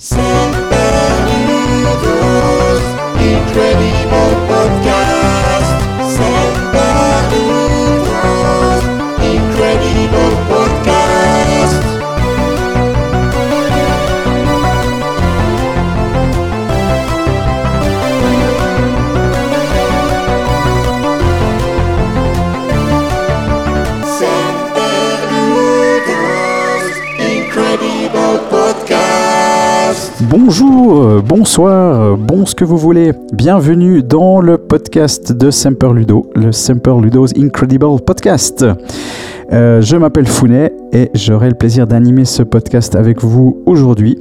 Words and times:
Semper 0.00 1.26
Incredible 1.26 2.78
Podcast. 3.18 3.97
Bonsoir, 31.38 32.00
euh, 32.00 32.16
bon 32.16 32.46
ce 32.46 32.54
que 32.56 32.64
vous 32.64 32.76
voulez. 32.76 33.12
Bienvenue 33.32 34.02
dans 34.02 34.40
le 34.40 34.58
podcast 34.58 35.32
de 35.32 35.52
Semper 35.52 35.92
Ludo, 35.94 36.28
le 36.34 36.50
Semper 36.50 36.94
Ludo's 37.00 37.32
Incredible 37.38 38.00
Podcast. 38.04 38.66
Euh, 39.52 39.80
je 39.80 39.96
m'appelle 39.96 40.26
Founet 40.26 40.72
et 40.92 41.10
j'aurai 41.14 41.50
le 41.50 41.54
plaisir 41.54 41.86
d'animer 41.86 42.24
ce 42.24 42.42
podcast 42.42 42.96
avec 42.96 43.22
vous 43.22 43.62
aujourd'hui. 43.66 44.18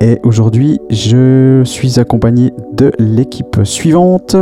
Et 0.00 0.18
aujourd'hui, 0.24 0.80
je 0.90 1.62
suis 1.64 2.00
accompagné 2.00 2.52
de 2.72 2.90
l'équipe 2.98 3.60
suivante. 3.62 4.34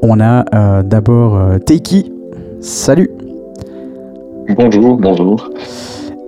On 0.00 0.20
a 0.20 0.42
euh, 0.54 0.82
d'abord 0.82 1.38
Teiki. 1.66 2.12
Salut. 2.60 3.10
Bonjour, 4.56 4.96
bonjour. 4.96 5.50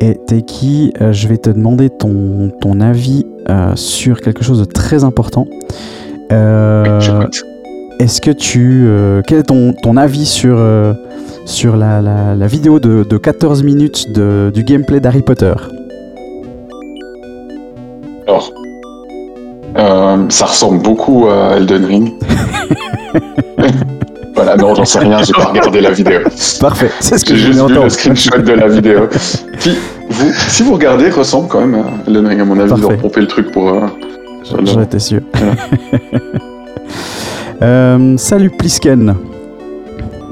Et 0.01 0.15
Teiki, 0.27 0.93
euh, 1.01 1.13
je 1.13 1.27
vais 1.29 1.39
te 1.39 1.51
demander 1.51 1.91
ton, 1.91 2.51
ton 2.61 2.81
avis 2.81 3.27
euh, 3.49 3.73
sur 3.75 4.21
quelque 4.21 4.45
chose 4.45 4.61
de 4.61 4.65
très 4.65 5.03
important. 5.05 5.47
Euh. 6.33 7.27
Est-ce 7.99 8.21
que 8.21 8.31
tu. 8.31 8.87
quel 9.27 9.39
est 9.41 9.43
ton, 9.45 9.73
ton 9.83 9.97
avis 9.97 10.25
sur, 10.25 10.57
sur 11.47 11.77
la, 11.77 12.01
la- 12.01 12.37
la 12.37 12.47
vidéo 12.47 12.79
de, 12.79 13.05
de 13.09 13.17
14 13.17 13.65
minutes 13.65 14.13
de- 14.15 14.53
du 14.55 14.63
gameplay 14.63 15.01
d'Harry 15.01 15.23
Potter? 15.23 15.55
Alors, 18.29 18.53
ça 20.29 20.47
ressemble 20.47 20.81
beaucoup 20.81 21.27
à 21.29 21.57
Elden 21.57 21.85
Ring. 21.87 22.13
voilà, 24.57 24.63
non, 24.63 24.75
j'en 24.75 24.85
sais 24.85 24.99
rien, 25.01 25.23
j'ai 25.23 25.33
pas 25.33 25.45
regardé 25.47 25.81
la 25.81 25.91
vidéo. 25.91 26.21
Parfait, 26.61 26.91
c'est 27.01 27.19
ce 27.19 27.25
que 27.25 27.35
J'ai 27.35 27.47
je 27.49 27.53
juste 27.53 27.69
vu 27.69 27.75
le 27.83 27.89
screenshot 27.89 28.39
de 28.39 28.53
la 28.53 28.69
vidéo. 28.69 29.09
Qui, 29.61 29.77
vous, 30.09 30.33
si 30.33 30.63
vous 30.63 30.75
regardez, 30.75 31.11
ressemble 31.11 31.49
quand 31.49 31.61
même 31.61 31.75
à 31.75 31.85
Elden 32.07 32.27
Ring, 32.27 32.41
à 32.41 32.45
mon 32.45 32.59
avis, 32.59 32.69
Parfait. 32.71 32.85
ils 32.89 32.95
ont 32.95 32.99
pompé 32.99 33.21
le 33.21 33.27
truc 33.27 33.51
pour. 33.53 33.69
euh, 33.69 33.81
J'en 34.51 34.65
j'en 34.65 34.83
étais 34.83 34.99
sûr. 34.99 35.21
Euh, 37.61 38.17
salut 38.17 38.51
Plisken, 38.51 39.17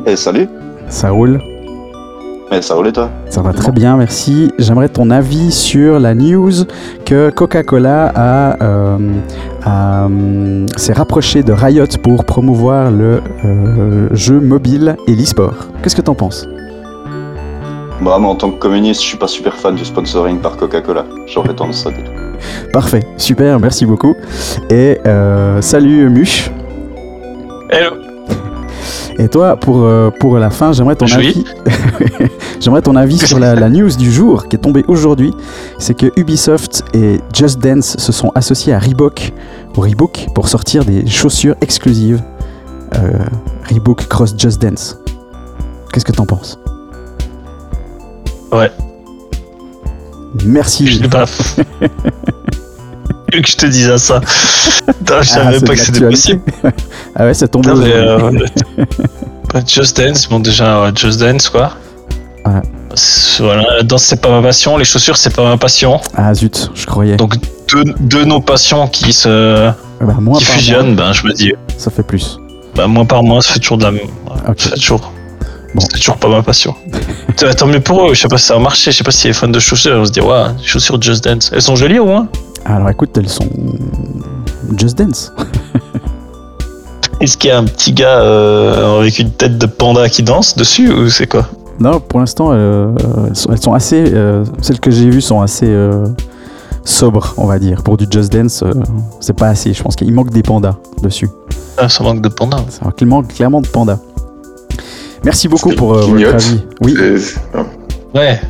Eh 0.06 0.14
salut, 0.14 0.48
ça 0.88 1.10
roule 1.10 1.40
mais 2.50 2.62
ça 2.62 2.74
roule 2.74 2.88
et 2.88 2.92
toi 2.92 3.10
Ça 3.28 3.42
va 3.42 3.52
très 3.52 3.72
bien, 3.72 3.96
merci. 3.96 4.52
J'aimerais 4.58 4.88
ton 4.88 5.10
avis 5.10 5.50
sur 5.50 5.98
la 5.98 6.14
news 6.14 6.52
que 7.04 7.30
Coca-Cola 7.30 8.12
a, 8.14 8.62
euh, 8.62 8.98
a, 9.64 10.06
euh, 10.06 10.66
s'est 10.76 10.92
rapproché 10.92 11.42
de 11.42 11.52
Riot 11.52 11.86
pour 12.02 12.24
promouvoir 12.24 12.90
le 12.90 13.20
euh, 13.44 14.08
jeu 14.12 14.40
mobile 14.40 14.96
et 15.06 15.14
l'e-sport. 15.14 15.54
Qu'est-ce 15.82 15.96
que 15.96 16.02
t'en 16.02 16.14
penses? 16.14 16.46
Bah 18.00 18.18
moi 18.18 18.30
en 18.30 18.34
tant 18.34 18.50
que 18.50 18.58
communiste, 18.58 19.00
je 19.02 19.06
suis 19.06 19.16
pas 19.18 19.26
super 19.26 19.54
fan 19.54 19.74
du 19.74 19.84
sponsoring 19.84 20.38
par 20.38 20.56
Coca-Cola. 20.56 21.06
J'aurais 21.26 21.54
tendance 21.54 21.86
à 21.86 21.90
dire. 21.90 22.04
Parfait, 22.72 23.02
super, 23.16 23.58
merci 23.58 23.86
beaucoup. 23.86 24.14
Et 24.68 24.98
euh, 25.06 25.62
salut 25.62 26.10
Muche. 26.10 26.50
Hello. 27.70 28.05
Et 29.18 29.28
toi, 29.28 29.56
pour, 29.56 29.82
euh, 29.82 30.10
pour 30.10 30.38
la 30.38 30.50
fin, 30.50 30.72
j'aimerais 30.72 30.96
ton 30.96 31.06
avis. 31.06 31.44
j'aimerais 32.60 32.82
ton 32.82 32.96
avis 32.96 33.18
sur 33.18 33.38
la, 33.38 33.54
la 33.54 33.68
news 33.68 33.90
du 33.96 34.12
jour 34.12 34.48
qui 34.48 34.56
est 34.56 34.58
tombée 34.58 34.84
aujourd'hui. 34.88 35.32
C'est 35.78 35.94
que 35.94 36.12
Ubisoft 36.16 36.84
et 36.94 37.20
Just 37.32 37.60
Dance 37.60 37.96
se 37.98 38.12
sont 38.12 38.30
associés 38.34 38.72
à 38.72 38.78
Reebok, 38.78 39.32
pour 40.34 40.48
sortir 40.48 40.84
des 40.84 41.06
chaussures 41.06 41.54
exclusives. 41.60 42.22
Euh, 42.94 43.18
Reebok 43.68 44.06
Cross 44.08 44.34
Just 44.38 44.62
Dance. 44.62 44.98
Qu'est-ce 45.92 46.04
que 46.04 46.12
t'en 46.12 46.26
penses? 46.26 46.58
Ouais. 48.52 48.70
Merci. 50.44 50.86
Je 50.86 51.02
que 53.42 53.48
je 53.50 53.56
te 53.56 53.66
dise 53.66 53.96
ça. 53.96 54.20
Putain, 54.86 55.22
je 55.22 55.30
Ah, 55.32 55.34
savais 55.44 55.60
pas 55.60 55.74
que 55.74 55.80
c'était 55.80 56.08
possible. 56.08 56.40
Ah 57.14 57.24
ouais, 57.24 57.34
ça 57.34 57.48
tombe 57.48 57.66
Non, 57.66 57.76
mais, 57.76 57.92
euh, 57.94 58.30
bah, 59.52 59.60
Just 59.66 59.96
Dance, 60.00 60.28
bon 60.28 60.40
déjà 60.40 60.82
ouais, 60.82 60.90
Just 60.94 61.18
Dance 61.20 61.48
quoi. 61.48 61.72
Voilà. 62.44 62.62
C'est- 62.94 63.42
Voilà, 63.42 63.64
la 63.78 63.82
danse 63.82 64.04
c'est 64.04 64.20
pas 64.20 64.30
ma 64.30 64.42
passion, 64.46 64.76
les 64.76 64.84
chaussures 64.84 65.16
c'est 65.16 65.34
pas 65.34 65.44
ma 65.44 65.56
passion. 65.56 66.00
Ah 66.14 66.32
zut, 66.34 66.70
je 66.74 66.86
croyais. 66.86 67.16
Donc 67.16 67.36
deux, 67.72 67.84
deux 68.00 68.24
nos 68.24 68.40
passions 68.40 68.86
qui 68.88 69.12
se 69.12 69.70
Bah, 70.00 70.14
qui 70.18 70.24
par 70.24 70.40
fusionnent, 70.42 70.94
ben 70.94 71.12
je 71.12 71.26
me 71.26 71.32
dis, 71.32 71.52
ça 71.78 71.90
fait 71.90 72.02
plus. 72.02 72.38
bah 72.74 72.86
moins 72.86 73.04
par 73.06 73.22
mois 73.22 73.40
ça 73.42 73.52
fait 73.54 73.60
toujours 73.60 73.78
de 73.78 73.84
la 73.84 73.90
même. 73.92 74.08
Ok. 74.48 74.60
Ça 74.60 74.70
fait 74.70 74.76
toujours. 74.76 75.12
Bon. 75.74 75.80
C'est 75.90 75.98
toujours 75.98 76.16
pas 76.16 76.28
ma 76.28 76.42
passion. 76.42 76.74
Tant 77.58 77.66
mieux 77.66 77.80
pour 77.80 78.08
eux, 78.08 78.14
je 78.14 78.20
sais 78.22 78.28
pas 78.28 78.38
si 78.38 78.46
ça 78.46 78.54
a 78.54 78.58
marché, 78.58 78.92
je 78.92 78.96
sais 78.98 79.04
pas 79.04 79.10
si 79.10 79.26
les 79.26 79.34
fans 79.34 79.48
de 79.48 79.58
chaussures, 79.58 79.96
on 80.00 80.06
se 80.06 80.12
dit, 80.12 80.20
ouais, 80.20 80.44
les 80.58 80.64
chaussures 80.64 81.00
Just 81.02 81.24
Dance. 81.24 81.50
Elles 81.52 81.60
sont 81.60 81.76
jolies 81.76 81.98
au 81.98 82.06
moins 82.06 82.28
Alors 82.68 82.90
écoute, 82.90 83.16
elles 83.16 83.28
sont 83.28 83.48
Just 84.76 84.98
Dance. 84.98 85.32
Est-ce 87.20 87.38
qu'il 87.38 87.48
y 87.48 87.52
a 87.52 87.58
un 87.58 87.64
petit 87.64 87.92
gars 87.92 88.20
euh, 88.20 89.00
avec 89.00 89.18
une 89.18 89.30
tête 89.30 89.56
de 89.56 89.66
panda 89.66 90.08
qui 90.08 90.22
danse 90.22 90.56
dessus 90.56 90.92
ou 90.92 91.08
c'est 91.08 91.26
quoi? 91.26 91.46
Non, 91.78 92.00
pour 92.00 92.20
l'instant, 92.20 92.50
euh, 92.52 92.92
elles, 93.28 93.36
sont, 93.36 93.52
elles 93.52 93.62
sont 93.62 93.72
assez. 93.72 94.12
euh, 94.12 94.44
celles 94.62 94.80
que 94.80 94.90
j'ai 94.90 95.08
vues 95.08 95.20
sont 95.20 95.40
assez 95.40 95.66
euh, 95.68 96.06
sobres, 96.84 97.34
on 97.36 97.46
va 97.46 97.58
dire. 97.58 97.82
Pour 97.82 97.96
du 97.96 98.06
Just 98.10 98.32
Dance, 98.32 98.62
euh, 98.62 98.72
c'est 99.20 99.36
pas 99.36 99.48
assez. 99.48 99.72
Je 99.72 99.82
pense 99.82 99.94
qu'il 99.94 100.12
manque 100.12 100.30
des 100.30 100.42
pandas 100.42 100.76
dessus. 101.02 101.28
Ah, 101.78 101.88
ça 101.88 102.02
manque 102.02 102.20
de 102.20 102.28
panda. 102.28 102.58
Ça 102.68 102.90
il 103.00 103.06
manque 103.06 103.28
clairement 103.28 103.60
de 103.60 103.68
pandas. 103.68 103.98
Merci 105.24 105.48
beaucoup 105.48 105.70
pour 105.70 105.94
euh, 105.94 106.02
votre 106.02 106.34
avis. 106.34 106.60
Oui. 106.82 106.94
Ouais, 108.14 108.40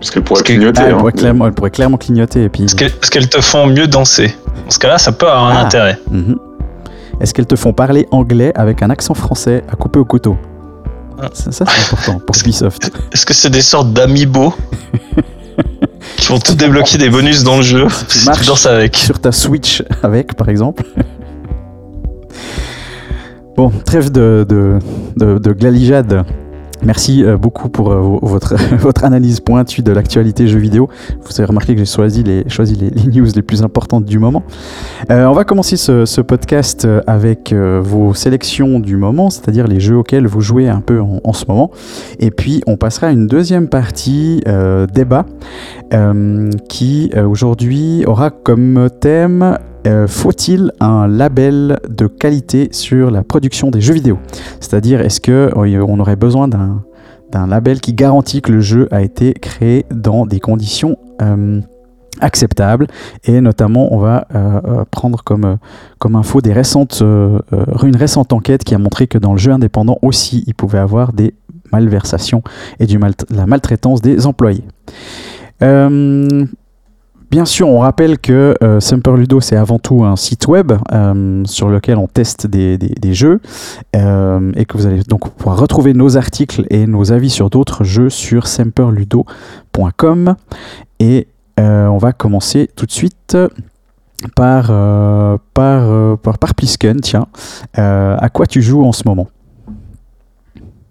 Parce 0.00 0.10
qu'elle 0.10 0.22
pourrait 0.22 0.38
Parce 0.40 0.42
que- 0.42 0.52
clignoter. 0.52 0.80
Ah, 0.82 0.86
elle, 0.88 0.94
hein. 0.94 0.98
pourrait 0.98 1.12
clairement, 1.12 1.46
elle 1.46 1.52
pourrait 1.52 1.70
clairement 1.70 1.96
clignoter. 1.96 2.44
Et 2.44 2.48
puis, 2.48 2.62
parce 2.62 2.74
que- 2.74 2.88
parce 2.88 3.10
qu'elles 3.10 3.28
te 3.28 3.40
font 3.40 3.66
mieux 3.66 3.86
danser. 3.88 4.34
Dans 4.64 4.70
ce 4.70 4.78
cas-là, 4.78 4.98
ça 4.98 5.12
peut 5.12 5.26
avoir 5.26 5.48
un 5.48 5.56
Ah. 5.56 5.64
intérêt. 5.66 5.98
Mhm. 6.10 6.36
Est-ce 7.20 7.34
qu'elles 7.34 7.46
te 7.46 7.56
font 7.56 7.72
parler 7.72 8.06
anglais 8.12 8.52
avec 8.54 8.82
un 8.82 8.90
accent 8.90 9.14
français 9.14 9.64
à 9.72 9.74
couper 9.76 9.98
au 9.98 10.04
couteau? 10.04 10.36
Ah. 11.20 11.28
Ça, 11.32 11.50
ça, 11.50 11.64
c'est 11.66 11.80
important 11.94 12.20
pour 12.24 12.36
Ubisoft. 12.40 12.92
Est-ce 13.12 13.26
que 13.26 13.34
c'est 13.34 13.50
des 13.50 13.60
sortes 13.62 13.92
d'amiibo 13.92 14.54
qui 16.16 16.28
vont 16.28 16.38
te 16.38 16.52
débloquer 16.52 16.96
des 16.96 17.10
bonus 17.10 17.42
dans 17.42 17.56
le 17.56 17.62
jeu 17.62 17.86
si 17.88 18.20
tu 18.20 18.24
marches. 18.26 18.46
danses 18.46 18.66
avec? 18.66 18.96
sur 18.96 19.18
ta 19.18 19.32
Switch 19.32 19.82
avec, 20.04 20.34
par 20.36 20.48
exemple. 20.48 20.84
bon, 23.56 23.72
trêve 23.84 24.12
de, 24.12 24.46
de, 24.48 24.78
de, 25.16 25.38
de 25.38 25.52
glalijade. 25.52 26.24
Merci 26.84 27.24
euh, 27.24 27.36
beaucoup 27.36 27.68
pour 27.68 27.90
euh, 27.90 27.98
vo- 28.00 28.18
votre, 28.22 28.54
votre 28.78 29.04
analyse 29.04 29.40
pointue 29.40 29.82
de 29.82 29.92
l'actualité 29.92 30.46
jeux 30.46 30.58
vidéo. 30.58 30.88
Vous 31.22 31.32
avez 31.38 31.46
remarqué 31.46 31.74
que 31.74 31.80
j'ai 31.80 31.84
choisi, 31.84 32.22
les, 32.22 32.48
choisi 32.48 32.74
les, 32.76 32.90
news 33.10 33.26
les 33.34 33.42
plus 33.42 33.62
importantes 33.62 34.04
du 34.04 34.18
moment. 34.18 34.42
Euh, 35.10 35.26
on 35.26 35.32
va 35.32 35.44
commencer 35.44 35.76
ce, 35.76 36.04
ce 36.04 36.20
podcast 36.20 36.86
avec 37.06 37.52
vos 37.52 38.14
sélections 38.14 38.80
du 38.80 38.96
moment, 38.96 39.30
c'est-à-dire 39.30 39.66
les 39.66 39.80
jeux 39.80 39.96
auxquels 39.96 40.26
vous 40.26 40.40
jouez 40.40 40.68
un 40.68 40.80
peu 40.80 41.00
en, 41.00 41.32
ce 41.32 41.44
moment. 41.48 41.70
Et 42.20 42.30
puis 42.30 42.62
on 42.66 42.76
passera 42.76 43.08
à 43.08 43.10
une 43.10 43.26
deuxième 43.26 43.68
partie 43.68 44.42
débat 44.92 45.26
qui 46.68 47.10
aujourd'hui 47.16 48.04
aura 48.06 48.30
comme 48.30 48.88
thème 49.00 49.58
euh, 49.88 50.06
faut-il 50.06 50.72
un 50.80 51.08
label 51.08 51.80
de 51.88 52.06
qualité 52.06 52.68
sur 52.72 53.10
la 53.10 53.22
production 53.22 53.70
des 53.70 53.80
jeux 53.80 53.94
vidéo 53.94 54.18
C'est-à-dire, 54.60 55.00
est-ce 55.00 55.20
que 55.20 55.50
euh, 55.56 55.84
on 55.86 55.98
aurait 56.00 56.16
besoin 56.16 56.48
d'un 56.48 57.46
label 57.46 57.80
qui 57.80 57.94
garantit 57.94 58.42
que 58.42 58.52
le 58.52 58.60
jeu 58.60 58.88
a 58.90 59.02
été 59.02 59.32
créé 59.32 59.86
dans 59.90 60.26
des 60.26 60.40
conditions 60.40 60.96
euh, 61.22 61.60
acceptables 62.20 62.86
et 63.24 63.40
notamment 63.40 63.94
on 63.94 63.98
va 63.98 64.26
euh, 64.34 64.84
prendre 64.90 65.22
comme, 65.22 65.56
info 66.16 66.40
une 66.40 67.96
récente 67.96 68.32
enquête 68.32 68.64
qui 68.64 68.74
a 68.74 68.78
montré 68.78 69.06
que 69.06 69.18
dans 69.18 69.32
le 69.32 69.38
jeu 69.38 69.52
indépendant 69.52 69.98
aussi 70.02 70.42
il 70.46 70.54
pouvait 70.54 70.78
avoir 70.78 71.12
des 71.12 71.34
malversations 71.70 72.42
et 72.80 72.86
du 72.86 72.98
la 73.30 73.46
maltraitance 73.46 74.02
des 74.02 74.26
employés. 74.26 74.64
Bien 77.30 77.44
sûr, 77.44 77.68
on 77.68 77.80
rappelle 77.80 78.18
que 78.18 78.54
euh, 78.62 78.80
Ludo, 79.14 79.40
c'est 79.42 79.56
avant 79.56 79.78
tout 79.78 80.02
un 80.02 80.16
site 80.16 80.46
web 80.48 80.72
euh, 80.92 81.42
sur 81.44 81.68
lequel 81.68 81.98
on 81.98 82.06
teste 82.06 82.46
des, 82.46 82.78
des- 82.78 82.94
jeux 83.12 83.40
euh, 83.96 84.50
et 84.56 84.64
que 84.64 84.78
vous 84.78 84.86
allez 84.86 85.02
donc 85.02 85.28
pouvoir 85.32 85.58
retrouver 85.58 85.92
nos 85.92 86.16
articles 86.16 86.64
et 86.70 86.86
nos 86.86 87.12
avis 87.12 87.28
sur 87.28 87.50
d'autres 87.50 87.84
jeux 87.84 88.08
sur 88.08 88.46
semperludo.com. 88.46 90.36
Et 91.00 91.28
euh, 91.60 91.86
on 91.88 91.98
va 91.98 92.12
commencer 92.12 92.70
tout 92.74 92.86
de 92.86 92.92
suite 92.92 93.36
par, 94.34 94.68
par, 95.52 96.18
par, 96.18 96.38
par 96.38 96.54
tiens. 97.02 97.26
À 97.74 98.28
quoi 98.32 98.46
tu 98.46 98.62
joues 98.62 98.84
en 98.84 98.92
ce 98.92 99.02
moment? 99.04 99.28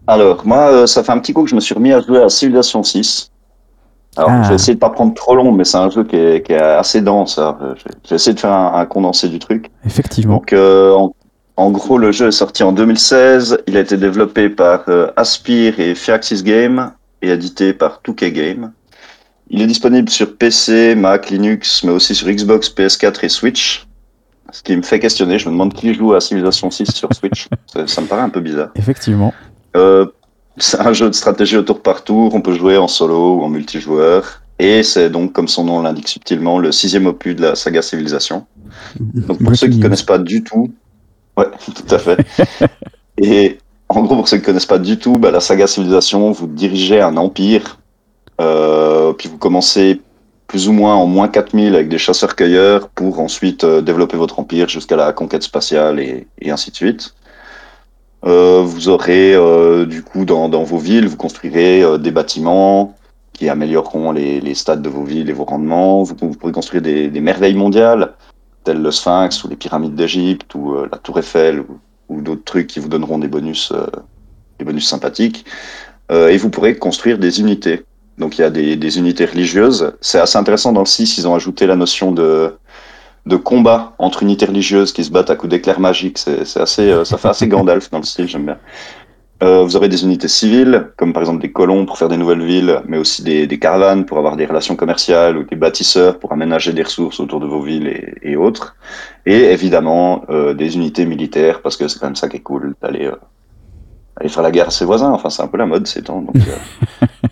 Alors, 0.06 0.46
moi, 0.46 0.86
ça 0.86 1.04
fait 1.04 1.12
un 1.12 1.20
petit 1.20 1.34
coup 1.34 1.44
que 1.44 1.50
je 1.50 1.56
me 1.56 1.60
suis 1.62 1.74
remis 1.74 1.94
à 1.94 2.00
jouer 2.02 2.22
à 2.22 2.30
Civilization 2.30 2.84
6. 2.84 3.32
Alors, 4.18 4.32
Ah. 4.32 4.44
je 4.44 4.50
vais 4.50 4.56
essayer 4.56 4.74
de 4.74 4.80
pas 4.80 4.90
prendre 4.90 5.14
trop 5.14 5.36
long, 5.36 5.52
mais 5.52 5.64
c'est 5.64 5.78
un 5.78 5.90
jeu 5.90 6.04
qui 6.04 6.16
est, 6.16 6.46
qui 6.46 6.54
est 6.54 6.60
assez 6.62 7.02
dense. 7.02 7.38
euh, 7.40 7.52
je- 7.76 8.10
vais 8.10 8.16
essayer 8.16 8.34
de 8.34 8.40
faire 8.40 8.52
un, 8.52 8.74
un 8.80 8.86
condensé 8.86 9.28
du 9.30 9.40
truc. 9.40 9.70
Effectivement. 9.86 10.36
Donc, 10.36 10.54
euh, 10.54 10.92
en, 10.94 11.14
en 11.58 11.72
gros, 11.72 11.98
le 11.98 12.12
jeu 12.12 12.28
est 12.28 12.32
sorti 12.32 12.64
en 12.64 12.72
2016. 12.72 13.60
Il 13.68 13.78
a 13.78 13.80
été 13.82 13.98
développé 13.98 14.50
par 14.50 14.84
euh, 14.90 15.12
Aspyr 15.16 15.80
et 15.80 15.96
Firaxis 15.96 16.44
Game 16.44 16.92
et 17.22 17.30
édité 17.30 17.74
par 17.74 18.02
2K 18.04 18.32
Game. 18.32 18.72
Il 19.50 19.62
est 19.62 19.68
disponible 19.68 20.10
sur 20.10 20.36
PC, 20.36 20.94
Mac, 20.96 21.30
Linux, 21.30 21.84
mais 21.84 21.92
aussi 21.92 22.14
sur 22.16 22.28
Xbox, 22.28 22.70
PS4 22.70 23.24
et 23.24 23.30
Switch. 23.30 23.88
Ce 24.52 24.62
qui 24.64 24.76
me 24.76 24.82
fait 24.82 25.00
questionner, 25.00 25.40
je 25.40 25.48
me 25.48 25.52
demande 25.54 25.74
qui 25.74 25.94
joue 25.94 26.14
à 26.14 26.22
Civilization 26.22 26.70
6 26.72 26.92
sur 26.94 27.10
Switch. 27.14 27.48
ça, 27.66 27.86
ça 27.88 28.02
me 28.02 28.08
paraît 28.08 28.22
un 28.24 28.30
peu 28.30 28.40
bizarre. 28.42 28.70
Effectivement. 28.76 29.34
Euh, 29.76 30.06
c'est 30.58 30.80
un 30.80 30.94
jeu 30.94 31.08
de 31.08 31.16
stratégie 31.16 31.58
au 31.58 31.62
tour 31.62 31.82
par 31.82 32.04
tour. 32.04 32.34
On 32.34 32.42
peut 32.42 32.54
jouer 32.54 32.78
en 32.78 32.88
solo 32.88 33.36
ou 33.36 33.44
en 33.44 33.50
multijoueur. 33.50 34.42
Et 34.60 34.82
c'est 34.84 35.10
donc, 35.10 35.34
comme 35.34 35.48
son 35.48 35.64
nom 35.66 35.82
l'indique 35.82 36.08
subtilement, 36.08 36.58
le 36.58 36.72
sixième 36.72 37.06
opus 37.06 37.36
de 37.36 37.44
la 37.44 37.56
saga 37.56 37.82
Civilization. 37.82 38.46
Donc 39.00 39.44
pour 39.44 39.56
ceux 39.56 39.68
qui 39.68 39.74
Breaking 39.74 39.82
connaissent 39.82 40.04
pas 40.04 40.18
du 40.18 40.44
tout, 40.44 40.72
ouais, 41.38 41.46
tout 41.76 41.96
à 41.96 42.00
fait. 42.00 42.18
Et 43.20 43.60
en 43.90 44.02
gros, 44.02 44.16
pour 44.16 44.28
ceux 44.28 44.38
qui 44.38 44.44
connaissent 44.44 44.66
pas 44.66 44.80
du 44.80 44.98
tout, 44.98 45.14
bah, 45.14 45.30
la 45.30 45.40
saga 45.42 45.68
Civilisation, 45.68 46.32
vous 46.32 46.48
dirigez 46.48 47.02
un 47.02 47.18
empire, 47.18 47.80
euh, 48.42 49.14
puis 49.14 49.30
vous 49.30 49.38
commencez 49.38 50.02
plus 50.48 50.68
ou 50.68 50.72
moins 50.72 50.96
en 50.96 51.06
moins 51.06 51.28
4000 51.28 51.76
avec 51.76 51.90
des 51.90 51.98
chasseurs-cueilleurs 51.98 52.90
pour 52.90 53.20
ensuite 53.20 53.64
euh, 53.64 53.82
développer 53.82 54.18
votre 54.18 54.40
empire 54.40 54.70
jusqu'à 54.70 54.96
la 54.96 55.12
conquête 55.12 55.44
spatiale 55.44 56.00
et, 56.00 56.26
et 56.42 56.52
ainsi 56.52 56.72
de 56.72 56.76
suite. 56.76 57.14
Euh, 58.26 58.62
vous 58.62 58.90
aurez 58.90 59.36
euh, 59.36 59.86
du 59.86 60.02
coup 60.04 60.26
dans, 60.26 60.50
dans 60.50 60.64
vos 60.64 60.80
villes, 60.80 61.08
vous 61.08 61.18
construirez 61.18 61.84
euh, 61.84 61.98
des 61.98 62.12
bâtiments 62.12 62.96
qui 63.34 63.48
amélioreront 63.48 64.12
les, 64.12 64.42
les 64.42 64.56
stats 64.56 64.78
de 64.78 64.90
vos 64.90 65.04
villes 65.04 65.30
et 65.30 65.34
vos 65.34 65.46
rendements. 65.46 66.02
Vous, 66.04 66.16
vous 66.20 66.34
pourrez 66.34 66.52
construire 66.52 66.82
des, 66.82 67.10
des 67.10 67.22
merveilles 67.22 67.56
mondiales 67.56 68.14
tels 68.64 68.82
le 68.82 68.92
Sphinx 68.92 69.44
ou 69.44 69.48
les 69.48 69.56
pyramides 69.56 69.96
d'Égypte 69.96 70.54
ou 70.56 70.76
euh, 70.76 70.90
la 70.92 70.98
Tour 70.98 71.20
Eiffel 71.20 71.62
ou, 71.62 71.80
ou 72.10 72.22
d'autres 72.22 72.44
trucs 72.44 72.68
qui 72.68 72.80
vous 72.80 72.90
donneront 72.90 73.18
des 73.18 73.30
bonus, 73.30 73.72
euh, 73.72 73.86
des 74.60 74.66
bonus 74.66 74.88
sympathiques. 74.88 75.46
Euh, 76.12 76.30
et 76.30 76.38
vous 76.38 76.50
pourrez 76.50 76.76
construire 76.78 77.18
des 77.18 77.40
unités. 77.40 77.86
Donc 78.18 78.38
il 78.38 78.42
y 78.42 78.44
a 78.44 78.50
des, 78.50 78.76
des 78.76 78.98
unités 78.98 79.26
religieuses. 79.26 79.94
C'est 80.02 80.20
assez 80.20 80.38
intéressant 80.38 80.74
dans 80.74 80.82
le 80.82 80.86
6, 80.86 81.18
ils 81.18 81.28
ont 81.28 81.36
ajouté 81.36 81.66
la 81.66 81.76
notion 81.76 82.12
de, 82.12 82.54
de 83.28 83.36
combat 83.36 83.94
entre 84.00 84.24
unités 84.24 84.46
religieuses 84.46 84.92
qui 84.94 85.04
se 85.04 85.12
battent 85.12 85.30
à 85.30 85.36
coups 85.36 85.52
d'éclairs 85.52 85.80
magiques. 85.80 86.18
C'est 86.18 86.60
assez, 86.60 86.90
euh, 86.90 87.06
ça 87.06 87.18
fait 87.18 87.28
assez 87.28 87.48
Gandalf 87.48 87.90
dans 87.92 88.00
le 88.00 88.04
style, 88.04 88.28
j'aime 88.28 88.46
bien. 88.46 88.58
Euh, 89.44 89.62
vous 89.64 89.76
aurez 89.76 89.88
des 89.88 90.04
unités 90.04 90.28
civiles, 90.28 90.88
comme 90.98 91.14
par 91.14 91.22
exemple 91.22 91.42
des 91.42 91.52
colons 91.52 91.86
pour 91.86 92.00
faire 92.00 92.10
des 92.10 92.18
nouvelles 92.18 92.44
villes, 92.44 92.82
mais 92.88 92.98
aussi 92.98 93.22
des, 93.22 93.46
des 93.46 93.60
caravanes 93.60 94.06
pour 94.06 94.18
avoir 94.18 94.36
des 94.36 94.48
relations 94.48 94.76
commerciales 94.76 95.38
ou 95.38 95.44
des 95.44 95.56
bâtisseurs 95.56 96.18
pour 96.18 96.32
aménager 96.32 96.74
des 96.74 96.82
ressources 96.82 97.20
autour 97.20 97.40
de 97.40 97.46
vos 97.46 97.62
villes 97.62 97.88
et, 97.88 98.32
et 98.32 98.36
autres. 98.36 98.76
Et 99.28 99.52
évidemment, 99.52 100.24
euh, 100.30 100.56
des 100.56 100.76
unités 100.76 101.06
militaires, 101.06 101.62
parce 101.62 101.78
que 101.78 101.88
c'est 101.88 102.00
quand 102.00 102.08
même 102.08 102.16
ça 102.16 102.30
qui 102.30 102.38
est 102.38 102.42
cool, 102.42 102.74
d'aller 102.82 103.06
euh, 103.06 103.16
aller 104.20 104.30
faire 104.30 104.44
la 104.44 104.52
guerre 104.52 104.68
à 104.68 104.72
ses 104.72 104.86
voisins. 104.86 105.12
Enfin, 105.12 105.30
c'est 105.30 105.44
un 105.44 105.48
peu 105.48 105.58
la 105.58 105.66
mode 105.66 105.88
ces 105.88 106.02
temps. 106.02 106.22
Donc, 106.22 106.36
euh. 106.36 107.06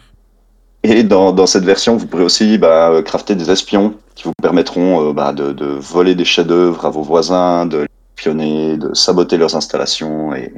Et 0.83 1.03
dans, 1.03 1.31
dans 1.31 1.47
cette 1.47 1.63
version, 1.63 1.97
vous 1.97 2.05
pourrez 2.05 2.23
aussi 2.23 2.59
bah, 2.59 2.91
euh, 2.91 3.01
crafter 3.01 3.33
des 3.33 3.49
espions 3.49 3.95
qui 4.15 4.23
vous 4.23 4.33
permettront 4.41 5.09
euh, 5.09 5.13
bah, 5.13 5.33
de, 5.33 5.51
de 5.51 5.65
voler 5.65 6.15
des 6.15 6.25
chefs-d'œuvre 6.25 6.85
à 6.85 6.89
vos 6.89 7.01
voisins, 7.03 7.65
de 7.65 7.79
les 7.79 7.87
espionner, 8.17 8.77
de 8.77 8.93
saboter 8.93 9.37
leurs 9.37 9.55
installations 9.55 10.33
et, 10.33 10.53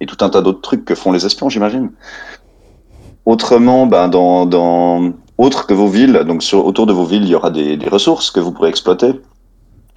et 0.00 0.06
tout 0.06 0.24
un 0.24 0.30
tas 0.30 0.40
d'autres 0.40 0.60
trucs 0.60 0.84
que 0.84 0.94
font 0.94 1.12
les 1.12 1.26
espions, 1.26 1.48
j'imagine. 1.48 1.90
Autrement, 3.24 3.86
ben, 3.86 4.08
dans, 4.08 4.46
dans 4.46 5.12
autre 5.36 5.66
que 5.66 5.74
vos 5.74 5.88
villes, 5.88 6.22
donc 6.26 6.42
sur, 6.42 6.64
autour 6.64 6.86
de 6.86 6.92
vos 6.92 7.04
villes, 7.04 7.24
il 7.24 7.28
y 7.30 7.34
aura 7.34 7.50
des, 7.50 7.76
des 7.76 7.88
ressources 7.88 8.30
que 8.30 8.38
vous 8.40 8.52
pourrez 8.52 8.68
exploiter. 8.68 9.20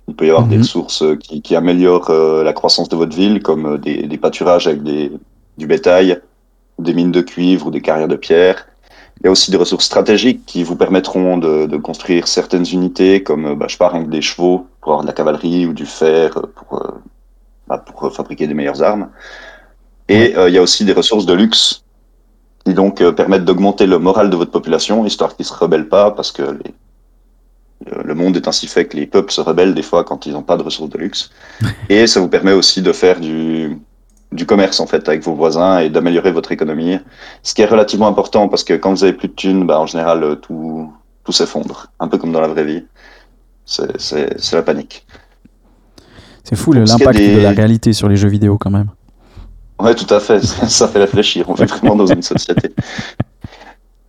Il 0.08 0.16
peut 0.16 0.26
y 0.26 0.30
avoir 0.30 0.48
des 0.48 0.56
Mhm. 0.56 0.62
ressources 0.64 1.04
euh, 1.04 1.16
qui, 1.16 1.44
qui 1.44 1.56
améliorent 1.56 2.10
euh, 2.10 2.44
la 2.44 2.54
croissance 2.54 2.90
de 2.90 2.96
votre 2.96 3.16
ville, 3.16 3.44
comme 3.44 3.78
des, 3.78 4.08
des 4.08 4.18
pâturages 4.18 4.66
avec 4.68 4.82
des, 4.82 5.12
du 5.60 5.68
bétail, 5.68 6.20
des 6.80 6.94
mines 6.96 7.12
de 7.12 7.22
cuivre 7.22 7.68
ou 7.68 7.72
des 7.72 7.82
carrières 7.82 8.08
de 8.08 8.16
pierre. 8.16 8.66
Il 9.22 9.26
y 9.26 9.28
a 9.28 9.32
aussi 9.32 9.52
des 9.52 9.58
ressources 9.58 9.86
stratégiques 9.86 10.46
qui 10.46 10.64
vous 10.64 10.76
permettront 10.78 11.38
de, 11.38 11.66
de 11.66 11.78
construire 11.78 12.28
certaines 12.28 12.66
unités, 12.72 13.22
comme 13.22 13.46
euh, 13.48 13.56
bah, 13.56 13.66
je 13.68 13.74
sais 13.74 13.78
pas, 13.78 13.90
rien 13.90 14.04
que 14.06 14.10
des 14.10 14.22
chevaux 14.22 14.68
pour 14.82 14.94
avoir 14.94 15.04
de 15.04 15.08
la 15.08 15.14
cavalerie 15.14 15.66
ou 15.66 15.74
du 15.74 15.86
fer 15.86 16.38
euh, 16.38 16.44
pour, 16.56 16.82
euh, 16.82 16.92
bah, 17.68 17.78
pour 17.80 18.14
fabriquer 18.14 18.48
des 18.48 18.54
meilleures 18.54 18.82
armes. 18.82 19.10
Et 20.08 20.36
euh, 20.38 20.48
il 20.50 20.56
y 20.56 20.58
a 20.58 20.62
aussi 20.62 20.86
des 20.86 20.94
ressources 20.94 21.26
de 21.26 21.34
luxe 21.34 21.84
qui 22.66 22.74
donc 22.74 23.02
euh, 23.02 23.12
permettent 23.12 23.46
d'augmenter 23.46 23.88
le 23.88 24.00
moral 24.00 24.30
de 24.30 24.36
votre 24.38 24.52
population, 24.52 25.06
histoire 25.06 25.36
qu'ils 25.36 25.46
se 25.46 25.54
rebellent 25.54 25.90
pas, 25.90 26.12
parce 26.12 26.32
que 26.32 26.44
les- 26.44 26.74
le- 27.92 28.04
le 28.04 28.16
monde 28.16 28.38
est 28.38 28.48
ainsi 28.48 28.68
fait 28.68 28.86
que 28.86 28.96
les 28.98 29.06
peuples 29.06 29.32
se 29.32 29.42
rebellent 29.42 29.74
des 29.74 29.84
fois 29.84 30.04
quand 30.06 30.26
ils 30.26 30.34
n'ont 30.34 30.44
pas 30.44 30.56
de 30.58 30.64
ressources 30.64 30.90
de 30.90 30.98
luxe. 30.98 31.30
Et 31.90 32.08
ça 32.08 32.20
vous 32.22 32.30
permet 32.30 32.54
aussi 32.54 32.82
de 32.82 32.94
faire 32.94 33.20
du, 33.20 33.78
du 34.32 34.46
commerce 34.46 34.80
en 34.80 34.86
fait 34.88 35.08
avec 35.10 35.24
vos 35.24 35.34
voisins 35.34 35.80
et 35.80 35.90
d'améliorer 35.90 36.32
votre 36.32 36.52
économie. 36.52 37.00
Ce 37.44 37.54
qui 37.54 37.62
est 37.62 37.66
relativement 37.66 38.08
important 38.08 38.48
parce 38.48 38.64
que 38.64 38.74
quand 38.76 38.92
vous 38.92 39.04
avez 39.04 39.14
plus 39.14 39.28
de 39.30 39.34
thunes, 39.34 39.66
bah, 39.66 39.80
en 39.80 39.86
général 39.88 40.24
euh, 40.24 40.36
tout, 40.36 40.92
tout 41.24 41.32
s'effondre, 41.32 41.88
un 42.00 42.08
peu 42.08 42.18
comme 42.18 42.32
dans 42.32 42.42
la 42.42 42.48
vraie 42.48 42.64
vie. 42.66 42.84
C'est 43.66 44.54
la 44.54 44.62
panique. 44.62 45.06
C'est 46.44 46.56
fou 46.56 46.72
l'impact 46.74 47.18
des- 47.18 47.36
de 47.36 47.42
la 47.42 47.52
réalité 47.52 47.94
sur 47.94 48.10
les 48.10 48.16
jeux 48.16 48.30
vidéo 48.30 48.58
quand 48.58 48.72
même. 48.72 48.90
Ouais, 49.80 49.94
tout 49.96 50.12
à 50.14 50.20
fait. 50.20 50.40
Ça, 50.44 50.68
ça 50.68 50.88
fait 50.88 51.00
réfléchir. 51.00 51.50
On 51.50 51.54
vit 51.54 51.66
vraiment 51.66 51.96
dans 51.96 52.08
une 52.08 52.22
société. 52.24 52.72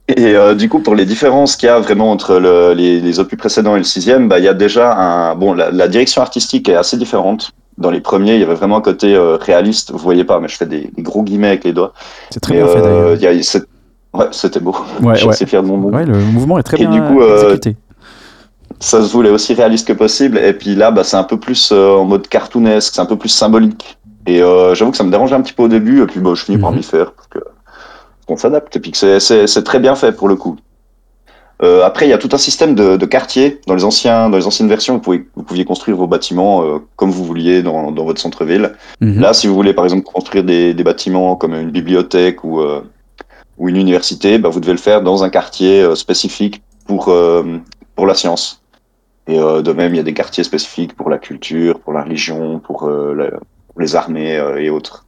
Et 0.09 0.35
euh, 0.35 0.55
du 0.55 0.69
coup, 0.69 0.81
pour 0.81 0.95
les 0.97 1.05
différences 1.07 1.55
qu'il 1.57 1.67
y 1.69 1.71
a 1.71 1.79
vraiment 1.79 2.11
entre 2.11 2.39
le- 2.39 2.73
les, 2.75 3.01
les 3.01 3.21
opus 3.21 3.39
précédents 3.39 3.77
et 3.77 3.79
le 3.79 3.85
sixième, 3.85 4.29
bah, 4.29 4.39
il 4.39 4.45
y 4.45 4.49
a 4.49 4.55
déjà 4.55 4.97
un. 4.97 5.35
Bon, 5.37 5.53
la, 5.55 5.71
la 5.71 5.87
direction 5.89 6.21
artistique 6.23 6.69
est 6.69 6.75
assez 6.75 6.97
différente. 6.97 7.53
Dans 7.81 7.91
les 7.91 8.01
premiers, 8.01 8.35
il 8.35 8.41
y 8.41 8.45
avait 8.45 8.55
vraiment 8.55 8.77
un 8.77 8.81
côté 8.83 9.15
euh, 9.15 9.37
réaliste. 9.37 9.91
Vous 9.91 9.99
voyez 9.99 10.25
pas, 10.25 10.39
mais 10.39 10.49
je 10.49 10.57
fais 10.57 10.67
des, 10.67 10.91
des 10.95 11.03
gros 11.03 11.23
guillemets 11.23 11.49
avec 11.49 11.65
les 11.65 11.73
doigts. 11.73 11.93
C'est 12.31 12.39
très 12.41 12.55
Mais, 12.55 12.63
bien 12.63 12.69
fait 12.73 12.79
euh, 12.85 13.17
d'ailleurs. 13.17 13.45
cette- 13.45 13.69
Ouais, 14.13 14.27
c'était 14.33 14.61
beau. 14.61 14.75
Ouais, 15.03 15.15
je 15.15 15.21
suis 15.21 15.29
ouais. 15.29 15.47
fier 15.47 15.63
de 15.63 15.69
mon. 15.69 15.81
Ouais, 15.85 16.05
le 16.05 16.19
mouvement 16.19 16.59
est 16.59 16.63
très 16.63 16.77
Et 16.77 16.87
bien 16.87 16.91
du 16.91 17.01
coup, 17.01 17.23
euh, 17.23 17.55
exécuté. 17.55 17.77
Ça 18.81 19.03
se 19.03 19.13
voulait 19.13 19.31
aussi 19.31 19.55
réaliste 19.55 19.87
que 19.89 19.93
possible. 19.93 20.39
Et 20.39 20.53
puis 20.53 20.75
là, 20.75 20.91
bah, 20.91 21.05
c'est 21.05 21.17
un 21.17 21.25
peu 21.25 21.39
plus 21.39 21.71
euh, 21.73 21.91
en 21.97 22.05
mode 22.05 22.27
cartoonesque, 22.29 22.93
c'est 22.95 23.01
un 23.01 23.07
peu 23.07 23.17
plus 23.17 23.29
symbolique. 23.29 23.99
Et 24.27 24.43
euh, 24.43 24.75
j'avoue 24.75 24.91
que 24.91 24.97
ça 24.97 25.05
me 25.05 25.11
dérangeait 25.11 25.35
un 25.35 25.41
petit 25.43 25.53
peu 25.53 25.63
au 25.63 25.69
début. 25.69 26.03
Et 26.03 26.07
puis 26.07 26.21
bah, 26.21 26.33
je 26.35 26.45
finis 26.45 26.59
par 26.59 26.71
Mhm. 26.73 26.77
m'y 26.79 26.83
faire 26.83 27.13
parce 27.13 27.29
que 27.29 27.39
qu'on 28.27 28.37
s'adapte. 28.37 28.75
Et 28.77 28.81
puis 28.81 28.93
c'est 28.95 29.63
très 29.65 29.79
bien 29.79 29.95
fait 29.95 30.13
pour 30.13 30.29
le 30.29 30.37
coup. 30.37 30.57
Euh, 31.63 31.85
après, 31.85 32.07
il 32.07 32.09
y 32.09 32.13
a 32.15 32.19
tout 32.19 32.31
un 32.33 32.39
système 32.39 32.75
de, 32.75 32.97
de 32.97 33.07
quartiers. 33.07 33.61
Dans 33.67 33.75
les, 33.75 33.85
anciens, 33.85 34.31
dans 34.31 34.39
les 34.39 34.47
anciennes 34.47 34.69
versions, 34.69 34.95
vous, 34.95 35.01
pouvez, 35.01 35.27
vous 35.35 35.43
pouviez 35.43 35.65
construire 35.65 35.97
vos 35.97 36.07
bâtiments 36.07 36.65
euh, 36.65 36.79
comme 36.97 37.11
vous 37.11 37.25
vouliez 37.25 37.63
dans, 37.63 37.93
dans 37.93 38.05
votre 38.05 38.21
centre-ville. 38.21 38.73
Mhm. 39.01 39.21
Là, 39.21 39.35
si 39.35 39.47
vous 39.47 39.55
voulez 39.55 39.75
par 39.75 39.85
exemple 39.85 40.05
construire 40.05 40.43
des, 40.45 40.73
des 40.73 40.85
bâtiments 40.85 41.37
comme 41.37 41.55
une 41.55 41.71
bibliothèque 41.71 42.45
ou, 42.45 42.61
euh, 42.61 42.81
ou 43.59 43.69
une 43.69 43.77
université, 43.77 44.39
bah, 44.39 44.49
vous 44.49 44.61
devez 44.61 44.73
le 44.73 44.79
faire 44.79 45.03
dans 45.03 45.23
un 45.23 45.29
quartier 45.29 45.83
euh, 45.83 45.95
spécifique 45.95 46.63
pour, 46.87 47.09
euh, 47.09 47.59
pour 47.95 48.07
la 48.07 48.15
science. 48.15 48.63
Et 49.29 49.39
euh, 49.39 49.61
de 49.61 49.73
même, 49.73 49.95
il 49.95 49.99
y 49.99 50.01
a 50.01 50.05
des 50.05 50.15
quartiers 50.15 50.45
spécifiques 50.45 50.95
pour 50.97 51.11
la 51.11 51.19
culture, 51.19 51.79
pour 51.81 51.93
la 51.93 52.03
religion, 52.03 52.59
pour, 52.59 52.85
euh, 52.89 53.15
la- 53.15 53.31
pour 53.69 53.81
les 53.81 53.95
armées 53.97 54.37
euh, 54.39 54.57
et 54.61 54.71
autres. 54.71 55.05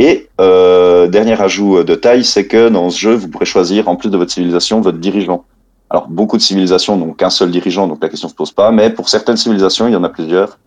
Et 0.00 0.30
euh, 0.40 1.08
dernier 1.08 1.38
ajout 1.40 1.84
de 1.84 1.94
taille, 1.94 2.24
c'est 2.24 2.46
que 2.46 2.70
dans 2.70 2.88
ce 2.88 2.98
jeu, 2.98 3.14
vous 3.14 3.28
pourrez 3.28 3.44
choisir, 3.44 3.86
en 3.86 3.96
plus 3.96 4.08
de 4.08 4.16
votre 4.16 4.32
civilisation, 4.32 4.80
votre 4.80 4.96
dirigeant. 4.96 5.44
Alors, 5.90 6.08
beaucoup 6.08 6.38
de 6.38 6.42
civilisations 6.42 6.96
n'ont 6.96 7.12
qu'un 7.12 7.28
seul 7.28 7.50
dirigeant, 7.50 7.86
donc 7.86 7.98
la 8.02 8.08
question 8.08 8.26
ne 8.26 8.30
se 8.30 8.34
pose 8.34 8.50
pas, 8.50 8.72
mais 8.72 8.88
pour 8.88 9.10
certaines 9.10 9.36
civilisations, 9.36 9.86
il 9.88 9.92
y 9.92 9.96
en 9.96 10.02
a 10.02 10.08
plusieurs. 10.08 10.58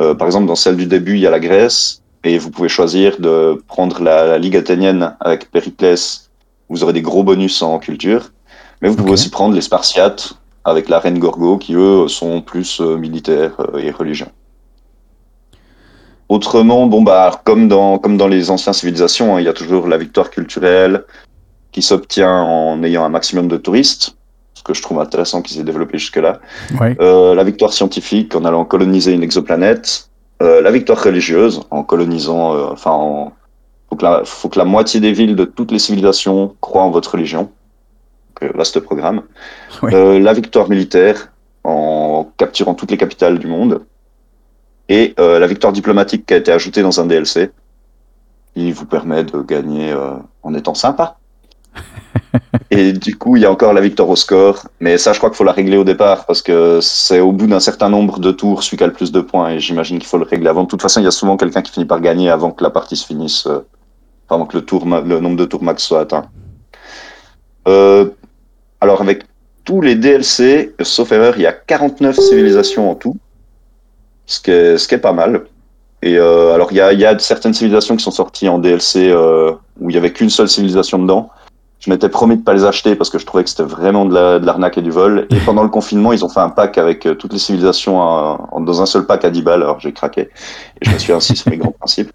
Euh, 0.00 0.14
par 0.14 0.28
exemple, 0.28 0.46
dans 0.46 0.54
celle 0.54 0.76
du 0.76 0.86
début, 0.86 1.14
il 1.14 1.20
y 1.20 1.26
a 1.26 1.30
la 1.30 1.40
Grèce, 1.40 2.00
et 2.22 2.38
vous 2.38 2.52
pouvez 2.52 2.68
choisir 2.68 3.18
de 3.18 3.60
prendre 3.66 4.00
la, 4.00 4.24
la 4.24 4.38
Ligue 4.38 4.56
athénienne 4.56 5.16
avec 5.18 5.50
Périclès. 5.50 6.30
Vous 6.68 6.84
aurez 6.84 6.92
des 6.92 7.02
gros 7.02 7.24
bonus 7.24 7.62
en 7.62 7.80
culture. 7.80 8.30
Mais 8.82 8.88
vous 8.88 8.94
pouvez 8.94 9.12
aussi 9.12 9.30
prendre 9.30 9.54
les 9.54 9.62
Spartiates 9.62 10.34
avec 10.64 10.88
la 10.88 11.00
reine 11.00 11.18
Gorgo, 11.18 11.58
qui 11.58 11.74
eux 11.74 12.06
sont 12.06 12.40
plus 12.40 12.80
euh, 12.80 12.96
militaires 12.96 13.54
euh, 13.58 13.78
et 13.78 13.90
religions. 13.90 14.30
Autrement, 16.28 16.86
bon 16.86 17.02
bah 17.02 17.40
comme 17.44 17.68
dans 17.68 17.98
comme 17.98 18.16
dans 18.16 18.26
les 18.26 18.50
anciennes 18.50 18.74
civilisations, 18.74 19.36
hein, 19.36 19.40
il 19.40 19.44
y 19.44 19.48
a 19.48 19.52
toujours 19.52 19.86
la 19.86 19.96
victoire 19.96 20.30
culturelle 20.30 21.04
qui 21.72 21.82
s'obtient 21.82 22.42
en 22.42 22.82
ayant 22.82 23.04
un 23.04 23.08
maximum 23.08 23.48
de 23.48 23.56
touristes, 23.56 24.16
ce 24.54 24.62
que 24.62 24.74
je 24.74 24.82
trouve 24.82 24.98
intéressant 25.00 25.42
qu'ils 25.42 25.60
aient 25.60 25.64
développé 25.64 25.98
jusque-là. 25.98 26.40
Ouais. 26.80 26.96
Euh, 27.00 27.34
la 27.34 27.44
victoire 27.44 27.72
scientifique 27.72 28.34
en 28.34 28.44
allant 28.44 28.64
coloniser 28.64 29.12
une 29.12 29.22
exoplanète, 29.22 30.08
euh, 30.42 30.60
la 30.62 30.70
victoire 30.70 31.02
religieuse 31.02 31.62
en 31.70 31.82
colonisant, 31.84 32.54
euh, 32.54 32.66
enfin, 32.72 32.90
en... 32.90 33.32
faut, 33.88 33.96
que 33.96 34.04
la, 34.04 34.22
faut 34.24 34.48
que 34.48 34.58
la 34.58 34.64
moitié 34.64 35.00
des 35.00 35.12
villes 35.12 35.36
de 35.36 35.44
toutes 35.44 35.70
les 35.70 35.78
civilisations 35.78 36.56
croient 36.60 36.82
en 36.82 36.90
votre 36.90 37.12
religion. 37.12 37.42
Donc, 37.42 38.42
euh, 38.42 38.52
vaste 38.54 38.80
programme. 38.80 39.22
Ouais. 39.82 39.94
Euh, 39.94 40.18
la 40.18 40.32
victoire 40.32 40.68
militaire 40.68 41.30
en 41.62 42.30
capturant 42.36 42.74
toutes 42.74 42.90
les 42.90 42.96
capitales 42.96 43.38
du 43.38 43.46
monde. 43.46 43.82
Et 44.88 45.14
euh, 45.18 45.38
la 45.38 45.46
victoire 45.46 45.72
diplomatique 45.72 46.26
qui 46.26 46.34
a 46.34 46.36
été 46.36 46.52
ajoutée 46.52 46.82
dans 46.82 47.00
un 47.00 47.06
DLC, 47.06 47.50
qui 48.54 48.72
vous 48.72 48.86
permet 48.86 49.24
de 49.24 49.40
gagner 49.42 49.92
euh, 49.92 50.12
en 50.42 50.54
étant 50.54 50.74
sympa. 50.74 51.18
Et 52.70 52.92
du 52.92 53.16
coup, 53.16 53.36
il 53.36 53.42
y 53.42 53.46
a 53.46 53.50
encore 53.50 53.72
la 53.72 53.80
victoire 53.80 54.08
au 54.08 54.16
score, 54.16 54.66
mais 54.80 54.98
ça, 54.98 55.12
je 55.12 55.18
crois 55.18 55.30
qu'il 55.30 55.36
faut 55.36 55.44
la 55.44 55.52
régler 55.52 55.76
au 55.76 55.84
départ 55.84 56.26
parce 56.26 56.42
que 56.42 56.80
c'est 56.80 57.20
au 57.20 57.32
bout 57.32 57.46
d'un 57.46 57.60
certain 57.60 57.88
nombre 57.88 58.18
de 58.18 58.30
tours 58.30 58.62
celui 58.62 58.76
qui 58.76 58.84
a 58.84 58.86
le 58.86 58.92
plus 58.92 59.12
de 59.12 59.20
points 59.20 59.50
et 59.50 59.60
j'imagine 59.60 59.98
qu'il 59.98 60.08
faut 60.08 60.18
le 60.18 60.24
régler 60.24 60.48
avant. 60.48 60.64
De 60.64 60.68
toute 60.68 60.82
façon, 60.82 61.00
il 61.00 61.04
y 61.04 61.08
a 61.08 61.12
souvent 61.12 61.36
quelqu'un 61.36 61.62
qui 61.62 61.72
finit 61.72 61.86
par 61.86 62.00
gagner 62.00 62.30
avant 62.30 62.50
que 62.50 62.62
la 62.64 62.70
partie 62.70 62.96
se 62.96 63.06
finisse, 63.06 63.46
euh, 63.46 63.60
avant 64.28 64.46
que 64.46 64.56
le, 64.56 64.64
tour, 64.64 64.86
le 64.86 65.20
nombre 65.20 65.36
de 65.36 65.44
tours 65.44 65.62
max 65.62 65.82
soit 65.82 66.00
atteint. 66.00 66.26
Euh, 67.68 68.06
alors, 68.80 69.00
avec 69.00 69.24
tous 69.64 69.80
les 69.80 69.94
DLC, 69.96 70.74
sauf 70.80 71.12
erreur, 71.12 71.34
il 71.36 71.42
y 71.42 71.46
a 71.46 71.52
49 71.52 72.16
civilisations 72.16 72.90
en 72.90 72.94
tout, 72.94 73.16
ce 74.26 74.40
qui 74.40 74.50
est, 74.50 74.78
ce 74.78 74.86
qui 74.88 74.94
est 74.94 74.98
pas 74.98 75.12
mal. 75.12 75.44
Et 76.02 76.18
euh, 76.18 76.54
alors, 76.54 76.68
il 76.72 76.76
y 76.76 76.80
a, 76.80 76.92
y 76.92 77.04
a 77.06 77.18
certaines 77.18 77.54
civilisations 77.54 77.96
qui 77.96 78.04
sont 78.04 78.10
sorties 78.10 78.48
en 78.48 78.58
DLC 78.58 79.08
euh, 79.10 79.52
où 79.80 79.88
il 79.90 79.94
y 79.94 79.98
avait 79.98 80.12
qu'une 80.12 80.30
seule 80.30 80.48
civilisation 80.48 80.98
dedans. 80.98 81.30
Je 81.80 81.90
m'étais 81.90 82.08
promis 82.08 82.36
de 82.36 82.42
pas 82.42 82.52
les 82.54 82.64
acheter 82.64 82.96
parce 82.96 83.10
que 83.10 83.18
je 83.18 83.26
trouvais 83.26 83.44
que 83.44 83.50
c'était 83.50 83.62
vraiment 83.62 84.04
de 84.06 84.14
la- 84.14 84.38
de 84.38 84.46
l'arnaque 84.46 84.78
et 84.78 84.82
du 84.82 84.90
vol. 84.90 85.26
Et 85.30 85.36
pendant 85.44 85.62
le 85.62 85.68
confinement, 85.68 86.12
ils 86.12 86.24
ont 86.24 86.28
fait 86.28 86.40
un 86.40 86.48
pack 86.50 86.78
avec 86.78 87.06
euh, 87.06 87.14
toutes 87.14 87.32
les 87.32 87.38
civilisations 87.38 88.00
en- 88.00 88.60
dans 88.60 88.82
un 88.82 88.86
seul 88.86 89.06
pack 89.06 89.24
à 89.24 89.30
10 89.30 89.42
balles. 89.42 89.62
Alors 89.62 89.78
j'ai 89.80 89.92
craqué 89.92 90.22
et 90.22 90.28
je 90.84 90.90
me 90.90 90.98
suis 90.98 91.12
ainsi 91.12 91.36
sur 91.36 91.50
mes 91.50 91.56
grands 91.58 91.70
principes. 91.72 92.12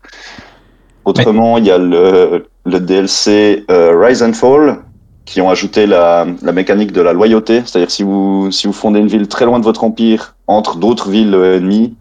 Autrement, 1.05 1.57
il 1.57 1.65
y 1.65 1.71
a 1.71 1.77
le, 1.77 2.45
le 2.65 2.79
DLC 2.79 3.65
euh, 3.71 3.97
Rise 3.99 4.21
and 4.21 4.33
Fall 4.33 4.77
qui 5.25 5.41
ont 5.41 5.49
ajouté 5.49 5.85
la, 5.87 6.25
la 6.41 6.51
mécanique 6.51 6.91
de 6.91 7.01
la 7.01 7.13
loyauté. 7.13 7.61
C'est-à-dire 7.65 7.89
si 7.91 8.03
vous 8.03 8.51
si 8.51 8.67
vous 8.67 8.73
fondez 8.73 8.99
une 8.99 9.07
ville 9.07 9.27
très 9.27 9.45
loin 9.45 9.59
de 9.59 9.63
votre 9.63 9.83
empire 9.83 10.35
entre 10.47 10.77
d'autres 10.77 11.09
villes 11.09 11.33
euh, 11.33 11.57
ennemies, 11.57 11.95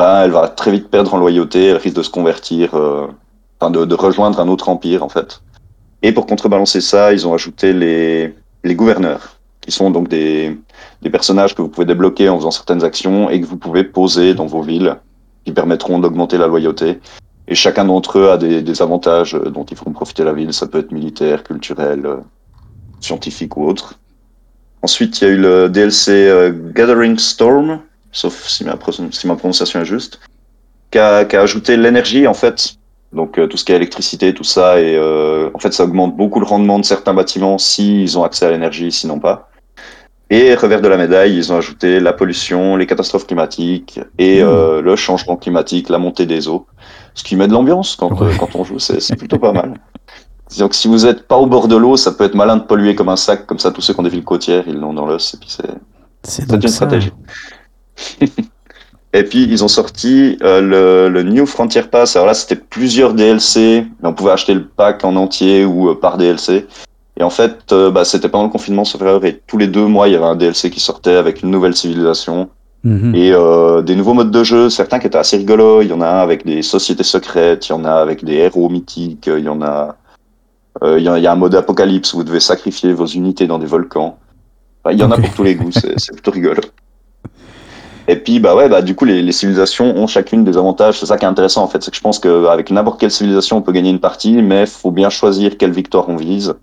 bah 0.00 0.22
elle 0.24 0.30
va 0.30 0.48
très 0.48 0.70
vite 0.70 0.88
perdre 0.88 1.12
en 1.12 1.18
loyauté. 1.18 1.66
Elle 1.66 1.76
risque 1.76 1.96
de 1.96 2.02
se 2.02 2.08
convertir, 2.08 2.74
euh, 2.74 3.06
enfin 3.60 3.70
de, 3.70 3.94
rejoindre 3.94 4.40
un 4.40 4.48
autre 4.48 4.70
empire 4.70 5.04
en 5.04 5.10
fait. 5.10 5.42
Et 6.00 6.12
pour 6.12 6.24
contrebalancer 6.24 6.80
ça, 6.80 7.12
ils 7.12 7.26
ont 7.28 7.34
ajouté 7.34 7.74
les, 7.74 8.34
gouverneurs, 8.74 9.36
qui 9.60 9.70
sont 9.70 9.90
donc 9.90 10.08
des, 10.08 10.58
personnages 11.12 11.54
que 11.54 11.60
vous 11.60 11.68
pouvez 11.68 11.84
débloquer 11.84 12.30
en 12.30 12.38
faisant 12.38 12.50
certaines 12.50 12.82
actions 12.82 13.28
et 13.28 13.42
que 13.42 13.46
vous 13.46 13.58
pouvez 13.58 13.84
poser 13.84 14.32
dans 14.32 14.46
vos 14.46 14.62
villes, 14.62 14.96
qui 15.44 15.52
permettront 15.52 15.98
d'augmenter 15.98 16.38
la 16.38 16.46
loyauté. 16.46 16.98
Et 17.46 17.54
chacun 17.54 17.84
d'entre 17.84 18.18
eux 18.20 18.30
a 18.30 18.38
des, 18.38 18.62
des 18.62 18.80
avantages 18.80 19.34
euh, 19.34 19.50
dont 19.50 19.64
ils 19.64 19.76
feront 19.76 19.92
profiter 19.92 20.24
la 20.24 20.32
ville. 20.32 20.54
Ça 20.54 20.66
peut 20.66 20.78
être 20.78 20.92
militaire, 20.92 21.44
culturel, 21.44 22.06
euh, 22.06 22.16
scientifique 23.00 23.58
ou 23.58 23.66
autre. 23.66 23.98
Ensuite, 24.80 25.20
il 25.20 25.24
y 25.24 25.26
a 25.26 25.30
eu 25.30 25.36
le 25.36 25.68
DLC 25.68 26.54
Gathering 26.74 27.18
Storm, 27.18 27.80
sauf 28.12 28.46
si 28.48 28.64
ma, 28.64 28.76
pro- 28.76 28.92
si 28.92 29.26
ma 29.26 29.36
prononciation 29.36 29.80
est 29.80 29.84
juste, 29.84 30.20
qui 30.90 30.98
a, 30.98 31.24
qui 31.24 31.36
a 31.36 31.42
ajouté 31.42 31.76
l'énergie 31.76 32.26
en 32.26 32.34
fait 32.34 32.74
donc 33.12 33.38
euh, 33.38 33.48
tout 33.48 33.56
ce 33.56 33.64
qui 33.64 33.72
est 33.72 33.76
électricité, 33.76 34.32
tout 34.34 34.44
ça, 34.44 34.80
et 34.80 34.94
euh, 34.96 35.50
en 35.54 35.58
fait 35.58 35.72
ça 35.72 35.84
augmente 35.84 36.16
beaucoup 36.16 36.38
le 36.38 36.46
rendement 36.46 36.78
de 36.78 36.84
certains 36.84 37.12
bâtiments 37.14 37.58
s'ils 37.58 38.16
ont 38.18 38.22
accès 38.22 38.46
à 38.46 38.50
l'énergie, 38.50 38.92
sinon 38.92 39.18
pas. 39.18 39.48
Et 40.32 40.54
revers 40.54 40.80
de 40.80 40.86
la 40.86 40.96
médaille, 40.96 41.36
ils 41.36 41.52
ont 41.52 41.56
ajouté 41.56 41.98
la 41.98 42.12
pollution, 42.12 42.76
les 42.76 42.86
catastrophes 42.86 43.26
climatiques 43.26 43.98
et 44.16 44.44
Mmh. 44.44 44.46
euh, 44.46 44.80
le 44.80 44.94
changement 44.94 45.36
climatique, 45.36 45.88
la 45.88 45.98
montée 45.98 46.24
des 46.24 46.46
eaux, 46.46 46.66
ce 47.14 47.24
qui 47.24 47.34
met 47.34 47.48
de 47.48 47.52
l'ambiance 47.52 47.96
quand, 47.96 48.12
Ouais. 48.20 48.36
quand 48.38 48.54
on 48.54 48.62
joue, 48.62 48.78
c'est 48.78 49.16
plutôt 49.16 49.38
pas 49.40 49.52
mal. 49.52 49.74
Donc 50.58 50.74
si 50.74 50.86
vous 50.86 51.04
êtes 51.04 51.26
pas 51.26 51.36
au 51.36 51.46
bord 51.46 51.66
de 51.66 51.74
l'eau, 51.74 51.96
ça 51.96 52.12
peut 52.12 52.22
être 52.22 52.36
malin 52.36 52.58
de 52.58 52.62
polluer 52.62 52.94
comme 52.94 53.08
un 53.08 53.16
sac, 53.16 53.44
comme 53.44 53.58
ça 53.58 53.72
tous 53.72 53.80
ceux 53.80 53.92
qui 53.92 53.98
ont 53.98 54.04
des 54.04 54.10
villes 54.10 54.22
côtières, 54.24 54.62
ils 54.68 54.78
l'ont 54.78 54.92
dans 54.92 55.06
l'os, 55.06 55.34
et 55.34 55.38
puis 55.38 55.48
c'est 55.50 56.44
une 56.52 56.60
ça. 56.62 56.68
stratégie. 56.68 57.12
Et 59.12 59.24
puis 59.24 59.42
ils 59.42 59.64
ont 59.64 59.68
sorti 59.68 60.38
euh, 60.42 60.60
le, 60.60 61.08
le 61.12 61.22
New 61.24 61.44
Frontier 61.44 61.82
Pass. 61.82 62.14
Alors 62.14 62.26
là, 62.28 62.34
c'était 62.34 62.54
plusieurs 62.54 63.12
DLC, 63.12 63.84
mais 64.00 64.08
on 64.08 64.12
pouvait 64.14 64.30
acheter 64.30 64.54
le 64.54 64.64
pack 64.64 65.04
en 65.04 65.16
entier 65.16 65.64
ou 65.64 65.88
euh, 65.90 65.94
par 65.98 66.16
DLC. 66.16 66.66
Et 67.18 67.22
en 67.24 67.30
fait, 67.30 67.72
euh, 67.72 67.90
bah, 67.90 68.04
c'était 68.04 68.28
pendant 68.28 68.44
le 68.44 68.50
confinement, 68.50 68.84
sauf 68.84 69.02
erreur, 69.02 69.24
et 69.24 69.42
tous 69.48 69.58
les 69.58 69.66
deux 69.66 69.84
mois, 69.86 70.06
il 70.06 70.12
y 70.12 70.16
avait 70.16 70.24
un 70.26 70.36
DLC 70.36 70.70
qui 70.70 70.78
sortait 70.78 71.16
avec 71.16 71.42
une 71.42 71.50
nouvelle 71.50 71.74
civilisation 71.76 72.50
Mhm. 72.82 73.14
et 73.14 73.32
des 73.84 73.94
nouveaux 73.94 74.14
modes 74.14 74.30
de 74.30 74.42
jeu. 74.42 74.70
Certains 74.70 74.98
qui 75.00 75.06
étaient 75.06 75.18
assez 75.18 75.36
rigolos. 75.36 75.82
Il 75.82 75.88
y 75.88 75.92
en 75.92 76.00
a 76.00 76.08
un 76.08 76.20
avec 76.20 76.46
des 76.46 76.62
sociétés 76.62 77.02
secrètes, 77.02 77.68
il 77.68 77.72
y 77.72 77.74
en 77.74 77.84
a 77.84 77.92
avec 77.92 78.24
des 78.24 78.36
héros 78.36 78.70
mythiques, 78.70 79.26
il 79.26 79.44
y 79.44 79.50
en 79.50 79.60
a. 79.60 79.96
il 80.96 81.02
y, 81.02 81.08
a- 81.08 81.18
il 81.18 81.22
y 81.22 81.26
a 81.26 81.32
un 81.32 81.36
mode 81.36 81.54
apocalypse 81.54 82.14
où 82.14 82.16
vous 82.18 82.24
devez 82.24 82.40
sacrifier 82.40 82.94
vos 82.94 83.04
unités 83.04 83.46
dans 83.46 83.58
des 83.58 83.66
volcans. 83.66 84.16
Enfin, 84.82 84.94
il 84.94 84.98
y 84.98 85.02
en 85.02 85.10
a 85.10 85.18
pour 85.18 85.30
tous 85.34 85.42
les 85.42 85.56
goûts, 85.56 85.70
c'est 85.72 85.94
plutôt 86.14 86.30
rigolo. 86.30 86.62
Et 88.08 88.16
puis 88.16 88.40
bah 88.40 88.54
ouais 88.56 88.68
bah 88.68 88.82
du 88.82 88.94
coup 88.94 89.04
les, 89.04 89.22
les 89.22 89.32
civilisations 89.32 89.96
ont 89.96 90.06
chacune 90.06 90.44
des 90.44 90.56
avantages. 90.56 90.98
C'est 90.98 91.06
ça 91.06 91.16
qui 91.16 91.24
est 91.24 91.28
intéressant 91.28 91.62
en 91.62 91.68
fait, 91.68 91.82
c'est 91.82 91.90
que 91.90 91.96
je 91.96 92.02
pense 92.02 92.18
qu'avec 92.18 92.70
n'importe 92.70 92.98
quelle 93.00 93.10
civilisation 93.10 93.58
on 93.58 93.62
peut 93.62 93.72
gagner 93.72 93.90
une 93.90 94.00
partie, 94.00 94.42
mais 94.42 94.66
faut 94.66 94.90
bien 94.90 95.10
choisir 95.10 95.56
quelle 95.58 95.72
victoire 95.72 96.08
on 96.08 96.16
vise, 96.16 96.54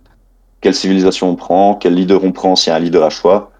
quelle 0.61 0.75
civilisation 0.75 1.29
on 1.29 1.35
prend, 1.35 1.75
quel 1.75 1.93
leader 1.93 2.23
on 2.23 2.31
prend 2.31 2.55
s'il 2.55 2.71
y 2.71 2.73
a 2.73 2.75
un 2.75 2.79
leader 2.79 3.03
à 3.03 3.09
choix. 3.09 3.51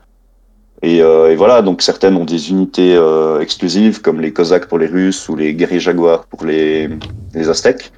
Et, 0.84 1.02
euh, 1.02 1.32
et 1.32 1.36
voilà 1.36 1.62
donc 1.64 1.82
certaines 1.82 2.16
ont 2.18 2.26
des 2.26 2.52
unités 2.52 2.96
euh, 2.96 3.40
exclusives 3.40 4.02
comme 4.02 4.22
les 4.22 4.32
Cosaques 4.34 4.68
pour 4.68 4.78
les 4.78 4.86
Russes 4.88 5.28
ou 5.30 5.36
les 5.36 5.54
guerriers 5.56 5.80
jaguars 5.80 6.26
pour 6.26 6.46
les 6.46 6.90
les 7.34 7.50
Aztèques. 7.50 7.92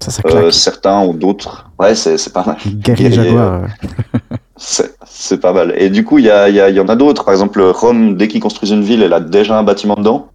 Ça, 0.00 0.10
ça 0.10 0.22
Euh, 0.26 0.50
certains 0.50 0.98
ont 0.98 1.14
d'autres. 1.14 1.70
Ouais 1.78 1.94
c'est 1.94 2.18
c'est 2.18 2.32
pas 2.32 2.44
mal. 2.44 2.56
Guerrier 2.66 3.10
guerrier, 3.10 3.10
Jaguar. 3.12 3.62
euh, 3.62 4.36
C'est 4.58 4.94
c'est 5.06 5.38
pas 5.40 5.52
mal. 5.52 5.74
Et 5.76 5.88
du 5.90 6.04
coup, 6.04 6.18
il 6.18 6.24
y, 6.26 6.30
a, 6.30 6.48
il 6.48 6.54
y, 6.56 6.60
a- 6.60 6.68
y 6.70 6.80
en 6.80 6.88
a 6.88 6.96
d'autres. 6.96 7.24
Par 7.24 7.32
exemple, 7.34 7.60
Rome, 7.62 8.16
dès 8.16 8.28
qu'ils 8.28 8.40
construisent 8.40 8.72
une 8.72 8.82
ville, 8.82 9.02
elle 9.02 9.12
a 9.12 9.20
déjà 9.20 9.58
un 9.58 9.62
bâtiment 9.62 9.94
dedans. 9.94 10.28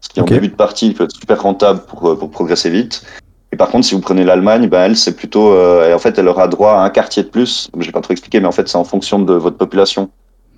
Ce 0.00 0.08
qui, 0.08 0.20
en 0.20 0.24
début 0.34 0.48
de 0.48 0.54
partie, 0.54 0.92
peut 0.92 1.04
être 1.04 1.14
super 1.16 1.42
rentable 1.42 1.80
pour, 1.88 2.08
euh, 2.08 2.16
pour 2.16 2.30
progresser 2.30 2.70
vite. 2.70 3.02
Et 3.52 3.56
par 3.56 3.68
contre, 3.68 3.86
si 3.86 3.94
vous 3.94 4.00
prenez 4.00 4.24
l'Allemagne, 4.24 4.68
ben, 4.68 4.84
elle, 4.84 4.96
c'est 4.96 5.16
plutôt. 5.16 5.52
euh, 5.52 5.88
et 5.90 5.94
en 5.94 5.98
fait, 5.98 6.18
elle 6.18 6.28
aura 6.28 6.46
droit 6.48 6.72
à 6.72 6.84
un 6.84 6.90
quartier 6.90 7.22
de 7.22 7.28
plus. 7.28 7.68
Je 7.78 7.86
vais 7.86 7.92
pas 7.92 8.00
trop 8.00 8.12
expliquer, 8.12 8.40
mais 8.40 8.46
en 8.46 8.52
fait, 8.52 8.68
c'est 8.68 8.78
en 8.78 8.84
fonction 8.84 9.18
de 9.18 9.32
votre 9.34 9.56
population. 9.56 10.10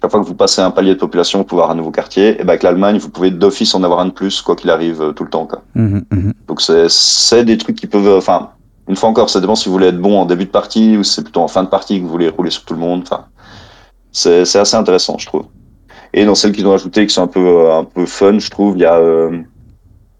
Chaque 0.02 0.10
fois 0.10 0.20
que 0.20 0.26
vous 0.26 0.34
passez 0.34 0.60
un 0.60 0.70
palier 0.70 0.94
de 0.94 0.98
population, 0.98 1.38
vous 1.38 1.44
pouvez 1.44 1.60
avoir 1.62 1.72
un 1.74 1.76
nouveau 1.78 1.90
quartier. 1.90 2.34
Et 2.40 2.44
ben, 2.44 2.50
avec 2.50 2.62
l'Allemagne, 2.62 2.98
vous 2.98 3.08
pouvez 3.08 3.30
d'office 3.30 3.74
en 3.74 3.82
avoir 3.82 4.00
un 4.00 4.06
de 4.06 4.10
plus, 4.10 4.42
quoi 4.42 4.56
qu'il 4.56 4.68
arrive, 4.70 5.00
euh, 5.00 5.12
tout 5.12 5.24
le 5.24 5.30
temps. 5.30 5.46
Quoi. 5.46 5.62
mhm, 5.74 6.04
mhm. 6.10 6.32
Donc 6.48 6.60
c'est 6.60 6.86
c'est 6.90 7.44
des 7.44 7.56
trucs 7.56 7.76
qui 7.76 7.86
peuvent, 7.86 8.16
enfin, 8.16 8.50
une 8.88 8.96
fois 8.96 9.08
encore, 9.08 9.30
ça 9.30 9.40
dépend 9.40 9.54
si 9.54 9.68
vous 9.68 9.72
voulez 9.72 9.88
être 9.88 10.00
bon 10.00 10.20
en 10.20 10.26
début 10.26 10.44
de 10.44 10.50
partie 10.50 10.96
ou 10.96 11.02
si 11.02 11.14
c'est 11.14 11.22
plutôt 11.22 11.40
en 11.40 11.48
fin 11.48 11.64
de 11.64 11.68
partie 11.68 11.98
que 11.98 12.04
vous 12.04 12.10
voulez 12.10 12.28
rouler 12.28 12.50
sur 12.50 12.64
tout 12.64 12.74
le 12.74 12.80
monde. 12.80 13.02
Enfin, 13.02 13.26
c'est 14.12 14.44
c'est 14.44 14.58
assez 14.58 14.76
intéressant, 14.76 15.18
je 15.18 15.26
trouve. 15.26 15.46
Et 16.14 16.24
dans 16.24 16.34
celles 16.34 16.52
qu'ils 16.52 16.66
ont 16.66 16.72
ajoutées 16.72 17.06
qui 17.06 17.12
sont 17.12 17.22
un 17.22 17.26
peu 17.26 17.46
euh, 17.46 17.78
un 17.78 17.84
peu 17.84 18.06
fun, 18.06 18.38
je 18.38 18.50
trouve, 18.50 18.76
il 18.76 18.82
y 18.82 18.84
a 18.84 18.94
euh, 18.94 19.42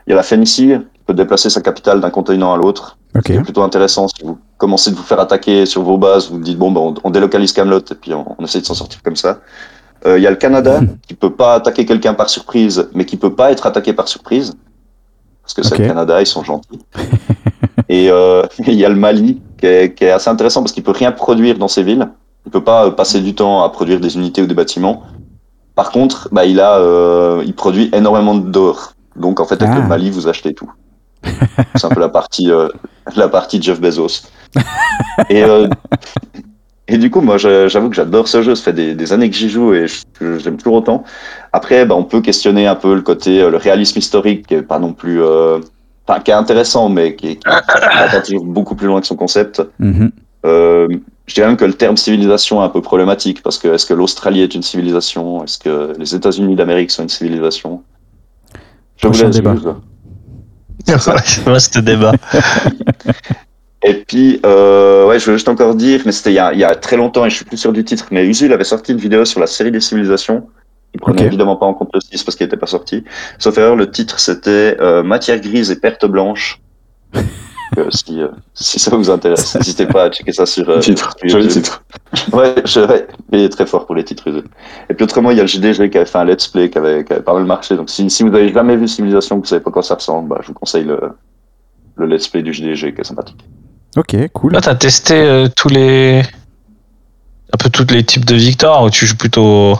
il 0.07 0.11
y 0.11 0.13
a 0.13 0.17
la 0.17 0.23
Phénicie 0.23 0.75
qui 0.95 1.01
peut 1.07 1.15
déplacer 1.15 1.49
sa 1.49 1.61
capitale 1.61 2.01
d'un 2.01 2.11
continent 2.11 2.53
à 2.53 2.57
l'autre. 2.57 2.99
Ok. 3.15 3.25
C'est 3.27 3.43
plutôt 3.43 3.63
intéressant 3.63 4.09
si 4.09 4.23
vous 4.25 4.39
commencez 4.59 4.91
de 4.91 4.97
vous 4.97 5.03
faire 5.03 5.21
attaquer 5.21 5.65
sur 5.65 5.83
vos 5.83 5.97
bases, 5.97 6.29
vous 6.29 6.37
vous 6.37 6.43
dites 6.43 6.59
bon 6.59 6.71
ben 6.73 6.81
on, 6.81 6.95
on 7.05 7.11
délocalise 7.11 7.53
Camelot 7.53 7.79
et 7.79 7.95
puis 7.95 8.13
on, 8.15 8.35
on 8.39 8.45
essaie 8.45 8.61
de 8.61 8.67
s'en 8.67 8.75
sortir 8.75 9.03
comme 9.03 9.17
ça. 9.17 9.41
Euh, 10.05 10.19
Il 10.19 10.23
y 10.23 10.27
a 10.27 10.31
le 10.31 10.37
Canada 10.37 10.81
qui 11.07 11.15
peut 11.15 11.33
pas 11.33 11.55
attaquer 11.55 11.87
quelqu'un 11.87 12.15
par 12.15 12.29
surprise, 12.29 12.89
mais 12.95 13.07
qui 13.07 13.17
peut 13.17 13.35
pas 13.35 13.53
être 13.53 13.67
attaqué 13.67 13.93
par 13.93 14.09
surprise 14.09 14.55
parce 15.47 15.55
que 15.55 15.63
c'est 15.63 15.79
le 15.79 15.87
Canada, 15.87 16.21
ils 16.21 16.27
sont 16.27 16.43
gentils. 16.43 16.81
et 17.89 18.11
euh, 18.11 18.43
il 18.67 18.75
y 18.75 18.85
a 18.85 18.89
le 18.89 18.97
Mali 18.97 19.41
qui 19.59 19.67
est, 19.67 19.95
qui 19.95 20.05
est 20.05 20.11
assez 20.11 20.31
intéressant 20.31 20.63
parce 20.63 20.73
qu'il 20.73 20.83
peut 20.83 20.93
rien 20.93 21.13
produire 21.13 21.59
dans 21.59 21.69
ses 21.69 21.83
villes. 21.83 22.09
Il 22.45 22.53
peut 22.53 22.65
pas 22.65 22.87
euh, 22.87 22.91
passer 22.91 23.21
du 23.21 23.35
temps 23.35 23.63
à 23.63 23.69
produire 23.71 24.01
des 24.01 24.17
unités 24.17 24.43
ou 24.43 24.47
des 24.47 24.55
bâtiments. 24.55 25.03
Par 25.75 25.91
contre, 25.91 26.29
bah, 26.33 26.45
il 26.47 26.61
a, 26.61 26.79
euh, 26.79 27.43
il 27.45 27.55
produit 27.55 27.91
énormément 27.93 28.35
d'or. 28.35 28.93
Donc 29.17 29.41
en 29.41 29.45
fait, 29.47 29.61
avec 29.63 29.75
Ah. 29.77 29.81
le 29.81 29.89
Mali, 29.89 30.11
vous 30.11 30.29
achetez 30.29 30.55
tout. 30.55 30.71
C'est 31.75 31.85
un 31.87 31.89
peu 31.91 32.01
la 32.01 32.09
partie, 32.09 32.51
euh, 32.51 32.69
la 33.17 33.29
partie 33.29 33.61
Jeff 33.61 33.81
Bezos. 33.81 34.23
et, 35.29 35.43
euh, 35.43 35.69
et 36.89 36.99
du 36.99 37.11
coup, 37.11 37.21
moi, 37.21 37.37
j'avoue 37.37 37.91
que 37.91 37.97
j'adore 37.97 38.29
ce 38.29 38.43
jeu. 38.43 38.55
Ça 38.55 38.65
fait 38.65 38.73
des, 38.73 38.95
des 38.95 39.13
années 39.13 39.29
que 39.29 39.37
j'y 39.37 39.49
joue 39.49 39.75
et 39.75 39.87
j'aime 40.21 40.57
toujours 40.57 40.75
autant. 40.75 41.03
Après, 41.53 41.85
bah, 41.85 41.97
on 41.97 42.05
peut 42.05 42.21
questionner 42.21 42.67
un 42.67 42.77
peu 42.77 42.95
le 42.95 43.03
côté, 43.03 43.41
euh, 43.41 43.51
le 43.51 43.57
réalisme 43.57 43.99
historique, 43.99 44.47
qui 44.47 44.55
est 44.55 44.63
pas 44.63 44.79
non 44.79 44.93
plus, 44.93 45.21
euh, 45.23 45.59
enfin, 46.07 46.21
qui 46.21 46.31
est 46.31 46.35
intéressant, 46.35 46.89
mais 46.89 47.15
qui, 47.17 47.37
qui, 47.37 47.39
qui 47.39 47.47
va 48.13 48.21
toujours 48.21 48.45
beaucoup 48.45 48.75
plus 48.75 48.87
loin 48.87 49.01
que 49.01 49.07
son 49.07 49.17
concept. 49.17 49.63
Mhm. 49.79 50.11
Euh, 50.45 50.89
je 51.27 51.35
dirais 51.35 51.49
même 51.49 51.57
que 51.57 51.65
le 51.65 51.73
terme 51.75 51.97
civilisation 51.97 52.61
est 52.63 52.65
un 52.65 52.69
peu 52.69 52.81
problématique 52.81 53.43
parce 53.43 53.59
que 53.59 53.69
est-ce 53.69 53.85
que 53.87 53.95
l'Australie 53.95 54.43
est 54.43 54.55
une 54.55 54.63
civilisation? 54.63 55.43
Est-ce 55.43 55.59
que 55.59 55.93
les 55.99 56.15
États-Unis 56.15 56.55
d'Amérique 56.55 56.91
sont 56.93 57.03
une 57.03 57.09
civilisation? 57.09 57.83
Je 58.97 59.09
Prochain 59.09 59.27
laisse 59.27 59.37
débat. 59.37 59.57
c'était 61.59 61.83
débat. 61.83 62.13
Et 63.83 63.95
puis, 64.07 64.41
euh, 64.45 65.07
ouais, 65.07 65.19
je 65.19 65.27
veux 65.27 65.37
juste 65.37 65.49
encore 65.49 65.75
dire, 65.75 66.03
mais 66.07 66.13
c'était 66.13 66.31
il, 66.33 66.37
y 66.37 66.39
a- 66.39 66.53
il 66.53 66.59
y 66.59 66.65
a 66.65 66.75
très 66.75 66.97
longtemps 66.97 67.25
et 67.25 67.31
je 67.31 67.37
suis 67.37 67.45
plus 67.45 67.57
sûr 67.57 67.73
du 67.73 67.85
titre, 67.85 68.07
mais 68.11 68.27
Usul 68.27 68.53
avait 68.53 68.65
sorti 68.65 68.93
une 68.93 68.99
vidéo 68.99 69.25
sur 69.25 69.39
la 69.39 69.47
série 69.47 69.71
des 69.71 69.81
civilisations. 69.81 70.49
Il 70.97 71.01
prenait 71.01 71.27
évidemment 71.27 71.57
pas 71.57 71.67
en 71.67 71.75
compte 71.75 71.91
le 71.93 72.01
6 72.01 72.25
parce 72.25 72.37
qu'il 72.37 72.47
n'était 72.47 72.57
pas 72.57 72.67
sorti. 72.67 73.05
Sauf 73.39 73.59
erreur, 73.59 73.77
le 73.77 73.91
titre 73.91 74.19
c'était 74.19 74.77
euh, 74.81 75.03
Matière 75.03 75.39
grise 75.41 75.71
et 75.71 75.77
perte 75.77 76.07
blanche. 76.07 76.61
Euh, 77.79 77.91
si, 77.91 78.23
euh, 78.23 78.29
si 78.55 78.79
ça 78.79 78.95
vous 78.95 79.11
intéresse, 79.11 79.57
n'hésitez 79.57 79.87
pas 79.87 80.05
à 80.05 80.11
checker 80.11 80.33
ça 80.33 80.47
sur, 80.47 80.71
euh, 80.71 80.79
titre, 80.79 81.17
sur 81.19 81.29
joli 81.29 81.49
titre. 81.49 81.83
Ouais, 82.33 82.55
je, 82.65 82.81
ouais, 82.81 83.09
il 83.33 83.41
est 83.41 83.49
très 83.49 83.67
fort 83.67 83.87
pour 83.87 83.97
les 83.97 84.05
titres 84.05 84.29
usés. 84.29 84.45
Et 84.89 84.95
puis 84.95 85.03
autrement, 85.03 85.33
il 85.33 85.37
y 85.37 85.41
a 85.41 85.43
le 85.43 85.49
JDG 85.49 85.91
qui 85.91 85.97
avait 85.97 86.07
fait 86.07 86.19
un 86.19 86.25
let's 86.25 86.47
play 86.47 86.71
qui 86.71 86.79
avait, 86.79 87.05
qui 87.05 87.13
avait 87.13 87.23
pas 87.23 87.35
mal 87.35 87.45
marché. 87.45 87.75
Donc 87.75 87.91
si, 87.91 88.09
si 88.09 88.23
vous 88.23 88.29
avez 88.29 88.53
jamais 88.53 88.77
vu 88.77 88.87
Civilization, 88.87 89.41
que 89.41 89.47
vous 89.47 89.49
savez 89.49 89.63
pas 89.63 89.73
quoi 89.73 89.83
ça 89.83 89.97
ressemble, 89.97 90.29
bah, 90.29 90.39
je 90.43 90.47
vous 90.47 90.55
conseille 90.55 90.85
le, 90.85 91.11
le 91.97 92.07
let's 92.07 92.29
play 92.29 92.43
du 92.43 92.53
JDG 92.53 92.95
qui 92.95 93.01
est 93.01 93.05
sympathique. 93.05 93.45
Ok, 93.97 94.15
cool. 94.33 94.53
Là, 94.53 94.61
t'as 94.61 94.75
testé 94.75 95.15
euh, 95.15 95.49
tous 95.55 95.69
les. 95.69 96.23
Un 97.53 97.57
peu 97.59 97.71
tous 97.71 97.87
les 97.93 98.05
types 98.05 98.25
de 98.25 98.35
victoires 98.35 98.85
ou 98.85 98.91
tu 98.91 99.07
joues 99.07 99.17
plutôt. 99.17 99.79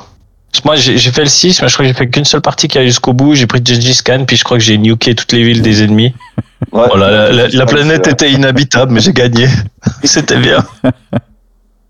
Moi, 0.65 0.77
j'ai 0.77 0.99
fait 0.99 1.23
le 1.23 1.29
6, 1.29 1.61
mais 1.63 1.69
je 1.69 1.75
crois 1.75 1.85
que 1.85 1.89
j'ai 1.89 1.95
fait 1.95 2.09
qu'une 2.09 2.25
seule 2.25 2.41
partie 2.41 2.69
qui 2.69 2.79
allait 2.79 2.87
jusqu'au 2.89 3.13
bout. 3.13 3.35
J'ai 3.35 3.47
pris 3.47 3.61
Gengis 3.65 4.01
Khan, 4.05 4.25
puis 4.27 4.37
je 4.37 4.45
crois 4.45 4.57
que 4.59 4.63
j'ai 4.65 4.79
nuké 4.79 5.15
toutes 5.15 5.33
les 5.33 5.43
villes 5.43 5.63
des 5.63 5.83
ennemis. 5.83 6.15
Ouais, 6.73 6.85
Oh 6.91 6.97
la, 6.97 7.31
la- 7.31 7.49
la 7.49 7.67
planète 7.67 8.07
était 8.09 8.33
inhabitable, 8.33 8.91
mais 8.91 9.01
j'ai 9.01 9.13
gagné. 9.13 9.47
C'était 10.05 10.39
bien. 10.39 10.65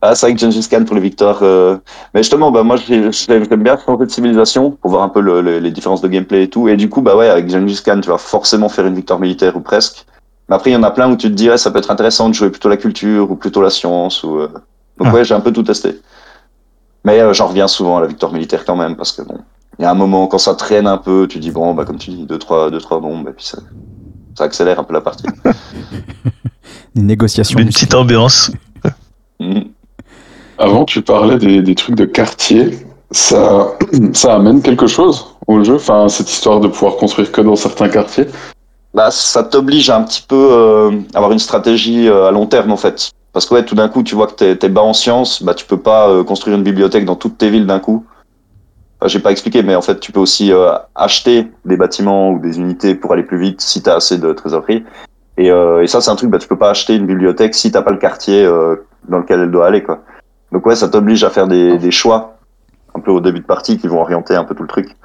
Ah, 0.02 0.14
c'est 0.14 0.26
vrai 0.26 0.34
que 0.34 0.40
Gengis 0.40 0.68
Khan 0.68 0.84
pour 0.84 0.94
les 0.96 1.00
victoires. 1.00 1.38
euh, 1.42 1.78
Mais 2.12 2.20
justement, 2.22 2.50
bah, 2.50 2.62
moi, 2.64 2.76
j'ai- 2.76 3.10
j'aime 3.12 3.44
j'aime 3.48 3.62
bien 3.62 3.78
changer 3.84 4.04
de 4.06 4.10
civilisation 4.10 4.72
pour 4.72 4.90
voir 4.90 5.02
un 5.04 5.08
peu 5.08 5.20
le- 5.20 5.40
le- 5.40 5.58
les 5.60 5.70
différences 5.70 6.02
de 6.02 6.08
gameplay 6.08 6.42
et 6.44 6.48
tout. 6.50 6.68
Et 6.68 6.76
du 6.76 6.88
coup, 6.88 7.00
bah 7.00 7.16
ouais, 7.16 7.28
avec 7.28 7.48
Gengis 7.48 7.80
Khan, 7.84 8.00
tu 8.02 8.08
vas 8.08 8.18
forcément 8.18 8.68
faire 8.68 8.86
une 8.86 8.94
victoire 8.96 9.18
militaire 9.20 9.56
ou 9.56 9.60
presque. 9.60 10.04
Mais 10.48 10.56
après, 10.56 10.70
il 10.70 10.74
y 10.74 10.76
en 10.76 10.82
a 10.82 10.90
plein 10.90 11.08
où 11.10 11.16
tu 11.16 11.28
te 11.28 11.34
dis, 11.34 11.48
ouais, 11.48 11.58
ça 11.58 11.70
peut 11.70 11.78
être 11.78 11.90
intéressant 11.92 12.28
de 12.28 12.34
jouer 12.34 12.50
plutôt 12.50 12.68
la 12.68 12.76
culture 12.76 13.30
ou 13.30 13.36
plutôt 13.36 13.62
la 13.62 13.70
science. 13.70 14.22
Ou, 14.24 14.38
euh, 14.40 14.48
Donc 14.98 15.08
Ah. 15.10 15.14
ouais, 15.14 15.24
j'ai 15.24 15.34
un 15.34 15.40
peu 15.40 15.52
tout 15.52 15.62
testé. 15.62 15.98
Mais 17.06 17.20
euh, 17.20 17.32
j'en 17.32 17.46
reviens 17.46 17.68
souvent 17.68 17.98
à 17.98 18.00
la 18.00 18.08
victoire 18.08 18.32
militaire 18.32 18.64
quand 18.64 18.74
même, 18.74 18.96
parce 18.96 19.12
que 19.12 19.22
bon, 19.22 19.38
il 19.78 19.82
y 19.82 19.84
a 19.84 19.90
un 19.92 19.94
moment 19.94 20.26
quand 20.26 20.38
ça 20.38 20.56
traîne 20.56 20.88
un 20.88 20.98
peu, 20.98 21.28
tu 21.30 21.38
dis, 21.38 21.52
bon, 21.52 21.72
bah, 21.72 21.84
comme 21.84 21.98
tu 21.98 22.10
dis, 22.10 22.26
deux, 22.26 22.38
trois, 22.38 22.68
deux, 22.68 22.80
trois 22.80 22.98
bombes, 22.98 23.28
et 23.28 23.32
puis 23.32 23.46
ça, 23.46 23.58
ça 24.36 24.44
accélère 24.44 24.80
un 24.80 24.84
peu 24.84 24.92
la 24.92 25.00
partie. 25.00 25.24
Des 26.96 27.02
négociations. 27.02 27.60
Une 27.60 27.68
petite 27.68 27.94
ambiance. 27.94 28.50
Mhm. 29.38 29.66
Avant, 30.58 30.84
tu 30.84 31.00
parlais 31.00 31.38
des, 31.38 31.62
des 31.62 31.74
trucs 31.76 31.94
de 31.94 32.06
quartier. 32.06 32.76
Ça, 33.12 33.68
ça 34.12 34.34
amène 34.34 34.60
quelque 34.60 34.88
chose 34.88 35.26
au 35.46 35.62
jeu, 35.62 35.76
enfin, 35.76 36.08
cette 36.08 36.28
histoire 36.28 36.58
de 36.58 36.66
pouvoir 36.66 36.96
construire 36.96 37.30
que 37.30 37.40
dans 37.40 37.54
certains 37.54 37.88
quartiers? 37.88 38.26
Bah, 38.94 39.12
ça 39.12 39.44
t'oblige 39.44 39.90
à 39.90 39.98
un 39.98 40.02
petit 40.02 40.24
peu 40.26 40.48
euh, 40.50 40.90
avoir 41.14 41.30
une 41.30 41.38
stratégie 41.38 42.08
euh, 42.08 42.26
à 42.26 42.32
long 42.32 42.46
terme 42.46 42.72
en 42.72 42.76
fait. 42.76 43.12
Parce 43.36 43.44
que 43.44 43.60
tout 43.60 43.74
d'un 43.74 43.90
coup, 43.90 44.02
tu 44.02 44.14
vois 44.14 44.28
que 44.28 44.32
t'es 44.54 44.66
es 44.66 44.68
bas 44.70 44.80
en 44.80 44.94
sciences, 44.94 45.42
bah 45.42 45.52
tu 45.52 45.66
peux 45.66 45.76
pas 45.76 46.08
euh, 46.08 46.24
construire 46.24 46.56
une 46.56 46.62
bibliothèque 46.62 47.04
dans 47.04 47.16
toutes 47.16 47.36
tes 47.36 47.50
villes 47.50 47.66
d'un 47.66 47.80
coup. 47.80 48.06
Enfin, 48.98 49.08
J'ai 49.08 49.18
pas 49.18 49.30
expliqué, 49.30 49.62
mais 49.62 49.74
en 49.74 49.82
fait, 49.82 50.00
tu 50.00 50.10
peux 50.10 50.20
aussi 50.20 50.54
euh, 50.54 50.72
acheter 50.94 51.46
des 51.66 51.76
bâtiments 51.76 52.30
ou 52.30 52.38
des 52.38 52.58
unités 52.58 52.94
pour 52.94 53.12
aller 53.12 53.24
plus 53.24 53.38
vite 53.38 53.60
si 53.60 53.82
t'as 53.82 53.96
assez 53.96 54.16
de 54.16 54.32
trésorerie. 54.32 54.86
Et, 55.36 55.50
euh, 55.50 55.82
et 55.82 55.86
ça, 55.86 56.00
c'est 56.00 56.10
un 56.10 56.16
truc, 56.16 56.30
bah 56.30 56.38
tu 56.38 56.48
peux 56.48 56.56
pas 56.56 56.70
acheter 56.70 56.94
une 56.94 57.04
bibliothèque 57.04 57.54
si 57.54 57.70
t'as 57.70 57.82
pas 57.82 57.90
le 57.90 57.98
quartier 57.98 58.42
dans 59.06 59.18
lequel 59.18 59.40
elle 59.40 59.50
doit 59.50 59.66
aller 59.66 59.82
quoi. 59.82 60.00
Donc 60.50 60.64
ouais, 60.64 60.74
ça 60.74 60.88
t'oblige 60.88 61.22
à 61.22 61.28
faire 61.28 61.46
des, 61.46 61.90
choix 61.90 62.38
un 62.94 63.00
peu 63.00 63.10
au 63.10 63.20
début 63.20 63.40
de 63.40 63.44
partie 63.44 63.76
qui 63.76 63.86
vont 63.86 64.00
orienter 64.00 64.34
un 64.34 64.44
peu 64.44 64.54
tout 64.54 64.62
le 64.62 64.68
truc. 64.70 64.96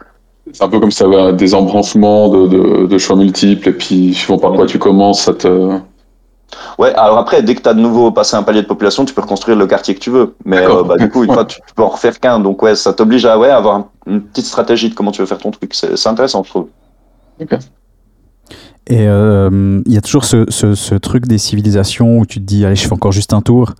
C'est 0.53 0.63
un 0.63 0.69
peu 0.69 0.79
comme 0.79 0.91
avais 1.01 1.33
des 1.33 1.53
embranchements 1.53 2.29
de 2.29 2.97
choix 2.97 3.17
multiples, 3.17 3.67
et 3.67 3.73
puis 3.73 4.13
suivant 4.13 4.38
par 4.38 4.53
quoi 4.53 4.67
tu 4.67 4.79
commences, 4.79 5.23
ça 5.23 5.33
te. 5.33 5.81
Ouais, 6.77 6.93
alors 6.96 7.17
après, 7.17 7.41
dès 7.43 7.55
que 7.55 7.62
tu 7.62 7.70
as 7.70 7.74
de 7.74 7.79
nouveau 7.79 8.12
passé 8.12 8.36
un 8.36 8.43
palier 8.43 8.62
de 8.62 8.67
population, 8.67 9.05
tu 9.05 9.13
peux 9.13 9.22
reconstruire 9.22 9.58
le 9.58 9.67
quartier 9.67 9.93
que 9.96 10.00
tu 10.00 10.10
veux. 10.10 10.36
Mais 10.46 10.58
euh, 10.79 10.84
bah, 10.84 10.98
du 10.98 11.10
coup, 11.10 11.24
une 11.25 11.34
fois, 11.34 11.46
tu, 11.46 11.60
tu 11.65 11.74
peux 11.74 11.84
en 11.84 11.89
refaire 11.89 12.20
qu'un. 12.20 12.39
Donc, 12.39 12.62
ouais, 12.63 12.75
ça 12.75 12.93
t'oblige 12.93 13.25
à 13.25 13.38
ouais, 13.39 13.50
avoir 13.50 13.75
un- 13.75 13.88
une 14.08 14.22
petite 14.22 14.46
stratégie 14.46 14.89
de 14.89 14.96
comment 14.96 15.12
tu 15.12 15.22
veux 15.22 15.27
faire 15.27 15.38
ton 15.38 15.51
truc. 15.51 15.74
C'est 15.74 16.08
intéressant, 16.08 16.43
je 16.43 16.50
trouve. 16.50 16.67
Et 18.88 19.08
euh, 19.08 19.81
il 19.86 19.93
y 19.93 19.98
a 19.98 20.01
toujours 20.01 20.25
ce, 20.25 20.46
ce- 20.50 20.75
ce 20.75 20.96
truc 20.96 21.27
des 21.27 21.38
civilisations 21.38 22.17
où 22.17 22.25
tu 22.25 22.39
te 22.39 22.46
dis, 22.46 22.65
allez, 22.65 22.75
je 22.75 22.86
fais 22.88 22.93
encore 22.93 23.12
juste 23.12 23.34
un 23.34 23.41
tour. 23.41 23.74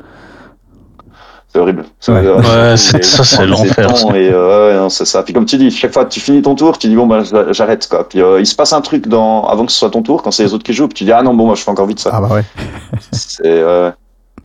C'est 1.53 1.60
horrible. 1.60 1.84
C'est- 2.00 2.12
Ouais. 2.13 2.25
euh, 2.25 2.38
Ouais, 2.72 2.77
c'est- 2.77 3.03
ça, 3.03 3.24
c'est 3.25 3.46
l'enfer. 3.46 3.89
Et 4.15 4.29
euh, 4.31 4.70
ouais, 4.70 4.77
non, 4.77 4.88
c'est 4.89 5.03
ça. 5.05 5.22
Puis 5.24 5.34
comme 5.34 5.46
tu 5.46 5.58
dis, 5.58 5.70
chaque 5.70 5.91
fois 5.93 6.05
que 6.05 6.10
tu 6.10 6.22
finis 6.22 6.41
ton 6.41 6.55
tour, 6.55 6.77
tu 6.77 6.88
dis 6.88 6.96
bon, 6.96 7.08
bah, 7.08 7.24
j'a- 7.24 7.51
j'arrête. 7.51 7.88
quoi. 7.89 8.08
Puis 8.08 8.22
euh, 8.22 8.39
il 8.39 8.46
se 8.46 8.55
passe 8.55 8.72
un 8.72 8.79
truc 8.81 9.07
dans... 9.09 9.44
avant 9.48 9.66
que 9.66 9.72
ce 9.72 9.77
soit 9.79 9.90
ton 9.90 10.01
tour, 10.01 10.24
quand 10.24 10.31
c'est 10.31 10.44
les 10.44 10.53
autres 10.53 10.64
qui 10.64 10.72
jouent, 10.74 10.87
puis 10.87 10.96
tu 11.00 11.03
dis 11.03 11.11
ah 11.11 11.22
non, 11.24 11.33
bon, 11.33 11.46
moi 11.48 11.55
je 11.55 11.61
fais 11.64 11.72
encore 11.72 11.87
vite 11.87 12.00
ça. 12.00 12.11
Ah 12.14 12.22
bah 12.22 12.29
ouais. 12.35 12.44
C'est 13.11 13.42
euh, 13.46 13.92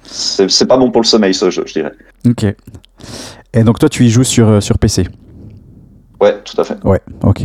c'est 0.02 0.50
c'est 0.50 0.66
pas 0.66 0.76
bon 0.76 0.90
pour 0.90 1.00
le 1.00 1.06
sommeil, 1.06 1.32
ce 1.32 1.48
jeu, 1.50 1.62
je 1.66 1.72
dirais. 1.74 1.92
Ok. 2.28 2.44
Et 3.54 3.62
donc 3.62 3.78
toi, 3.78 3.88
tu 3.88 4.04
y 4.04 4.10
joues 4.10 4.24
sur, 4.24 4.60
sur 4.62 4.76
PC. 4.78 5.06
Ouais, 6.20 6.40
tout 6.44 6.60
à 6.60 6.64
fait. 6.64 6.76
Ouais, 6.84 7.00
ok. 7.22 7.44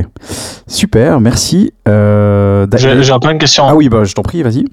Super, 0.67 1.19
merci. 1.19 1.71
J'ai 1.85 3.03
j'ai 3.03 3.11
un 3.11 3.19
plein 3.19 3.33
de 3.33 3.39
questions. 3.39 3.65
Ah 3.67 3.75
oui, 3.75 3.89
bah 3.89 4.03
je 4.05 4.13
t'en 4.15 4.23
prie, 4.23 4.41
vas-y. 4.41 4.65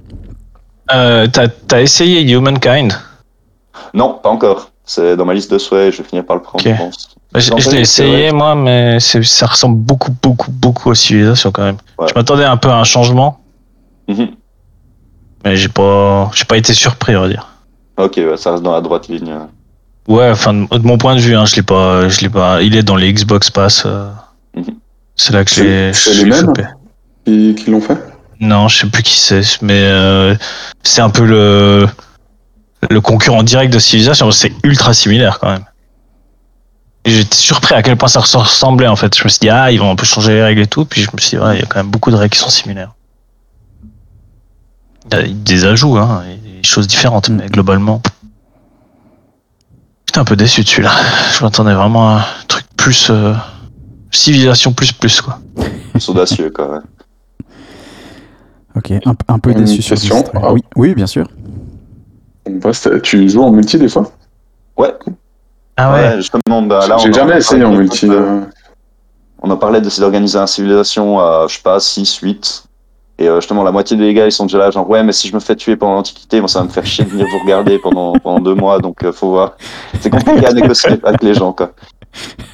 T'as 0.89 1.49
t'as 1.67 1.83
essayé 1.83 2.23
Humankind? 2.33 2.93
Non, 3.95 4.19
pas 4.23 4.29
encore. 4.31 4.71
C'est 4.91 5.19
dans 5.19 5.27
ma 5.27 5.35
liste 5.35 5.51
de 5.53 5.59
souhaits, 5.59 5.93
je 5.93 5.99
vais 6.03 6.09
finir 6.09 6.25
par 6.25 6.35
le 6.37 6.41
prendre, 6.43 6.65
Ok. 6.67 6.73
je 6.73 6.79
pense. 6.83 7.15
Je, 7.35 7.71
l'ai 7.71 7.81
essayé 7.81 8.33
moi, 8.33 8.55
mais 8.55 8.99
ça 9.01 9.45
ressemble 9.47 9.77
beaucoup, 9.77 10.11
beaucoup, 10.23 10.51
beaucoup 10.51 10.91
à 10.91 10.95
Civilization 10.95 11.53
quand 11.53 11.63
même. 11.63 11.77
Ouais. 11.99 12.07
Je 12.09 12.15
m'attendais 12.15 12.45
un 12.45 12.57
peu 12.57 12.71
à 12.71 12.77
un 12.77 12.85
changement, 12.85 13.39
Mhm. 14.09 14.29
mais 15.45 15.57
j'ai 15.57 15.69
pas, 15.69 16.31
j'ai 16.35 16.47
pas 16.47 16.57
été 16.57 16.73
surpris, 16.73 17.15
on 17.17 17.21
va 17.21 17.29
dire. 17.29 17.47
Ok, 17.99 18.15
ouais, 18.17 18.37
ça 18.39 18.53
reste 18.53 18.63
dans 18.63 18.73
la 18.73 18.81
droite 18.81 19.09
ligne. 19.09 19.31
Ouais, 20.09 20.31
enfin 20.31 20.55
de, 20.55 20.79
de 20.79 20.87
mon 20.87 20.97
point 20.97 21.15
de 21.17 21.21
vue, 21.21 21.37
hein, 21.37 21.45
je 21.45 21.57
l'ai 21.57 21.63
pas, 21.63 22.09
je 22.09 22.23
l'ai 22.23 22.31
pas. 22.31 22.63
Il 22.63 22.75
est 22.75 22.83
dans 22.83 22.97
les 22.97 23.13
Xbox 23.13 23.51
Pass. 23.51 23.83
euh, 23.85 24.09
Mhm. 24.57 24.65
C'est 25.17 25.35
là 25.35 25.45
que 25.45 25.51
c'est 25.51 25.93
je 25.93 26.23
les 26.25 26.31
l'ai 26.31 26.31
mêmes. 26.31 26.53
Qui, 27.27 27.55
qui 27.57 27.71
l'ont 27.71 27.83
fait? 27.83 27.99
Non, 28.41 28.69
je 28.69 28.79
sais 28.79 28.87
plus 28.87 29.03
qui 29.03 29.19
c'est, 29.19 29.43
mais 29.61 29.83
euh, 29.83 30.35
c'est 30.83 31.03
un 31.03 31.11
peu 31.11 31.27
le 31.27 31.87
le 32.91 33.01
concurrent 33.01 33.43
direct 33.43 33.73
de 33.73 33.79
Civilization. 33.79 34.31
C'est 34.31 34.53
ultra 34.63 34.95
similaire 34.95 35.39
quand 35.39 35.51
même. 35.51 35.65
J'étais 37.05 37.37
surpris 37.37 37.75
à 37.75 37.83
quel 37.83 37.97
point 37.97 38.09
ça 38.09 38.23
se 38.23 38.37
ressemblait 38.37 38.87
en 38.87 38.97
fait. 38.97 39.17
Je 39.17 39.25
me 39.25 39.29
suis 39.29 39.41
dit 39.41 39.49
ah 39.49 39.71
ils 39.73 39.79
vont 39.79 39.91
un 39.91 39.97
peu 39.97 40.05
changer 40.05 40.35
les 40.35 40.43
règles 40.43 40.61
et 40.63 40.67
tout, 40.67 40.85
puis 40.85 41.03
je 41.03 41.09
me 41.13 41.19
suis 41.19 41.37
dit 41.37 41.43
ouais 41.43 41.57
il 41.57 41.61
y 41.61 41.63
a 41.63 41.67
quand 41.67 41.79
même 41.79 41.91
beaucoup 41.91 42.11
de 42.11 42.17
règles 42.17 42.35
qui 42.35 42.39
sont 42.39 42.51
similaires. 42.51 42.93
Il 45.13 45.19
y 45.19 45.21
a 45.21 45.27
des 45.27 45.65
ajouts, 45.65 45.97
hein, 45.97 46.23
des 46.45 46.63
choses 46.63 46.87
différentes, 46.87 47.31
mais 47.31 47.47
globalement. 47.47 48.03
J'étais 50.07 50.19
un 50.19 50.25
peu 50.25 50.37
déçu 50.37 50.63
de 50.63 50.69
celui-là. 50.69 50.93
Je 51.39 51.45
m'attendais 51.45 51.73
vraiment 51.73 52.11
à 52.11 52.21
un 52.21 52.25
truc 52.47 52.67
plus 52.77 53.09
euh, 53.11 53.33
civilisation 54.11 54.73
plus 54.73 54.93
plus 54.93 55.21
quoi. 55.23 55.41
C'est 55.99 56.11
audacieux, 56.11 56.51
quoi. 56.51 56.71
ouais. 56.71 56.79
Ok, 58.77 58.93
un, 58.93 59.15
un 59.29 59.39
peu 59.39 59.55
déçu 59.55 59.83
sur. 59.83 59.97
Ah. 60.35 60.53
Oui, 60.53 60.63
oui, 60.77 60.95
bien 60.95 61.07
sûr. 61.07 61.27
Tu 63.03 63.29
joues 63.29 63.43
en 63.43 63.51
multi 63.51 63.79
des 63.79 63.89
fois 63.89 64.11
Ah 65.77 65.93
Ouais, 65.93 66.17
justement, 66.17 66.63
bah, 66.63 66.87
là, 66.89 66.97
J'ai 66.99 67.13
jamais 67.13 67.37
essayé 67.39 67.65
en 67.65 67.73
multi. 67.73 68.07
de- 68.09 68.41
On 69.41 69.51
a 69.51 69.57
parlé 69.57 69.81
d'essayer 69.81 70.01
d'organiser 70.01 70.39
un 70.39 70.47
civilisation 70.49 71.21
à, 71.21 71.47
je 71.49 71.55
sais 71.57 71.63
pas, 71.63 71.79
6, 71.79 72.17
8. 72.19 72.65
Et 73.21 73.29
euh, 73.29 73.37
justement, 73.41 73.63
la 73.65 73.71
moitié 73.73 73.97
des 73.97 74.13
gars, 74.15 74.27
ils 74.27 74.33
sont 74.33 74.47
déjà 74.47 74.59
là, 74.59 74.71
genre, 74.71 74.89
ouais, 74.91 75.03
mais 75.05 75.13
si 75.13 75.29
je 75.29 75.35
me 75.35 75.41
fais 75.41 75.55
tuer 75.57 75.77
pendant 75.77 75.95
l'Antiquité, 75.95 76.41
moi, 76.41 76.49
ça 76.49 76.61
va 76.61 76.65
me 76.67 76.71
faire 76.71 76.85
chier 76.87 77.05
de 77.05 77.11
venir 77.11 77.27
vous 77.31 77.39
regarder 77.45 77.79
pendant, 77.79 78.13
pendant 78.15 78.41
deux 78.41 78.55
mois, 78.55 78.79
donc 78.81 79.03
euh, 79.05 79.13
faut 79.13 79.31
voir. 79.31 79.57
C'est 80.01 80.11
compliqué 80.11 80.47
à 80.47 80.53
négocier 80.53 80.99
avec 81.03 81.23
les 81.23 81.35
gens, 81.35 81.53
quoi. 81.53 81.73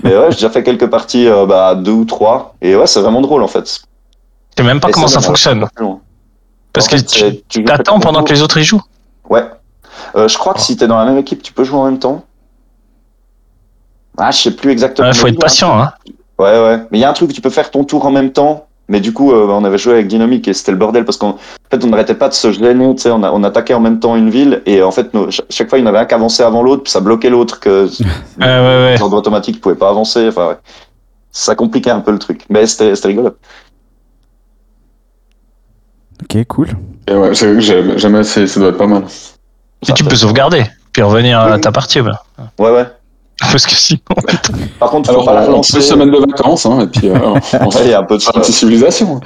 Mais 0.03 0.17
ouais, 0.17 0.27
j'ai 0.31 0.37
déjà 0.37 0.51
fait 0.51 0.63
quelques 0.63 0.89
parties, 0.89 1.27
euh, 1.29 1.47
bah, 1.47 1.75
deux 1.75 1.93
ou 1.93 2.05
trois. 2.05 2.55
Et 2.61 2.77
ouais, 2.77 2.87
c'est 2.87 3.01
vraiment 3.01 3.21
drôle, 3.23 3.43
en 3.43 3.49
fait. 3.49 3.67
Je 3.67 4.63
sais 4.63 4.67
même 4.67 4.81
pas 4.81 4.89
Et 4.89 4.93
comment 4.93 5.07
ça 5.09 5.21
fonctionne. 5.21 5.67
Parce 6.73 6.87
En 6.87 6.91
que 6.91 6.97
fait, 6.99 7.45
tu 7.49 7.65
t'attends 7.65 8.01
pendant 8.01 8.23
que 8.23 8.33
les 8.33 8.43
autres 8.43 8.59
y 8.59 8.65
jouent. 8.65 8.83
Ouais. 9.29 9.45
Euh, 10.17 10.29
je 10.29 10.37
crois 10.39 10.55
que 10.55 10.61
si 10.61 10.77
t'es 10.77 10.87
dans 10.87 10.99
la 10.99 11.05
même 11.05 11.19
équipe, 11.19 11.43
tu 11.43 11.53
peux 11.53 11.65
jouer 11.65 11.79
en 11.79 11.85
même 11.87 11.99
temps. 11.99 12.25
Ah, 14.17 14.31
je 14.31 14.39
sais 14.43 14.51
plus 14.53 14.71
exactement. 14.71 15.09
Il 15.09 15.15
faut 15.15 15.27
être 15.27 15.35
hein. 15.37 15.39
patient. 15.41 15.81
Hein. 15.81 15.93
Ouais, 16.39 16.61
ouais. 16.61 16.79
Mais 16.91 16.99
il 16.99 17.01
y 17.01 17.05
a 17.05 17.11
un 17.11 17.13
truc, 17.15 17.33
tu 17.33 17.41
peux 17.41 17.51
faire 17.51 17.71
ton 17.71 17.85
tour 17.85 18.07
en 18.07 18.11
même 18.11 18.33
temps. 18.33 18.67
Mais 18.89 19.01
du 19.01 19.15
coup, 19.15 19.33
euh, 19.33 19.47
on 19.49 19.65
avait 19.65 19.79
joué 19.79 19.95
avec 19.95 20.09
Dynamique 20.09 20.47
et 20.47 20.53
c'était 20.53 20.71
le 20.73 20.77
bordel 20.77 21.07
parce 21.07 21.17
qu'en 21.17 21.31
en 21.31 21.39
fait, 21.71 21.83
on 21.83 21.87
n'arrêtait 21.87 22.15
pas 22.15 22.29
de 22.29 22.35
se 22.35 22.53
gêner. 22.53 22.95
Tu 22.97 23.01
sais, 23.03 23.11
on, 23.11 23.23
a- 23.23 23.33
on 23.33 23.43
attaquait 23.43 23.73
en 23.73 23.81
même 23.81 23.99
temps 23.99 24.15
une 24.15 24.29
ville 24.29 24.63
et 24.67 24.83
en 24.83 24.91
fait, 24.91 25.15
nos- 25.15 25.31
ch- 25.31 25.41
chaque 25.49 25.71
fois, 25.71 25.79
il 25.79 25.83
y 25.83 25.85
en 25.85 25.89
avait 25.89 25.99
un 26.01 26.05
qui 26.05 26.15
avançait 26.15 26.43
avant 26.43 26.63
l'autre, 26.63 26.83
puis 26.83 26.93
ça 26.93 27.01
bloquait 27.01 27.31
l'autre. 27.31 27.61
Que 27.61 27.87
Ouais, 27.87 27.91
ouais, 28.41 28.45
ouais. 28.47 28.95
les 28.97 29.03
ordres 29.03 29.17
automatiques 29.17 29.57
ne 29.57 29.61
pouvaient 29.63 29.75
pas 29.75 29.89
avancer. 29.89 30.29
Enfin, 30.29 30.49
ouais. 30.49 30.57
Ça 31.33 31.55
compliquait 31.55 31.91
un 31.91 32.01
peu 32.01 32.13
le 32.13 32.19
truc. 32.19 32.45
Mais 32.51 32.67
c'était 32.67 32.93
rigolo. 33.09 33.31
Ok, 36.23 36.45
cool. 36.47 36.69
et 37.09 37.15
ouais, 37.15 37.35
j'ai 37.35 37.61
j'ai 37.61 37.99
jamais 37.99 38.21
essayé, 38.21 38.47
ça 38.47 38.61
doit 38.61 38.69
être 38.71 38.79
pas 38.79 38.87
mal. 38.87 39.05
Et 39.89 39.93
tu 39.93 40.05
peux 40.05 40.17
sauvegarder, 40.17 40.65
puis 40.93 41.03
revenir 41.03 41.41
à 41.41 41.59
ta 41.59 41.73
partie. 41.73 42.01
Ouais, 42.01 42.11
ouais. 42.59 42.87
Parce 43.41 43.67
que 43.67 43.75
sinon. 43.75 43.99
Par 44.79 44.91
contre, 44.91 45.09
faut 45.09 45.13
Alors, 45.15 45.25
pas 45.27 45.35
la 45.35 45.47
relancer. 45.47 45.75
peut 45.77 45.81
semaine 45.83 46.11
de 46.11 46.19
vacances, 46.19 46.67
hein, 46.67 46.81
et 46.83 46.87
puis 46.87 47.09
euh, 47.09 47.19
on 47.25 47.35
Ouais, 47.69 47.81
il 47.85 47.91
y 47.91 47.95
a 47.95 47.99
un 47.99 48.05
peu 48.05 48.17
de 48.17 48.23
fait 48.23 48.31
une 48.35 48.41
petite 48.41 48.55
civilisation. 48.55 49.21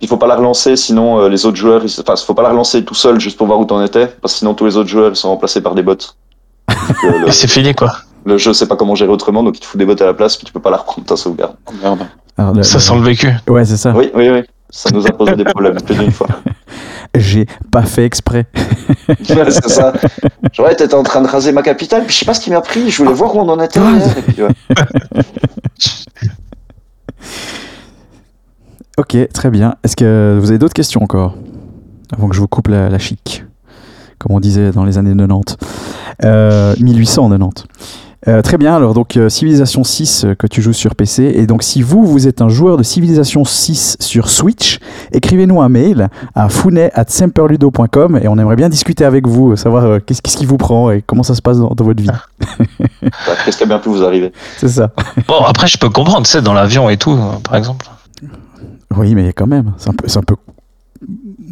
Il 0.00 0.08
faut 0.08 0.16
pas 0.16 0.26
la 0.26 0.36
relancer, 0.36 0.76
sinon 0.76 1.20
euh, 1.20 1.28
les 1.28 1.44
autres 1.46 1.56
joueurs, 1.56 1.82
ils... 1.84 2.00
enfin, 2.00 2.16
faut 2.16 2.34
pas 2.34 2.42
la 2.42 2.50
relancer 2.50 2.84
tout 2.84 2.94
seul 2.94 3.20
juste 3.20 3.36
pour 3.36 3.46
voir 3.46 3.58
où 3.58 3.64
t'en 3.66 3.82
étais, 3.82 4.06
parce 4.06 4.34
que 4.34 4.38
sinon 4.40 4.54
tous 4.54 4.64
les 4.66 4.76
autres 4.76 4.88
joueurs 4.88 5.10
ils 5.10 5.16
sont 5.16 5.28
remplacés 5.28 5.60
par 5.60 5.74
des 5.74 5.82
bots. 5.82 5.94
Donc, 5.94 7.04
euh, 7.04 7.30
c'est 7.30 7.48
fini 7.48 7.74
quoi. 7.74 7.92
le 8.24 8.36
jeu 8.38 8.52
sait 8.52 8.66
pas 8.66 8.76
comment 8.76 8.94
gérer 8.94 9.10
autrement, 9.12 9.42
donc 9.42 9.56
il 9.56 9.60
te 9.60 9.66
fout 9.66 9.78
des 9.78 9.84
bots 9.86 10.00
à 10.00 10.06
la 10.06 10.14
place, 10.14 10.36
puis 10.36 10.46
tu 10.46 10.52
peux 10.52 10.60
pas 10.60 10.70
la 10.70 10.78
reprendre 10.78 11.06
ta 11.06 11.16
sauvegarde. 11.16 11.56
Oh, 11.66 11.72
merde. 11.82 12.06
Alors, 12.38 12.52
le- 12.54 12.62
Ça 12.62 12.74
le- 12.78 12.80
sent 12.82 12.94
le 12.96 13.02
vécu. 13.02 13.30
Ouais, 13.48 13.64
c'est 13.64 13.76
ça. 13.78 13.92
Oui, 13.94 14.10
oui, 14.14 14.28
oui. 14.30 14.42
Ça 14.70 14.90
nous 14.92 15.06
a 15.06 15.10
posé 15.10 15.34
des 15.36 15.44
problèmes 15.44 15.80
plus 15.80 15.94
d'une 15.94 16.10
fois. 16.10 16.26
J'ai 17.18 17.46
pas 17.70 17.82
fait 17.82 18.04
exprès. 18.04 18.46
Ouais, 19.08 19.50
c'est 19.50 19.68
ça. 19.68 19.92
Genre, 20.52 20.68
t'étais 20.70 20.94
en 20.94 21.04
train 21.04 21.20
de 21.20 21.28
raser 21.28 21.52
ma 21.52 21.62
capitale, 21.62 22.02
puis 22.04 22.12
je 22.12 22.18
sais 22.18 22.24
pas 22.24 22.34
ce 22.34 22.40
qui 22.40 22.50
m'a 22.50 22.60
pris, 22.60 22.90
je 22.90 22.98
voulais 23.02 23.14
voir 23.14 23.36
où 23.36 23.40
on 23.40 23.48
en 23.48 23.60
était. 23.60 23.78
Hier, 23.78 24.18
et 24.18 24.22
puis, 24.22 24.42
ouais. 24.42 24.48
Ok, 28.98 29.16
très 29.32 29.50
bien. 29.50 29.76
Est-ce 29.84 29.94
que 29.94 30.38
vous 30.40 30.50
avez 30.50 30.58
d'autres 30.58 30.74
questions 30.74 31.02
encore 31.02 31.36
Avant 32.12 32.28
que 32.28 32.34
je 32.34 32.40
vous 32.40 32.48
coupe 32.48 32.68
la, 32.68 32.88
la 32.88 32.98
chic, 32.98 33.44
comme 34.18 34.32
on 34.34 34.40
disait 34.40 34.72
dans 34.72 34.84
les 34.84 34.98
années 34.98 35.14
90. 35.14 35.56
Euh, 36.24 36.74
1890. 36.80 37.64
Euh, 38.28 38.42
très 38.42 38.58
bien, 38.58 38.74
alors 38.74 38.92
donc 38.92 39.16
euh, 39.16 39.28
Civilization 39.28 39.84
6 39.84 40.24
euh, 40.24 40.34
que 40.34 40.48
tu 40.48 40.60
joues 40.60 40.72
sur 40.72 40.96
PC. 40.96 41.32
Et 41.36 41.46
donc 41.46 41.62
si 41.62 41.80
vous, 41.82 42.04
vous 42.04 42.26
êtes 42.26 42.42
un 42.42 42.48
joueur 42.48 42.76
de 42.76 42.82
Civilization 42.82 43.44
6 43.44 43.98
sur 44.00 44.28
Switch, 44.28 44.80
écrivez-nous 45.12 45.62
un 45.62 45.68
mail 45.68 46.08
à 46.34 46.48
founet.semperludo.com 46.48 48.18
et 48.20 48.26
on 48.26 48.36
aimerait 48.38 48.56
bien 48.56 48.68
discuter 48.68 49.04
avec 49.04 49.28
vous, 49.28 49.52
euh, 49.52 49.56
savoir 49.56 49.84
euh, 49.84 49.98
qu'est-ce 50.04 50.22
qu'est-ce 50.22 50.36
qui 50.36 50.46
vous 50.46 50.56
prend 50.56 50.90
et 50.90 51.02
comment 51.02 51.22
ça 51.22 51.36
se 51.36 51.42
passe 51.42 51.58
dans, 51.58 51.68
dans 51.68 51.84
votre 51.84 52.02
vie. 52.02 52.10
Ouais, 53.02 53.34
Qu'est-ce 53.44 53.58
qui 53.58 53.62
a 53.62 53.66
bien 53.66 53.78
pu 53.78 53.88
vous 53.88 54.02
arriver? 54.02 54.32
C'est 54.56 54.68
ça. 54.68 54.90
Bon, 55.28 55.40
après, 55.46 55.68
je 55.68 55.78
peux 55.78 55.90
comprendre, 55.90 56.24
tu 56.26 56.32
sais, 56.32 56.42
dans 56.42 56.54
l'avion 56.54 56.90
et 56.90 56.96
tout, 56.96 57.16
par 57.44 57.54
exemple. 57.54 57.86
Oui, 58.96 59.14
mais 59.14 59.32
quand 59.32 59.46
même, 59.46 59.72
c'est 59.76 59.90
un 59.90 59.92
peu... 59.92 60.08
c'est 60.08 60.18
un 60.18 60.22
peu... 60.22 60.34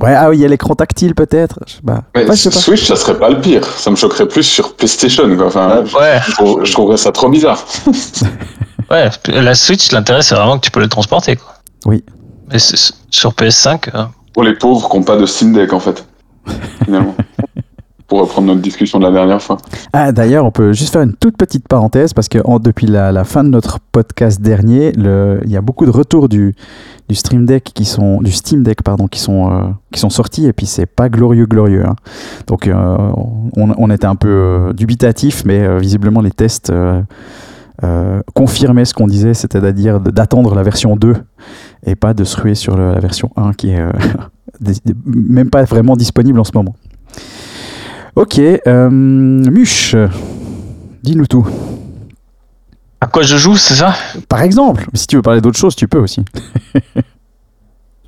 Ouais, 0.01 0.15
ah 0.15 0.31
oui, 0.31 0.39
il 0.39 0.41
y 0.41 0.45
a 0.45 0.49
l'écran 0.49 0.75
tactile 0.75 1.15
peut-être. 1.15 1.61
Je 1.67 1.75
sais 1.75 1.83
pas. 1.83 2.03
Mais 2.15 2.25
Ouais, 2.29 2.35
je 2.37 2.43
sais 2.43 2.51
pas. 2.51 2.59
Switch, 2.59 2.87
ça 2.87 2.97
serait 2.97 3.17
pas 3.19 3.29
le 3.31 3.41
pire. 3.41 3.65
Ça 3.65 3.91
me 3.91 3.97
choquerait 3.97 4.27
plus 4.27 4.43
sur 4.43 4.75
PlayStation, 4.75 5.35
quoi. 5.37 5.47
Enfin, 5.47 5.85
Ouais, 5.99 6.21
je, 6.27 6.33
trouve- 6.33 6.65
je 6.65 6.73
trouverais 6.73 6.97
ça 6.97 7.13
trop 7.13 7.29
bizarre. 7.29 7.65
ouais. 8.91 9.11
La 9.29 9.55
Switch, 9.55 9.93
l'intérêt, 9.93 10.23
c'est 10.23 10.35
vraiment 10.35 10.59
que 10.59 10.65
tu 10.65 10.71
peux 10.71 10.81
le 10.81 10.89
transporter, 10.89 11.37
quoi. 11.37 11.55
Oui. 11.87 12.05
Mais 12.51 12.59
sur 12.59 13.33
PS5, 13.33 13.91
euh, 13.95 14.05
Pour 14.33 14.43
les 14.43 14.55
pauvres 14.55 14.89
qui 14.91 14.97
n'ont 14.97 15.03
pas 15.05 15.17
de 15.17 15.27
Steam 15.27 15.53
Deck, 15.53 15.73
en 15.73 15.81
fait. 15.81 16.05
Finalement. 16.85 17.15
Pour 18.07 18.21
reprendre 18.21 18.49
notre 18.49 18.61
discussion 18.61 18.99
de 18.99 19.05
la 19.05 19.11
dernière 19.11 19.41
fois. 19.41 19.57
Ah, 19.93 20.13
d'ailleurs, 20.13 20.45
on 20.45 20.51
peut 20.51 20.73
juste 20.73 20.93
faire 20.93 21.03
une 21.03 21.15
toute 21.15 21.37
petite 21.37 21.67
parenthèse 21.67 22.13
parce 22.13 22.29
que 22.29 22.39
depuis 22.59 22.87
la, 22.87 23.25
fin 23.25 23.45
de 23.45 23.49
notre 23.49 23.79
podcast 23.81 24.41
dernier, 24.41 24.93
il 24.97 25.51
y 25.51 25.57
a 25.57 25.61
beaucoup 25.63 25.87
de 25.87 25.91
retours 25.91 26.29
du, 26.29 26.55
du 27.09 27.17
Deck 27.45 27.65
qui 27.75 27.85
sont 27.85 28.21
du 28.21 28.33
Steam 28.33 28.63
Deck 28.63 28.83
pardon 28.83 29.09
qui 29.09 29.21
sont 29.21 29.51
euh, 29.51 29.65
qui 29.93 30.01
sont 30.01 30.11
sortis 30.11 30.47
et 30.47 30.53
puis 30.53 30.67
c'est 30.67 30.87
pas 30.87 31.09
glorieux 31.09 31.47
glorieux. 31.47 31.85
hein. 31.85 31.97
Donc 32.47 32.67
euh, 32.67 32.97
on, 33.57 33.91
était 33.91 34.07
un 34.07 34.17
peu 34.17 34.29
euh, 34.29 34.73
dubitatif, 34.73 35.45
mais 35.45 35.61
euh, 35.61 35.79
visiblement 35.79 36.21
les 36.21 36.31
tests 36.31 36.73
confirmaient 38.35 38.87
ce 38.87 38.95
qu'on 38.95 39.07
disait, 39.07 39.35
c'est-à-dire 39.35 40.01
d'attendre 40.01 40.55
la 40.55 40.63
version 40.63 40.97
2 40.97 41.15
et 41.87 41.97
pas 41.97 42.15
de 42.15 42.25
se 42.25 42.41
ruer 42.41 42.55
sur 42.55 42.79
la 42.79 42.99
version 42.99 43.31
1 43.37 43.53
qui 43.53 43.71
est 43.71 43.85
même 45.05 45.51
pas 45.51 45.65
vraiment 45.65 45.97
disponible 45.97 46.41
en 46.41 46.45
ce 46.45 46.53
moment. 46.55 46.75
Ok, 48.17 48.39
euh, 48.39 48.91
Muche, 48.91 49.97
dis-nous 51.03 51.27
tout. 51.27 51.47
à 53.01 53.07
quoi 53.07 53.23
je 53.23 53.37
joue, 53.37 53.57
c'est 53.57 53.75
ça? 53.75 53.95
Par 54.29 54.41
exemple, 54.43 54.87
si 54.95 55.07
tu 55.07 55.17
veux 55.17 55.23
parler 55.23 55.41
d'autre 55.41 55.59
chose, 55.59 55.75
tu 55.75 55.89
peux 55.89 55.99
aussi. 55.99 56.25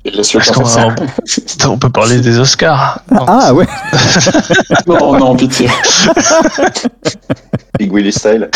Va- 0.05 1.69
on 1.69 1.77
peut 1.77 1.89
parler 1.89 2.21
des 2.21 2.39
Oscars. 2.39 3.01
Non. 3.11 3.25
Ah 3.27 3.53
ouais, 3.53 3.67
Non, 4.87 5.19
non, 5.19 5.35
pitié. 5.35 5.69
Big 7.77 7.93
Willy 7.93 8.13
style. 8.13 8.49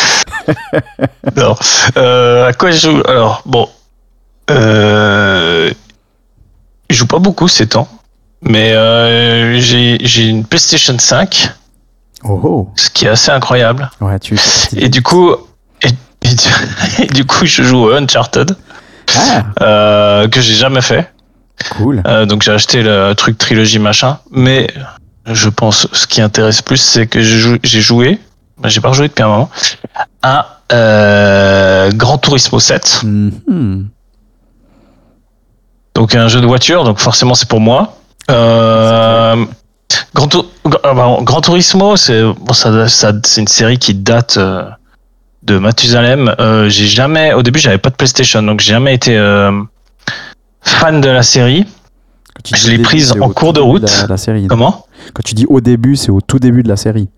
Non. 1.36 1.56
Euh, 1.98 2.48
à 2.48 2.54
quoi 2.54 2.72
je 2.72 2.80
joue? 2.90 3.02
Alors, 3.06 3.42
bon. 3.46 3.68
Euh, 4.50 5.70
je 6.90 6.96
joue 6.96 7.08
pas 7.08 7.20
beaucoup 7.20 7.50
ces 7.50 7.68
temps. 7.68 7.90
Mais 8.42 8.74
euh, 8.74 9.60
j'ai 9.60 10.28
une 10.28 10.44
PlayStation 10.46 10.98
5, 10.98 11.52
oh, 12.24 12.40
oh. 12.44 12.70
ce 12.76 12.90
qui 12.90 13.06
est 13.06 13.10
assez 13.10 13.30
incroyable. 13.32 13.90
ouais, 14.02 14.18
tu. 14.20 14.38
Et 14.76 14.90
du 14.90 15.02
coup, 15.04 15.32
et, 15.84 15.88
et 16.24 16.28
du, 16.36 16.48
et 17.04 17.08
du 17.08 17.26
coup, 17.26 17.46
je 17.46 17.62
joue 17.64 17.90
Uncharted, 17.92 18.56
Ah, 19.16 19.44
euh, 19.62 20.28
que 20.28 20.42
j'ai 20.42 20.56
jamais 20.56 20.82
fait. 20.82 21.12
cool. 21.78 22.02
Euh, 22.08 22.26
donc 22.26 22.42
j'ai 22.42 22.52
acheté 22.52 22.82
le 22.82 23.14
truc 23.14 23.38
trilogie 23.38 23.78
machin. 23.80 24.18
Mais 24.32 24.68
je 25.28 25.50
pense 25.50 25.88
ce 25.92 26.08
qui 26.08 26.20
intéresse 26.22 26.64
plus, 26.64 26.78
c'est 26.78 27.06
que 27.06 27.22
j'ai 27.22 27.38
jou- 27.38 27.60
j'ai 27.64 27.82
joué, 27.82 28.20
bah, 28.58 28.70
j'ai 28.70 28.82
pas 28.82 28.90
rejoué 28.90 29.08
depuis 29.08 29.22
un 29.22 29.28
moment, 29.28 29.50
à 30.24 30.62
euh, 30.74 31.92
Gran 31.92 32.18
Turismo 32.18 32.60
7. 32.60 33.02
Mhm. 33.04 33.88
Donc 35.94 36.16
un 36.16 36.28
jeu 36.28 36.42
de 36.42 36.48
voiture, 36.48 36.84
donc 36.86 36.98
forcément 37.00 37.36
c'est 37.36 37.48
pour 37.48 37.60
moi. 37.60 37.98
Euh, 38.32 39.46
Gran, 40.14 40.28
Tur- 40.28 40.46
ah, 40.84 40.94
bah, 40.94 41.18
Gran 41.22 41.42
Turismo, 41.42 41.96
c'est 41.98 42.24
bon, 42.24 42.54
ça, 42.54 42.88
ça- 42.88 43.12
c'est 43.26 43.42
une 43.42 43.48
série 43.48 43.78
qui 43.78 43.94
date 43.94 44.38
euh, 44.38 44.64
de 45.44 45.58
Mathusalem. 45.58 46.34
Euh, 46.40 46.70
j'ai 46.70 46.88
jamais, 46.88 47.34
au 47.34 47.44
début 47.44 47.60
j'avais 47.60 47.78
pas 47.78 47.90
de 47.90 47.96
PlayStation, 47.96 48.42
donc 48.42 48.62
j'ai 48.62 48.72
jamais 48.74 48.94
été 48.94 49.18
euh, 49.18 49.52
fan 50.62 51.02
de 51.02 51.10
la 51.10 51.24
série. 51.24 51.66
Je 52.56 52.72
l'ai 52.72 52.80
prise 52.80 53.12
en 53.20 53.30
cours 53.30 53.54
de 53.54 53.60
route. 53.60 53.84
La, 54.02 54.08
la 54.08 54.18
série. 54.18 54.48
Comment? 54.48 54.86
Quand 55.14 55.22
tu 55.24 55.36
dis 55.36 55.46
au 55.48 55.62
début, 55.62 55.96
c'est 55.96 56.10
au 56.10 56.22
tout 56.22 56.40
début 56.40 56.64
de 56.64 56.70
la 56.70 56.78
série. 56.78 57.10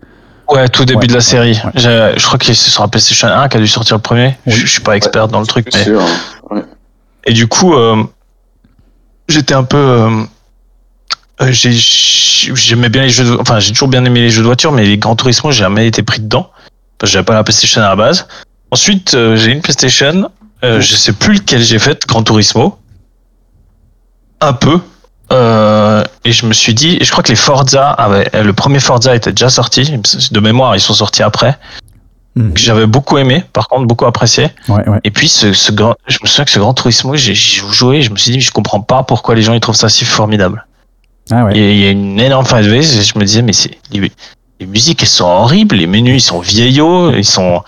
Ouais, 0.50 0.68
tout 0.68 0.84
début 0.84 1.00
Ouais, 1.00 1.06
de 1.06 1.12
la 1.12 1.18
ouais, 1.18 1.22
série. 1.22 1.58
ouais. 1.64 2.14
Je 2.18 2.26
crois 2.26 2.38
que 2.38 2.44
c'est 2.44 2.54
sur 2.54 2.82
la 2.82 2.88
PlayStation 2.88 3.28
1 3.28 3.48
qui 3.48 3.56
a 3.56 3.60
dû 3.60 3.66
sortir 3.66 3.96
le 3.96 4.02
premier. 4.02 4.36
Oui. 4.46 4.52
Je, 4.52 4.66
je 4.66 4.70
suis 4.70 4.80
pas 4.82 4.96
expert 4.96 5.28
dans 5.28 5.40
le 5.40 5.46
truc, 5.46 5.68
mais 5.72 5.84
sûr. 5.84 6.02
hein. 6.50 6.62
Et 7.24 7.32
du 7.32 7.46
coup, 7.48 7.74
euh, 7.74 8.02
j'étais 9.28 9.54
un 9.54 9.64
peu. 9.64 10.10
Euh, 11.40 11.46
euh, 11.46 11.52
j'ai- 11.52 11.72
J'aimais 12.54 12.88
bien 12.90 13.02
les 13.02 13.08
jeux 13.08 13.24
de, 13.24 13.36
Enfin, 13.40 13.58
j'ai 13.58 13.72
toujours 13.72 13.88
bien 13.88 14.04
aimé 14.04 14.20
les 14.20 14.30
jeux 14.30 14.42
de 14.42 14.46
voiture, 14.46 14.70
mais 14.72 14.84
les 14.84 14.98
Gran 14.98 15.16
Turismo, 15.16 15.50
j'ai 15.50 15.60
jamais 15.60 15.86
été 15.86 16.02
pris 16.02 16.20
dedans. 16.20 16.50
Parce 16.98 17.10
que 17.10 17.12
j'avais 17.14 17.24
pas 17.24 17.34
la 17.34 17.42
PlayStation 17.44 17.80
à 17.82 17.88
la 17.88 17.96
base. 17.96 18.26
Ensuite, 18.70 19.14
euh, 19.14 19.36
j'ai 19.36 19.50
une 19.52 19.62
PlayStation. 19.62 20.30
Euh, 20.62 20.80
je 20.80 20.94
sais 20.94 21.12
plus 21.12 21.34
lequel 21.34 21.62
j'ai 21.62 21.78
fait, 21.78 22.06
Gran 22.06 22.22
Turismo. 22.22 22.78
Un 24.40 24.52
peu. 24.52 24.78
Euh, 25.32 26.04
et 26.24 26.32
je 26.32 26.44
me 26.46 26.52
suis 26.52 26.74
dit, 26.74 26.98
et 27.00 27.04
je 27.04 27.10
crois 27.10 27.22
que 27.24 27.30
les 27.30 27.36
Forza, 27.36 27.90
avaient, 27.90 28.30
le 28.42 28.52
premier 28.52 28.78
Forza 28.80 29.14
était 29.16 29.32
déjà 29.32 29.48
sorti. 29.48 29.94
De 30.30 30.40
mémoire, 30.40 30.76
ils 30.76 30.80
sont 30.80 30.94
sortis 30.94 31.22
après. 31.22 31.56
Mhm. 32.36 32.52
Que 32.52 32.60
j'avais 32.60 32.86
beaucoup 32.86 33.16
aimé, 33.16 33.44
par 33.52 33.68
contre, 33.68 33.86
beaucoup 33.86 34.06
apprécié. 34.06 34.50
Ouais, 34.68 34.86
ouais. 34.88 35.00
Et 35.04 35.10
puis, 35.10 35.28
ce, 35.28 35.52
ce 35.52 35.72
grand, 35.72 35.94
je 36.08 36.18
me 36.22 36.26
souviens 36.28 36.44
que 36.44 36.50
ce 36.50 36.58
Grand 36.58 36.74
Turismo, 36.74 37.16
j'ai 37.16 37.34
j'ai 37.34 37.62
joué, 37.70 38.02
je 38.02 38.10
me 38.10 38.16
suis 38.16 38.32
dit, 38.32 38.40
je 38.40 38.50
comprends 38.50 38.80
pas 38.80 39.02
pourquoi 39.02 39.34
les 39.34 39.42
gens 39.42 39.54
ils 39.54 39.60
trouvent 39.60 39.76
ça 39.76 39.88
si 39.88 40.04
formidable. 40.04 40.66
Ah 41.30 41.44
ouais. 41.44 41.52
Il 41.54 41.78
y 41.78 41.86
a- 41.86 41.90
une 41.90 42.20
énorme 42.20 42.46
et 42.56 42.82
je 42.82 43.18
me 43.18 43.24
disais, 43.24 43.42
mais 43.42 43.52
c'est, 43.52 43.78
les, 43.92 44.10
musiques, 44.66 45.02
elles 45.02 45.08
sont 45.08 45.24
horribles, 45.24 45.76
les 45.76 45.86
menus, 45.86 46.22
ils 46.22 46.26
sont 46.26 46.40
vieillots, 46.40 47.12
ils 47.12 47.24
sont, 47.24 47.62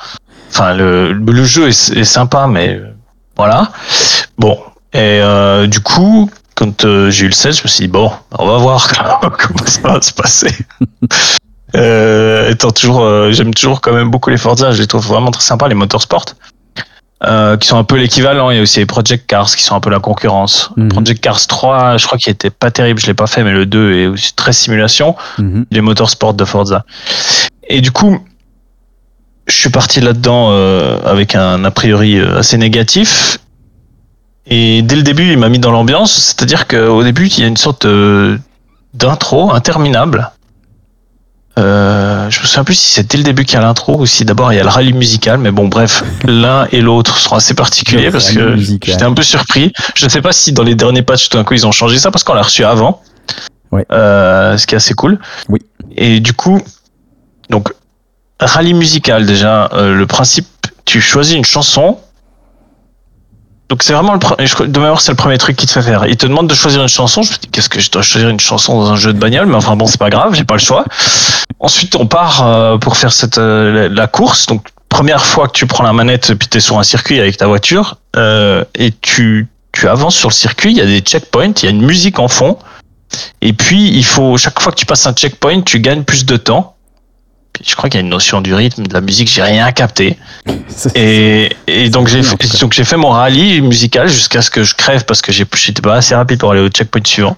enfin, 0.51 0.75
le, 0.75 1.13
le 1.13 1.45
jeu 1.45 1.69
est, 1.69 2.05
sympa, 2.05 2.47
mais 2.47 2.75
euh, 2.77 2.95
voilà. 3.37 3.73
Bon. 4.39 4.59
Et 4.93 5.21
euh, 5.21 5.67
du 5.67 5.81
coup, 5.81 6.31
quand 6.55 6.85
euh, 6.85 7.11
j'ai 7.11 7.25
eu 7.25 7.29
le 7.29 7.35
16, 7.35 7.59
je 7.59 7.63
me 7.65 7.69
suis 7.69 7.85
dit, 7.85 7.89
bon, 7.89 8.11
on 8.39 8.47
va 8.47 8.57
voir 8.59 8.89
comment 9.39 9.67
ça 9.67 9.81
va 9.83 10.01
se 10.01 10.13
passer. 10.13 10.55
Euh, 11.75 12.51
étant 12.51 12.71
toujours, 12.71 13.01
euh, 13.03 13.33
j'aime 13.33 13.53
toujours 13.53 13.81
quand 13.81 13.93
même 13.93 14.11
beaucoup 14.11 14.31
les 14.31 14.39
Forza, 14.39 14.71
je 14.71 14.81
les 14.81 14.87
trouve 14.87 15.07
vraiment 15.07 15.31
très 15.31 15.43
sympas, 15.43 15.69
les 15.69 15.75
motorsport, 15.75 16.25
euh, 17.25 17.57
qui 17.57 17.67
sont 17.69 17.79
un 17.79 17.85
peu 17.85 17.97
l'équivalent. 17.97 18.51
Il 18.51 18.57
y 18.57 18.59
a 18.59 18.63
aussi 18.63 18.79
les 18.81 18.87
Project 18.87 19.27
Cars 19.27 19.55
qui 19.55 19.63
sont 19.63 19.75
un 19.75 19.81
peu 19.81 19.91
la 19.91 20.01
concurrence. 20.01 20.71
Mhm. 20.77 20.89
Project 20.89 21.21
Cars 21.23 21.47
3, 21.47 21.97
je 21.97 22.07
crois 22.07 22.19
qu'il 22.19 22.31
était 22.33 22.51
pas 22.51 22.71
terrible, 22.71 23.01
je 23.01 23.07
l'ai 23.07 23.15
pas 23.15 23.27
fait, 23.27 23.43
mais 23.45 23.53
le 23.53 23.65
2 23.67 23.95
est 23.95 24.07
aussi 24.07 24.35
très 24.35 24.53
simulation. 24.53 25.17
Mhm. 25.39 25.67
Les 25.71 25.81
motorsport 25.81 26.35
de 26.35 26.45
Forza. 26.45 26.85
Et 27.69 27.81
du 27.81 27.91
coup, 27.91 28.19
je 29.47 29.55
suis 29.57 29.71
parti 29.71 30.01
là-dedans 30.01 30.49
euh, 30.51 30.99
avec 31.07 31.35
un 31.35 31.65
a 31.65 31.71
priori 31.71 32.19
euh, 32.19 32.39
assez 32.39 32.59
négatif. 32.59 33.39
Et 34.49 34.83
dès 34.83 34.97
le 34.97 35.03
début, 35.03 35.33
il 35.33 35.39
m'a 35.39 35.49
mis 35.49 35.59
dans 35.59 35.73
l'ambiance. 35.73 36.13
C'est-à-dire 36.13 36.67
qu'au 36.69 37.03
début, 37.03 37.27
il 37.27 37.41
y 37.41 37.45
a 37.45 37.47
une 37.49 37.57
sorte 37.57 37.87
de- 37.87 38.39
d'intro 38.95 39.53
interminable. 39.53 40.31
Euh, 41.59 42.29
je 42.29 42.41
me 42.41 42.45
souviens 42.45 42.65
plus 42.65 42.75
si 42.75 42.95
c'est 42.95 43.11
dès 43.11 43.17
le 43.17 43.25
début 43.25 43.45
qu'il 43.47 43.55
y 43.55 43.57
a 43.57 43.63
l'intro 43.63 43.99
ou 43.99 44.05
si 44.05 44.27
d'abord 44.27 44.53
il 44.53 44.57
y 44.57 44.61
a 44.61 44.63
le 44.63 44.69
rallye 44.69 44.93
musical, 44.93 45.39
mais 45.39 45.51
bon 45.51 45.69
bref, 45.69 46.05
l'un 46.25 46.69
et 46.71 46.83
l'autre 46.83 47.17
sont 47.17 47.35
assez 47.35 47.55
particuliers 47.55 48.11
parce 48.11 48.31
que 48.31 48.57
j'étais 48.57 49.03
un 49.05 49.15
peu 49.15 49.23
surpris. 49.23 49.73
Je 49.95 50.05
ne 50.05 50.11
sais 50.11 50.21
pas 50.21 50.33
si 50.33 50.53
dans 50.53 50.63
les 50.63 50.75
derniers 50.75 51.03
patchs 51.03 51.31
tout 51.31 51.39
d'un 51.39 51.45
coup 51.45 51.55
ils 51.55 51.67
ont 51.67 51.73
changé 51.73 51.99
ça 51.99 52.11
parce 52.11 52.25
qu'on 52.25 52.35
l'a 52.35 52.43
reçu 52.43 52.65
avant, 52.65 53.01
Ouais. 53.73 53.85
Euh, 53.91 54.57
ce 54.57 54.67
qui 54.67 54.75
est 54.75 54.77
assez 54.77 54.95
cool. 54.95 55.19
Oui. 55.49 55.61
Et 55.97 56.21
du 56.21 56.33
coup, 56.33 56.61
donc 57.51 57.73
rallye 58.39 58.75
musical 58.75 59.27
déjà, 59.27 59.69
euh, 59.73 59.95
le 59.95 60.07
principe, 60.07 60.47
tu 60.85 61.01
choisis 61.01 61.35
une 61.35 61.45
chanson. 61.45 61.99
Donc 63.69 63.83
c'est 63.83 63.93
vraiment 63.93 64.13
le 64.13 64.19
pre- 64.19 64.37
je 64.45 64.55
crois- 64.55 64.67
de 64.67 64.79
mémoire 64.79 65.01
c'est 65.01 65.13
le 65.13 65.17
premier 65.17 65.39
truc 65.39 65.57
qui 65.57 65.67
te 65.67 65.73
fait 65.73 65.83
faire. 65.83 66.07
Il 66.07 66.17
te 66.17 66.27
demande 66.27 66.49
de 66.49 66.55
choisir 66.55 66.83
une 66.83 66.89
chanson. 66.89 67.23
Je 67.23 67.33
me 67.33 67.37
dis 67.37 67.49
qu'est-ce 67.49 67.69
que 67.69 67.81
je 67.81 67.91
dois 67.91 68.03
choisir 68.03 68.29
une 68.29 68.39
chanson 68.41 68.81
dans 68.81 68.91
un 68.93 68.97
jeu 68.97 69.13
de 69.13 69.19
bagnole, 69.19 69.47
mais 69.47 69.57
enfin 69.57 69.77
bon 69.77 69.87
c'est 69.87 69.99
pas 69.99 70.11
grave, 70.11 70.35
j'ai 70.35 70.45
pas 70.45 70.55
le 70.55 70.61
choix. 70.61 70.85
Ensuite 71.59 71.97
on 71.97 72.07
part 72.07 72.47
euh, 72.47 72.79
pour 72.79 72.97
faire 72.97 73.13
cette 73.13 73.39
euh, 73.39 73.89
la 73.91 74.07
course. 74.07 74.47
Donc 74.47 74.69
première 74.89 75.25
fois 75.25 75.49
que 75.49 75.53
tu 75.53 75.67
prends 75.67 75.85
la 75.85 75.93
manette 75.93 76.35
puis 76.35 76.49
t'es 76.49 76.61
sur 76.61 76.79
un 76.79 76.85
circuit 76.85 77.19
avec 77.21 77.37
ta 77.37 77.47
voiture 77.49 77.97
euh, 78.17 78.65
et 78.77 78.93
tu 78.93 79.49
tu 79.73 79.89
avances 79.89 80.17
sur 80.17 80.31
le 80.31 80.35
circuit, 80.35 80.71
il 80.71 80.79
y 80.79 80.81
a 80.81 80.87
des 80.87 81.01
checkpoints, 81.01 81.53
il 81.61 81.65
y 81.65 81.67
a 81.67 81.71
une 81.71 81.83
musique 81.83 82.19
en 82.19 82.29
fond 82.29 82.57
Et 83.43 83.53
puis, 83.53 83.89
il 83.91 84.05
faut, 84.07 84.39
chaque 84.39 84.59
fois 84.59 84.73
que 84.73 84.79
tu 84.79 84.87
passes 84.87 85.07
un 85.07 85.13
checkpoint, 85.13 85.61
tu 85.61 85.81
gagnes 85.81 86.03
plus 86.03 86.25
de 86.25 86.39
temps. 86.39 86.76
Je 87.65 87.75
crois 87.75 87.89
qu'il 87.89 87.99
y 87.99 88.03
a 88.03 88.05
une 88.05 88.11
notion 88.11 88.41
du 88.41 88.55
rythme, 88.55 88.87
de 88.87 88.93
la 88.95 89.01
musique, 89.01 89.29
j'ai 89.29 89.43
rien 89.43 89.71
capté. 89.73 90.19
Et, 90.95 91.51
et 91.67 91.89
donc 91.91 92.09
j'ai 92.09 92.21
tout 92.23 92.37
fait, 92.41 92.61
donc 92.61 92.73
j'ai 92.73 92.85
fait 92.85 92.97
mon 92.97 93.11
rallye 93.11 93.61
musical 93.61 94.09
jusqu'à 94.09 94.43
ce 94.43 94.51
que 94.51 94.63
je 94.63 94.75
crève 94.75 95.05
parce 95.05 95.23
que 95.23 95.33
j'étais 95.33 95.83
pas 95.83 95.95
assez 95.95 96.15
rapide 96.15 96.39
pour 96.39 96.51
aller 96.53 96.61
au 96.61 96.69
checkpoint 96.69 97.01
suivant. 97.05 97.37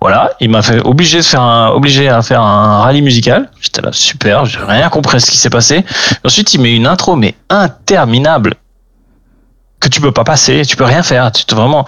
Voilà, 0.00 0.32
il 0.40 0.48
m'a 0.48 0.62
fait 0.62 0.80
obligé 0.80 1.18
de 1.18 1.22
faire 1.24 1.42
un, 1.42 1.68
obligé 1.68 2.08
à 2.08 2.22
faire 2.22 2.40
un 2.40 2.78
rallye 2.82 3.02
musical. 3.02 3.50
J'étais 3.60 3.82
là 3.82 3.90
super, 3.92 4.46
j'ai 4.46 4.58
rien 4.58 4.88
compris 4.88 5.16
à 5.18 5.20
ce 5.20 5.30
qui 5.30 5.36
s'est 5.36 5.50
passé. 5.50 5.84
Ensuite, 6.24 6.54
il 6.54 6.60
met 6.62 6.74
une 6.74 6.86
intro 6.86 7.16
mais 7.16 7.34
interminable 7.50 8.54
que 9.78 9.88
tu 9.88 10.00
peux 10.00 10.12
pas 10.12 10.24
passer, 10.24 10.62
tu 10.66 10.76
peux 10.76 10.84
rien 10.84 11.02
faire. 11.02 11.30
Tu 11.32 11.44
te 11.44 11.54
vraiment 11.54 11.86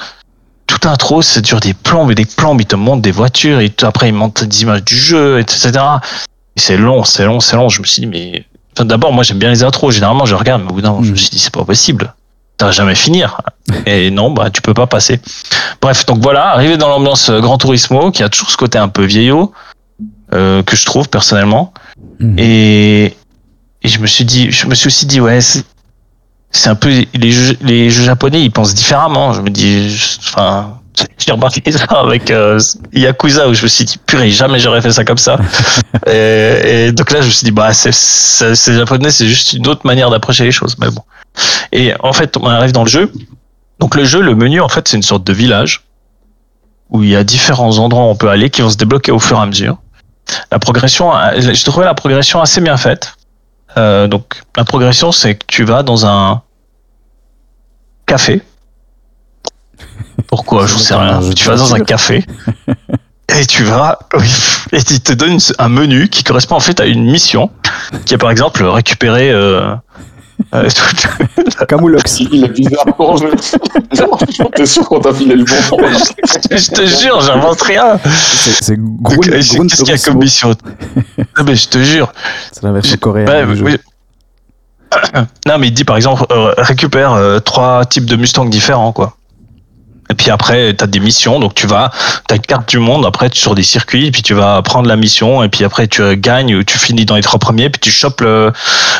toute 0.66 0.84
intro, 0.86 1.22
c'est 1.22 1.40
dure 1.42 1.60
des 1.60 1.74
plombes 1.74 2.10
et 2.10 2.14
des 2.14 2.24
plombes. 2.26 2.60
Il 2.60 2.66
te 2.66 2.76
montre 2.76 3.00
des 3.02 3.12
voitures 3.12 3.60
et 3.60 3.70
tout- 3.70 3.86
après 3.86 4.08
il 4.08 4.14
montre 4.14 4.44
des 4.44 4.62
images 4.62 4.84
du 4.84 4.96
jeu, 4.96 5.38
etc. 5.40 5.70
Et 6.56 6.60
c'est 6.60 6.76
long, 6.76 7.04
c'est 7.04 7.24
long, 7.24 7.40
c'est 7.40 7.56
long. 7.56 7.68
Je 7.68 7.80
me 7.80 7.86
suis 7.86 8.00
dit 8.02 8.06
mais 8.06 8.44
Enfin, 8.74 8.86
d'abord, 8.86 9.12
moi 9.12 9.22
j'aime 9.22 9.38
bien 9.38 9.50
les 9.50 9.62
intros. 9.64 9.92
Généralement, 9.94 10.24
je 10.24 10.34
regarde, 10.34 10.62
mais 10.64 10.70
au 10.70 10.74
bout 10.74 10.80
d'un 10.80 10.92
moment, 10.92 11.02
je 11.02 11.10
me 11.10 11.14
Mhm. 11.14 11.18
suis 11.18 11.30
dit, 11.30 11.38
c'est 11.38 11.52
pas 11.52 11.64
possible. 11.64 12.14
Ça 12.58 12.66
va 12.66 12.72
jamais 12.72 12.94
finir. 12.94 13.40
Et 13.86 14.10
non, 14.10 14.30
bah, 14.30 14.48
tu 14.50 14.62
peux 14.62 14.72
pas 14.72 14.86
passer. 14.86 15.20
Bref, 15.80 16.06
donc 16.06 16.20
voilà, 16.22 16.48
arrivé 16.54 16.76
dans 16.78 16.88
l'ambiance 16.88 17.28
euh, 17.28 17.40
Gran 17.40 17.58
Turismo, 17.58 18.10
qui 18.12 18.22
a 18.22 18.28
toujours 18.30 18.50
ce 18.50 18.56
côté 18.56 18.78
un 18.78 18.88
peu 18.88 19.04
vieillot, 19.04 19.52
euh, 20.32 20.62
que 20.62 20.74
je 20.76 20.86
trouve 20.86 21.08
personnellement. 21.08 21.74
Mhm. 22.20 22.36
Et, 22.38 23.04
et 23.82 23.88
je 23.88 23.98
me 23.98 24.06
suis 24.06 24.24
dit, 24.24 24.50
je 24.50 24.66
me 24.66 24.74
suis 24.74 24.86
aussi 24.86 25.04
dit, 25.06 25.20
ouais, 25.20 25.40
c'est 25.40 25.64
c'est 26.54 26.68
un 26.68 26.74
peu 26.74 26.90
les 27.14 27.30
jeux, 27.32 27.56
les 27.62 27.90
jeux 27.90 28.04
japonais, 28.04 28.42
ils 28.42 28.50
pensent 28.50 28.74
différemment. 28.74 29.32
Je 29.32 29.40
me 29.40 29.48
dis, 29.50 29.88
je- 29.90 30.18
enfin, 30.20 30.78
j'ai 31.18 31.32
remarqué 31.32 31.72
ça 31.72 31.84
avec 31.84 32.30
euh, 32.30 32.60
Yakuza 32.92 33.48
où 33.48 33.54
je 33.54 33.62
me 33.62 33.68
suis 33.68 33.84
dit, 33.84 33.98
purée, 33.98 34.30
jamais 34.30 34.58
j'aurais 34.58 34.82
fait 34.82 34.92
ça 34.92 35.04
comme 35.04 35.18
ça. 35.18 35.38
et, 36.06 36.86
et 36.86 36.92
donc 36.92 37.10
là, 37.10 37.20
je 37.20 37.26
me 37.26 37.30
suis 37.30 37.44
dit, 37.44 37.50
bah, 37.50 37.72
c'est 37.72 38.74
japonais, 38.74 39.10
c'est 39.10 39.26
juste 39.26 39.52
une 39.54 39.66
autre 39.68 39.86
manière 39.86 40.10
d'approcher 40.10 40.44
les 40.44 40.52
choses. 40.52 40.76
Mais 40.78 40.90
bon. 40.90 41.02
Et 41.72 41.94
en 42.00 42.12
fait, 42.12 42.36
on 42.36 42.46
arrive 42.46 42.72
dans 42.72 42.84
le 42.84 42.90
jeu. 42.90 43.10
Donc 43.78 43.94
le 43.94 44.04
jeu, 44.04 44.20
le 44.20 44.34
menu, 44.34 44.60
en 44.60 44.68
fait, 44.68 44.86
c'est 44.88 44.96
une 44.96 45.02
sorte 45.02 45.24
de 45.24 45.32
village 45.32 45.82
où 46.90 47.02
il 47.02 47.08
y 47.08 47.16
a 47.16 47.24
différents 47.24 47.78
endroits 47.78 48.04
où 48.04 48.08
on 48.08 48.16
peut 48.16 48.28
aller 48.28 48.50
qui 48.50 48.62
vont 48.62 48.70
se 48.70 48.76
débloquer 48.76 49.12
au 49.12 49.18
fur 49.18 49.38
et 49.38 49.40
à 49.40 49.46
mesure. 49.46 49.78
La 50.50 50.58
progression, 50.58 51.10
j'ai 51.36 51.64
trouvé 51.64 51.84
la 51.86 51.94
progression 51.94 52.40
assez 52.40 52.60
bien 52.60 52.76
faite. 52.76 53.14
Euh, 53.76 54.06
donc 54.08 54.42
la 54.56 54.64
progression, 54.64 55.10
c'est 55.10 55.34
que 55.34 55.44
tu 55.46 55.64
vas 55.64 55.82
dans 55.82 56.06
un 56.06 56.42
café. 58.06 58.42
Pourquoi 60.32 60.66
Je 60.66 60.76
sais 60.78 60.94
rien. 60.94 61.20
Tu 61.36 61.46
vas 61.46 61.56
dans 61.56 61.74
un 61.74 61.80
café 61.80 62.24
et 63.38 63.44
tu 63.44 63.64
vas 63.64 63.98
et 64.72 64.78
il 64.78 65.00
te 65.02 65.12
donne 65.12 65.36
un 65.58 65.68
menu 65.68 66.08
qui 66.08 66.24
correspond 66.24 66.54
en 66.54 66.60
fait 66.60 66.80
à 66.80 66.86
une 66.86 67.04
mission 67.04 67.50
qui 68.06 68.14
est 68.14 68.18
par 68.18 68.30
exemple 68.30 68.64
récupérer 68.64 69.30
euh, 69.30 69.74
euh, 70.54 70.70
Camoulox. 71.68 72.20
Il 72.20 72.46
est 72.46 72.48
bizarre 72.48 72.86
ton 72.96 73.14
jeu. 73.18 73.30
T'es 74.56 74.64
sûr 74.64 74.88
qu'on 74.88 75.00
t'a 75.00 75.12
filé 75.12 75.36
le 75.36 75.44
bon 75.44 75.78
je 76.50 76.70
te 76.70 76.86
jure, 76.86 77.20
j'invente 77.20 77.60
rien. 77.60 78.00
C'est 78.00 78.78
Qu'est-ce 79.22 79.82
qu'il 79.82 79.88
y 79.88 79.92
a 79.92 79.98
comme 79.98 80.16
mission 80.16 80.54
Non, 81.18 81.44
mais 81.44 81.56
je 81.56 81.68
te 81.68 81.78
jure. 81.82 82.10
C'est 82.52 82.62
la 82.62 82.72
version 82.72 82.96
coréenne. 82.96 83.60
Oui. 83.62 83.76
Non, 85.46 85.58
mais 85.58 85.68
il 85.68 85.74
dit 85.74 85.84
par 85.84 85.96
exemple, 85.96 86.24
euh, 86.30 86.54
récupère 86.56 87.12
euh, 87.12 87.38
trois 87.38 87.84
types 87.84 88.06
de 88.06 88.16
Mustang 88.16 88.46
différents, 88.46 88.92
quoi. 88.92 89.16
Et 90.12 90.14
puis 90.14 90.30
après, 90.30 90.74
tu 90.74 90.84
as 90.84 90.86
des 90.86 91.00
missions, 91.00 91.40
donc 91.40 91.54
tu 91.54 91.66
vas, 91.66 91.90
tu 92.28 92.34
as 92.34 92.36
une 92.36 92.42
carte 92.42 92.68
du 92.68 92.78
monde, 92.78 93.06
après 93.06 93.30
tu 93.30 93.40
sur 93.40 93.54
des 93.54 93.62
circuits, 93.62 94.10
puis 94.10 94.20
tu 94.20 94.34
vas 94.34 94.60
prendre 94.60 94.86
la 94.86 94.96
mission, 94.96 95.42
et 95.42 95.48
puis 95.48 95.64
après 95.64 95.88
tu 95.88 96.02
euh, 96.02 96.14
gagnes, 96.18 96.54
ou 96.54 96.62
tu 96.64 96.76
finis 96.76 97.06
dans 97.06 97.16
les 97.16 97.22
trois 97.22 97.38
premiers, 97.38 97.70
puis 97.70 97.80
tu 97.80 97.90
chopes 97.90 98.20
le, 98.20 98.52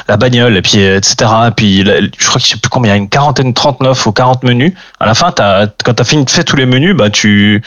la 0.09 0.17
bagnole, 0.17 0.57
et 0.57 0.63
puis 0.63 0.83
euh, 0.83 0.97
etc. 0.97 1.31
Et 1.49 1.51
puis 1.51 1.85
là, 1.85 2.01
je 2.01 2.27
crois 2.27 2.41
que 2.41 2.47
je 2.47 2.53
sais 2.53 2.57
plus 2.57 2.71
combien, 2.71 2.93
il 2.93 2.97
y 2.97 2.99
a 2.99 3.03
une 3.03 3.11
quarantaine, 3.11 3.53
39 3.53 4.07
ou 4.07 4.13
40 4.13 4.43
menus. 4.45 4.73
À 5.01 5.05
la 5.05 5.13
fin, 5.15 5.33
t'as, 5.33 5.67
quand 5.85 5.93
tu 5.93 6.01
as 6.01 6.07
fini 6.07 6.25
de 6.25 6.31
faire 6.31 6.47
tous 6.47 6.57
les 6.57 6.65
menus, 6.65 6.97
bah 6.97 7.11
tu 7.11 7.63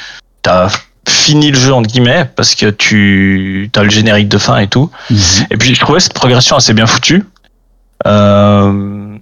as 0.47 0.69
fini 1.07 1.51
le 1.51 1.59
jeu 1.59 1.71
entre 1.71 1.87
guillemets, 1.87 2.27
parce 2.35 2.55
que 2.55 2.71
tu 2.71 3.69
as 3.75 3.83
le 3.83 3.91
générique 3.91 4.27
de 4.27 4.39
fin 4.39 4.57
et 4.57 4.67
tout. 4.67 4.89
Mhm. 5.11 5.19
Et 5.51 5.57
puis 5.57 5.75
je 5.75 5.79
trouvais 5.79 5.99
cette 5.99 6.15
progression 6.15 6.55
assez 6.55 6.73
bien 6.73 6.87
foutue. 6.87 7.23
Euh, 8.07 9.17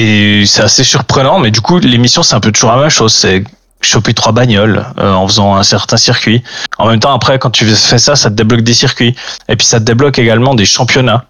Et 0.00 0.46
c'est 0.46 0.62
assez 0.62 0.84
surprenant, 0.84 1.40
mais 1.40 1.50
du 1.50 1.60
coup, 1.60 1.78
l'émission, 1.80 2.22
c'est 2.22 2.36
un 2.36 2.40
peu 2.40 2.52
toujours 2.52 2.70
la 2.70 2.76
même 2.76 2.88
chose. 2.88 3.12
C'est 3.12 3.42
choper 3.80 4.14
trois 4.14 4.32
bagnoles 4.32 4.86
euh, 4.98 5.12
en 5.12 5.26
faisant 5.26 5.56
un 5.56 5.62
certain 5.64 5.96
circuit. 5.96 6.42
En 6.78 6.88
même 6.88 7.00
temps, 7.00 7.12
après, 7.12 7.38
quand 7.40 7.50
tu 7.50 7.64
fais 7.64 7.98
ça, 7.98 8.14
ça 8.14 8.30
te 8.30 8.34
débloque 8.34 8.62
des 8.62 8.74
circuits. 8.74 9.16
Et 9.48 9.56
puis 9.56 9.66
ça 9.66 9.80
te 9.80 9.84
débloque 9.84 10.18
également 10.20 10.54
des 10.54 10.66
championnats. 10.66 11.24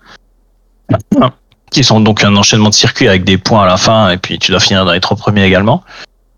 Qui 1.71 1.83
sont 1.85 2.01
donc 2.01 2.25
un 2.25 2.35
enchaînement 2.37 2.69
de 2.71 2.75
circuits 2.75 3.09
avec 3.09 3.25
des 3.25 3.39
points 3.39 3.65
à 3.65 3.67
la 3.67 3.77
fin, 3.77 4.11
et 4.11 4.17
puis 4.19 4.39
tu 4.39 4.51
dois 4.53 4.61
finir 4.61 4.85
dans 4.85 4.93
les 4.93 5.01
trois 5.01 5.17
premiers 5.17 5.45
également 5.45 5.83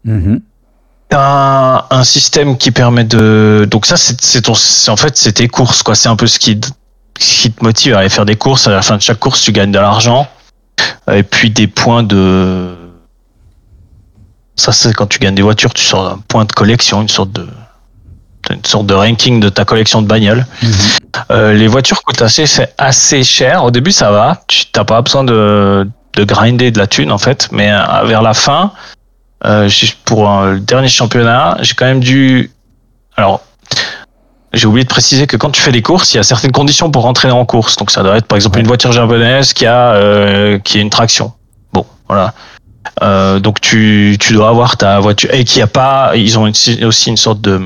Mhm. 0.05 0.41
un, 1.13 1.85
un 1.91 2.05
système 2.05 2.57
qui 2.57 2.71
permet 2.71 3.05
de 3.05 3.69
donc 3.71 3.85
ça 3.85 3.97
c'est 3.99 4.41
ton 4.43 4.55
en 4.89 4.97
fait 4.97 5.17
c'est 5.19 5.33
tes 5.33 5.47
courses 5.47 5.83
quoi 5.83 5.95
c'est 5.95 6.09
un 6.09 6.17
peu 6.17 6.27
ce 6.27 6.39
qui 6.39 6.59
ce 7.19 7.43
qui 7.43 7.53
te 7.53 7.63
motive 7.63 7.95
à 7.95 7.99
aller 7.99 8.09
faire 8.09 8.25
des 8.25 8.37
courses 8.37 8.67
à 8.67 8.71
la 8.71 8.81
fin 8.81 8.97
de 8.97 9.03
chaque 9.03 9.19
course 9.19 9.43
tu 9.43 9.53
gagnes 9.53 9.73
de 9.73 9.79
l'argent 9.79 10.27
et 11.13 11.23
puis 11.23 11.51
des 11.51 11.67
points 11.67 12.03
de 12.03 12.77
ça 14.57 14.73
c'est 14.73 14.93
quand 14.93 15.07
tu 15.07 15.19
gagnes 15.19 15.35
des 15.35 15.43
voitures 15.43 15.73
tu 15.75 15.85
sors 15.85 16.07
un 16.07 16.19
point 16.29 16.45
de 16.45 16.53
collection 16.53 17.03
une 17.03 17.09
sorte 17.09 17.33
de 17.33 17.47
une 18.51 18.65
sorte 18.65 18.87
de 18.87 18.95
ranking 18.95 19.39
de 19.39 19.49
ta 19.49 19.65
collection 19.65 20.03
de 20.03 20.07
bagnoles 20.09 20.45
Mhm. 20.63 20.71
euh, 21.31 21.53
les 21.53 21.69
voitures 21.69 22.03
coûtent 22.03 22.23
assez, 22.23 22.45
assez 22.79 23.23
cher. 23.23 23.65
Au 23.65 23.71
début, 23.71 23.93
ça 23.93 24.11
va. 24.11 24.43
Tu 24.49 24.65
n'as 24.75 24.85
pas 24.85 25.03
besoin 25.03 25.25
de, 25.25 25.89
de 26.15 26.25
grinder 26.25 26.71
de 26.71 26.79
la 26.79 26.87
thune, 26.87 27.13
en 27.13 27.19
fait. 27.19 27.49
Mais 27.53 27.71
euh, 27.71 28.05
vers 28.07 28.23
la 28.23 28.33
fin, 28.35 28.73
euh, 29.45 29.69
pour 30.05 30.31
euh, 30.31 30.55
le 30.55 30.61
dernier 30.61 30.89
championnat, 30.89 31.59
j'ai 31.61 31.75
quand 31.75 31.85
même 31.85 32.01
dû. 32.01 32.51
Alors, 33.17 33.43
j'ai 34.53 34.67
oublié 34.67 34.85
de 34.85 34.89
préciser 34.89 35.27
que 35.27 35.37
quand 35.37 35.51
tu 35.51 35.61
fais 35.63 35.73
des 35.73 35.83
courses, 35.83 36.13
il 36.13 36.17
y 36.17 36.21
a 36.21 36.23
certaines 36.25 36.53
conditions 36.53 36.91
pour 36.91 37.03
rentrer 37.03 37.31
en 37.31 37.45
course. 37.45 37.77
Donc, 37.77 37.91
ça 37.91 38.03
doit 38.03 38.17
être, 38.17 38.27
par 38.27 38.37
exemple, 38.37 38.59
une 38.59 38.67
voiture 38.67 38.93
japonaise 38.93 39.53
qui 39.53 39.67
a, 39.67 39.93
euh, 39.95 40.59
qui 40.59 40.79
a 40.79 40.81
une 40.81 40.91
traction. 40.91 41.33
Bon, 41.73 41.87
voilà. 42.09 42.35
Euh, 43.03 43.39
donc, 43.39 43.61
tu, 43.61 44.17
tu 44.19 44.33
dois 44.33 44.49
avoir 44.49 44.77
ta 44.77 44.99
voiture. 45.01 45.33
Et 45.33 45.45
qu'il 45.45 45.59
n'y 45.59 45.63
a 45.63 45.67
pas. 45.69 46.13
Ils 46.17 46.39
ont 46.39 46.47
une- 46.47 46.85
aussi 46.85 47.09
une 47.11 47.17
sorte 47.17 47.41
de 47.41 47.61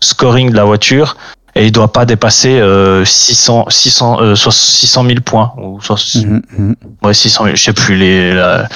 scoring 0.00 0.50
de 0.50 0.56
la 0.56 0.64
voiture 0.64 1.16
et 1.54 1.66
il 1.66 1.72
doit 1.72 1.92
pas 1.92 2.04
dépasser 2.04 2.58
euh, 2.60 3.04
600 3.04 3.66
600 3.68 4.20
euh, 4.20 4.34
soit 4.34 4.52
600 4.52 5.04
000 5.06 5.20
points 5.24 5.52
ou 5.56 5.80
soit, 5.80 5.96
Mhm. 6.16 6.42
Mhm. 6.58 6.76
ouais 7.04 7.14
600 7.14 7.44
000 7.44 7.56
je 7.56 7.62
sais 7.62 7.72
plus 7.72 7.96
les 7.96 8.34
la- 8.34 8.68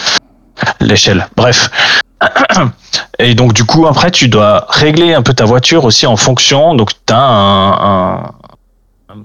l'échelle. 0.80 1.28
Bref. 1.36 1.70
Et 3.20 3.34
donc 3.34 3.52
du 3.52 3.64
coup 3.64 3.86
après 3.86 4.10
tu 4.10 4.28
dois 4.28 4.66
régler 4.68 5.14
un 5.14 5.22
peu 5.22 5.34
ta 5.34 5.44
voiture 5.44 5.84
aussi 5.84 6.06
en 6.06 6.16
fonction. 6.16 6.74
Donc 6.74 6.90
tu 7.06 7.12
as 7.12 7.18
un, 7.18 7.72
un, 7.72 8.32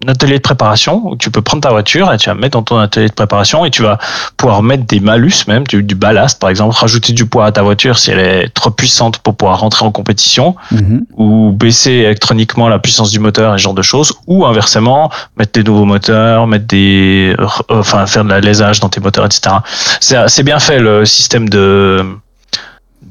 atelier 0.08 0.38
de 0.38 0.41
préparation 0.41 1.01
où 1.06 1.15
tu 1.15 1.32
peux 1.32 1.41
prendre 1.41 1.62
ta 1.62 1.69
voiture 1.69 2.12
et 2.13 2.17
tu 2.17 2.29
vas 2.29 2.36
mettre 2.36 2.53
dans 2.58 2.63
ton 2.63 2.77
atelier 2.77 3.08
de 3.08 3.13
préparation 3.13 3.65
et 3.65 3.71
tu 3.71 3.82
vas 3.84 3.97
pouvoir 4.38 4.62
mettre 4.63 4.86
des 4.86 4.99
malus 4.99 5.45
même 5.47 5.65
du, 5.65 5.84
du 5.84 5.95
ballast 5.95 6.39
par 6.39 6.49
exemple 6.49 6.75
rajouter 6.75 7.13
du 7.13 7.25
poids 7.25 7.45
à 7.45 7.51
ta 7.51 7.62
voiture 7.62 7.97
si 7.97 8.12
elle 8.12 8.19
est 8.19 8.49
trop 8.53 8.71
puissante 8.71 9.19
pour 9.19 9.36
pouvoir 9.36 9.60
rentrer 9.60 9.86
en 9.86 9.91
compétition 9.91 10.56
Mhm. 10.71 11.06
ou 11.17 11.51
baisser 11.51 11.91
électroniquement 11.91 12.67
la 12.69 12.79
puissance 12.79 13.12
du 13.12 13.19
moteur 13.19 13.53
et 13.53 13.58
ce 13.58 13.63
genre 13.63 13.73
de 13.73 13.82
choses, 13.82 14.13
ou 14.27 14.45
inversement 14.45 15.12
mettre 15.38 15.51
des 15.53 15.63
nouveaux 15.63 15.86
moteurs, 15.86 16.47
mettre 16.47 16.65
des, 16.67 17.36
euh, 17.39 17.47
enfin 17.69 18.06
faire 18.06 18.23
de 18.23 18.29
la 18.29 18.39
lésage 18.39 18.79
dans 18.79 18.89
tes 18.89 18.99
moteurs, 18.99 19.25
etc. 19.25 19.56
C'est 19.99 20.15
assez 20.15 20.43
bien 20.43 20.60
fait 20.60 20.79
le 20.79 21.06
système 21.06 21.49
de 21.49 22.03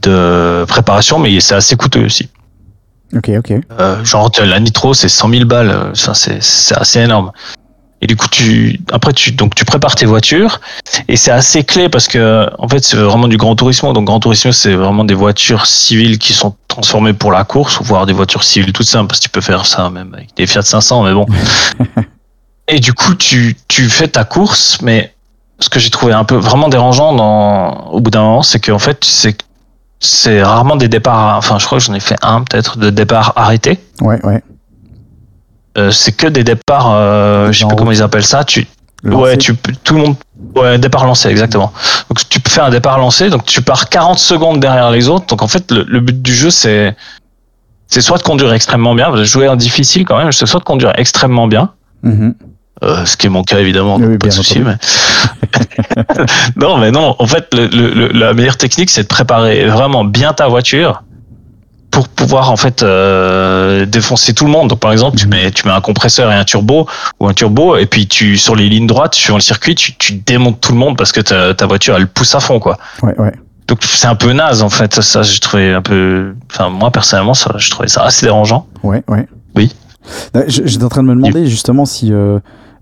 de 0.03 0.65
préparation, 0.67 1.19
mais 1.19 1.39
c'est 1.41 1.55
assez 1.55 1.77
coûteux 1.77 2.05
aussi. 2.07 2.29
Ok, 3.15 3.31
ok. 3.37 3.53
Euh, 3.79 4.05
genre 4.05 4.31
la 4.41 4.61
nitro 4.61 4.95
c'est 4.95 5.09
100 5.09 5.31
000 5.31 5.45
balles, 5.45 5.71
euh, 5.71 5.95
ça 5.95 6.15
c'est 6.15 6.43
c'est 6.43 6.77
assez 6.77 7.01
énorme. 7.01 7.33
Et 8.01 8.07
du 8.07 8.17
coup 8.17 8.27
tu 8.29 8.81
après 8.91 9.13
tu 9.13 9.33
donc 9.33 9.55
tu 9.55 9.65
prépares 9.65 9.95
tes 9.95 10.07
voitures 10.07 10.61
et 11.07 11.17
c'est 11.17 11.31
assez 11.31 11.63
clé 11.63 11.89
parce 11.89 12.09
que 12.09 12.51
en 12.59 12.69
fait 12.69 12.83
c'est 12.83 12.97
vraiment 12.97 13.29
du 13.29 13.37
Grand 13.37 13.55
Turismo 13.55 13.93
donc 13.93 14.07
Grand 14.07 14.19
Turismo 14.19 14.51
c'est 14.51 14.75
vraiment 14.75 15.05
des 15.05 15.15
voitures 15.15 15.67
civiles 15.67 16.19
qui 16.19 16.33
sont 16.33 16.57
transformées 16.67 17.13
pour 17.13 17.31
la 17.31 17.45
course 17.45 17.79
ou 17.79 17.85
voire 17.85 18.05
des 18.07 18.13
voitures 18.13 18.43
civiles 18.43 18.73
toutes 18.73 18.89
simples 18.89 19.07
parce 19.07 19.21
que 19.21 19.27
tu 19.27 19.31
peux 19.31 19.41
faire 19.41 19.67
ça 19.67 19.89
même 19.89 20.13
avec 20.15 20.35
des 20.35 20.49
Fiat 20.49 20.63
500 20.63 21.05
mais 21.05 21.13
bon. 21.13 21.27
et 22.67 22.81
du 22.81 22.93
coup 22.93 23.15
tu 23.15 23.57
tu 23.69 23.89
fais 23.89 24.09
ta 24.09 24.25
course 24.25 24.81
mais 24.83 25.15
ce 25.61 25.69
que 25.69 25.79
j'ai 25.79 25.91
trouvé 25.91 26.13
un 26.13 26.25
peu 26.25 26.35
vraiment 26.35 26.69
dérangeant 26.69 27.13
dans 27.13 27.87
au 27.93 28.01
bout 28.01 28.11
d'un 28.11 28.23
moment 28.23 28.43
c'est 28.43 28.59
qu'en 28.59 28.81
fait 28.81 29.05
c'est 29.05 29.37
c'est 30.05 30.43
rarement 30.43 30.77
des 30.77 30.89
départs 30.89 31.37
enfin 31.39 31.59
je 31.59 31.65
crois 31.67 31.79
que 31.79 31.85
j'en 31.85 31.95
ai 31.95 32.01
fait 32.01 32.17
un 32.23 32.43
peut-être 32.43 32.77
de 32.77 32.91
départ 32.91 33.33
arrêté 33.37 33.79
Ouais, 34.01 34.19
ouais. 34.27 34.43
euh, 35.79 35.91
c'est 35.93 36.13
que 36.13 36.27
des 36.27 36.45
départs, 36.45 36.91
euh, 36.93 37.53
je 37.53 37.61
sais 37.61 37.65
route. 37.65 37.79
comment 37.79 37.93
ils 37.93 38.03
appellent 38.03 38.25
ça. 38.27 38.43
Tu, 38.45 38.67
Lancé. 39.05 39.23
ouais, 39.23 39.37
tu 39.37 39.55
tout 39.85 39.95
le 39.95 40.01
monde, 40.01 40.17
ouais, 40.57 40.79
départ 40.79 41.07
lancé, 41.07 41.29
exactement. 41.29 41.73
Donc 42.09 42.19
tu 42.29 42.41
faire 42.49 42.65
un 42.65 42.71
départ 42.71 42.99
lancé, 42.99 43.31
donc 43.31 43.45
tu 43.47 43.63
pars 43.63 43.89
40 43.89 44.19
secondes 44.19 44.61
derrière 44.61 44.91
les 44.91 45.09
autres. 45.09 45.27
Donc 45.27 45.43
en 45.43 45.49
fait, 45.49 45.71
le, 45.73 45.85
le 45.89 46.01
but 46.01 46.21
du 46.21 46.35
jeu, 46.35 46.51
c'est, 46.51 46.97
c'est 47.87 48.01
soit 48.01 48.19
de 48.19 48.23
conduire 48.23 48.53
extrêmement 48.53 48.95
bien, 48.95 49.11
jouais 49.25 49.49
en 49.49 49.57
difficile 49.57 50.05
quand 50.05 50.19
même, 50.19 50.31
c'est 50.33 50.47
soit 50.47 50.61
de 50.61 50.65
conduire 50.65 50.93
extrêmement 50.97 51.47
bien, 51.47 51.71
Mhm. 52.03 52.35
Euh, 52.83 53.05
ce 53.05 53.17
qui 53.17 53.27
est 53.27 53.31
mon 53.31 53.43
cas 53.45 53.59
évidemment, 53.59 53.97
Oui, 53.97 54.03
donc 54.03 54.11
oui, 54.13 54.19
pas 54.19 54.29
de 54.29 54.33
souci. 54.33 54.61
Mais... 54.61 54.77
non, 56.57 56.79
mais 56.79 56.91
non, 56.91 57.15
en 57.19 57.27
fait, 57.27 57.49
le, 57.55 57.67
le- 57.67 58.09
la 58.09 58.35
meilleure 58.35 58.57
technique, 58.57 58.91
c'est 58.91 59.03
de 59.03 59.09
préparer 59.09 59.67
vraiment 59.67 60.05
bien 60.05 60.33
ta 60.33 60.49
voiture 60.49 61.03
pour 61.91 62.09
pouvoir 62.09 62.51
en 62.51 62.57
fait 62.57 62.83
euh, 62.83 63.85
défoncer 63.85 64.33
tout 64.33 64.47
le 64.47 64.51
monde. 64.51 64.69
Donc 64.69 64.81
par 64.81 64.93
exemple, 64.93 65.19
tu 65.19 65.27
Mhm. 65.27 65.31
mets 65.35 65.51
tu 65.51 65.67
mets 65.69 65.75
un 65.75 65.83
compresseur 65.83 66.33
et 66.33 66.35
un 66.35 66.45
turbo 66.45 66.89
ou 67.21 67.29
un 67.29 67.35
turbo 67.35 67.77
et 67.77 67.85
puis 67.85 68.07
tu 68.09 68.39
sur 68.39 68.57
les 68.57 68.69
lignes 68.71 68.87
droites 68.87 69.15
sur 69.15 69.35
le 69.35 69.43
circuit, 69.43 69.75
tu, 69.75 69.95
tu 69.97 70.15
démontes 70.15 70.59
tout 70.63 70.73
le 70.73 70.79
monde 70.79 70.97
parce 70.97 71.13
que 71.13 71.21
ta, 71.21 71.53
ta 71.53 71.67
voiture 71.67 71.95
elle 71.97 72.07
pousse 72.07 72.35
à 72.35 72.41
fond 72.41 72.61
quoi. 72.61 72.79
Ouais, 73.03 73.15
ouais. 73.21 73.33
Donc 73.69 73.81
c'est 73.83 74.07
un 74.07 74.15
peu 74.15 74.33
naze 74.33 74.63
en 74.63 74.71
fait. 74.71 75.03
Ça, 75.03 75.23
j'ai 75.23 75.39
trouvé 75.39 75.75
un 75.75 75.83
peu. 75.83 76.35
Enfin 76.51 76.71
moi 76.71 76.91
personnellement, 76.91 77.35
ça, 77.35 77.53
je 77.59 77.69
trouvais 77.71 77.89
ça 77.89 78.05
assez 78.05 78.25
dérangeant. 78.25 78.67
Ouais, 78.83 79.03
ouais. 79.09 79.29
Oui. 79.55 79.71
Euh, 80.35 80.45
J'étais 80.49 80.83
en 80.85 80.89
train 80.89 81.03
de 81.03 81.09
me 81.09 81.15
demander 81.15 81.47
justement 81.47 81.85
si 81.85 82.11
euh, 82.11 82.39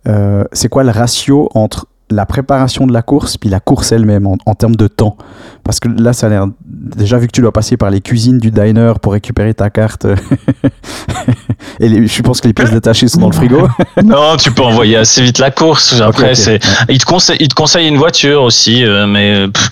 euh, 0.08 0.44
c'est 0.52 0.68
quoi 0.68 0.82
le 0.84 0.90
ratio 0.90 1.48
entre 1.54 1.86
la 2.12 2.26
préparation 2.26 2.88
de 2.88 2.92
la 2.92 3.02
course 3.02 3.36
puis 3.36 3.48
la 3.48 3.60
course 3.60 3.92
elle-même 3.92 4.26
en, 4.26 4.36
en 4.46 4.54
termes 4.54 4.74
de 4.76 4.88
temps? 4.88 5.16
Parce 5.62 5.78
que 5.78 5.88
là, 5.88 6.12
ça 6.12 6.26
a 6.26 6.30
l'air 6.30 6.46
déjà 6.66 7.18
vu 7.18 7.26
que 7.28 7.32
tu 7.32 7.40
dois 7.40 7.52
passer 7.52 7.76
par 7.76 7.90
les 7.90 8.00
cuisines 8.00 8.38
du 8.38 8.50
diner 8.50 8.94
pour 9.00 9.12
récupérer 9.12 9.54
ta 9.54 9.70
carte. 9.70 10.06
et 11.80 11.88
les- 11.88 12.06
je 12.06 12.22
pense 12.22 12.40
que 12.40 12.48
les 12.48 12.54
pièces 12.54 12.70
détachées 12.72 13.08
sont 13.08 13.20
dans 13.20 13.28
le 13.28 13.34
frigo. 13.34 13.68
non, 14.04 14.36
tu 14.36 14.50
peux 14.50 14.62
envoyer 14.62 14.96
assez 14.96 15.22
vite 15.22 15.38
la 15.38 15.50
course. 15.50 16.00
Après, 16.00 16.24
Ok, 16.24 16.30
ok. 16.30 16.36
c'est. 16.36 16.60
Il 16.88 16.98
te 16.98 17.04
conseille, 17.04 17.36
il 17.40 17.48
te 17.48 17.54
conseille 17.54 17.88
une 17.88 17.96
voiture 17.98 18.42
aussi, 18.42 18.84
euh, 18.84 19.06
mais. 19.06 19.46
pff. 19.48 19.70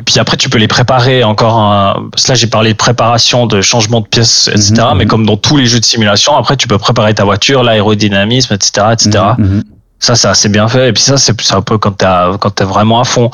Et 0.00 0.02
puis 0.04 0.18
après, 0.20 0.36
tu 0.36 0.48
peux 0.48 0.58
les 0.58 0.68
préparer 0.68 1.24
encore. 1.24 1.58
Un... 1.58 2.08
Parce 2.12 2.24
que 2.24 2.28
là, 2.32 2.34
j'ai 2.36 2.46
parlé 2.46 2.72
de 2.72 2.76
préparation, 2.76 3.46
de 3.46 3.60
changement 3.60 4.00
de 4.00 4.06
pièces, 4.06 4.48
etc. 4.48 4.74
Mhm, 4.74 4.98
Mais 4.98 5.04
mhm. 5.04 5.10
comme 5.10 5.26
dans 5.26 5.36
tous 5.36 5.56
les 5.56 5.66
jeux 5.66 5.80
de 5.80 5.84
simulation, 5.84 6.36
après, 6.36 6.56
tu 6.56 6.68
peux 6.68 6.78
préparer 6.78 7.14
ta 7.14 7.24
voiture, 7.24 7.62
l'aérodynamisme, 7.64 8.54
etc., 8.54 8.86
etc. 8.92 9.24
Mhm. 9.38 9.64
Ça, 10.00 10.14
c'est 10.14 10.28
assez 10.28 10.48
bien 10.48 10.68
fait. 10.68 10.90
Et 10.90 10.92
puis 10.92 11.02
ça, 11.02 11.16
c'est 11.16 11.34
un 11.52 11.60
peu 11.60 11.76
quand 11.78 11.90
t'es 11.98 12.64
vraiment 12.64 13.00
à 13.00 13.04
fond. 13.04 13.32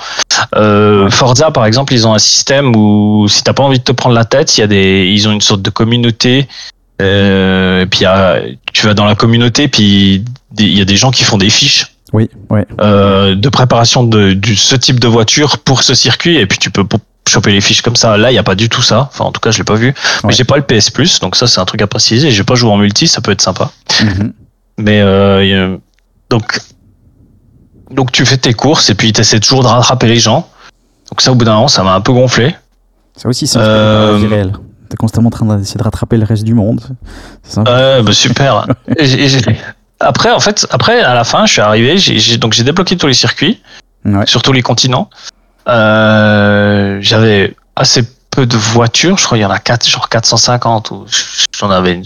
Euh, 0.57 1.11
Forza, 1.11 1.51
par 1.51 1.67
exemple, 1.67 1.93
ils 1.93 2.09
ont 2.09 2.15
un 2.15 2.19
système 2.19 2.75
où 2.75 3.27
si 3.29 3.43
t'as 3.45 3.53
pas 3.53 3.63
envie 3.63 3.79
de 3.79 3.85
te 3.85 3.93
prendre 3.93 4.15
la 4.15 4.25
tête, 4.25 4.57
il 4.57 4.63
y 4.63 4.65
a 4.65 4.67
des, 4.67 5.05
ils 5.07 5.29
ont 5.29 5.33
une 5.33 5.43
sorte 5.43 5.61
de 5.61 5.69
communauté. 5.69 6.49
Euh, 7.03 7.83
et 7.83 7.87
puis 7.87 8.01
il 8.01 8.03
y 8.05 8.07
a- 8.07 8.39
tu 8.73 8.87
vas 8.87 8.95
dans 8.95 9.05
la 9.05 9.15
communauté, 9.15 9.69
puis 9.69 10.25
il 10.59 10.79
y 10.79 10.81
a 10.81 10.85
des 10.87 10.97
gens 10.97 11.11
qui 11.11 11.25
font 11.25 11.37
des 11.37 11.51
fiches 11.51 11.89
Oui, 12.15 12.31
ouais. 12.49 12.65
euh, 12.81 13.35
de 13.35 13.49
préparation 13.51 14.05
de, 14.05 14.33
de 14.33 14.55
ce 14.55 14.77
type 14.77 15.01
de 15.01 15.09
voiture 15.09 15.59
pour 15.59 15.83
ce 15.83 15.95
circuit. 15.95 16.37
Et 16.37 16.47
puis 16.47 16.59
tu 16.59 16.71
peux 16.71 16.85
choper 17.29 17.53
les 17.53 17.61
fiches 17.61 17.83
comme 17.83 17.97
ça. 17.97 18.17
Là, 18.17 18.31
il 18.31 18.35
y 18.35 18.39
a 18.39 18.43
pas 18.43 18.55
du 18.55 18.69
tout 18.69 18.83
ça. 18.83 19.09
Enfin, 19.13 19.25
en 19.25 19.33
tout 19.33 19.41
cas, 19.41 19.51
je 19.51 19.59
l'ai 19.59 19.65
pas 19.65 19.75
vu. 19.75 19.93
Mais 20.23 20.29
Ouais. 20.29 20.33
j'ai 20.33 20.45
pas 20.45 20.57
le 20.57 20.63
PS 20.63 20.91
Plus, 20.91 21.19
donc 21.21 21.35
ça, 21.37 21.47
c'est 21.47 21.61
un 21.61 21.65
truc 21.65 21.83
à 21.83 21.87
préciser. 21.87 22.31
J'ai 22.31 22.45
pas 22.45 22.55
joué 22.55 22.71
en 22.71 22.77
multi, 22.79 23.09
ça 23.09 23.21
peut 23.21 23.33
être 23.33 23.43
sympa. 23.43 23.71
Mhm. 24.03 24.33
Mais 24.79 25.01
euh, 25.03 25.77
donc, 26.31 26.61
donc 27.91 28.13
tu 28.13 28.25
fais 28.27 28.37
tes 28.37 28.53
courses 28.55 28.91
et 28.91 28.95
puis 28.95 29.13
tu 29.13 29.21
essaies 29.21 29.41
toujours 29.41 29.63
de 29.63 29.69
rattraper 29.69 30.07
les 30.07 30.19
gens. 30.19 30.49
Donc 31.11 31.21
ça, 31.21 31.33
au 31.33 31.35
bout 31.35 31.45
d'un 31.45 31.55
moment, 31.55 31.69
ça 31.69 31.83
m'a 31.83 31.95
un 31.95 32.01
peu 32.01 32.13
gonflé. 32.13 32.55
Ça 33.17 33.29
aussi, 33.29 33.47
c'est 33.47 33.59
Euh. 33.61 34.51
T'es 34.89 34.97
constamment 34.97 35.29
en 35.29 35.31
train 35.31 35.57
d'essayer 35.57 35.79
de 35.79 35.83
rattraper 35.83 36.17
le 36.19 36.25
reste 36.25 36.45
du 36.45 36.55
monde. 36.55 36.81
Sympa. 37.43 37.73
Ouais, 37.73 38.03
bah 38.03 38.13
super. 38.13 38.67
Et 38.99 39.07
j'ai- 39.07 39.25
et 39.25 39.29
j'ai- 39.29 39.41
après, 40.05 40.31
en 40.31 40.41
fait, 40.41 40.67
après, 40.71 41.01
à 41.01 41.15
la 41.15 41.25
fin, 41.25 41.47
je 41.47 41.53
suis 41.53 41.61
arrivé, 41.61 41.99
j'ai, 41.99 42.37
donc 42.37 42.53
j'ai 42.53 42.63
débloqué 42.65 42.97
tous 42.97 43.07
les 43.07 43.15
circuits, 43.15 43.61
Ouais. 44.05 44.27
sur 44.27 44.43
tous 44.43 44.53
les 44.53 44.63
continents. 44.63 45.09
Euh, 45.69 46.99
j'avais 47.01 47.55
assez 47.77 48.03
peu 48.31 48.47
de 48.47 48.57
voitures, 48.57 49.17
je 49.19 49.25
crois 49.25 49.39
qu'il 49.39 49.43
y 49.43 49.47
en 49.47 49.51
a 49.51 49.59
4, 49.59 49.89
genre 49.89 50.09
450, 50.09 50.91
ou 50.91 51.07
j'en 51.59 51.71
avais, 51.71 51.93
une- 51.95 52.05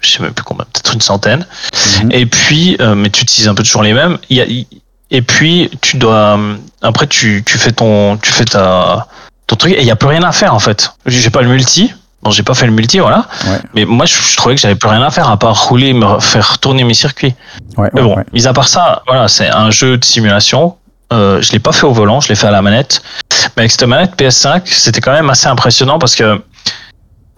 je 0.00 0.10
sais 0.10 0.22
même 0.22 0.32
plus 0.32 0.44
combien, 0.44 0.64
peut-être 0.72 0.94
une 0.94 1.00
centaine. 1.00 1.46
Mhm. 2.02 2.12
Et 2.12 2.26
puis, 2.26 2.76
euh, 2.80 2.94
mais 2.94 3.10
tu 3.10 3.22
utilises 3.22 3.48
un 3.48 3.54
peu 3.54 3.62
toujours 3.62 3.82
les 3.82 3.92
mêmes. 3.94 4.18
Il 4.30 4.36
y 4.36 4.40
a, 4.40 4.44
il- 4.46 4.66
et 5.10 5.20
puis, 5.22 5.70
tu 5.82 5.98
dois. 5.98 6.38
Après, 6.80 7.06
tu, 7.06 7.42
tu 7.44 7.58
fais 7.58 7.72
ton, 7.72 8.16
tu 8.16 8.32
fais 8.32 8.46
ta, 8.46 9.06
ton 9.46 9.56
truc 9.56 9.72
et 9.74 9.80
il 9.80 9.86
y 9.86 9.90
a 9.90 9.96
plus 9.96 10.08
rien 10.08 10.22
à 10.22 10.32
faire 10.32 10.54
en 10.54 10.58
fait. 10.58 10.90
J'ai 11.04 11.28
pas 11.30 11.42
le 11.42 11.48
multi. 11.48 11.92
Non, 12.24 12.30
j'ai 12.30 12.42
pas 12.44 12.54
fait 12.54 12.66
le 12.66 12.72
multi, 12.72 12.98
voilà. 13.00 13.26
Ouais. 13.46 13.58
Mais 13.74 13.84
moi, 13.84 14.06
je, 14.06 14.14
je 14.14 14.36
trouvais 14.36 14.54
que 14.54 14.60
j'avais 14.60 14.76
plus 14.76 14.88
rien 14.88 15.02
à 15.02 15.10
faire 15.10 15.28
à 15.28 15.36
part 15.36 15.60
rouler, 15.68 15.92
me 15.92 16.20
faire 16.20 16.58
tourner 16.58 16.84
mes 16.84 16.94
circuits. 16.94 17.34
Ouais, 17.76 17.90
Mais 17.94 18.02
bon, 18.02 18.16
ouais. 18.16 18.24
mis 18.32 18.46
à 18.46 18.52
part 18.52 18.68
ça, 18.68 19.02
voilà, 19.08 19.26
c'est 19.28 19.48
un 19.48 19.70
jeu 19.70 19.96
de 19.98 20.04
simulation. 20.04 20.76
Euh, 21.12 21.42
je 21.42 21.50
l'ai 21.52 21.58
pas 21.58 21.72
fait 21.72 21.84
au 21.84 21.92
volant, 21.92 22.20
je 22.20 22.28
l'ai 22.28 22.36
fait 22.36 22.46
à 22.46 22.50
la 22.52 22.62
manette. 22.62 23.02
Mais 23.56 23.62
avec 23.62 23.70
cette 23.72 23.82
manette 23.84 24.12
PS5, 24.16 24.62
c'était 24.66 25.00
quand 25.00 25.12
même 25.12 25.28
assez 25.30 25.48
impressionnant 25.48 25.98
parce 25.98 26.14
que 26.14 26.40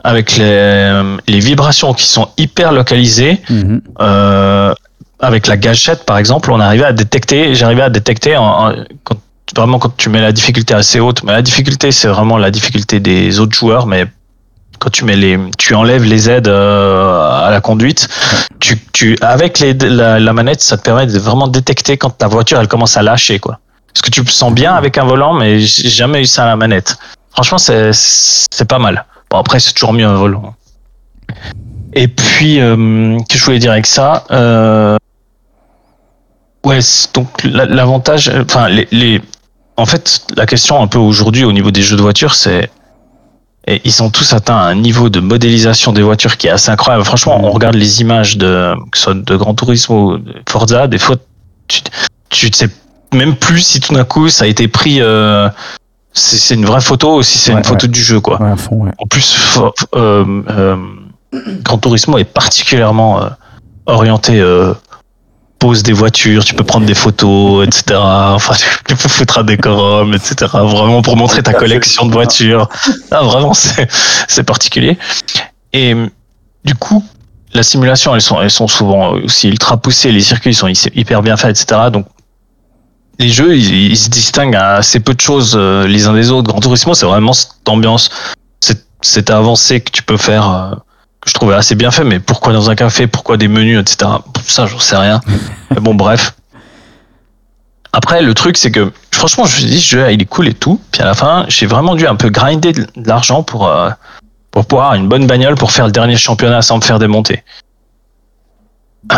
avec 0.05 0.37
les, 0.37 1.03
les 1.29 1.40
vibrations 1.40 1.94
qui 1.94 2.05
sont 2.05 2.29
hyper 2.37 2.73
localisées, 2.73 3.40
Mhm. 3.49 3.81
euh, 4.01 4.75
avec 5.18 5.47
la 5.47 5.57
gâchette 5.57 6.05
par 6.05 6.18
exemple, 6.18 6.53
on 6.53 6.61
arrivait 6.61 6.85
à 6.85 6.92
détecter, 6.92 7.55
j'arrivais 7.55 7.83
à 7.83 7.88
détecter 7.90 8.37
en, 8.37 8.44
en- 8.44 8.75
quand, 9.03 9.16
vraiment 9.57 9.79
quand 9.79 9.97
tu 9.97 10.11
mets 10.11 10.20
la 10.20 10.33
difficulté 10.33 10.75
assez 10.75 11.01
haute, 11.01 11.23
mais 11.23 11.33
la 11.33 11.40
difficulté 11.42 11.90
c'est 11.90 12.09
vraiment 12.09 12.37
la 12.37 12.51
difficulté 12.51 13.01
des 13.01 13.40
autres 13.40 13.57
joueurs, 13.57 13.87
mais 13.87 14.07
quand 14.78 14.90
tu 14.90 15.04
mets 15.04 15.16
les, 15.16 15.38
tu 15.58 15.74
enlèves 15.74 16.04
les 16.04 16.28
aides 16.30 16.48
euh, 16.48 17.46
à 17.46 17.50
la 17.50 17.60
conduite, 17.60 18.08
tu, 18.60 18.78
tu, 18.92 19.16
avec 19.20 19.58
les, 19.60 19.72
la, 19.74 20.32
manette, 20.32 20.60
ça 20.62 20.76
te 20.76 20.82
permet 20.82 21.06
de 21.06 21.18
vraiment 21.18 21.48
détecter 21.48 21.96
quand 21.96 22.10
ta 22.10 22.28
voiture 22.28 22.58
elle 22.60 22.68
commence 22.68 22.96
à 22.96 23.02
lâcher 23.02 23.38
quoi. 23.38 23.58
Parce 23.92 24.02
que 24.02 24.10
tu 24.10 24.26
sens 24.26 24.52
bien 24.52 24.74
avec 24.74 24.98
un 24.98 25.04
volant, 25.04 25.34
mais 25.34 25.60
j'ai 25.60 25.88
jamais 25.88 26.22
eu 26.22 26.26
ça 26.26 26.44
à 26.44 26.46
la 26.46 26.56
manette. 26.56 26.96
Franchement, 27.30 27.58
c'est 27.58 28.68
pas 28.68 28.78
mal. 28.78 29.04
Bon 29.30 29.38
après 29.38 29.60
c'est 29.60 29.72
toujours 29.72 29.92
mieux 29.92 30.06
un 30.06 30.14
volant. 30.14 30.54
Et 31.96 32.08
puis, 32.08 32.60
euh, 32.60 33.18
que 33.28 33.38
je 33.38 33.44
voulais 33.44 33.60
dire 33.60 33.70
avec 33.72 33.87
ça 33.87 34.24
euh, 34.32 34.96
Ouais, 36.64 36.80
donc 37.12 37.28
la- 37.44 37.66
l'avantage, 37.66 38.32
enfin 38.42 38.68
les, 38.68 38.88
les, 38.90 39.20
en 39.76 39.87
fait, 39.87 40.26
la 40.37 40.46
question 40.46 40.82
un 40.82 40.87
peu 40.87 40.98
aujourd'hui 40.98 41.44
au 41.44 41.52
niveau 41.52 41.70
des 41.70 41.82
jeux 41.82 41.96
de 41.96 42.02
voitures, 42.02 42.34
c'est 42.34 42.70
et 43.66 43.81
ils 43.85 44.03
ont 44.03 44.11
tous 44.11 44.33
atteint 44.33 44.57
un 44.57 44.74
niveau 44.74 45.09
de 45.09 45.20
modélisation 45.20 45.92
des 45.92 46.03
voitures 46.03 46.37
qui 46.37 46.46
est 46.48 46.50
assez 46.50 46.70
incroyable. 46.70 47.05
Franchement, 47.05 47.40
on 47.42 47.50
regarde 47.50 47.77
les 47.77 48.00
images 48.00 48.37
de 48.37 48.74
que 48.90 48.98
ce 48.98 49.05
soit 49.05 49.14
de 49.14 49.37
Gran 49.37 49.55
Turismo 49.55 50.12
ou 50.14 50.18
de 50.18 50.35
Forza, 50.48 50.87
des 50.87 50.98
fois, 50.98 51.16
tu, 51.68 51.81
tu 52.31 52.50
sais 52.53 52.68
même 53.14 53.37
plus 53.37 53.61
si 53.61 53.81
tout 53.81 53.94
d'un 53.94 54.05
coup 54.05 54.29
ça 54.29 54.44
a 54.44 54.48
été 54.48 54.68
pris. 54.68 55.00
euh, 55.00 55.48
c'est 56.12 56.37
c'est 56.37 56.55
une 56.55 56.64
vraie 56.66 56.81
photo 56.81 57.18
ou 57.18 57.22
si 57.22 57.38
c'est 57.38 57.53
Ouais, 57.53 57.59
une 57.59 57.64
photo 57.64 57.87
du 57.88 58.00
jeu, 58.00 58.20
quoi. 58.20 58.40
Ouais, 58.40 58.57
fond. 58.57 58.87
En 58.98 59.07
plus, 59.07 59.59
euh, 59.96 60.24
euh, 60.50 60.77
Gran 61.64 61.79
Turismo 61.79 62.18
est 62.18 62.24
particulièrement 62.24 63.20
euh, 63.22 63.29
orienté 63.87 64.40
euh, 65.64 65.68
pose 65.68 65.83
des 65.83 65.92
voitures, 65.92 66.44
tu 66.44 66.55
peux 66.55 66.64
prendre 66.64 66.87
des 66.87 66.94
photos, 66.94 67.66
etc. 67.66 67.98
Enfin, 67.98 68.55
tu 68.87 68.94
peux 68.94 69.09
foutre 69.09 69.38
un 69.38 69.44
décorum, 69.44 70.14
etc. 70.14 70.35
Vraiment 70.53 71.03
pour 71.03 71.16
montrer 71.16 71.42
ta 71.42 71.53
collection 71.53 72.07
de 72.07 72.12
voitures. 72.12 72.68
Ah, 73.11 73.22
vraiment, 73.22 73.53
c'est 73.55 74.44
particulier. 74.44 74.98
Et 75.72 75.94
du 76.64 76.74
coup, 76.74 77.05
la 77.55 77.62
simulation, 77.62 78.14
elles 78.14 78.20
sont, 78.20 78.40
elles 78.40 78.50
sont 78.50 78.68
souvent 78.68 79.12
aussi 79.12 79.48
ultra 79.48 79.77
poussées, 79.77 80.12
les 80.12 80.20
circuits 80.20 80.55
sont 80.55 80.68
hyper 80.68 81.22
bien 81.22 81.37
faits, 81.37 81.62
etc. 81.62 81.88
Donc, 81.92 82.07
les 83.18 83.29
jeux, 83.29 83.57
ils, 83.57 83.92
ils 83.92 83.96
se 83.96 84.11
distinguent 84.11 84.57
à 84.57 84.74
assez 84.74 85.00
peu 85.00 85.14
de 85.14 85.20
choses 85.20 85.55
euh, 85.57 85.87
les 85.87 86.09
uns 86.09 86.14
des 86.14 86.31
autres. 86.31 86.48
Gran 86.48 86.61
Turismo, 86.61 86.94
c'est 86.94 87.07
vraiment 87.07 87.33
cette 87.33 87.68
ambiance, 87.68 88.11
cette, 88.61 88.87
cette 89.03 89.31
avancée 89.31 89.81
que 89.81 89.90
tu 89.90 90.03
peux 90.03 90.16
faire, 90.16 90.50
euh, 90.50 90.74
que 91.24 91.30
je 91.30 91.34
trouvais 91.34 91.54
assez 91.54 91.74
bien 91.74 91.90
fait. 91.90 92.04
Mais 92.04 92.20
pourquoi 92.20 92.52
dans 92.52 92.70
un 92.70 92.74
café 92.74 93.06
Pourquoi 93.06 93.37
des 93.37 93.48
menus, 93.48 93.80
etc. 93.80 94.10
Ça, 94.44 94.66
j'en 94.66 94.78
sais 94.78 94.96
rien. 94.96 95.20
mais 95.70 95.80
bon, 95.80 95.94
bref. 95.94 96.34
Après, 97.92 98.22
le 98.22 98.34
truc, 98.34 98.56
c'est 98.56 98.70
que 98.70 98.92
franchement, 99.12 99.44
je 99.44 99.54
me 99.54 99.60
suis 99.60 99.70
dit, 99.70 99.80
ce 99.80 99.88
jeu, 99.96 100.12
il 100.12 100.20
est 100.20 100.26
cool 100.26 100.48
et 100.48 100.54
tout. 100.54 100.80
Puis 100.90 101.00
à 101.02 101.04
la 101.04 101.14
fin, 101.14 101.46
j'ai 101.48 101.66
vraiment 101.66 101.94
dû 101.94 102.06
un 102.06 102.16
peu 102.16 102.28
grinder 102.28 102.72
de 102.72 102.87
l'argent 102.96 103.42
pour, 103.42 103.68
euh, 103.68 103.90
pour 104.50 104.66
pouvoir 104.66 104.87
avoir 104.87 105.00
une 105.00 105.08
bonne 105.08 105.26
bagnole 105.26 105.54
pour 105.54 105.70
faire 105.70 105.87
le 105.87 105.92
dernier 105.92 106.16
championnat 106.16 106.62
sans 106.62 106.76
me 106.76 106.82
faire 106.82 106.98
démonter. 106.98 107.44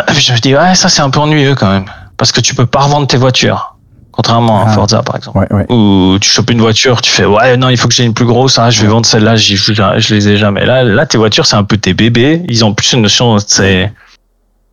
Puis 0.07 0.21
je 0.21 0.33
me 0.33 0.37
dis, 0.39 0.55
ouais, 0.55 0.75
ça 0.75 0.89
c'est 0.89 1.01
un 1.01 1.09
peu 1.09 1.19
ennuyeux 1.19 1.55
quand 1.55 1.71
même. 1.71 1.85
Parce 2.17 2.31
que 2.31 2.41
tu 2.41 2.55
peux 2.55 2.65
pas 2.65 2.81
revendre 2.81 3.07
tes 3.07 3.17
voitures. 3.17 3.76
Contrairement 4.17 4.63
à 4.63 4.65
Ah. 4.67 4.73
Forza, 4.73 5.03
par 5.03 5.15
exemple. 5.15 5.37
Ouais, 5.37 5.47
ouais. 5.53 5.65
Où 5.71 6.17
tu 6.19 6.27
chopes 6.27 6.49
une 6.49 6.59
voiture, 6.59 7.01
tu 7.03 7.09
fais, 7.11 7.23
ouais, 7.25 7.55
non, 7.55 7.69
il 7.69 7.77
faut 7.77 7.87
que 7.87 7.93
j'ai 7.93 8.03
une 8.03 8.15
plus 8.15 8.25
grosse, 8.25 8.57
ah, 8.57 8.71
je 8.71 8.81
vais 8.81 8.87
vendre 8.87 9.05
celle-là, 9.05 9.35
je, 9.35 9.55
je 9.55 10.13
les 10.15 10.27
ai 10.29 10.37
jamais. 10.37 10.65
Là, 10.65 10.83
là, 10.83 11.05
tes 11.05 11.19
voitures, 11.19 11.45
c'est 11.45 11.55
un 11.55 11.63
peu 11.63 11.77
tes 11.77 11.93
bébés. 11.93 12.41
Ils 12.49 12.65
ont 12.65 12.73
plus 12.73 12.93
une 12.93 13.03
notion, 13.03 13.37
c'est, 13.45 13.93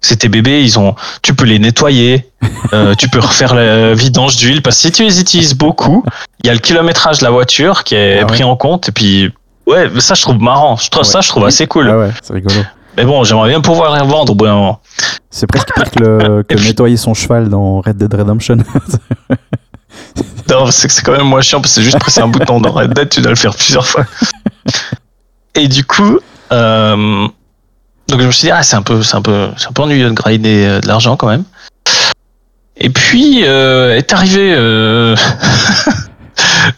c'est 0.00 0.16
tes 0.16 0.28
bébés, 0.30 0.62
ils 0.64 0.78
ont, 0.78 0.94
tu 1.22 1.34
peux 1.34 1.44
les 1.44 1.58
nettoyer, 1.58 2.30
euh, 2.72 2.94
tu 2.98 3.08
peux 3.10 3.20
refaire 3.20 3.54
le 3.54 3.92
vidange 3.94 4.36
d'huile, 4.36 4.62
parce 4.62 4.76
que 4.76 4.82
si 4.82 4.92
tu 4.92 5.02
les 5.04 5.20
utilises 5.20 5.54
beaucoup, 5.54 6.02
il 6.42 6.46
y 6.46 6.50
a 6.50 6.54
le 6.54 6.58
kilométrage 6.60 7.18
de 7.18 7.24
la 7.24 7.30
voiture 7.30 7.84
qui 7.84 7.96
est 7.96 8.16
Ah 8.16 8.20
ouais. 8.22 8.26
pris 8.26 8.44
en 8.44 8.56
compte, 8.56 8.88
et 8.88 8.92
puis, 8.92 9.30
ouais, 9.66 9.90
ça, 9.98 10.14
je 10.14 10.22
trouve 10.22 10.40
marrant. 10.40 10.76
Je 10.76 10.88
trouve 10.88 11.04
Ouais. 11.04 11.10
ça, 11.12 11.20
je 11.20 11.28
trouve 11.28 11.44
assez 11.44 11.66
cool. 11.66 11.90
Ah 11.90 11.98
ouais, 11.98 12.10
c'est 12.22 12.32
rigolo. 12.32 12.60
Mais 12.96 13.04
bon, 13.04 13.24
j'aimerais 13.24 13.48
bien 13.48 13.60
pouvoir 13.60 13.94
les 13.94 14.00
revendre 14.00 14.32
au 14.32 14.34
bout 14.34 14.46
d'un 14.46 14.54
moment. 14.54 14.80
C'est 15.30 15.46
presque 15.46 15.72
pire 15.74 15.90
que, 15.90 15.98
le, 15.98 16.42
que 16.48 16.54
nettoyer 16.54 16.96
son 16.96 17.14
cheval 17.14 17.48
dans 17.48 17.80
Red 17.80 17.96
Dead 17.96 18.12
Redemption. 18.12 18.58
Non, 20.50 20.70
c'est 20.70 20.88
que 20.88 20.92
c'est 20.94 21.02
quand 21.02 21.12
même 21.12 21.26
moins 21.26 21.40
chiant 21.40 21.60
parce 21.60 21.72
que 21.72 21.76
c'est 21.76 21.84
juste 21.84 21.98
presser 21.98 22.20
un 22.20 22.28
bouton 22.28 22.60
dans 22.60 22.70
Red 22.70 22.92
Dead, 22.92 23.08
tu 23.08 23.20
dois 23.22 23.30
le 23.30 23.36
faire 23.36 23.54
plusieurs 23.54 23.86
fois. 23.86 24.04
Et 25.54 25.68
du 25.68 25.84
coup, 25.84 26.18
Euh, 26.52 27.26
donc 28.08 28.20
je 28.20 28.26
me 28.26 28.30
suis 28.30 28.46
dit, 28.46 28.50
ah, 28.50 28.62
c'est 28.62 28.76
un 28.76 28.82
peu, 28.82 29.02
c'est 29.02 29.16
un 29.16 29.22
peu, 29.22 29.48
un 29.48 29.72
peu 29.72 29.82
ennuyeux 29.82 30.08
de 30.10 30.14
grinder 30.14 30.66
euh, 30.66 30.80
de 30.80 30.86
l'argent 30.86 31.16
quand 31.16 31.28
même. 31.28 31.44
Et 32.76 32.90
puis 32.90 33.42
euh, 33.44 33.96
est 33.96 34.12
arrivé 34.12 34.52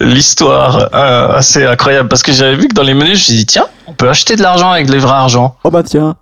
l'histoire 0.01 0.89
euh, 0.95 1.37
assez 1.37 1.65
incroyable 1.65 2.09
parce 2.09 2.23
que 2.23 2.33
j'avais 2.33 2.57
vu 2.57 2.69
que 2.69 2.75
dans 2.75 2.83
les 2.83 2.95
menus, 2.95 3.19
je 3.19 3.19
me 3.19 3.25
suis 3.25 3.35
dit, 3.35 3.47
tiens, 3.47 3.67
on 3.87 3.93
peut 3.93 4.09
acheter 4.09 4.37
de 4.37 4.43
l'argent 4.43 4.71
avec 4.71 4.89
les 4.89 4.99
vrais 4.99 5.15
argent. 5.15 5.57
Oh 5.65 5.71
bah 5.71 5.83
tiens. 5.83 6.17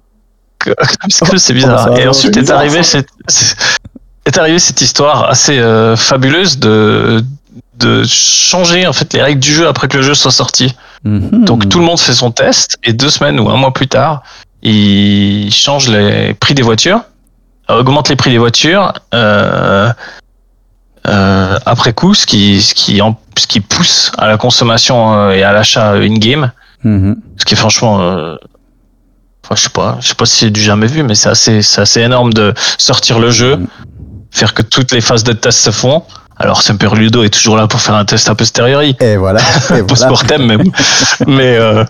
Parce 0.65 1.31
que 1.31 1.37
c'est 1.39 1.55
bizarre. 1.55 1.89
Oh, 1.91 1.95
ça, 1.95 2.01
Et 2.01 2.09
ensuite 2.09 2.37
est, 2.37 2.41
bizarre, 2.41 2.59
arrivé 2.59 2.83
cette, 2.83 3.09
est 4.27 4.39
arrivée 4.39 4.59
cette 4.59 4.81
histoire 4.81 5.29
assez 5.29 5.59
euh, 5.59 5.97
fabuleuse 5.97 6.59
de 6.59 7.25
de 7.79 8.05
changer 8.05 8.87
en 8.87 8.93
fait 8.93 9.13
les 9.13 9.23
règles 9.23 9.41
du 9.41 9.53
jeu 9.53 9.67
après 9.67 9.89
que 9.89 9.97
le 9.97 10.03
jeu 10.03 10.15
soit 10.15 10.31
sorti. 10.31 10.75
Mhm. 11.05 11.45
Donc 11.45 11.69
tout 11.69 11.79
le 11.79 11.85
monde 11.85 11.99
fait 11.99 12.15
son 12.15 12.31
test 12.31 12.79
et 12.83 12.93
deux 12.93 13.11
semaines 13.11 13.41
ou 13.41 13.51
un 13.51 13.57
mois 13.57 13.73
plus 13.73 13.89
tard, 13.89 14.23
il 14.63 15.53
change 15.53 15.89
les 15.89 16.35
prix 16.35 16.55
des 16.55 16.63
voitures, 16.63 17.01
augmente 17.69 18.09
les 18.09 18.17
prix 18.17 18.31
des 18.31 18.39
voitures 18.39 18.93
euh, 19.13 19.91
euh, 21.07 21.59
après 21.67 21.93
coup, 21.93 22.15
ce 22.15 22.27
qui 22.27 22.61
ce 22.63 22.75
qui 22.75 23.01
en- 23.03 23.19
ce 23.39 23.47
qui 23.47 23.61
pousse 23.61 24.11
à 24.19 24.27
la 24.29 24.37
consommation 24.37 25.15
euh, 25.15 25.31
et 25.33 25.43
à 25.43 25.53
l'achat 25.53 25.93
in 25.95 26.15
game, 26.19 26.53
Mhm. 26.85 27.17
ce 27.39 27.45
qui 27.45 27.55
est 27.55 27.57
franchement 27.59 28.01
euh, 28.01 28.37
Enfin, 29.47 29.57
je 29.57 29.63
sais 29.65 29.69
pas, 29.69 29.99
je 30.01 30.09
sais 30.09 30.15
pas 30.15 30.25
si 30.25 30.37
c'est 30.39 30.51
du 30.51 30.63
jamais 30.63 30.87
vu, 30.87 31.03
mais 31.03 31.15
c'est 31.15 31.29
assez, 31.29 31.61
c'est 31.61 31.83
assez 31.83 32.01
énorme 32.01 32.33
de 32.33 32.55
sortir 32.79 33.19
le 33.19 33.31
jeu, 33.31 33.57
Mhm. 33.57 33.67
faire 34.31 34.55
que 34.55 34.63
toutes 34.63 34.91
les 34.93 35.03
phases 35.03 35.23
de 35.23 35.35
test 35.35 35.59
se 35.61 35.71
font. 35.71 36.03
Alors, 36.39 36.63
Semper 36.63 36.89
Ludo 36.95 37.23
est 37.23 37.29
toujours 37.29 37.57
là 37.59 37.69
pour 37.69 37.79
faire 37.83 37.95
un 37.95 38.07
test 38.07 38.27
a 38.31 38.35
posteriori, 38.35 38.97
Et 39.01 39.19
voilà. 39.19 39.41
Et 39.55 39.63
voilà. 39.69 39.85
post-mortem 39.85 40.47
même. 40.47 40.63
mais 41.27 41.59
euh, 41.59 41.85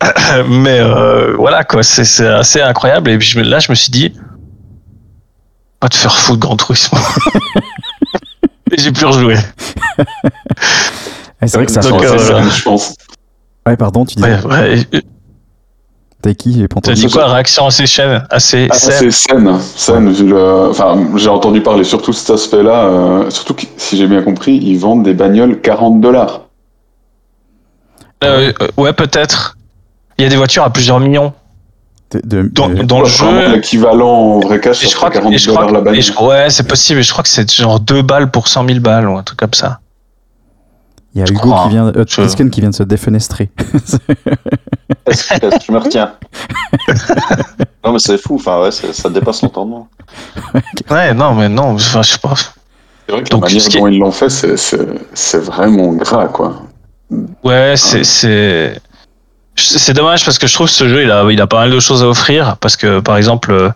mais 0.48 0.78
euh, 0.80 1.34
voilà 1.36 1.62
quoi, 1.64 1.82
c'est 1.82 2.04
c'est 2.04 2.26
assez 2.26 2.62
incroyable. 2.62 3.10
Et 3.10 3.18
puis 3.18 3.42
là, 3.44 3.58
je 3.58 3.70
me 3.70 3.74
suis 3.74 3.90
dit, 3.90 4.14
pas 5.78 5.90
te 5.90 5.96
faire 5.96 6.16
foutre 6.16 6.40
Grand 6.40 6.56
Turismo. 6.56 6.98
J'ai 8.78 8.92
plus 8.92 9.06
rejoué. 9.06 9.34
C'est 11.42 11.54
vrai 11.54 11.66
que 11.66 11.72
ça 11.72 11.80
change. 11.82 12.02
euh, 12.04 12.18
ça, 12.18 12.42
je 12.48 12.62
pense. 12.62 12.94
Ouais, 13.66 13.76
pardon, 13.76 14.04
tu 14.04 14.16
disais. 14.16 14.36
Ouais, 14.44 14.84
ouais. 14.92 15.02
T'as 16.22 16.34
qui 16.34 16.50
dit 16.52 17.06
quoi 17.10 17.28
Réaction 17.28 17.66
assez 17.66 17.86
chaîne, 17.86 18.26
assez 18.28 18.68
Ah, 18.70 18.74
saine. 18.74 18.92
c'est 18.98 19.10
saine, 19.10 19.58
saine. 19.60 20.28
le- 20.28 20.68
Enfin, 20.68 20.98
j'ai 21.16 21.30
entendu 21.30 21.62
parler 21.62 21.82
surtout 21.82 22.10
de 22.10 22.16
cet 22.16 22.28
aspect-là. 22.30 22.84
euh, 22.84 23.30
surtout 23.30 23.54
que, 23.54 23.62
si 23.78 23.96
j'ai 23.96 24.06
bien 24.06 24.22
compris, 24.22 24.54
ils 24.56 24.76
vendent 24.76 25.02
des 25.02 25.14
bagnoles 25.14 25.60
40 25.62 26.00
dollars. 26.02 26.42
Euh, 28.22 28.52
euh, 28.60 28.68
ouais, 28.76 28.92
peut-être. 28.92 29.56
Il 30.18 30.24
y 30.24 30.26
a 30.26 30.28
des 30.28 30.36
voitures 30.36 30.62
à 30.62 30.70
plusieurs 30.70 31.00
millions. 31.00 31.32
De- 32.12 32.42
Dans, 32.52 32.68
de- 32.68 32.82
dans 32.82 33.00
le 33.00 33.06
jeu. 33.06 33.52
L'équivalent 33.54 34.08
en 34.08 34.40
vrai 34.40 34.58
cash, 34.60 34.82
Et 34.84 34.88
je 34.88 34.96
crois 34.96 35.10
ferait 35.10 35.18
que, 35.20 35.22
40 35.22 35.32
et 35.32 35.38
je 35.38 35.50
crois 35.50 35.66
dollars 35.66 35.84
la 35.84 35.92
que- 35.92 36.00
je- 36.00 36.12
ouais, 36.18 36.50
c'est 36.50 36.66
possible. 36.66 37.02
Je 37.04 37.12
crois 37.12 37.22
que 37.22 37.28
c'est 37.28 37.48
genre 37.52 37.78
2 37.78 38.02
balles 38.02 38.30
pour 38.32 38.48
100 38.48 38.66
000 38.66 38.80
balles 38.80 39.08
ou 39.08 39.16
un 39.16 39.22
truc 39.22 39.38
comme 39.38 39.54
ça. 39.54 39.78
Il 41.14 41.20
y 41.20 41.22
a 41.22 41.26
je 41.26 41.32
Hugo 41.32 41.40
crois, 41.50 41.62
qui 41.64 41.68
vient, 41.70 41.86
euh, 41.86 42.04
je- 42.06 42.48
qui 42.48 42.60
vient 42.60 42.70
de 42.70 42.74
se 42.74 42.82
défenestrer. 42.82 43.50
Est-ce 45.06 45.28
que 45.40 45.48
je 45.66 45.72
me 45.72 45.78
retiens? 45.78 46.12
Non, 47.84 47.92
mais 47.92 47.98
c'est 47.98 48.18
fou, 48.18 48.34
enfin, 48.36 48.60
ouais, 48.60 48.70
ça 48.70 49.08
dépasse 49.08 49.40
l'entendement. 49.42 49.88
Ouais, 50.90 51.14
non, 51.14 51.34
mais 51.34 51.48
non, 51.48 51.70
enfin, 51.74 52.02
je 52.02 52.10
sais 52.12 52.18
pas. 52.18 52.34
C'est 52.36 53.12
vrai 53.12 53.22
que 53.22 53.30
Donc, 53.30 53.48
la 53.48 53.54
manière 53.54 53.68
dont 53.80 53.86
ils 53.86 53.98
l'ont 53.98 54.10
fait, 54.12 54.28
c'est- 54.28 54.56
c'est 54.58 54.86
c'est 55.14 55.38
vraiment 55.38 55.92
gras, 55.94 56.26
quoi. 56.28 56.62
Ouais, 57.42 57.74
c'est, 57.76 58.04
c'est, 59.62 59.92
dommage 59.92 60.24
parce 60.24 60.38
que 60.38 60.46
je 60.46 60.54
trouve 60.54 60.66
que 60.66 60.72
ce 60.72 60.88
jeu, 60.88 61.02
il 61.02 61.10
a, 61.10 61.24
il 61.30 61.40
a 61.40 61.46
pas 61.46 61.58
mal 61.58 61.70
de 61.70 61.80
choses 61.80 62.02
à 62.02 62.08
offrir 62.08 62.56
parce 62.58 62.76
que, 62.76 63.00
par 63.00 63.16
exemple, 63.16 63.52
euh, 63.52 63.70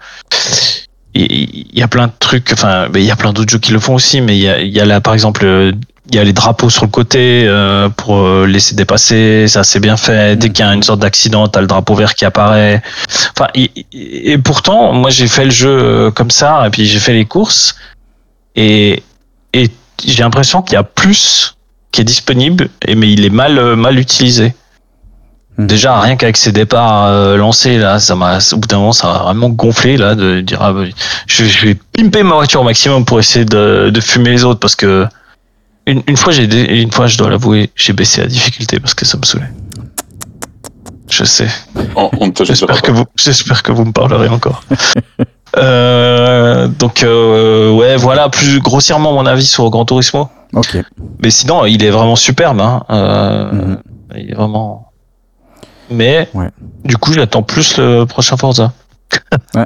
il 1.14 1.66
y 1.72 1.82
a 1.82 1.88
plein 1.88 2.08
de 2.08 2.12
trucs, 2.18 2.52
enfin, 2.52 2.88
il 2.94 3.02
y 3.02 3.10
a 3.10 3.16
plein 3.16 3.32
d'autres 3.32 3.50
jeux 3.50 3.58
qui 3.58 3.72
le 3.72 3.78
font 3.78 3.94
aussi, 3.94 4.20
mais 4.20 4.36
il 4.36 4.42
y 4.42 4.48
a, 4.48 4.60
il 4.60 4.72
y 4.72 4.80
a 4.80 4.84
là, 4.84 5.00
par 5.00 5.14
exemple, 5.14 5.44
euh, 5.44 5.72
il 6.10 6.16
y 6.16 6.18
a 6.18 6.24
les 6.24 6.32
drapeaux 6.32 6.68
sur 6.68 6.84
le 6.84 6.90
côté 6.90 7.44
euh, 7.46 7.88
pour 7.88 8.28
laisser 8.46 8.74
dépasser, 8.74 9.46
ça 9.48 9.64
c'est 9.64 9.80
bien 9.80 9.96
fait. 9.96 10.36
Dès 10.36 10.50
qu'il 10.50 10.64
y 10.64 10.68
a 10.68 10.74
une 10.74 10.82
sorte 10.82 11.00
d'accident, 11.00 11.48
t'as 11.48 11.60
le 11.60 11.66
drapeau 11.66 11.94
vert 11.94 12.14
qui 12.14 12.24
apparaît. 12.24 12.82
Enfin, 13.30 13.48
et, 13.54 14.36
pourtant, 14.38 14.92
moi 14.92 15.10
j'ai 15.10 15.28
fait 15.28 15.46
le 15.46 15.50
jeu 15.50 16.10
comme 16.10 16.30
ça, 16.30 16.66
et 16.66 16.70
puis 16.70 16.84
j'ai 16.84 16.98
fait 16.98 17.14
les 17.14 17.24
courses, 17.24 17.76
et, 18.54 19.02
et 19.54 19.70
j'ai 20.04 20.22
l'impression 20.22 20.60
qu'il 20.60 20.74
y 20.74 20.78
a 20.78 20.82
plus 20.82 21.56
qui 21.90 22.02
est 22.02 22.04
disponible, 22.04 22.68
mais 22.86 23.10
il 23.10 23.24
est 23.24 23.30
mal 23.30 23.76
mal 23.76 23.98
utilisé. 23.98 24.52
Mhm. 25.56 25.66
Déjà 25.68 26.00
rien 26.00 26.16
qu'avec 26.16 26.36
ces 26.36 26.50
départs 26.52 27.06
euh, 27.06 27.36
lancés 27.36 27.78
là, 27.78 28.00
ça 28.00 28.14
m'a 28.16 28.38
au 28.52 28.56
bout 28.56 28.66
d'un 28.66 28.78
moment 28.78 28.92
ça 28.92 29.06
m'a 29.06 29.18
vraiment 29.18 29.48
gonflé 29.50 29.96
là 29.96 30.14
de 30.14 30.40
dire 30.40 30.58
ah, 30.60 30.72
bah, 30.72 30.84
je, 31.26 31.44
je 31.44 31.66
vais 31.66 31.74
pimper 31.92 32.22
ma 32.24 32.34
voiture 32.34 32.60
au 32.60 32.64
maximum 32.64 33.04
pour 33.04 33.20
essayer 33.20 33.44
de, 33.44 33.90
de 33.90 34.00
fumer 34.00 34.30
les 34.30 34.44
autres 34.44 34.58
parce 34.60 34.74
que 34.74 35.06
une, 35.86 36.02
une 36.08 36.16
fois 36.16 36.32
j'ai 36.32 36.44
une 36.82 36.90
fois 36.90 37.06
je 37.06 37.16
dois 37.18 37.30
l'avouer 37.30 37.70
j'ai 37.76 37.92
baissé 37.92 38.20
la 38.22 38.26
difficulté 38.26 38.80
parce 38.80 38.94
que 38.94 39.04
ça 39.04 39.16
me 39.16 39.22
saoulait. 39.24 39.50
Je 41.10 41.22
sais. 41.24 41.48
On, 41.94 42.10
on 42.18 42.26
ne 42.26 42.32
te 42.32 42.42
jugera 42.44 42.72
J'espère 42.72 42.82
que 42.82 42.90
vous, 42.90 43.04
j'espère 43.14 43.62
que 43.62 43.70
vous 43.72 43.84
me 43.84 43.92
parlerez 43.92 44.28
encore. 44.28 44.62
Euh, 45.56 46.66
donc 46.66 47.04
euh, 47.04 47.70
ouais, 47.70 47.96
voilà 47.96 48.28
plus 48.28 48.58
grossièrement 48.58 49.12
mon 49.12 49.24
avis 49.24 49.46
sur 49.46 49.70
Gran 49.70 49.84
Turismo. 49.84 50.28
Ok. 50.52 50.78
Mais 51.22 51.30
sinon, 51.30 51.64
il 51.64 51.84
est 51.84 51.90
vraiment 51.90 52.16
superbe. 52.16 52.60
Hein. 52.60 52.82
Euh, 52.90 53.52
Mhm. 53.52 53.78
Il 54.16 54.30
est 54.30 54.34
vraiment. 54.34 54.88
Mais 55.90 56.28
Ouais. 56.34 56.50
du 56.84 56.96
coup, 56.96 57.12
j'attends 57.12 57.42
plus 57.42 57.76
le 57.78 58.04
prochain 58.04 58.36
Forza. 58.36 58.72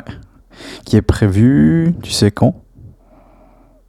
Qui 0.85 0.97
est 0.97 1.03
prévu, 1.03 1.95
tu 2.03 2.11
sais 2.11 2.31
quand? 2.31 2.55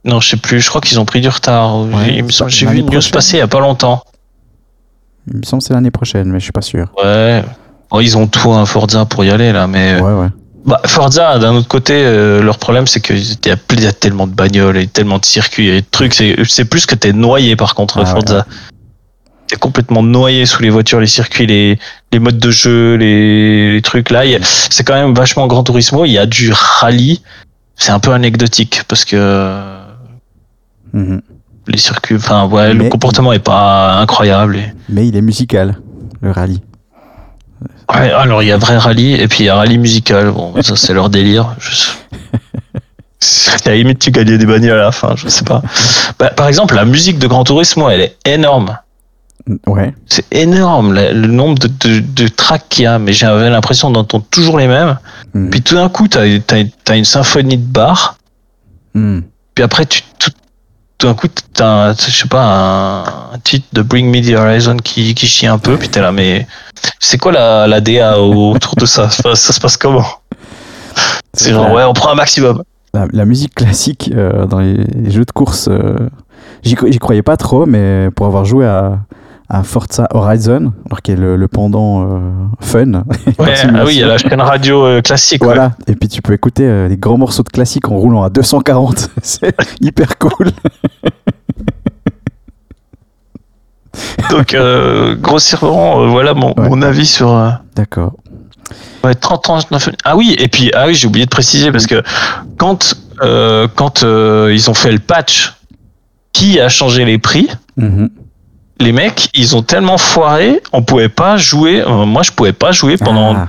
Non, 0.04 0.20
je 0.20 0.30
sais 0.30 0.36
plus. 0.36 0.60
Je 0.60 0.68
crois 0.68 0.80
qu'ils 0.80 0.98
ont 1.00 1.04
pris 1.04 1.20
du 1.20 1.28
retard. 1.28 1.80
Ouais, 1.80 2.14
il 2.16 2.24
me 2.24 2.30
semble- 2.30 2.50
ça- 2.50 2.56
J'ai 2.56 2.66
vu 2.66 2.78
une 2.78 2.86
news 2.86 3.00
passer 3.12 3.36
il 3.36 3.40
y 3.40 3.42
a 3.42 3.48
pas 3.48 3.60
longtemps. 3.60 4.02
Il 5.30 5.38
me 5.38 5.42
semble 5.42 5.62
que 5.62 5.68
c'est 5.68 5.74
l'année 5.74 5.90
prochaine, 5.90 6.28
mais 6.30 6.38
je 6.38 6.44
suis 6.44 6.52
pas 6.52 6.62
sûr. 6.62 6.88
Ouais. 7.02 7.44
Bon, 7.90 8.00
ils 8.00 8.16
ont 8.16 8.26
tout 8.26 8.52
un 8.52 8.64
Forza 8.66 9.04
pour 9.04 9.24
y 9.24 9.30
aller 9.30 9.52
là, 9.52 9.66
mais 9.66 10.00
Ouais, 10.00 10.12
ouais. 10.12 10.28
bah, 10.64 10.80
Forza, 10.86 11.38
d'un 11.38 11.54
autre 11.54 11.68
côté, 11.68 11.94
euh, 11.96 12.40
leur 12.42 12.58
problème 12.58 12.86
c'est 12.86 13.00
qu'il 13.00 13.18
y, 13.18 13.38
y 13.48 13.86
a 13.86 13.92
tellement 13.92 14.26
de 14.26 14.32
bagnoles 14.32 14.78
et 14.78 14.86
tellement 14.86 15.18
de 15.18 15.24
circuits 15.26 15.68
et 15.68 15.80
de 15.82 15.86
trucs. 15.90 16.14
C'est 16.14 16.64
plus 16.64 16.86
que 16.86 16.94
t'es 16.94 17.12
noyé 17.12 17.56
par 17.56 17.74
contre, 17.74 17.98
Ah 17.98 18.02
ouais, 18.04 18.10
Forza. 18.10 18.46
T'es 19.50 19.56
complètement 19.56 20.04
noyé 20.04 20.46
sous 20.46 20.62
les 20.62 20.70
voitures, 20.70 21.00
les 21.00 21.08
circuits, 21.08 21.44
les, 21.44 21.76
les 22.12 22.18
modes 22.20 22.38
de 22.38 22.52
jeu, 22.52 22.94
les, 22.94 23.72
les 23.72 23.82
trucs. 23.82 24.10
Là, 24.10 24.22
c'est 24.42 24.84
quand 24.84 24.94
même 24.94 25.12
vachement 25.12 25.48
Grand 25.48 25.64
Turismo. 25.64 26.04
Il 26.04 26.12
y 26.12 26.18
a 26.18 26.26
du 26.26 26.52
rallye. 26.54 27.20
C'est 27.74 27.90
un 27.90 27.98
peu 27.98 28.12
anecdotique 28.12 28.82
parce 28.86 29.04
que 29.04 29.64
Mhm. 30.92 31.20
les 31.66 31.78
circuits, 31.78 32.14
enfin 32.14 32.46
ouais, 32.46 32.74
Mais- 32.74 32.84
le 32.84 32.90
comportement 32.90 33.32
est 33.32 33.40
pas 33.40 33.94
incroyable. 33.94 34.54
et- 34.56 34.72
Mais 34.88 35.08
il 35.08 35.16
est 35.16 35.20
musical, 35.20 35.80
le 36.20 36.30
rallye. 36.30 36.62
Ouais, 37.92 38.12
alors 38.12 38.44
il 38.44 38.46
y 38.48 38.52
a 38.52 38.56
vrai 38.56 38.78
rallye 38.78 39.14
et 39.14 39.26
puis 39.26 39.40
il 39.40 39.46
y 39.46 39.48
a 39.48 39.56
rallye 39.56 39.78
musical. 39.78 40.30
Bon, 40.30 40.54
ça 40.62 40.76
c'est 40.76 40.94
leur 40.94 41.10
délire. 41.10 41.56
Je... 41.58 41.70
À 43.66 43.68
la 43.70 43.74
limite, 43.76 43.98
tu 43.98 44.10
gagnais 44.12 44.38
des 44.38 44.46
bagnoles 44.46 44.78
à 44.78 44.84
la 44.84 44.92
fin, 44.92 45.14
je 45.16 45.28
sais 45.28 45.44
pas. 45.44 45.60
Bah, 46.20 46.30
par 46.30 46.46
exemple, 46.48 46.74
la 46.76 46.84
musique 46.84 47.18
de 47.18 47.26
Gran 47.26 47.42
Turismo, 47.44 47.90
elle 47.90 48.00
est 48.00 48.16
énorme. 48.24 48.78
Ouais. 49.66 49.94
C'est 50.06 50.24
énorme 50.32 50.94
le, 50.94 51.12
le 51.12 51.26
nombre 51.28 51.58
de, 51.58 51.68
de, 51.68 52.00
de 52.00 52.28
tracks 52.28 52.66
qu'il 52.68 52.84
y 52.84 52.86
a, 52.86 52.98
mais 52.98 53.12
j'avais 53.12 53.50
l'impression 53.50 53.90
d'entendre 53.90 54.24
toujours 54.30 54.58
les 54.58 54.68
mêmes. 54.68 54.98
Mhm. 55.34 55.50
Puis 55.50 55.62
tout 55.62 55.74
d'un 55.74 55.88
coup, 55.88 56.08
t'as 56.08 56.22
as, 56.22 56.96
une 56.96 57.04
symphonie 57.04 57.56
de 57.58 57.66
bar. 57.66 58.16
Mhm. 58.94 59.22
Puis 59.54 59.64
après, 59.64 59.86
tu, 59.86 60.02
tout, 60.18 60.30
tout 60.98 61.06
d'un 61.06 61.14
coup, 61.14 61.26
t'as, 61.54 61.90
un- 61.90 61.94
je 61.94 62.10
sais 62.10 62.28
pas, 62.28 62.42
un, 62.44 63.02
un 63.34 63.38
titre 63.42 63.66
de 63.72 63.82
Bring 63.82 64.10
Me 64.10 64.20
the 64.20 64.36
Horizon 64.38 64.76
qui, 64.76 65.14
qui 65.14 65.26
chie 65.26 65.46
un 65.46 65.58
peu. 65.58 65.76
Puis 65.76 65.88
t'es 65.88 66.00
là, 66.00 66.12
mais 66.12 66.46
c'est 66.98 67.18
quoi 67.18 67.32
la, 67.32 67.66
la 67.66 67.80
DA 67.80 68.20
autour 68.20 68.76
de 68.76 68.86
ça? 68.86 69.10
Ça, 69.10 69.34
ça 69.34 69.52
se 69.52 69.60
passe 69.60 69.76
comment? 69.76 70.06
C'est 71.32 71.52
genre, 71.52 71.72
ouais, 71.72 71.84
on 71.84 71.92
prend 71.92 72.10
un 72.10 72.14
maximum. 72.16 72.62
La, 72.92 73.06
la 73.12 73.24
musique 73.24 73.54
classique 73.54 74.10
euh, 74.14 74.46
dans 74.46 74.58
les, 74.58 74.74
les 74.74 75.10
jeux 75.12 75.24
de 75.24 75.30
course, 75.30 75.68
euh, 75.70 75.96
j'y 76.64 76.74
croyais 76.74 77.22
pas 77.22 77.36
trop, 77.36 77.64
mais 77.66 78.08
pour 78.16 78.26
avoir 78.26 78.44
joué 78.44 78.66
à, 78.66 78.98
à 79.52 79.64
Forza 79.64 80.06
Horizon, 80.14 80.72
alors 80.86 81.02
qui 81.02 81.10
est 81.10 81.16
le, 81.16 81.34
le 81.36 81.48
pendant 81.48 82.02
euh, 82.04 82.20
fun. 82.60 83.02
Ouais, 83.38 83.54
ah 83.74 83.84
oui, 83.84 83.94
il 83.94 83.98
y 84.00 84.04
a 84.04 84.06
la 84.06 84.16
chaîne 84.18 84.40
radio 84.40 84.84
euh, 84.86 85.00
classique. 85.02 85.42
ouais. 85.42 85.48
Voilà, 85.48 85.72
et 85.88 85.96
puis 85.96 86.08
tu 86.08 86.22
peux 86.22 86.32
écouter 86.32 86.62
euh, 86.64 86.88
des 86.88 86.96
grands 86.96 87.18
morceaux 87.18 87.42
de 87.42 87.48
classique 87.48 87.88
en 87.88 87.96
roulant 87.96 88.22
à 88.22 88.30
240. 88.30 89.10
C'est 89.22 89.54
hyper 89.80 90.16
cool. 90.18 90.50
Donc, 94.30 94.54
euh, 94.54 95.16
grossièrement, 95.16 96.06
voilà 96.08 96.34
mon, 96.34 96.54
Ouais. 96.56 96.68
mon 96.68 96.82
avis 96.82 97.06
sur. 97.06 97.28
D'accord. 97.74 98.12
Ouais, 99.02 99.14
30 99.14 99.42
39. 99.42 99.90
Ah 100.04 100.16
oui, 100.16 100.36
et 100.38 100.46
puis 100.48 100.70
ah 100.74 100.86
oui, 100.86 100.94
j'ai 100.94 101.08
oublié 101.08 101.24
de 101.24 101.30
préciser 101.30 101.72
parce 101.72 101.86
que 101.86 102.02
quand 102.56 102.94
quand 103.74 104.02
ils 104.02 104.70
ont 104.70 104.74
fait 104.74 104.92
le 104.92 104.98
patch 105.00 105.54
qui 106.32 106.60
a 106.60 106.68
changé 106.68 107.04
les 107.04 107.18
prix, 107.18 107.48
Mhm. 107.76 108.10
Les 108.80 108.92
mecs, 108.92 109.28
ils 109.34 109.54
ont 109.56 109.62
tellement 109.62 109.98
foiré, 109.98 110.60
on 110.72 110.82
pouvait 110.82 111.08
pas 111.08 111.36
jouer. 111.36 111.80
euh, 111.82 112.04
moi, 112.06 112.22
je 112.22 112.32
pouvais 112.32 112.52
pas 112.52 112.72
jouer 112.72 112.96
pendant 112.96 113.36
Ah, 113.36 113.48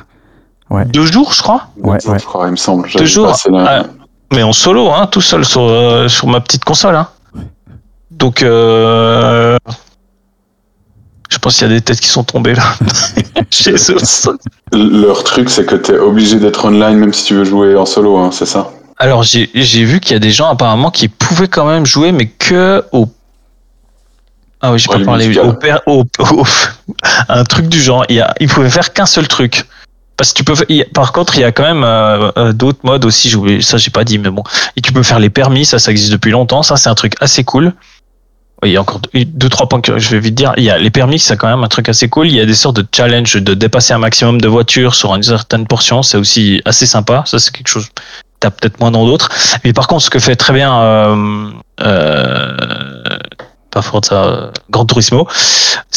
ouais. 0.70 0.86
deux 0.86 1.06
jours, 1.06 1.34
je 1.34 1.42
crois. 1.42 1.68
Ouais, 1.78 1.98
je 2.04 2.10
ouais. 2.10 2.20
crois, 2.20 2.48
il 2.48 2.52
me 2.52 2.56
semble. 2.58 2.90
Passé 2.92 3.50
la- 3.50 3.80
Ah, 3.82 3.84
mais 4.34 4.44
en 4.44 4.54
solo, 4.54 4.92
hein, 4.92 5.08
tout 5.08 5.22
seul 5.22 5.44
sur, 5.46 5.62
euh, 5.64 6.08
sur 6.08 6.28
ma 6.28 6.40
petite 6.42 6.64
console. 6.64 6.96
Hein. 6.96 7.08
Donc, 8.12 8.44
euh, 8.44 9.58
je 11.30 11.38
pense 11.38 11.58
qu'il 11.58 11.68
y 11.68 11.72
a 11.72 11.74
des 11.74 11.82
têtes 11.82 12.00
qui 12.02 12.10
sont 12.10 12.24
tombées 12.24 12.54
là. 12.56 12.64
Chez. 13.50 13.76
Leur 14.74 15.24
truc, 15.24 15.50
c'est 15.50 15.66
que 15.66 15.76
t'es 15.76 15.98
obligé 15.98 16.38
d'être 16.38 16.66
online 16.66 16.98
même 16.98 17.14
si 17.14 17.26
tu 17.26 17.34
veux 17.36 17.44
jouer 17.46 17.76
en 17.76 17.86
solo, 17.86 18.18
hein, 18.18 18.30
c'est 18.32 18.46
ça? 18.46 18.70
Alors, 18.98 19.24
j'ai 19.24 19.50
j'ai 19.56 19.84
vu 19.84 20.00
qu'il 20.00 20.14
y 20.14 20.16
a 20.16 20.20
des 20.20 20.32
gens 20.32 20.50
apparemment 20.50 20.92
qui 20.92 21.08
pouvaient 21.08 21.48
quand 21.48 21.66
même 21.66 21.86
jouer, 21.86 22.12
mais 22.12 22.28
que 22.28 22.84
au. 22.92 23.08
Ah 24.62 24.72
oui, 24.72 24.80
j'ai 24.80 24.90
Ouais, 24.90 25.00
pas 25.00 25.06
parlé. 25.06 25.38
Au, 25.40 25.56
au- 25.88 26.06
au- 26.20 26.46
un 27.30 27.44
truc 27.44 27.68
du 27.68 27.82
genre. 27.82 28.06
Il, 28.10 28.16
y 28.16 28.22
a, 28.22 28.34
il 28.40 28.48
pouvait 28.48 28.70
faire 28.70 28.94
qu'un 28.94 29.06
seul 29.06 29.28
truc. 29.28 29.66
Parce 30.18 30.34
que 30.34 30.38
tu 30.38 30.44
peux. 30.44 30.54
il 30.70 30.86
par 30.94 31.14
contre, 31.14 31.36
il 31.36 31.42
y 31.42 31.44
a 31.44 31.52
quand 31.52 31.64
même 31.64 31.84
euh, 31.84 32.32
euh, 32.38 32.54
d'autres 32.54 32.80
modes 32.84 33.06
aussi. 33.06 33.30
j'ai 33.30 33.62
Ça, 33.62 33.78
j'ai 33.78 33.90
pas 33.90 34.04
dit, 34.04 34.20
mais 34.20 34.30
bon. 34.30 34.44
Et 34.76 34.82
tu 34.82 34.92
peux 34.94 35.02
faire 35.04 35.20
les 35.20 35.30
permis. 35.32 35.66
Ça, 35.66 35.80
ça 35.80 35.90
existe 35.92 36.12
depuis 36.12 36.32
longtemps. 36.32 36.62
Ça, 36.64 36.78
c'est 36.78 36.90
un 36.90 36.96
truc 36.96 37.14
assez 37.22 37.44
cool. 37.44 37.74
Il 38.64 38.70
y 38.70 38.78
a 38.78 38.82
encore 38.82 39.00
deux, 39.00 39.26
deux, 39.26 39.50
trois 39.50 39.68
points 39.68 39.82
que 39.82 39.98
je 39.98 40.10
vais 40.12 40.20
vite 40.20 40.36
dire. 40.36 40.54
Il 40.58 40.64
y 40.64 40.70
a 40.70 40.78
les 40.78 40.92
permis, 40.92 41.18
c'est 41.18 41.36
quand 41.36 41.48
même 41.48 41.64
un 41.64 41.68
truc 41.68 41.90
assez 41.90 42.08
cool. 42.10 42.28
Il 42.28 42.36
y 42.36 42.40
a 42.40 42.46
des 42.46 42.54
sortes 42.54 42.76
de 42.76 42.86
challenges 42.96 43.34
de 43.38 43.56
dépasser 43.56 43.94
un 43.94 43.98
maximum 43.98 44.40
de 44.40 44.48
voitures 44.48 44.94
sur 44.94 45.16
une 45.16 45.24
certaine 45.24 45.66
portion. 45.66 46.04
C'est 46.04 46.18
aussi 46.18 46.62
assez 46.66 46.86
sympa. 46.86 47.24
Ça, 47.26 47.40
c'est 47.40 47.52
quelque 47.52 47.70
chose 47.70 47.88
que 47.88 48.02
t'as 48.40 48.52
peut-être 48.52 48.80
moins 48.80 48.92
dans 48.92 49.08
d'autres. 49.08 49.30
Mais 49.64 49.74
par 49.74 49.88
contre, 49.88 50.04
ce 50.04 50.12
que 50.12 50.20
fait 50.20 50.36
très 50.36 50.54
bien, 50.54 50.80
euh, 50.80 51.50
euh, 51.82 53.01
pas 53.72 53.82
Forza, 53.82 54.24
euh, 54.26 54.52
Gran 54.70 54.86
Turismo, 54.86 55.28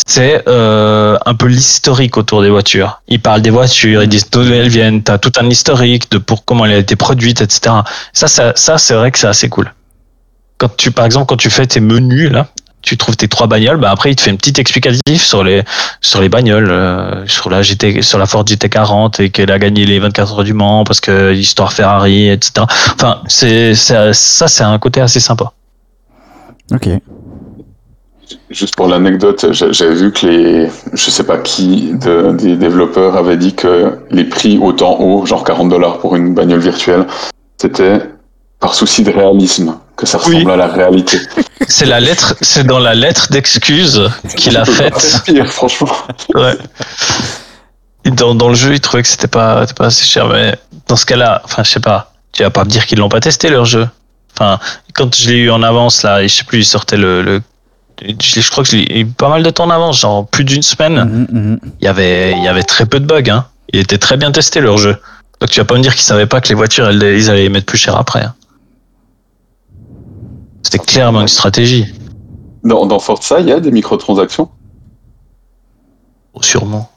c'est 0.07 0.43
euh, 0.49 1.17
un 1.27 1.35
peu 1.35 1.47
l'historique 1.47 2.17
autour 2.17 2.43
des 2.43 2.51
voitures. 2.51 3.03
Ils 3.09 3.21
parlent 3.21 3.43
des 3.43 3.51
voitures, 3.51 4.03
ils 4.03 4.09
disent 4.09 4.31
d'où 4.31 4.43
elles 4.43 4.69
viennent. 4.69 5.03
T'as 5.03 5.19
tout 5.19 5.33
un 5.41 5.49
historique 5.51 6.11
de 6.11 6.19
pour 6.19 6.45
comment 6.45 6.65
elle 6.65 6.73
a 6.73 6.79
été 6.79 6.97
produite, 6.97 7.41
etc. 7.41 7.75
Ça, 8.13 8.29
ça, 8.29 8.53
ça 8.57 8.79
c'est 8.79 8.95
vrai 8.95 9.11
que 9.11 9.19
c'est 9.19 9.27
assez 9.27 9.49
cool. 9.49 9.73
Quand 10.59 10.75
tu, 10.77 10.91
par 10.93 11.05
exemple, 11.05 11.27
quand 11.27 11.37
tu 11.37 11.51
fais 11.51 11.67
tes 11.67 11.81
menus 11.81 12.31
là, 12.31 12.47
tu 12.81 12.97
trouves 12.99 13.17
tes 13.17 13.29
trois 13.29 13.47
bagnoles, 13.47 13.79
bah 13.79 13.91
après 13.91 14.11
il 14.11 14.17
te 14.17 14.21
fait 14.21 14.31
un 14.31 14.37
petit 14.37 14.61
explicatif 14.61 15.25
sur 15.25 15.43
les 15.43 15.65
sur 16.03 16.21
les 16.21 16.29
bagnoles, 16.29 16.71
euh, 16.71 17.27
sur 17.27 17.49
la 17.49 17.63
GT, 17.63 18.03
sur 18.03 18.19
la 18.19 18.27
Ford 18.27 18.45
GT40 18.45 19.23
et 19.23 19.31
qu'elle 19.31 19.51
a 19.51 19.59
gagné 19.59 19.87
les 19.87 19.99
24 19.99 20.35
heures 20.39 20.45
du 20.45 20.53
Mans 20.53 20.85
parce 20.85 21.01
que 21.01 21.31
l'histoire 21.31 21.73
Ferrari, 21.73 22.29
etc. 22.29 22.67
Enfin, 22.95 23.23
c'est 23.27 23.75
c'est- 23.75 24.13
ça, 24.13 24.49
c'est 24.49 24.65
un 24.65 24.79
côté 24.79 25.01
assez 25.01 25.19
sympa. 25.19 25.53
Ok. 26.73 26.89
Juste 28.51 28.77
pour 28.77 28.89
l'anecdote, 28.89 29.47
j'a- 29.53 29.73
j'avais 29.73 29.95
vu 29.95 30.13
que 30.13 30.27
les, 30.27 30.69
je 30.93 31.11
sais 31.11 31.25
pas 31.25 31.39
qui 31.39 31.93
de- 31.95 32.33
des 32.33 32.57
développeurs 32.57 33.17
avait 33.17 33.37
dit 33.37 33.55
que 33.55 33.99
les 34.11 34.25
prix 34.25 34.59
autant 34.59 34.99
hauts, 35.01 35.27
genre 35.27 35.45
40 35.45 35.69
dollars 35.69 35.99
pour 35.99 36.17
une 36.17 36.35
bagnole 36.35 36.61
virtuelle, 36.61 37.07
c'était 37.61 38.01
par 38.61 38.75
souci 38.75 39.03
de 39.03 39.11
réalisme, 39.11 39.77
que 39.97 40.07
ça 40.07 40.19
Oui. 40.27 40.37
ressemble 40.37 40.53
à 40.53 40.57
la 40.57 40.69
réalité. 40.69 41.19
C'est 41.69 41.87
la 41.87 42.01
lettre, 42.01 42.35
c'est 42.41 42.65
dans 42.67 42.79
la 42.79 42.95
lettre 42.95 43.29
d'excuse 43.31 44.09
qu'il 44.37 44.57
a 44.57 44.65
faite. 44.65 45.23
pire, 45.27 45.51
franchement. 45.53 45.93
Ouais. 46.35 46.57
Dans, 48.05 48.35
dans 48.35 48.49
le 48.49 48.55
jeu, 48.55 48.75
il 48.75 48.81
trouvait 48.81 49.03
que 49.03 49.09
c'était 49.09 49.27
pas, 49.29 49.63
c'était 49.63 49.75
pas 49.75 49.87
assez 49.87 50.05
cher, 50.05 50.29
mais 50.29 50.57
dans 50.89 50.97
ce 50.97 51.07
cas-là, 51.07 51.41
enfin, 51.45 51.63
je 51.65 51.71
sais 51.71 51.81
pas, 51.81 52.13
tu 52.33 52.43
vas 52.43 52.51
pas 52.51 52.65
me 52.65 52.69
dire 52.71 52.87
qu'ils 52.87 52.99
l'ont 52.99 53.09
pas 53.09 53.21
testé 53.21 53.49
leur 53.49 53.65
jeu. 53.65 53.89
Enfin, 54.35 54.59
quand 54.95 55.15
je 55.15 55.29
l'ai 55.31 55.37
eu 55.39 55.51
en 55.51 55.63
avance 55.63 56.03
là, 56.03 56.23
et 56.23 56.29
je 56.29 56.35
sais 56.37 56.45
plus, 56.45 56.59
il 56.59 56.65
sortait 56.65 56.97
le, 56.99 57.23
le 57.23 57.41
je, 58.03 58.41
je 58.41 58.51
crois 58.51 58.65
que 58.65 58.71
je 58.71 58.77
l'ai 58.77 59.01
eu 59.01 59.07
pas 59.07 59.29
mal 59.29 59.43
de 59.43 59.51
temps 59.51 59.65
en 59.65 59.71
avance, 59.71 60.01
genre 60.01 60.27
plus 60.27 60.45
d'une 60.45 60.63
semaine. 60.63 61.27
Mhm, 61.31 61.41
mhm. 61.41 61.61
Il 61.81 61.85
y 61.85 61.89
avait, 61.89 62.33
il 62.33 62.43
y 62.43 62.49
avait 62.49 62.63
très 62.63 62.87
peu 62.87 63.01
de 63.01 63.07
bugs. 63.07 63.31
Hein. 63.31 63.47
Il 63.73 63.81
était 63.81 63.99
très 63.99 64.17
bien 64.17 64.31
testé 64.33 64.61
leur 64.61 64.79
jeu. 64.79 64.97
Donc 65.41 65.51
tu 65.51 65.61
vas 65.61 65.65
pas 65.65 65.75
me 65.77 65.81
dire 65.83 65.93
qu'ils 65.95 66.03
savaient 66.03 66.27
pas 66.27 66.41
que 66.41 66.49
les 66.49 66.55
voitures, 66.55 66.89
elles, 66.89 67.03
ils 67.03 67.31
allaient 67.31 67.43
les 67.43 67.49
mettre 67.49 67.67
plus 67.67 67.79
cher 67.79 67.97
après. 67.97 68.23
hein. 68.23 68.35
C'était 70.63 70.79
clairement 70.79 71.21
une 71.21 71.29
stratégie. 71.29 71.87
Dans, 72.63 72.87
dans 72.87 72.99
Forza, 72.99 73.41
il 73.41 73.49
y 73.49 73.53
a 73.53 73.61
des 73.61 73.71
microtransactions? 73.71 74.49
Oh, 76.33 76.43
sûrement. 76.43 76.91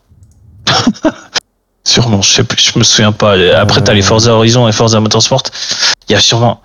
sûrement, 1.83 2.21
je 2.21 2.31
sais 2.33 2.43
plus, 2.43 2.71
je 2.73 2.79
me 2.79 2.83
souviens 2.83 3.11
pas. 3.11 3.33
Après, 3.55 3.81
t'as 3.81 3.93
les 3.93 4.01
Euh. 4.01 4.05
Forza 4.07 4.33
Horizon 4.33 4.67
et 4.67 4.71
Forza 4.71 4.99
Motorsport. 4.99 5.43
Il 6.07 6.13
y 6.13 6.15
a 6.15 6.19
sûrement. 6.21 6.61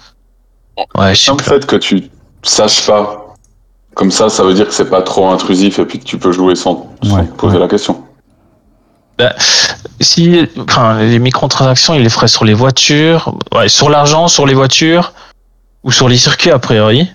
Ouais, 0.96 1.14
je 1.14 1.22
sais 1.24 1.32
Le 1.32 1.42
fait 1.42 1.66
que 1.66 1.76
tu 1.76 2.08
saches 2.42 2.86
pas, 2.86 3.21
comme 3.94 4.10
ça, 4.10 4.28
ça 4.28 4.42
veut 4.42 4.54
dire 4.54 4.66
que 4.66 4.74
c'est 4.74 4.88
pas 4.90 5.02
trop 5.02 5.28
intrusif 5.30 5.78
et 5.78 5.84
puis 5.84 5.98
que 5.98 6.04
tu 6.04 6.18
peux 6.18 6.32
jouer 6.32 6.54
sans, 6.54 6.90
sans 7.02 7.16
Ouais, 7.16 7.26
te 7.26 7.32
poser 7.32 7.54
ouais. 7.54 7.60
la 7.60 7.68
question. 7.68 8.02
Si, 10.00 10.48
enfin, 10.58 10.98
les 11.00 11.18
microtransactions, 11.20 11.94
ils 11.94 12.02
les 12.02 12.08
feraient 12.08 12.26
sur 12.28 12.44
les 12.44 12.54
voitures, 12.54 13.34
ouais, 13.54 13.68
sur 13.68 13.88
l'argent, 13.88 14.26
sur 14.26 14.46
les 14.46 14.54
voitures 14.54 15.12
ou 15.84 15.92
sur 15.92 16.08
les 16.08 16.16
circuits 16.16 16.50
a 16.50 16.58
priori. 16.58 17.08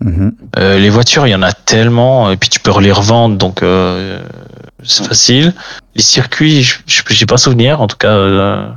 Mhm. 0.00 0.32
Euh, 0.58 0.78
les 0.78 0.90
voitures, 0.90 1.26
il 1.26 1.30
y 1.30 1.34
en 1.34 1.42
a 1.42 1.52
tellement, 1.52 2.30
et 2.30 2.36
puis 2.36 2.48
tu 2.50 2.60
peux 2.60 2.78
les 2.80 2.92
revendre, 2.92 3.36
donc 3.36 3.62
euh, 3.62 4.20
c'est 4.84 5.06
facile. 5.06 5.54
Les 5.94 6.02
circuits, 6.02 6.62
je- 6.62 6.78
je- 6.86 7.02
j'ai 7.08 7.26
pas 7.26 7.38
souvenir, 7.38 7.80
en 7.80 7.86
tout 7.86 7.96
cas, 7.96 8.12
euh, 8.12 8.68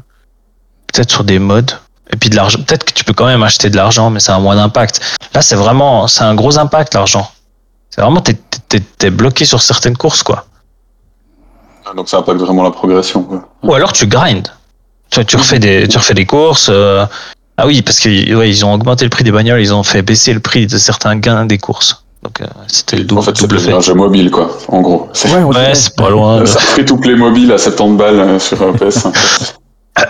peut-être 0.93 1.11
sur 1.11 1.23
des 1.25 1.39
modes. 1.39 1.71
Et 2.13 2.17
puis 2.17 2.29
de 2.29 2.35
l'argent, 2.35 2.59
peut-être 2.65 2.83
que 2.83 2.93
tu 2.93 3.03
peux 3.03 3.13
quand 3.13 3.25
même 3.25 3.43
acheter 3.43 3.69
de 3.69 3.75
l'argent, 3.77 4.09
mais 4.09 4.19
ça 4.19 4.35
a 4.35 4.39
moins 4.39 4.55
d'impact. 4.55 4.99
Là, 5.33 5.41
c'est 5.41 5.55
vraiment, 5.55 6.07
c'est 6.07 6.23
un 6.23 6.35
gros 6.35 6.57
impact 6.59 6.93
l'argent. 6.93 7.29
C'est 7.89 8.01
vraiment, 8.01 8.21
t'es, 8.21 8.37
t'es, 8.69 8.79
t'es 8.79 9.09
bloqué 9.09 9.45
sur 9.45 9.61
certaines 9.61 9.97
courses, 9.97 10.23
quoi. 10.23 10.45
Ah, 11.85 11.93
Donc 11.95 12.09
ça 12.09 12.17
impacte 12.19 12.39
vraiment 12.39 12.63
la 12.63 12.71
progression. 12.71 13.23
Quoi. 13.23 13.47
Ou 13.63 13.73
alors 13.73 13.91
tu 13.93 14.07
grind. 14.07 14.47
Tu, 15.09 15.25
tu 15.25 15.35
refais 15.37 15.59
des, 15.59 15.87
tu 15.87 15.97
refais 15.97 16.13
des 16.13 16.25
courses. 16.25 16.69
euh, 16.71 17.05
Ah 17.57 17.65
oui, 17.67 17.81
parce 17.81 17.99
qu'ils 17.99 18.35
ouais, 18.35 18.49
ils 18.49 18.63
ont 18.65 18.73
augmenté 18.73 19.03
le 19.05 19.09
prix 19.09 19.23
des 19.23 19.31
bagnoles, 19.31 19.59
ils 19.61 19.73
ont 19.73 19.83
fait 19.83 20.01
baisser 20.01 20.33
le 20.33 20.39
prix 20.39 20.67
de 20.67 20.77
certains 20.77 21.15
gains 21.17 21.45
des 21.45 21.57
courses. 21.57 22.03
Donc 22.23 22.39
euh, 22.41 22.45
c'était 22.67 22.97
le 22.97 23.03
double, 23.03 23.19
en 23.19 23.23
fait, 23.23 23.35
c'est 23.35 23.41
double 23.43 23.55
devenu 23.57 23.71
fait. 23.71 23.77
un 23.77 23.81
jeu 23.81 23.93
mobile, 23.93 24.29
quoi, 24.31 24.49
en 24.67 24.81
gros. 24.81 25.09
C'est- 25.13 25.33
Ouais, 25.33 25.73
c'est 25.75 25.95
pas 25.95 26.09
loin. 26.09 26.45
Ça 26.45 26.59
ferait 26.59 26.85
tout 26.85 27.01
les 27.03 27.15
mobiles 27.15 27.51
à 27.51 27.57
70 27.57 27.97
balles 27.97 28.19
euh, 28.19 28.39
sur 28.39 28.61
euh, 28.61 28.73
PS5. 28.73 29.13
Ouais, 29.97 30.05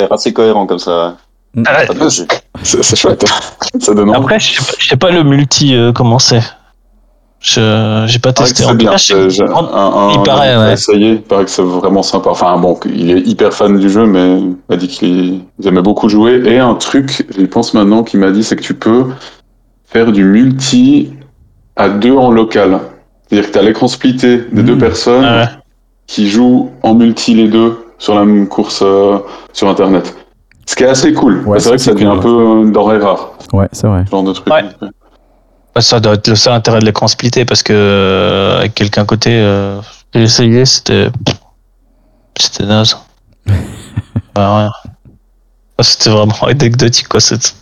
l'air 0.00 0.12
assez 0.12 0.32
cohérent 0.34 0.66
comme 0.66 0.78
ça. 0.78 1.16
Ah, 1.66 1.84
danger. 1.86 2.24
c'est 2.62 2.96
chouette. 2.96 3.24
Ça 3.78 3.94
donne 3.94 4.10
envie. 4.10 4.18
Après, 4.18 4.40
je 4.40 4.52
sais 4.54 4.64
pas, 4.64 4.72
je 4.78 4.88
sais 4.88 4.96
pas 4.96 5.10
le 5.10 5.22
multi 5.22 5.74
euh, 5.74 5.92
comment 5.92 6.18
c'est. 6.18 6.42
Je 7.40 8.04
j'ai 8.06 8.18
pas 8.18 8.32
testé. 8.32 8.62
c'est 8.62 8.70
En 8.70 8.74
bien. 8.74 8.90
cas, 8.92 8.96
je- 8.96 9.42
un, 9.42 9.54
un, 9.54 10.12
il 10.14 10.22
paraît, 10.22 10.52
un- 10.52 10.66
ouais. 10.66 10.72
essayé. 10.72 11.10
Il 11.12 11.22
paraît 11.22 11.44
que 11.44 11.50
c'est 11.50 11.62
vraiment 11.62 12.02
sympa. 12.02 12.30
Enfin 12.30 12.56
bon, 12.56 12.78
il 12.86 13.10
est 13.10 13.20
hyper 13.20 13.52
fan 13.52 13.78
du 13.78 13.90
jeu, 13.90 14.06
mais 14.06 14.38
il 14.40 14.56
m'a 14.70 14.76
dit 14.76 14.88
qu'il 14.88 15.42
il 15.58 15.66
aimait 15.68 15.82
beaucoup 15.82 16.08
jouer. 16.08 16.42
Et 16.46 16.58
un 16.58 16.74
truc, 16.74 17.26
j'y 17.36 17.46
pense 17.46 17.74
maintenant, 17.74 18.02
qu'il 18.02 18.20
m'a 18.20 18.30
dit, 18.30 18.42
c'est 18.42 18.56
que 18.56 18.62
tu 18.62 18.72
peux 18.74 19.04
faire 19.84 20.10
du 20.10 20.24
multi 20.24 21.12
à 21.76 21.88
deux 21.90 22.16
en 22.16 22.30
local. 22.30 22.80
C'est-à-dire 23.28 23.48
que 23.48 23.52
tu 23.52 23.58
as 23.58 23.62
l'écran 23.62 23.88
splitté 23.88 24.38
des 24.50 24.62
Mmh. 24.62 24.66
deux 24.66 24.78
personnes 24.78 25.24
Ouais. 25.24 25.44
qui 26.06 26.28
jouent 26.30 26.70
en 26.82 26.94
multi 26.94 27.34
les 27.34 27.48
deux 27.48 27.78
sur 27.98 28.14
la 28.14 28.24
même 28.24 28.48
course 28.48 28.80
euh, 28.82 29.18
sur 29.52 29.68
Internet. 29.68 30.16
Ce 30.66 30.74
qui 30.76 30.82
est 30.84 30.88
assez 30.88 31.12
cool. 31.12 31.46
Ouais, 31.46 31.60
c'est 31.60 31.68
vrai 31.68 31.76
que 31.78 31.82
ça 31.82 31.92
devient 31.92 32.04
cool, 32.06 32.18
un 32.18 32.22
peu 32.22 32.28
euh, 32.68 32.70
denrée 32.70 32.98
rare, 32.98 33.32
Ouais, 33.52 33.68
c'est 33.72 33.86
vrai. 33.86 34.04
ce 34.06 34.10
genre 34.10 34.22
de 34.24 34.32
truc. 34.32 34.52
Ouais. 34.52 34.64
Bah, 35.74 35.80
ça 35.80 36.00
doit 36.00 36.14
être 36.14 36.28
le 36.28 36.36
seul 36.36 36.52
intérêt 36.52 36.78
de 36.80 36.84
l'écran 36.86 37.08
splitté 37.08 37.44
parce 37.44 37.62
que 37.62 37.72
euh, 37.74 38.58
avec 38.58 38.74
quelqu'un 38.74 39.02
à 39.02 39.04
côté, 39.04 39.30
euh, 39.32 39.80
j'ai 40.14 40.22
essayé, 40.22 40.64
c'était 40.64 41.08
c'était 42.38 42.64
naze. 42.66 42.96
bah, 44.34 44.56
rien. 44.58 44.72
Ah, 45.78 45.82
C'était 45.82 46.10
vraiment 46.10 46.34
anecdotique 46.46 47.08
quoi. 47.08 47.20
c'est- 47.20 47.54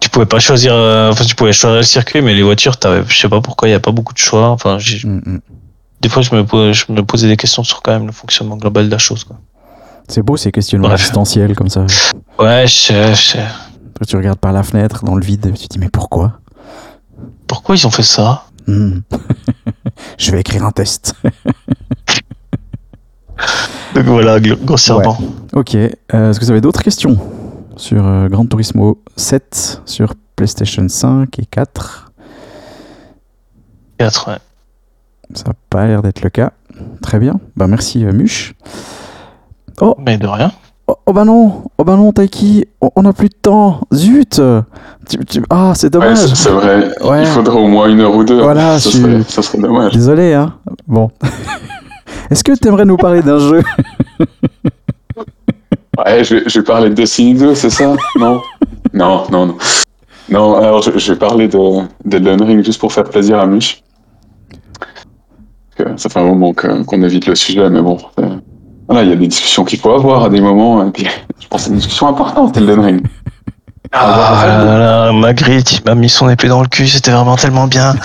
Tu 0.00 0.10
pouvais 0.10 0.26
pas 0.26 0.38
choisir, 0.40 0.74
euh, 0.74 1.10
enfin 1.10 1.24
tu 1.24 1.34
pouvais 1.34 1.52
choisir 1.52 1.76
le 1.78 1.82
circuit, 1.84 2.20
mais 2.22 2.34
les 2.34 2.42
voitures, 2.42 2.76
t'avais, 2.76 3.02
je 3.08 3.18
sais 3.18 3.28
pas 3.28 3.40
pourquoi, 3.40 3.68
il 3.68 3.70
y 3.70 3.74
a 3.74 3.80
pas 3.80 3.92
beaucoup 3.92 4.12
de 4.12 4.18
choix. 4.18 4.48
Enfin, 4.50 4.78
j'ai- 4.78 5.06
Mhm. 5.06 5.40
des 6.00 6.08
fois, 6.08 6.22
je 6.22 6.34
me, 6.34 6.72
je 6.72 6.84
me 6.92 7.02
posais 7.02 7.28
des 7.28 7.36
questions 7.36 7.62
sur 7.64 7.80
quand 7.82 7.92
même 7.92 8.06
le 8.06 8.12
fonctionnement 8.12 8.56
global 8.56 8.86
de 8.86 8.90
la 8.90 8.98
chose. 8.98 9.24
Quoi. 9.24 9.36
C'est 10.08 10.22
beau 10.22 10.36
ces 10.36 10.52
questionnements 10.52 10.88
Bref. 10.88 11.00
existentiels 11.00 11.54
comme 11.54 11.68
ça. 11.68 11.86
Ouais, 12.38 12.66
je 12.66 12.92
je. 13.14 13.36
Toi, 13.94 14.06
tu 14.06 14.16
regardes 14.16 14.38
par 14.38 14.52
la 14.52 14.62
fenêtre 14.62 15.04
dans 15.04 15.14
le 15.14 15.24
vide 15.24 15.46
et 15.46 15.52
tu 15.52 15.68
te 15.68 15.72
dis 15.74 15.78
mais 15.78 15.88
pourquoi? 15.90 16.40
Pourquoi 17.46 17.74
ils 17.76 17.86
ont 17.86 17.90
fait 17.90 18.02
ça? 18.02 18.44
Hmm. 18.66 19.00
Je 20.18 20.30
vais 20.32 20.40
écrire 20.40 20.64
un 20.64 20.70
test. 20.70 21.14
Donc 23.94 24.04
voilà, 24.04 24.40
grossièrement. 24.40 25.18
Ok. 25.52 25.74
euh, 25.74 25.90
Est-ce 26.30 26.38
que 26.40 26.44
vous 26.44 26.50
avez 26.50 26.60
d'autres 26.60 26.82
questions 26.82 27.18
sur 27.76 28.06
euh, 28.06 28.28
Gran 28.28 28.46
Turismo 28.46 29.02
7, 29.16 29.82
sur 29.84 30.14
PlayStation 30.36 30.88
5 30.88 31.38
et 31.38 31.46
4 31.46 32.12
Quatre, 33.98 34.28
ouais. 34.30 34.38
Ça 35.34 35.44
n'a 35.48 35.54
pas 35.70 35.86
l'air 35.86 36.02
d'être 36.02 36.22
le 36.22 36.30
cas. 36.30 36.52
Très 37.02 37.18
bien. 37.18 37.38
Bah 37.56 37.66
merci 37.66 38.04
euh, 38.04 38.12
Muche. 38.12 38.54
Mais 39.98 40.16
de 40.18 40.26
rien. 40.26 40.52
oh, 40.88 40.94
oh 41.06 41.12
bah 41.12 41.24
non, 41.24 41.62
oh 41.78 41.84
bah 41.84 41.96
non, 41.96 42.12
Taiki, 42.12 42.66
on- 42.80 42.90
on 42.96 43.02
n'a 43.02 43.12
plus 43.12 43.28
de 43.28 43.34
temps. 43.40 43.80
Zut 43.92 44.40
Tu- 45.08 45.24
tu- 45.24 45.42
Ah, 45.50 45.72
c'est 45.74 45.90
dommage. 45.90 46.16
c'est 46.18 46.34
c'est 46.36 46.50
vrai. 46.50 46.88
Ouais. 47.02 47.22
Il 47.22 47.26
faudrait 47.26 47.58
au 47.58 47.66
moins 47.68 47.88
une 47.88 48.00
heure 48.00 48.14
ou 48.14 48.24
deux. 48.24 48.40
Voilà, 48.40 48.78
ça, 48.78 48.90
je- 48.90 48.98
serait, 48.98 49.22
ça 49.22 49.42
serait 49.42 49.58
dommage. 49.58 49.92
Désolé, 49.92 50.34
hein. 50.34 50.54
Bon. 50.86 51.10
Est-ce 52.30 52.44
que 52.44 52.52
tu 52.52 52.68
aimerais 52.68 52.84
nous 52.84 52.96
parler 52.96 53.22
d'un 53.22 53.38
jeu? 53.38 53.62
Ouais, 55.98 56.24
je 56.24 56.36
vais, 56.36 56.42
je 56.46 56.58
vais 56.58 56.64
parler 56.64 56.88
de 56.88 56.94
Destiny 56.94 57.34
2, 57.34 57.54
c'est 57.54 57.68
ça? 57.68 57.94
Non 58.18 58.40
Non, 58.94 59.24
non, 59.30 59.46
non. 59.46 59.56
Non, 60.30 60.54
alors 60.56 60.80
je, 60.82 60.98
je 60.98 61.12
vais 61.12 61.18
parler 61.18 61.48
de 61.48 61.58
d'Elden 62.06 62.40
Ring 62.42 62.64
juste 62.64 62.80
pour 62.80 62.92
faire 62.92 63.04
plaisir 63.04 63.38
à 63.38 63.46
Mich. 63.46 63.84
Ça 65.96 66.08
fait 66.08 66.18
un 66.20 66.24
moment 66.24 66.54
qu'on 66.54 67.02
évite 67.02 67.26
le 67.26 67.34
sujet, 67.34 67.68
mais 67.68 67.82
bon. 67.82 67.98
Euh, 68.92 68.94
Voilà, 68.94 69.02
il 69.04 69.10
y 69.10 69.12
a 69.12 69.16
des 69.16 69.28
discussions 69.28 69.64
qu'il 69.64 69.78
faut 69.78 69.92
avoir 69.92 70.24
à 70.24 70.28
des 70.28 70.40
moments, 70.40 70.86
et 70.86 70.90
puis 70.90 71.06
je 71.40 71.46
pense 71.48 71.60
que 71.62 71.64
c'est 71.66 71.70
une 71.70 71.76
discussion 71.76 72.08
importante, 72.08 72.56
Elden 72.56 72.80
Ring. 72.80 73.06
Ah 73.94 74.44
là 74.46 74.78
là, 74.78 75.12
Magritte, 75.12 75.72
il 75.78 75.84
m'a 75.84 75.94
mis 75.94 76.08
son 76.08 76.30
épée 76.30 76.48
dans 76.48 76.62
le 76.62 76.68
cul, 76.68 76.88
c'était 76.88 77.10
vraiment 77.10 77.36
tellement 77.36 77.66
bien. 77.66 77.94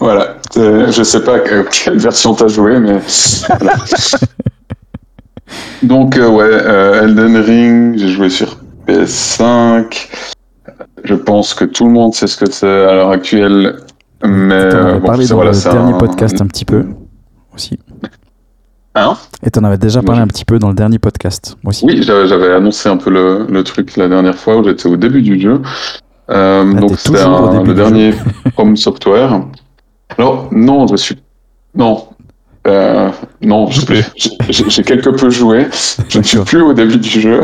Voilà, 0.00 0.36
Euh, 0.56 0.90
je 0.90 1.02
sais 1.02 1.22
pas 1.22 1.40
que- 1.40 1.66
quelle 1.70 1.98
version 1.98 2.34
t'as 2.34 2.48
joué, 2.48 2.80
mais. 2.80 3.00
voilà. 3.60 3.74
Donc, 5.82 6.16
euh, 6.16 6.26
ouais, 6.28 6.48
euh, 6.50 7.04
Elden 7.04 7.36
Ring, 7.36 7.98
j'ai 7.98 8.08
joué 8.08 8.30
sur 8.30 8.56
PS5. 8.86 10.08
Je 11.04 11.14
pense 11.14 11.52
que 11.52 11.66
tout 11.66 11.84
le 11.86 11.92
monde 11.92 12.14
sait 12.14 12.26
ce 12.26 12.36
que 12.38 12.50
c'est 12.50 12.66
à 12.66 12.94
l'heure 12.94 13.10
actuelle. 13.10 13.76
Mais 14.24 14.54
euh, 14.54 14.84
avais 14.90 15.00
bon, 15.00 15.06
parlé 15.06 15.24
c'est- 15.24 15.30
dans 15.30 15.36
voilà, 15.36 15.52
le 15.52 15.62
dernier 15.62 15.92
un- 15.92 15.98
podcast 15.98 16.40
un 16.40 16.46
petit 16.46 16.64
peu 16.64 16.86
aussi. 17.54 17.78
Hein 19.04 19.16
Et 19.42 19.50
t'en 19.50 19.64
avais 19.64 19.78
déjà 19.78 20.02
parlé 20.02 20.20
un 20.20 20.26
petit 20.26 20.44
peu 20.44 20.58
dans 20.58 20.68
le 20.68 20.74
dernier 20.74 20.98
podcast 20.98 21.56
aussi. 21.64 21.84
Oui, 21.86 22.02
j'avais 22.02 22.52
annoncé 22.52 22.88
un 22.88 22.96
peu 22.96 23.10
le, 23.10 23.46
le 23.48 23.64
truc 23.64 23.96
la 23.96 24.08
dernière 24.08 24.36
fois 24.36 24.56
où 24.58 24.64
j'étais 24.64 24.86
au 24.88 24.96
début 24.96 25.22
du 25.22 25.40
jeu. 25.40 25.60
Euh, 26.30 26.72
Ah, 26.76 26.80
donc 26.80 26.98
c'était 26.98 27.18
le 27.64 27.74
dernier 27.74 28.12
From 28.54 28.76
Software. 28.76 29.40
Alors 30.16 30.48
non, 30.52 30.86
je 30.86 30.96
suis 30.96 31.16
non. 31.74 32.04
Euh, 32.66 33.08
non, 33.40 33.68
j'ai- 33.70 34.82
quelque 34.82 35.10
peu 35.10 35.30
joué. 35.30 35.66
Je 36.08 36.18
ne 36.18 36.22
suis 36.24 36.38
plus 36.40 36.60
au 36.60 36.72
début 36.74 36.98
du 36.98 37.08
jeu. 37.20 37.42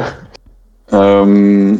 Euh, 0.93 1.75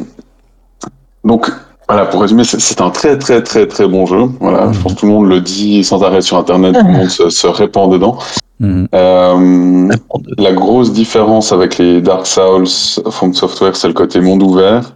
donc 1.23 1.51
voilà, 1.87 2.05
pour 2.05 2.21
résumer, 2.21 2.43
c'est- 2.43 2.81
un 2.81 2.89
très 2.89 3.17
très 3.19 3.43
très 3.43 3.67
très 3.67 3.87
bon 3.87 4.05
jeu. 4.07 4.23
Voilà, 4.39 4.71
je 4.71 4.79
pense 4.79 4.93
que 4.95 4.99
tout 4.99 5.05
le 5.05 5.11
monde 5.11 5.27
le 5.29 5.41
dit 5.41 5.83
sans 5.83 6.01
arrêt 6.03 6.21
sur 6.21 6.37
Internet, 6.37 6.73
tout 6.79 6.85
le 6.87 6.91
monde 6.93 7.09
se, 7.09 7.29
se 7.29 7.45
répand 7.47 7.91
dedans. 7.91 8.17
Mhm. 8.59 8.87
Euh, 8.95 9.89
la 10.37 10.53
grosse 10.53 10.93
différence 10.93 11.51
avec 11.51 11.77
les 11.77 12.01
Dark 12.01 12.25
Souls 12.25 12.67
From 13.11 13.33
Software, 13.33 13.75
c'est 13.75 13.87
le 13.87 13.93
côté 13.93 14.21
monde 14.21 14.41
ouvert. 14.43 14.93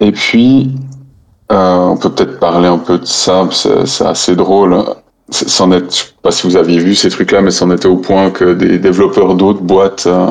Et 0.00 0.12
puis, 0.12 0.70
euh, 1.52 1.76
on 1.78 1.96
peut 1.96 2.10
peut-être 2.10 2.38
parler 2.38 2.68
un 2.68 2.78
peu 2.78 2.98
de 2.98 3.04
ça, 3.04 3.46
c'est 3.52 4.06
assez 4.06 4.34
drôle. 4.36 4.76
C'en 5.30 5.72
est, 5.72 5.84
je 5.90 5.96
sais 5.96 6.04
pas 6.22 6.30
si 6.30 6.46
vous 6.46 6.56
aviez 6.56 6.78
vu 6.78 6.94
ces 6.94 7.10
trucs-là, 7.10 7.42
mais 7.42 7.50
c'en 7.50 7.70
était 7.70 7.88
au 7.88 7.96
point 7.98 8.30
que 8.30 8.54
des 8.54 8.78
développeurs 8.78 9.34
d'autres 9.34 9.60
boîtes 9.60 10.06
euh, 10.06 10.28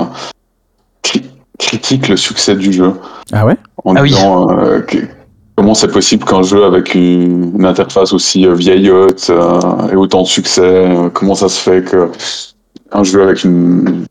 cri- 1.03 1.29
critiquent 1.59 2.07
le 2.07 2.17
succès 2.17 2.55
du 2.55 2.73
jeu 2.73 2.93
Ah 3.31 3.45
ouais? 3.45 3.57
En 3.85 3.95
Ah 3.95 4.01
oui. 4.01 4.09
disant 4.09 4.49
euh, 4.49 4.79
que- 4.81 4.97
comment 5.57 5.73
c'est 5.73 5.91
possible 5.91 6.23
qu'un 6.23 6.43
jeu 6.43 6.63
avec 6.63 6.93
une, 6.95 7.65
interface 7.65 8.13
aussi 8.13 8.45
euh, 8.45 8.53
vieillotte 8.53 9.27
euh, 9.29 9.89
ait 9.89 9.95
autant 9.95 10.21
de 10.21 10.27
succès 10.27 10.61
euh, 10.61 11.09
Comment 11.09 11.35
ça 11.35 11.49
se 11.49 11.59
fait 11.59 11.83
que 11.83 12.09
un 12.91 13.03
jeu 13.03 13.23
avec 13.23 13.43
une 13.43 14.05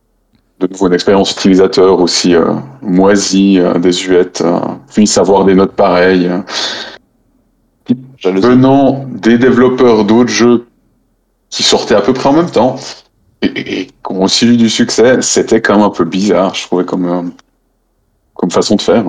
de 0.58 0.66
nouveau 0.68 0.88
une 0.88 0.94
expérience 0.94 1.32
utilisateur 1.32 2.00
aussi 2.00 2.34
euh, 2.34 2.52
moisie, 2.82 3.58
euh, 3.60 3.74
désuète, 3.78 4.42
euh, 4.44 4.58
puisse 4.92 5.16
avoir 5.18 5.44
des 5.44 5.54
notes 5.54 5.72
pareilles 5.72 6.30
venant 8.24 9.04
des 9.08 9.38
développeurs 9.38 10.04
d'autres 10.04 10.30
jeux 10.30 10.66
qui 11.50 11.62
sortaient 11.62 11.94
à 11.94 12.00
peu 12.00 12.12
près 12.12 12.28
en 12.28 12.32
même 12.32 12.50
temps 12.50 12.76
et, 13.42 13.46
et- 13.46 13.80
et 13.82 13.86
qui 13.86 13.92
ont 14.10 14.24
aussi 14.24 14.46
eu 14.46 14.56
du 14.56 14.68
succès, 14.70 15.20
c'était 15.22 15.60
quand 15.60 15.74
même 15.76 15.84
un 15.86 15.90
peu 15.90 16.04
bizarre, 16.04 16.54
je 16.54 16.62
trouvais, 16.66 16.84
comme, 16.84 17.32
comme 18.34 18.50
façon 18.50 18.76
de 18.76 18.82
faire. 18.82 19.04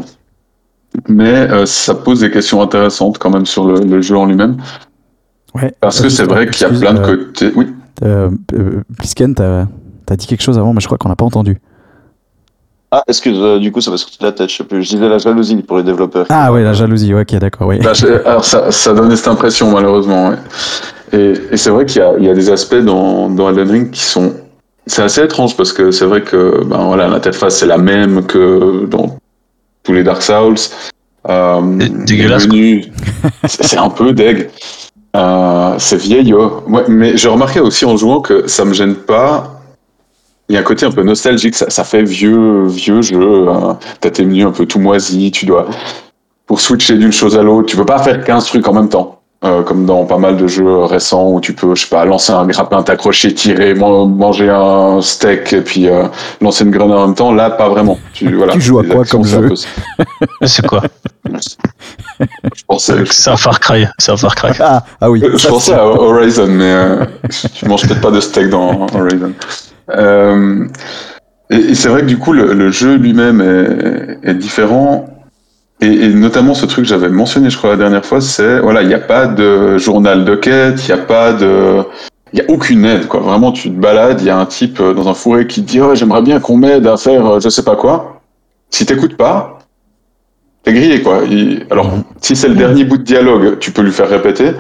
Mais 1.08 1.50
euh, 1.52 1.66
ça 1.66 1.96
pose 1.96 2.22
des 2.22 2.32
questions 2.32 2.62
intéressantes 2.62 3.18
quand 3.18 3.30
même 3.30 3.46
sur 3.46 3.66
le, 3.68 3.80
le 3.82 4.02
jeu 4.02 4.18
en 4.18 4.26
lui-même. 4.26 4.58
Ouais. 5.54 5.74
Parce 5.80 6.02
que 6.02 6.10
c'est 6.10 6.24
vrai 6.26 6.48
qu'il 6.50 6.62
y 6.62 6.66
a 6.66 6.70
plein 6.80 6.94
de 6.94 7.00
euh, 7.00 7.06
côtés. 7.26 7.52
Oui, 7.56 7.68
Euh, 8.04 8.30
euh, 8.54 8.82
Plisken, 8.98 9.34
t'as 9.34 9.66
as 10.10 10.16
dit 10.16 10.28
quelque 10.28 10.44
chose 10.44 10.58
avant, 10.58 10.74
mais 10.74 10.82
je 10.82 10.86
crois 10.86 10.98
qu'on 10.98 11.10
n'a 11.10 11.16
pas 11.16 11.26
entendu. 11.26 11.58
Ah, 12.92 13.04
excuse, 13.08 13.38
euh, 13.42 13.60
du 13.60 13.72
coup, 13.72 13.82
ça 13.82 13.92
va 13.92 13.98
sortir 13.98 14.20
de 14.22 14.26
la 14.28 14.32
tête, 14.32 14.50
je 14.50 14.56
sais 14.58 14.64
plus. 14.64 14.82
Je 14.82 14.90
disais 14.92 15.10
la 15.10 15.18
jalousie 15.18 15.58
pour 15.58 15.78
les 15.78 15.84
développeurs. 15.84 16.26
Ah 16.30 16.54
ouais, 16.54 16.64
la 16.64 16.74
jalousie, 16.74 17.14
ouais, 17.14 17.22
ok, 17.22 17.36
d'accord, 17.40 17.68
oui. 17.68 17.80
Bah, 17.84 17.92
alors 18.26 18.46
ça, 18.46 18.72
ça 18.72 18.94
donnait 18.94 19.16
cette 19.18 19.28
impression 19.28 19.72
malheureusement. 19.72 20.30
ouais. 20.30 20.38
Et, 21.12 21.34
et 21.52 21.58
c'est 21.58 21.70
vrai 21.70 21.86
qu'il 21.86 22.02
y 22.02 22.04
a, 22.06 22.14
il 22.18 22.24
y 22.26 22.30
a 22.30 22.34
des 22.34 22.50
aspects 22.50 22.76
dans, 22.76 23.30
dans 23.30 23.50
Elden 23.50 23.70
Ring 23.70 23.92
qui 23.92 24.02
sont. 24.04 24.34
C'est 24.86 25.02
assez 25.02 25.22
étrange 25.22 25.58
parce 25.58 25.74
que 25.74 25.92
c'est 25.92 26.06
vrai 26.06 26.22
que 26.22 26.64
ben 26.64 26.86
voilà, 26.86 27.10
l'interface 27.10 27.58
c'est 27.58 27.66
la 27.66 27.78
même 27.78 28.26
que 28.26 28.86
dans 28.86 29.18
tous 29.88 29.94
les 29.94 30.04
Dark 30.04 30.22
Souls. 30.22 30.56
Euh, 31.30 31.62
dégueulasse, 32.06 32.48
c'est 33.48 33.78
un 33.78 33.90
peu 33.90 34.12
deg. 34.12 34.50
Euh, 35.16 35.76
c'est 35.80 35.98
vieillot. 35.98 36.64
Ouais, 36.68 36.84
mais 36.90 37.16
j'ai 37.18 37.30
remarqué 37.30 37.62
aussi 37.62 37.86
en 37.86 37.96
jouant 37.96 38.20
que 38.20 38.48
ça 38.48 38.66
me 38.66 38.74
gêne 38.74 38.96
pas. 38.96 39.62
Il 40.50 40.56
y 40.56 40.58
a 40.58 40.60
un 40.60 40.64
côté 40.64 40.86
un 40.86 40.92
peu 40.92 41.04
nostalgique, 41.04 41.56
ça, 41.56 41.70
ça 41.70 41.84
fait 41.84 42.04
vieux, 42.04 42.68
vieux 42.68 43.02
jeu. 43.02 43.48
hein. 43.50 43.80
T'as 44.02 44.12
tes 44.12 44.26
menus 44.26 44.46
un 44.46 44.52
peu 44.52 44.66
tout 44.66 44.80
moisis, 44.80 45.32
tu 45.32 45.46
dois 45.46 45.68
pour 46.46 46.62
switcher 46.62 46.98
d'une 46.98 47.12
chose 47.12 47.38
à 47.38 47.44
l'autre, 47.44 47.68
tu 47.68 47.76
peux 47.76 47.86
pas 47.86 48.00
faire 48.00 48.24
15 48.24 48.46
trucs 48.46 48.68
en 48.68 48.74
même 48.74 48.88
temps. 48.88 49.17
Euh, 49.46 49.62
comme 49.62 49.86
dans 49.86 50.04
pas 50.06 50.18
mal 50.18 50.36
de 50.36 50.48
jeux 50.48 50.80
récents 50.86 51.30
où 51.30 51.40
tu 51.40 51.54
peux, 51.54 51.76
je 51.76 51.84
sais 51.84 51.90
pas, 51.90 52.04
lancer 52.06 52.32
un 52.34 52.48
grappin, 52.48 52.82
t'accrocher, 52.82 53.36
tirer, 53.36 53.76
man- 53.76 54.10
manger 54.16 54.50
un 54.50 55.00
steak 55.00 55.54
et 55.54 55.62
puis 55.62 55.88
euh, 55.88 56.06
lancer 56.42 56.64
une 56.64 56.72
grenade 56.72 56.98
en 56.98 57.06
même 57.06 57.16
temps. 57.16 57.32
Là, 57.32 57.52
pas 57.52 57.70
vraiment. 57.70 58.00
Tu, 58.14 58.34
voilà, 58.36 58.54
Tu 58.54 58.62
joues 58.62 58.80
à 58.80 58.84
quoi 58.84 59.06
comme 59.06 59.24
jeu. 59.24 59.48
C'est 60.44 60.66
quoi 60.66 60.82
Je 62.56 62.64
pensais, 62.68 62.96
C'est 63.12 63.30
un 63.30 63.38
Far 63.38 63.60
Cry. 63.60 63.86
C'est 64.00 64.12
un 64.12 64.18
Far 64.18 64.34
Cry. 64.34 64.50
Ah, 64.60 64.84
ah 65.02 65.12
oui. 65.12 65.22
je 65.24 65.48
pensais 65.48 65.74
à 65.76 65.86
Horizon, 65.86 66.48
mais 66.48 66.72
euh, 66.72 67.06
tu 67.54 67.68
manges 67.68 67.88
peut-être 67.88 68.02
pas 68.02 68.10
de 68.12 68.20
steak 68.20 68.50
dans 68.50 68.88
Horizon. 68.92 69.34
Euh, 69.92 70.66
et, 71.52 71.58
et 71.58 71.76
c'est 71.76 71.90
vrai 71.90 72.02
que 72.02 72.08
du 72.08 72.18
coup, 72.18 72.34
le, 72.34 72.54
le 72.54 72.72
jeu 72.72 72.96
lui-même 72.96 73.42
est, 73.42 74.30
est 74.32 74.34
différent. 74.34 75.08
Et, 75.82 75.86
et 75.88 76.08
notamment 76.10 76.54
ce 76.56 76.66
truc 76.66 76.86
que 76.86 76.90
j'avais 76.90 77.10
mentionné, 77.10 77.50
je 77.50 77.58
crois, 77.58 77.72
la 77.72 77.76
dernière 77.78 78.06
fois, 78.06 78.20
c'est 78.20 78.60
voilà, 78.60 78.82
il 78.82 78.88
n'y 78.88 78.94
a 78.96 79.00
pas 79.00 79.28
de 79.28 79.78
journal 79.78 80.26
de 80.26 80.36
quête, 80.36 80.88
il 80.88 80.94
n'y 80.94 81.00
a 81.00 81.04
pas 81.04 81.34
de. 81.34 81.84
Il 82.34 82.40
n'y 82.40 82.42
a 82.46 82.52
aucune 82.52 82.84
aide, 82.84 83.08
quoi. 83.08 83.22
Vraiment, 83.22 83.52
tu 83.54 83.70
te 83.70 83.80
balades, 83.80 84.20
il 84.22 84.28
y 84.28 84.30
a 84.30 84.38
un 84.38 84.46
type 84.46 84.80
euh, 84.82 84.94
dans 84.94 85.08
un 85.08 85.14
fourré 85.14 85.48
qui 85.48 85.64
te 85.64 85.70
dit 85.70 85.80
oh, 85.80 85.96
J'aimerais 85.96 86.22
bien 86.22 86.40
qu'on 86.42 86.58
m'aide 86.58 86.86
à 86.88 86.98
faire 86.98 87.26
euh, 87.26 87.40
je 87.40 87.48
sais 87.50 87.64
pas 87.64 87.76
quoi. 87.78 88.22
Si 88.70 88.86
t'écoutes 88.86 89.16
pas, 89.16 89.60
t'es 90.64 90.74
grillé, 90.74 91.02
quoi. 91.02 91.22
Il- 91.30 91.66
Alors, 91.70 91.90
si 92.22 92.36
c'est 92.36 92.50
le 92.50 92.56
dernier 92.56 92.84
bout 92.84 92.98
de 92.98 93.04
dialogue, 93.04 93.60
tu 93.60 93.72
peux 93.72 93.82
lui 93.82 93.92
faire 93.94 94.10
répéter. 94.10 94.52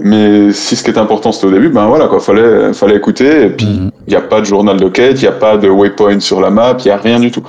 Mais 0.00 0.52
si 0.52 0.76
ce 0.76 0.84
qui 0.84 0.90
est 0.90 0.98
important 0.98 1.32
c'était 1.32 1.46
au 1.46 1.50
début, 1.50 1.70
ben 1.70 1.86
voilà, 1.86 2.08
quoi. 2.08 2.20
Fallait, 2.20 2.72
fallait 2.74 2.96
écouter. 2.96 3.46
Et 3.46 3.50
puis, 3.50 3.66
il 3.66 3.80
Mhm. 3.84 3.90
n'y 4.08 4.14
a 4.16 4.20
pas 4.20 4.40
de 4.40 4.46
journal 4.46 4.76
de 4.78 4.88
quête, 4.88 5.18
il 5.20 5.22
n'y 5.22 5.28
a 5.28 5.32
pas 5.32 5.56
de 5.56 5.68
waypoint 5.68 6.20
sur 6.20 6.40
la 6.40 6.50
map, 6.50 6.76
il 6.80 6.84
n'y 6.84 6.90
a 6.90 6.96
rien 6.98 7.18
du 7.20 7.30
tout. 7.30 7.42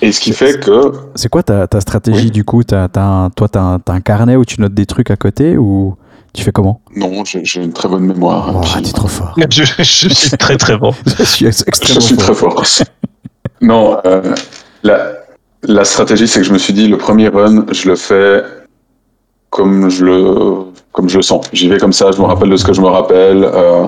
Et 0.00 0.12
ce 0.12 0.20
qui 0.20 0.32
fait 0.32 0.60
que 0.60 0.92
C'est 1.16 1.28
quoi 1.28 1.42
ta, 1.42 1.66
ta 1.66 1.80
stratégie 1.80 2.26
Oui. 2.26 2.30
du 2.30 2.44
coup? 2.44 2.62
T'as- 2.62 2.88
t'as 2.88 3.02
un- 3.04 3.30
Toi, 3.30 3.48
t'as 3.48 3.60
un, 3.60 3.78
t'as 3.80 3.92
un 3.94 4.00
carnet 4.00 4.36
où 4.36 4.44
tu 4.44 4.60
notes 4.60 4.74
des 4.74 4.86
trucs 4.86 5.10
à 5.10 5.16
côté 5.16 5.56
ou 5.56 5.96
tu 6.32 6.42
fais 6.44 6.52
comment? 6.52 6.80
Non, 6.94 7.24
j'ai 7.24 7.62
une 7.62 7.72
très 7.72 7.88
bonne 7.88 8.04
mémoire. 8.04 8.52
Oh, 8.56 8.60
Puis- 8.60 8.82
t'es 8.82 8.92
trop 8.92 9.08
fort. 9.08 9.34
Je, 9.50 9.64
je 9.64 9.82
suis 9.82 10.30
très 10.38 10.56
très 10.56 10.76
bon. 10.76 10.92
je 11.18 11.24
suis 11.24 11.46
ex- 11.46 11.58
Je 11.58 11.64
extrêmement 11.66 12.00
suis 12.00 12.16
très 12.16 12.34
fort. 12.34 12.64
fort. 12.64 12.86
non, 13.60 13.98
euh, 14.04 14.34
la, 14.84 15.12
la 15.64 15.84
stratégie, 15.84 16.28
c'est 16.28 16.40
que 16.40 16.46
je 16.46 16.52
me 16.52 16.58
suis 16.58 16.72
dit, 16.72 16.86
le 16.86 16.96
premier 16.98 17.28
run, 17.28 17.66
je 17.72 17.88
le 17.88 17.96
fais 17.96 18.42
comme 19.50 19.88
je 19.90 20.04
le, 20.04 20.34
comme 20.92 21.08
je 21.08 21.16
le 21.16 21.22
sens. 21.22 21.46
J'y 21.52 21.68
vais 21.68 21.78
comme 21.78 21.92
ça, 21.92 22.10
je 22.12 22.20
me 22.20 22.26
rappelle 22.26 22.50
de 22.50 22.56
ce 22.56 22.64
que 22.64 22.72
je 22.72 22.80
me 22.80 22.86
rappelle. 22.86 23.42
euh, 23.44 23.86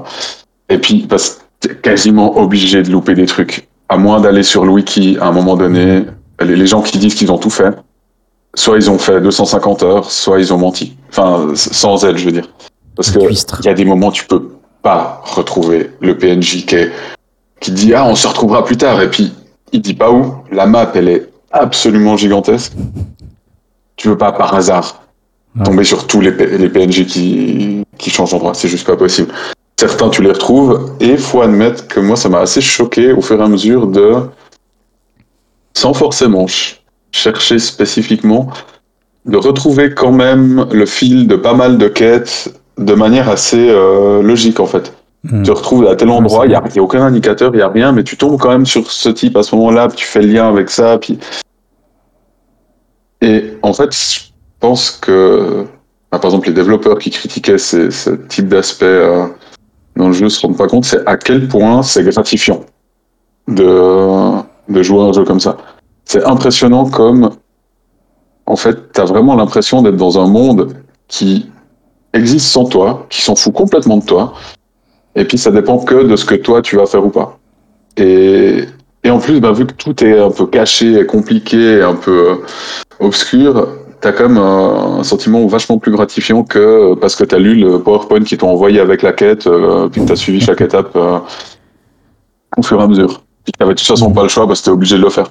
et 0.68 0.78
puis, 0.78 1.06
parce 1.08 1.30
que 1.60 1.68
t'es 1.68 1.74
quasiment 1.76 2.36
obligé 2.38 2.82
de 2.82 2.90
louper 2.90 3.14
des 3.14 3.26
trucs. 3.26 3.68
À 3.90 3.96
moins 3.98 4.20
d'aller 4.20 4.42
sur 4.44 4.64
le 4.64 4.70
wiki 4.70 5.18
à 5.20 5.26
un 5.26 5.32
moment 5.32 5.56
donné, 5.56 6.04
les, 6.40 6.56
les 6.56 6.66
gens 6.66 6.80
qui 6.80 6.96
disent 6.98 7.14
qu'ils 7.14 7.30
ont 7.32 7.38
tout 7.38 7.50
fait, 7.50 7.74
soit 8.54 8.76
ils 8.76 8.88
ont 8.90 8.98
fait 8.98 9.20
250 9.20 9.82
heures, 9.82 10.10
soit 10.10 10.38
ils 10.38 10.54
ont 10.54 10.58
menti. 10.58 10.96
Enfin, 11.10 11.48
sans 11.54 12.04
aide, 12.04 12.16
je 12.16 12.24
veux 12.24 12.32
dire. 12.32 12.48
Parce 12.96 13.10
que 13.10 13.18
il 13.18 13.64
y 13.66 13.68
a 13.68 13.74
des 13.74 13.84
moments 13.84 14.08
où 14.08 14.12
tu 14.12 14.24
peux 14.26 14.48
pas 14.82 15.20
retrouver 15.24 15.90
le 16.00 16.16
PNJ 16.16 16.64
qui, 16.66 16.74
est- 16.76 16.92
qui 17.60 17.72
dit 17.72 17.92
ah 17.92 18.06
on 18.06 18.14
se 18.14 18.26
retrouvera 18.26 18.64
plus 18.64 18.76
tard 18.78 19.02
et 19.02 19.10
puis 19.10 19.32
il 19.72 19.82
dit 19.82 19.94
pas 19.94 20.10
où. 20.10 20.34
La 20.50 20.66
map 20.66 20.90
elle 20.94 21.08
est 21.08 21.28
absolument 21.50 22.16
gigantesque. 22.16 22.72
Tu 23.96 24.08
veux 24.08 24.16
pas 24.18 24.32
par 24.32 24.54
hasard 24.54 25.02
Ouais. 25.58 25.64
tomber 25.64 25.82
sur 25.82 26.06
tous 26.06 26.20
les, 26.20 26.30
les 26.30 26.68
PNJ 26.68 27.06
qui, 27.06 27.82
qui 27.98 28.08
changent 28.10 28.30
d'endroit, 28.30 28.54
c'est 28.54 28.68
juste 28.68 28.86
pas 28.86 28.96
possible. 28.96 29.32
Certains 29.80 30.10
tu 30.10 30.22
les 30.22 30.32
retrouves, 30.32 30.94
et 31.00 31.16
faut 31.16 31.40
admettre 31.40 31.88
que 31.88 32.00
moi 32.00 32.16
ça 32.16 32.28
m'a 32.28 32.40
assez 32.40 32.60
choqué 32.60 33.12
au 33.12 33.22
fur 33.22 33.40
et 33.40 33.42
à 33.42 33.48
mesure 33.48 33.86
de, 33.86 34.14
sans 35.74 35.94
forcément 35.94 36.46
ch- 36.46 36.82
chercher 37.12 37.58
spécifiquement, 37.58 38.50
de 39.24 39.38
retrouver 39.38 39.94
quand 39.94 40.12
même 40.12 40.66
le 40.70 40.84
fil 40.84 41.26
de 41.26 41.36
pas 41.36 41.54
mal 41.54 41.78
de 41.78 41.88
quêtes 41.88 42.52
de 42.76 42.94
manière 42.94 43.28
assez 43.30 43.68
euh, 43.70 44.22
logique 44.22 44.60
en 44.60 44.66
fait. 44.66 44.92
Hmm. 45.24 45.42
Tu 45.42 45.50
te 45.50 45.56
retrouves 45.56 45.86
à 45.86 45.96
tel 45.96 46.10
endroit, 46.10 46.44
il 46.44 46.50
n'y 46.50 46.54
a, 46.54 46.82
aucun 46.82 47.02
indicateur, 47.02 47.50
il 47.54 47.56
n'y 47.56 47.62
a 47.62 47.68
rien, 47.68 47.92
mais 47.92 48.04
tu 48.04 48.18
tombes 48.18 48.38
quand 48.38 48.50
même 48.50 48.66
sur 48.66 48.90
ce 48.90 49.08
type 49.08 49.36
à 49.36 49.42
ce 49.42 49.54
moment-là, 49.54 49.88
puis 49.88 49.96
tu 49.96 50.06
fais 50.06 50.20
le 50.20 50.28
lien 50.28 50.46
avec 50.46 50.68
ça. 50.68 50.98
Puis... 50.98 51.18
Et 53.22 53.54
en 53.62 53.72
fait, 53.72 53.92
je 53.94 54.20
pense 54.60 54.90
que, 54.90 55.64
bah, 56.10 56.18
par 56.18 56.26
exemple, 56.30 56.48
les 56.48 56.54
développeurs 56.54 56.98
qui 56.98 57.10
critiquaient 57.10 57.58
ce 57.58 58.10
type 58.28 58.48
d'aspect 58.48 58.86
euh, 58.86 59.26
dans 60.00 60.08
le 60.08 60.14
jeu 60.14 60.28
se 60.28 60.40
rendent 60.40 60.56
pas 60.56 60.66
compte, 60.66 60.84
c'est 60.84 61.06
à 61.06 61.16
quel 61.16 61.46
point 61.46 61.82
c'est 61.82 62.02
gratifiant 62.02 62.64
de, 63.48 64.82
jouer 64.82 65.02
un 65.02 65.12
jeu 65.12 65.24
comme 65.24 65.40
ça. 65.40 65.56
C'est 66.04 66.24
impressionnant 66.24 66.88
comme, 66.88 67.30
en 68.46 68.56
fait, 68.56 68.92
tu 68.92 69.00
vraiment 69.02 69.36
l'impression 69.36 69.82
d'être 69.82 69.96
dans 69.96 70.18
un 70.18 70.26
monde 70.26 70.74
qui 71.06 71.50
existe 72.14 72.46
sans 72.46 72.64
toi, 72.64 73.06
qui 73.10 73.20
s'en 73.20 73.36
fout 73.36 73.52
complètement 73.52 73.98
de 73.98 74.04
toi, 74.04 74.32
et 75.14 75.24
puis 75.24 75.38
ça 75.38 75.50
dépend 75.50 75.78
que 75.78 76.04
de 76.04 76.16
ce 76.16 76.24
que 76.24 76.34
toi 76.34 76.62
tu 76.62 76.76
vas 76.76 76.86
faire 76.86 77.04
ou 77.04 77.10
pas. 77.10 77.38
Et, 77.96 78.64
et 79.04 79.10
en 79.10 79.18
plus, 79.18 79.40
bah, 79.40 79.52
vu 79.52 79.66
que 79.66 79.74
tout 79.74 80.02
est 80.04 80.18
un 80.18 80.30
peu 80.30 80.46
caché, 80.46 81.04
compliqué, 81.06 81.82
un 81.82 81.94
peu 81.94 82.30
euh, 82.30 82.34
obscur, 83.00 83.66
t'as 84.00 84.12
quand 84.12 84.28
même 84.28 84.38
un, 84.38 85.02
sentiment 85.04 85.46
vachement 85.46 85.78
plus 85.78 85.92
gratifiant 85.92 86.42
que 86.42 86.58
euh, 86.58 86.94
parce 86.94 87.16
que 87.16 87.24
t'as 87.24 87.38
lu 87.38 87.54
le 87.54 87.78
PowerPoint 87.80 88.22
qui 88.22 88.36
t'ont 88.36 88.50
envoyé 88.50 88.80
avec 88.80 89.02
la 89.02 89.12
quête, 89.12 89.46
euh, 89.46 89.88
puis 89.88 90.00
que 90.02 90.06
t'as 90.06 90.16
suivi 90.16 90.40
chaque 90.40 90.60
étape 90.60 90.94
euh, 90.96 91.18
au 92.56 92.62
fur 92.62 92.80
et 92.80 92.84
à 92.84 92.86
mesure. 92.86 93.22
Puis 93.44 93.52
que 93.52 93.58
t'avais 93.58 93.74
de 93.74 93.78
toute 93.78 93.86
façon 93.86 94.12
pas 94.12 94.22
le 94.22 94.28
choix 94.28 94.46
parce 94.46 94.60
que 94.60 94.66
t'es 94.66 94.70
obligé 94.70 94.96
de 94.96 95.02
le 95.02 95.10
faire. 95.10 95.30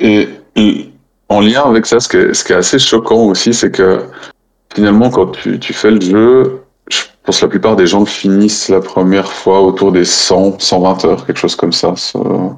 Et, 0.00 0.28
et 0.56 0.90
en 1.28 1.40
lien 1.40 1.62
avec 1.64 1.86
ça, 1.86 2.00
ce 2.00 2.08
qui 2.08 2.16
est, 2.16 2.34
ce 2.34 2.44
qui 2.44 2.52
est 2.52 2.56
assez 2.56 2.78
choquant 2.78 3.24
aussi, 3.24 3.54
c'est 3.54 3.70
que 3.70 4.04
finalement, 4.74 5.10
quand 5.10 5.28
tu, 5.28 5.58
tu 5.58 5.72
fais 5.72 5.90
le 5.90 6.00
jeu, 6.00 6.60
je 6.90 7.02
pense 7.24 7.40
que 7.40 7.46
la 7.46 7.50
plupart 7.50 7.76
des 7.76 7.86
gens 7.86 8.04
finissent 8.04 8.68
la 8.68 8.80
première 8.80 9.32
fois 9.32 9.60
autour 9.60 9.92
des 9.92 10.04
100, 10.04 10.60
120 10.60 11.04
heures, 11.04 11.26
quelque 11.26 11.38
chose 11.38 11.56
comme 11.56 11.72
ça, 11.72 11.94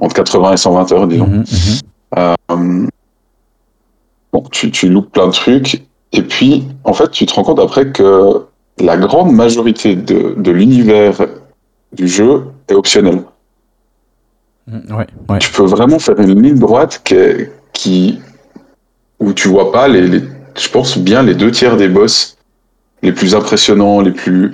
entre 0.00 0.14
80 0.14 0.52
et 0.52 0.56
120 0.56 0.92
heures, 0.92 1.06
disons. 1.06 1.26
Mhm, 1.26 1.38
mhm. 1.38 1.44
Euh, 2.16 2.34
bon, 4.32 4.42
tu, 4.50 4.70
tu 4.70 4.88
loupes 4.88 5.12
plein 5.12 5.26
de 5.28 5.32
trucs, 5.32 5.82
et 6.12 6.22
puis, 6.22 6.64
en 6.84 6.92
fait, 6.94 7.10
tu 7.10 7.26
te 7.26 7.34
rends 7.34 7.42
compte 7.44 7.60
après 7.60 7.90
que 7.92 8.42
la 8.80 8.96
grande 8.96 9.32
majorité 9.32 9.94
de, 9.96 10.34
de 10.36 10.50
l'univers 10.50 11.26
du 11.92 12.08
jeu 12.08 12.44
est 12.68 12.74
optionnel. 12.74 13.22
Mhm, 14.66 14.82
Ouais, 14.96 15.06
ouais. 15.28 15.38
Tu 15.38 15.50
peux 15.52 15.64
vraiment 15.64 15.98
faire 15.98 16.18
une 16.20 16.42
ligne 16.42 16.58
droite 16.58 17.00
qui, 17.04 17.14
est- 17.14 17.52
qui 17.72 18.20
où 19.20 19.32
tu 19.32 19.48
vois 19.48 19.72
pas 19.72 19.88
les, 19.88 20.06
les- 20.06 20.22
je 20.56 20.68
pense 20.68 20.96
bien 20.98 21.22
les 21.22 21.34
deux 21.34 21.50
tiers 21.50 21.76
des 21.76 21.88
boss 21.88 22.36
les 23.02 23.12
plus 23.12 23.34
impressionnants, 23.34 24.00
les 24.00 24.10
plus 24.12 24.52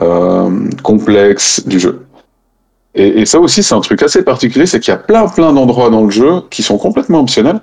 euh, 0.00 0.68
complexes 0.82 1.66
du 1.66 1.78
jeu. 1.80 2.06
Et, 2.94 3.20
et 3.20 3.26
ça 3.26 3.38
aussi, 3.40 3.62
c'est 3.62 3.74
un 3.74 3.80
truc 3.80 4.02
assez 4.02 4.22
particulier, 4.22 4.66
c'est 4.66 4.80
qu'il 4.80 4.92
y 4.92 4.94
a 4.94 4.98
plein 4.98 5.26
plein 5.28 5.52
d'endroits 5.52 5.90
dans 5.90 6.04
le 6.04 6.10
jeu 6.10 6.42
qui 6.50 6.62
sont 6.62 6.78
complètement 6.78 7.20
optionnels, 7.20 7.60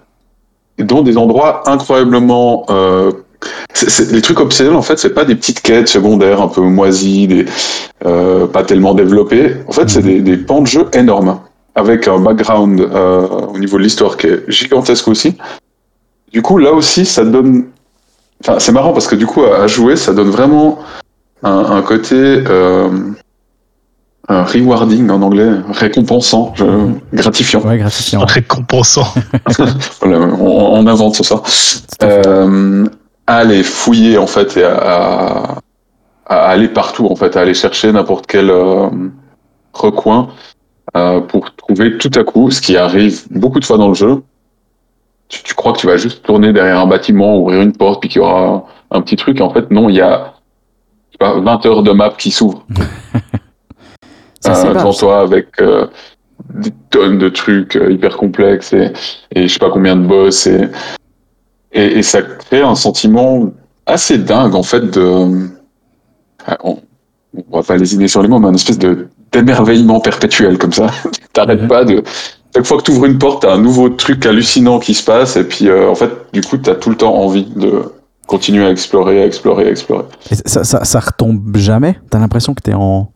dont 0.84 1.02
des 1.02 1.18
endroits 1.18 1.70
incroyablement 1.70 2.66
euh, 2.70 3.12
les 4.12 4.22
trucs 4.22 4.40
optionnels, 4.40 4.74
en 4.76 4.82
fait, 4.82 4.98
c'est 4.98 5.14
pas 5.14 5.26
des 5.26 5.36
petites 5.36 5.62
quêtes 5.62 5.88
secondaires 5.88 6.42
un 6.42 6.48
peu 6.48 6.62
moisies, 6.62 7.28
des, 7.28 7.46
euh, 8.06 8.48
pas 8.48 8.64
tellement 8.64 8.94
développées. 8.96 9.58
En 9.68 9.72
fait, 9.72 9.90
c'est 9.90 10.00
Mhm. 10.00 10.06
des, 10.06 10.22
des 10.22 10.38
pans 10.38 10.62
de 10.62 10.68
jeu 10.68 10.88
énormes, 10.94 11.40
avec 11.76 12.08
un 12.08 12.20
background 12.20 12.80
euh, 12.82 13.28
au 13.54 13.58
niveau 13.60 13.78
de 13.78 13.84
l'histoire 13.84 14.18
qui 14.18 14.28
est 14.28 14.50
gigantesque 14.50 15.08
aussi. 15.08 15.38
Du 16.32 16.42
coup, 16.42 16.58
là 16.58 16.72
aussi, 16.74 17.06
ça 17.06 17.24
donne. 17.24 17.66
Enfin, 18.42 18.60
c'est 18.60 18.72
marrant 18.72 18.94
parce 18.94 19.08
que 19.08 19.16
du 19.16 19.26
coup, 19.28 19.44
à, 19.44 19.64
à 19.64 19.68
jouer, 19.68 19.96
ça 19.96 20.14
donne 20.14 20.30
vraiment 20.30 20.80
un, 21.44 21.66
un 21.78 21.82
côté 21.84 22.16
euh, 22.16 22.90
un 24.28 24.44
rewarding 24.44 25.10
en 25.12 25.22
anglais, 25.22 25.50
récompensant, 25.72 26.54
je- 26.56 26.64
Mhm. 26.66 27.00
gratifiant. 27.14 27.62
Ouais, 27.62 27.78
gratifiant. 27.78 28.26
Récompensant. 28.26 29.08
Voilà, 30.02 30.20
on, 30.20 30.80
on 30.80 30.88
invente 30.88 31.16
ça. 31.24 31.42
Euh, 32.04 32.86
à 33.28 33.38
aller 33.38 33.64
fouiller 33.64 34.18
en 34.18 34.28
fait 34.28 34.58
et 34.58 34.64
à, 34.64 34.76
à- 34.78 35.58
à 36.28 36.36
aller 36.50 36.68
partout 36.68 37.08
en 37.08 37.16
fait, 37.16 37.36
à 37.38 37.42
aller 37.42 37.54
chercher 37.54 37.92
n'importe 37.92 38.26
quel 38.28 38.50
euh, 38.50 38.88
recoin 39.74 40.30
euh, 40.98 41.22
pour 41.22 41.56
trouver 41.56 41.98
tout 41.98 42.12
à 42.16 42.24
coup 42.24 42.50
ce 42.52 42.62
qui 42.62 42.78
arrive 42.78 43.24
beaucoup 43.32 43.60
de 43.60 43.66
fois 43.66 43.78
dans 43.78 43.90
le 43.90 43.94
jeu. 43.94 44.24
Tu, 45.28 45.44
tu 45.44 45.54
crois 45.56 45.74
que 45.74 45.80
tu 45.80 45.88
vas 45.88 45.98
juste 45.98 46.24
tourner 46.24 46.54
derrière 46.54 46.80
un 46.80 46.88
bâtiment, 46.88 47.38
ouvrir 47.38 47.62
une 47.62 47.74
porte, 47.74 48.00
puis 48.00 48.10
qu'il 48.10 48.22
y 48.22 48.26
aura 48.26 48.66
un, 48.92 49.02
petit 49.02 49.16
truc. 49.16 49.40
Et 49.40 49.44
en 49.44 49.50
fait, 49.52 49.70
non, 49.72 49.90
il 49.90 49.96
y 49.96 50.02
a 50.02 50.34
je 51.12 51.14
sais 51.14 51.18
pas, 51.20 51.40
20 51.40 51.66
heures 51.66 51.84
de 51.84 51.92
map 51.92 52.12
qui 52.18 52.30
s'ouvrent 52.32 52.64
C'est 54.46 54.52
assez 54.52 54.68
euh, 54.68 54.74
devant 54.74 54.92
ça. 54.92 55.00
toi 55.00 55.20
avec 55.22 55.48
euh, 55.62 55.88
des 56.54 56.72
tonnes 56.90 57.18
de 57.18 57.30
trucs 57.30 57.76
euh, 57.76 57.92
hyper 57.92 58.18
complexes 58.18 58.74
et, 58.74 58.92
et 59.34 59.48
je 59.48 59.54
sais 59.54 59.60
pas 59.60 59.70
combien 59.70 59.96
de 59.96 60.06
boss 60.06 60.48
et, 60.48 60.68
et, 61.74 62.00
et 62.00 62.04
ça 62.04 62.22
crée 62.22 62.62
un 62.62 62.76
sentiment 62.76 63.52
assez 63.86 64.18
dingue 64.18 64.56
en 64.56 64.64
fait 64.64 64.92
de 64.92 65.02
on, 66.64 66.78
on 67.52 67.58
va 67.58 67.64
pas 67.64 67.78
lésiner 67.78 68.08
sur 68.08 68.22
les 68.22 68.28
mots 68.28 68.40
mais 68.40 68.50
une 68.50 68.56
espèce 68.56 68.80
de 68.80 69.08
d'émerveillement 69.32 70.00
perpétuel 70.00 70.58
comme 70.58 70.74
ça 70.74 70.88
t'arrêtes 71.34 71.68
pas 71.68 71.84
de 71.86 72.04
chaque 72.56 72.66
fois 72.66 72.78
que 72.78 72.84
tu 72.84 72.92
ouvres 72.92 73.06
une 73.06 73.18
porte 73.18 73.42
t'as 73.42 73.54
un 73.54 73.58
nouveau 73.60 73.90
truc 73.90 74.26
hallucinant 74.26 74.80
qui 74.80 74.94
se 74.94 75.04
passe 75.04 75.36
et 75.38 75.44
puis 75.44 75.68
euh, 75.68 75.90
en 75.90 75.96
fait 75.96 76.12
du 76.34 76.42
coup 76.42 76.58
t'as 76.58 76.76
tout 76.76 76.90
le 76.90 76.96
temps 76.98 77.16
envie 77.16 77.46
de 77.56 77.84
continuer 78.28 78.66
à 78.66 78.72
explorer 78.72 79.22
à 79.22 79.26
explorer 79.26 79.68
à 79.68 79.70
explorer 79.72 80.06
Et 80.32 80.36
ça, 80.46 80.64
ça, 80.64 80.84
ça 80.84 81.00
retombe 81.00 81.56
jamais? 81.58 82.00
T'as 82.10 82.18
l'impression 82.20 82.54
que 82.56 82.62
t'es 82.62 82.74
en. 82.74 83.12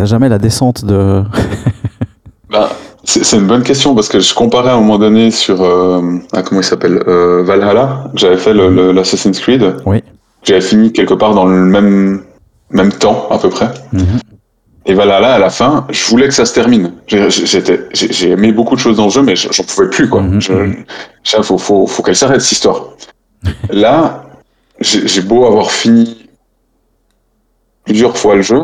T'as 0.00 0.06
jamais 0.06 0.30
la 0.30 0.38
descente 0.38 0.82
de. 0.86 1.22
Ben, 2.50 2.68
c'est 3.04 3.36
une 3.36 3.46
bonne 3.46 3.62
question 3.62 3.94
parce 3.94 4.08
que 4.08 4.18
je 4.18 4.32
comparais 4.34 4.70
à 4.70 4.74
un 4.74 4.78
moment 4.80 4.98
donné 4.98 5.30
sur 5.30 5.60
euh, 5.62 6.00
ah, 6.32 6.42
comment 6.42 6.62
il 6.62 6.64
s'appelle 6.64 7.02
euh, 7.06 7.42
Valhalla. 7.44 8.10
J'avais 8.14 8.38
fait 8.38 8.54
l'Assassin's 8.54 9.38
Creed. 9.38 9.76
Oui. 9.84 10.02
J'avais 10.42 10.62
fini 10.62 10.90
quelque 10.90 11.12
part 11.12 11.34
dans 11.34 11.44
le 11.44 11.54
même 11.66 12.22
même 12.70 12.92
temps 12.92 13.28
à 13.30 13.36
peu 13.38 13.50
près. 13.50 13.68
Mhm. 13.92 14.20
Et 14.86 14.94
Valhalla 14.94 15.34
à 15.34 15.38
la 15.38 15.50
fin, 15.50 15.86
je 15.90 16.02
voulais 16.08 16.28
que 16.28 16.34
ça 16.34 16.46
se 16.46 16.54
termine. 16.54 16.94
J'ai- 17.06 18.30
aimé 18.30 18.52
beaucoup 18.52 18.74
de 18.76 18.80
choses 18.80 18.96
dans 18.96 19.04
le 19.04 19.10
jeu, 19.10 19.22
mais 19.22 19.36
j'en 19.36 19.62
pouvais 19.64 19.90
plus 19.90 20.08
quoi. 20.08 20.22
Mhm, 20.22 20.40
Je, 20.40 20.52
je- 21.24 21.42
faut 21.42 21.58
faut 21.58 21.86
faut 21.86 22.02
qu'elle 22.02 22.16
s'arrête 22.16 22.40
cette 22.40 22.52
histoire. 22.52 22.84
Là, 23.70 24.24
j'ai 24.80 25.20
beau 25.20 25.44
avoir 25.44 25.70
fini 25.70 26.26
plusieurs 27.84 28.16
fois 28.16 28.36
le 28.36 28.42
jeu. 28.42 28.62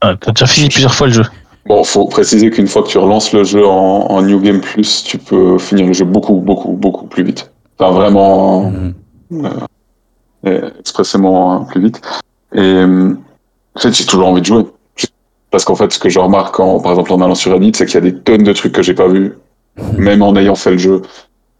Ah, 0.00 0.14
T'as 0.18 0.32
déjà 0.32 0.46
fini 0.46 0.68
plusieurs 0.68 0.94
fois 0.94 1.06
le 1.08 1.12
jeu. 1.12 1.24
Bon, 1.66 1.84
faut 1.84 2.06
préciser 2.06 2.50
qu'une 2.50 2.66
fois 2.66 2.82
que 2.82 2.88
tu 2.88 2.98
relances 2.98 3.32
le 3.32 3.44
jeu 3.44 3.66
en, 3.66 4.06
en 4.08 4.22
New 4.22 4.40
Game 4.40 4.60
Plus, 4.60 5.04
tu 5.04 5.18
peux 5.18 5.58
finir 5.58 5.86
le 5.86 5.92
jeu 5.92 6.04
beaucoup, 6.06 6.34
beaucoup, 6.36 6.72
beaucoup 6.72 7.06
plus 7.06 7.22
vite. 7.22 7.50
Enfin, 7.78 7.92
vraiment 7.92 8.70
Mhm. 8.70 8.94
euh, 10.46 10.70
expressément 10.80 11.54
euh, 11.62 11.64
plus 11.66 11.80
vite. 11.82 12.00
Et 12.54 12.60
euh, 12.60 13.14
en 13.76 13.80
fait, 13.80 13.92
j'ai 13.94 14.04
toujours 14.06 14.28
envie 14.28 14.40
de 14.40 14.46
jouer. 14.46 14.64
Parce 15.50 15.64
qu'en 15.64 15.74
fait, 15.74 15.92
ce 15.92 15.98
que 15.98 16.08
je 16.08 16.18
remarque, 16.18 16.58
en, 16.60 16.80
par 16.80 16.92
exemple, 16.92 17.12
en 17.12 17.20
allant 17.20 17.34
sur 17.34 17.52
Reddit, 17.52 17.72
c'est 17.74 17.84
qu'il 17.86 17.94
y 17.96 17.98
a 17.98 18.10
des 18.10 18.14
tonnes 18.16 18.42
de 18.44 18.52
trucs 18.52 18.72
que 18.72 18.82
j'ai 18.82 18.94
pas 18.94 19.08
vus, 19.08 19.34
même 19.98 20.22
en 20.22 20.34
ayant 20.36 20.54
fait 20.54 20.70
le 20.72 20.78
jeu 20.78 21.02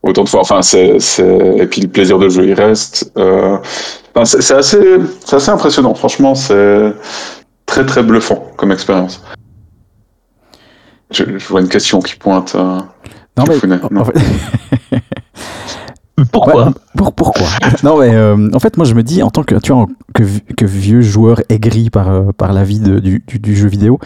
autant 0.03 0.25
de 0.25 0.29
fois. 0.29 0.41
Enfin, 0.41 0.63
c'est, 0.63 0.99
c'est... 1.01 1.57
et 1.59 1.67
puis 1.67 1.81
le 1.83 1.89
plaisir 1.89 2.19
de 2.19 2.29
jeu, 2.29 2.47
il 2.47 2.55
reste. 2.55 3.13
Euh... 3.19 3.59
Enfin, 4.15 4.25
c'est, 4.25 4.41
c'est 4.43 4.55
assez, 4.55 4.81
c'est 5.25 5.37
assez 5.37 5.51
impressionnant. 5.51 5.95
Franchement, 5.95 6.35
c'est 6.35 6.93
très, 7.71 7.87
très 7.87 8.03
bluffant 8.03 8.53
comme 8.57 8.73
expérience. 8.73 9.23
Je, 11.13 11.25
je 11.39 11.47
vois 11.49 11.61
une 11.61 11.69
question 11.69 12.01
qui 12.01 12.17
pointe. 12.17 12.55
euh, 12.57 12.81
Non, 13.39 13.45
mais. 13.49 13.79
Non. 13.91 14.01
en 14.01 14.05
fait- 14.05 15.01
Pourquoi 16.33 16.67
Ouais, 16.67 16.73
pour- 16.97 17.13
pourquoi 17.13 17.47
Non, 17.83 17.99
mais 17.99 18.15
euh, 18.15 18.49
en 18.55 18.59
fait, 18.59 18.77
moi, 18.77 18.85
je 18.87 18.95
me 18.95 19.03
dis, 19.03 19.23
en 19.23 19.31
tant 19.31 19.43
que, 19.43 19.55
tu 19.57 19.73
vois, 19.73 19.83
en- 19.83 19.87
que, 20.15 20.23
vi- 20.23 20.43
que 20.57 20.65
vieux 20.65 21.01
joueur 21.03 21.41
aigri 21.49 21.91
par, 21.91 22.09
euh, 22.09 22.33
par 22.37 22.53
la 22.53 22.65
vie 22.65 22.81
de- 22.81 22.99
du, 23.01 23.23
du- 23.27 23.39
du 23.39 23.57
jeu 23.57 23.69
vidéo, 23.69 23.99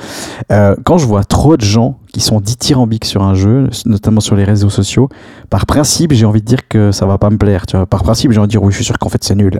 euh, 0.53 0.75
quand 0.85 0.99
je 0.99 1.07
vois 1.07 1.25
trop 1.25 1.57
de 1.57 1.63
gens 1.65 1.99
qui 2.13 2.21
sont 2.21 2.41
dithyrambiques 2.41 3.05
sur 3.07 3.23
un 3.23 3.35
jeu, 3.35 3.69
notamment 3.87 4.21
sur 4.21 4.37
les 4.37 4.45
réseaux 4.45 4.71
sociaux, 4.71 5.09
par 5.51 5.67
principe, 5.67 6.13
j'ai 6.13 6.27
envie 6.27 6.41
de 6.41 6.47
dire 6.47 6.69
que 6.69 6.93
ça 6.93 7.07
va 7.07 7.19
pas 7.19 7.31
me 7.31 7.39
plaire. 7.39 7.67
Tu 7.67 7.77
vois. 7.77 7.87
Par 7.87 8.03
principe, 8.03 8.31
j'ai 8.33 8.39
envie 8.39 8.47
de 8.49 8.53
dire, 8.53 8.63
oui, 8.63 8.71
je 8.71 8.77
suis 8.77 8.85
sûr 8.85 8.99
qu'en 8.99 9.09
fait, 9.09 9.23
c'est 9.25 9.35
nul. 9.35 9.59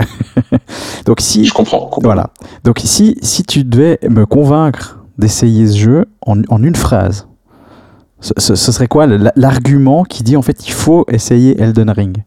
Donc, 1.07 1.21
si. 1.21 1.45
Je 1.45 1.53
comprends. 1.53 1.91
Voilà. 2.03 2.31
Donc, 2.65 2.81
si, 2.85 3.17
si 3.23 3.43
tu 3.43 3.65
devais 3.65 3.99
me 4.09 4.27
convaincre 4.27 4.99
d'essayer 5.19 5.67
ce 5.67 5.77
jeu 5.77 6.05
en, 6.27 6.41
en 6.49 6.63
une 6.63 6.75
phrase, 6.77 7.27
ce, 8.21 8.33
ce- 8.39 8.55
ce 8.55 8.73
serait 8.73 8.89
quoi 8.89 9.07
l'argument 9.37 10.03
qui 10.05 10.23
dit 10.23 10.37
en 10.37 10.43
fait 10.43 10.67
il 10.67 10.73
faut 10.73 11.05
essayer 11.09 11.61
Elden 11.61 11.91
Ring? 11.91 12.23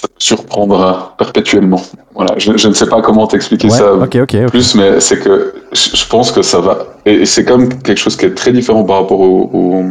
Ça 0.00 0.08
te 0.08 0.14
surprendra 0.24 1.14
perpétuellement. 1.18 1.82
Voilà, 2.14 2.32
je, 2.38 2.56
je 2.56 2.68
ne 2.68 2.72
sais 2.72 2.86
pas 2.86 3.02
comment 3.02 3.26
t'expliquer 3.26 3.68
Ouais, 3.68 3.76
ça 3.76 3.92
ok, 3.94 4.16
ok. 4.16 4.34
ok. 4.34 4.46
plus, 4.46 4.74
mais 4.74 4.98
c'est 4.98 5.18
que 5.18 5.52
je 5.74 6.06
pense 6.08 6.32
que 6.32 6.40
ça 6.40 6.58
va. 6.58 6.86
Et, 7.04 7.26
c'est 7.26 7.44
comme 7.44 7.68
quelque 7.82 7.98
chose 7.98 8.16
qui 8.16 8.24
est 8.24 8.34
très 8.34 8.50
différent 8.52 8.82
par 8.82 9.02
rapport 9.02 9.20
au, 9.20 9.50
au, 9.52 9.84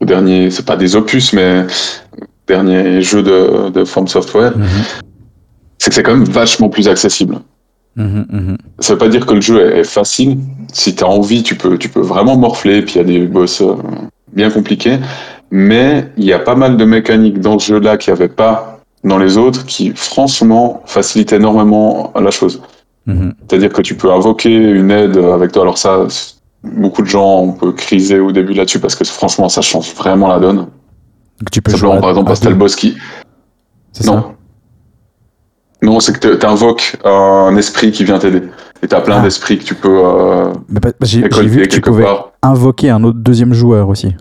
au 0.00 0.04
dernier. 0.06 0.50
C'est 0.50 0.64
pas 0.64 0.76
des 0.76 0.96
opus, 0.96 1.34
mais 1.34 1.66
dernier 2.46 3.02
jeu 3.02 3.22
de, 3.22 3.68
de 3.68 3.84
From 3.84 4.08
Software. 4.08 4.56
Mhm, 4.56 4.66
C'est 5.76 5.90
que 5.90 5.94
c'est 5.96 6.02
quand 6.02 6.16
même 6.16 6.24
vachement 6.24 6.70
plus 6.70 6.88
accessible. 6.88 7.40
mhm, 7.96 8.24
mhm. 8.30 8.56
Ça 8.80 8.94
veut 8.94 8.98
pas 8.98 9.08
dire 9.08 9.26
que 9.26 9.34
le 9.34 9.42
jeu 9.42 9.76
est, 9.76 9.84
facile. 9.84 10.38
Si 10.72 10.94
tu 10.94 11.04
as 11.04 11.06
envie, 11.06 11.42
tu 11.42 11.54
peux, 11.54 11.76
tu 11.76 11.90
peux 11.90 12.00
vraiment 12.00 12.38
morfler. 12.38 12.80
Puis 12.80 12.94
il 12.94 12.98
y 12.98 13.00
a 13.00 13.04
des 13.04 13.26
boss 13.26 13.60
euh, 13.60 13.74
bien 14.32 14.48
compliqués. 14.50 14.98
Mais 15.50 16.06
il 16.16 16.24
y 16.24 16.32
a 16.32 16.38
pas 16.38 16.54
mal 16.54 16.78
de 16.78 16.84
mécaniques 16.86 17.40
dans 17.40 17.58
ce 17.58 17.66
jeu-là 17.74 17.98
qu'il 17.98 18.14
n'y 18.14 18.18
avait 18.18 18.28
pas 18.30 18.77
dans 19.08 19.18
les 19.18 19.36
autres 19.38 19.64
qui, 19.66 19.92
franchement, 19.94 20.82
facilitent 20.86 21.32
énormément 21.32 22.12
la 22.14 22.30
chose. 22.30 22.62
Mhm. 23.06 23.34
C'est-à-dire 23.48 23.72
que 23.72 23.82
tu 23.82 23.94
peux 23.96 24.12
invoquer 24.12 24.54
une 24.54 24.90
aide 24.90 25.16
avec 25.16 25.52
toi. 25.52 25.62
Alors 25.62 25.78
ça, 25.78 26.06
beaucoup 26.62 27.02
de 27.02 27.06
gens 27.06 27.40
on 27.40 27.52
peut 27.52 27.72
criser 27.72 28.18
au 28.20 28.32
début 28.32 28.52
là-dessus 28.52 28.80
parce 28.80 28.94
que 28.94 29.04
franchement, 29.04 29.48
ça 29.48 29.62
change 29.62 29.94
vraiment 29.94 30.28
la 30.28 30.38
donne. 30.38 30.56
Donc 30.56 31.50
tu 31.52 31.62
peux 31.62 31.70
Simplement, 31.70 31.92
jouer 31.92 31.98
à- 31.98 32.00
par 32.02 32.10
exemple, 32.10 32.54
boss 32.54 32.76
qui... 32.76 32.96
Ça 33.92 34.04
Non. 34.12 34.24
Non, 35.80 36.00
c'est 36.00 36.18
que 36.18 36.34
tu 36.34 36.46
invoques 36.46 36.96
un 37.04 37.56
esprit 37.56 37.92
qui 37.92 38.04
vient 38.04 38.18
t'aider. 38.18 38.42
Et 38.82 38.88
t'as 38.88 39.00
plein 39.00 39.18
Ah. 39.20 39.22
d'esprits 39.22 39.58
que 39.58 39.64
tu 39.64 39.74
peux 39.74 40.02
euh, 40.04 40.52
J'ai 41.02 41.22
vu 41.22 41.62
que 41.62 41.74
tu 41.74 41.80
pouvais 41.80 42.04
part. 42.04 42.32
invoquer 42.42 42.90
un 42.90 43.02
autre 43.04 43.18
deuxième 43.20 43.54
joueur 43.54 43.88
aussi. 43.88 44.14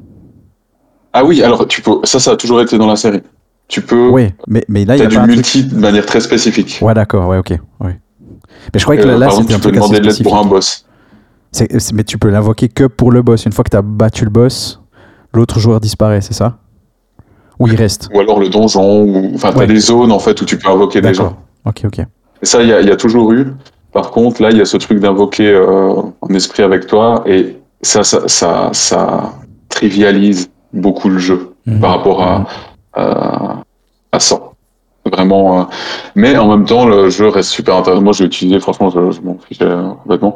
Ah 1.14 1.24
oui, 1.26 1.42
alors 1.44 1.68
tu 1.68 1.82
peux... 1.82 1.98
ça, 2.04 2.20
ça 2.20 2.32
a 2.32 2.36
toujours 2.36 2.62
été 2.62 2.78
dans 2.78 2.88
la 2.88 2.96
série. 2.96 3.22
Tu 3.68 3.82
peux... 3.82 4.10
Oui, 4.10 4.30
mais, 4.48 4.64
mais 4.70 4.86
là, 4.86 4.96
il 4.96 5.00
y 5.00 5.06
a 5.06 5.08
du 5.08 5.16
pas 5.16 5.22
un 5.22 5.26
truc- 5.26 5.36
multi 5.36 5.64
de 5.64 5.76
manière 5.78 6.06
très 6.06 6.22
spécifique. 6.22 6.80
Ouais, 6.82 6.94
d'accord, 6.94 7.28
ouais, 7.28 7.38
ok. 7.38 7.52
Ouais. 7.82 8.00
Mais 8.74 8.80
je 8.80 8.84
croyais 8.84 9.02
que 9.02 9.08
Euh, 9.08 9.12
là, 9.12 9.18
là 9.18 9.26
par 9.28 9.36
exemple, 9.40 9.52
c'était 9.52 9.56
un 9.56 9.60
tu 9.60 9.68
peux 9.70 9.76
demander 9.76 10.00
de 10.00 10.06
l'aide 10.08 10.24
pour 10.24 10.38
un 10.38 10.46
boss. 10.46 10.86
C'est- 11.52 11.92
Mais 11.94 12.04
tu 12.04 12.18
peux 12.18 12.30
l'invoquer 12.30 12.70
que 12.70 12.86
pour 12.86 13.12
le 13.12 13.22
boss. 13.22 13.46
Une 13.46 13.52
fois 13.52 13.64
que 13.64 13.70
tu 13.70 13.78
as 13.78 13.82
battu 13.82 14.24
le 14.24 14.30
boss, 14.30 14.82
l'autre 15.34 15.60
joueur 15.60 15.80
disparaît, 15.80 16.22
c'est 16.22 16.34
ça? 16.34 16.58
Ou 17.60 17.68
il 17.68 17.76
reste? 17.76 18.10
Ou 18.14 18.20
alors 18.20 18.40
le 18.40 18.50
donjon, 18.50 19.04
ou... 19.04 19.32
Enfin, 19.36 19.52
t'as 19.52 19.60
Ouais. 19.60 19.68
des 19.68 19.80
zones, 19.80 20.12
en 20.12 20.20
fait, 20.20 20.40
où 20.42 20.46
tu 20.46 20.58
peux 20.58 20.70
invoquer 20.70 21.02
des 21.02 21.14
gens. 21.14 21.38
Ok, 21.66 21.82
ok. 21.86 22.00
Et 22.00 22.46
ça, 22.46 22.62
il 22.62 22.68
y, 22.68 22.72
y 22.88 22.92
a 22.92 22.96
toujours 22.96 23.32
eu. 23.34 23.48
Par 23.92 24.12
contre, 24.12 24.42
là, 24.42 24.52
il 24.52 24.58
y 24.58 24.62
a 24.62 24.66
ce 24.66 24.78
truc 24.78 25.00
d'invoquer 25.00 25.48
euh, 25.50 25.94
un 26.22 26.34
esprit 26.36 26.62
avec 26.64 26.86
toi, 26.88 27.24
et 27.26 27.58
ça, 27.82 28.04
ça, 28.04 28.28
ça, 28.28 28.70
ça 28.74 29.34
trivialise 29.70 30.50
beaucoup 30.74 31.10
le 31.10 31.18
jeu 31.18 31.54
Mhm. 31.66 31.80
par 31.80 31.92
rapport 31.98 32.22
à, 32.22 32.46
à, 32.98 33.64
à 34.12 34.20
100. 34.20 34.54
Vraiment. 35.06 35.62
euh, 35.62 35.64
Mais 36.16 36.38
en 36.38 36.50
même 36.50 36.66
temps, 36.66 36.86
le 36.86 37.10
jeu 37.10 37.30
reste 37.30 37.50
super 37.50 37.76
intéressant. 37.78 38.02
Moi, 38.02 38.14
je 38.14 38.24
l'ai 38.24 38.28
utilisé, 38.28 38.60
franchement, 38.60 38.90
je, 38.90 39.12
je 39.12 39.22
m'en 39.22 39.38
fichais 39.38 39.64
euh, 39.64 39.92
complètement. 40.04 40.36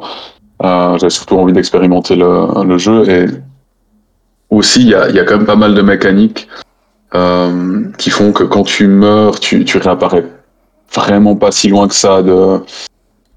Euh, 0.62 0.96
J'avais 0.98 1.10
surtout 1.10 1.36
envie 1.36 1.52
d'expérimenter 1.52 2.16
le, 2.16 2.78
jeu. 2.78 3.08
Et 3.08 3.26
aussi, 4.50 4.82
il 4.82 4.88
y 4.88 4.94
a, 4.94 5.24
quand 5.24 5.38
même 5.38 5.46
pas 5.46 5.56
mal 5.56 5.74
de 5.74 5.82
mécaniques 5.82 6.48
euh, 7.14 7.84
qui 7.98 8.10
font 8.10 8.32
que 8.32 8.44
quand 8.44 8.64
tu 8.64 8.86
meurs, 8.86 9.40
tu, 9.40 9.64
tu 9.64 9.78
réapparais 9.78 10.24
vraiment 10.94 11.36
pas 11.36 11.50
si 11.50 11.68
loin 11.68 11.88
que 11.88 11.94
ça 11.94 12.22
de, 12.22 12.60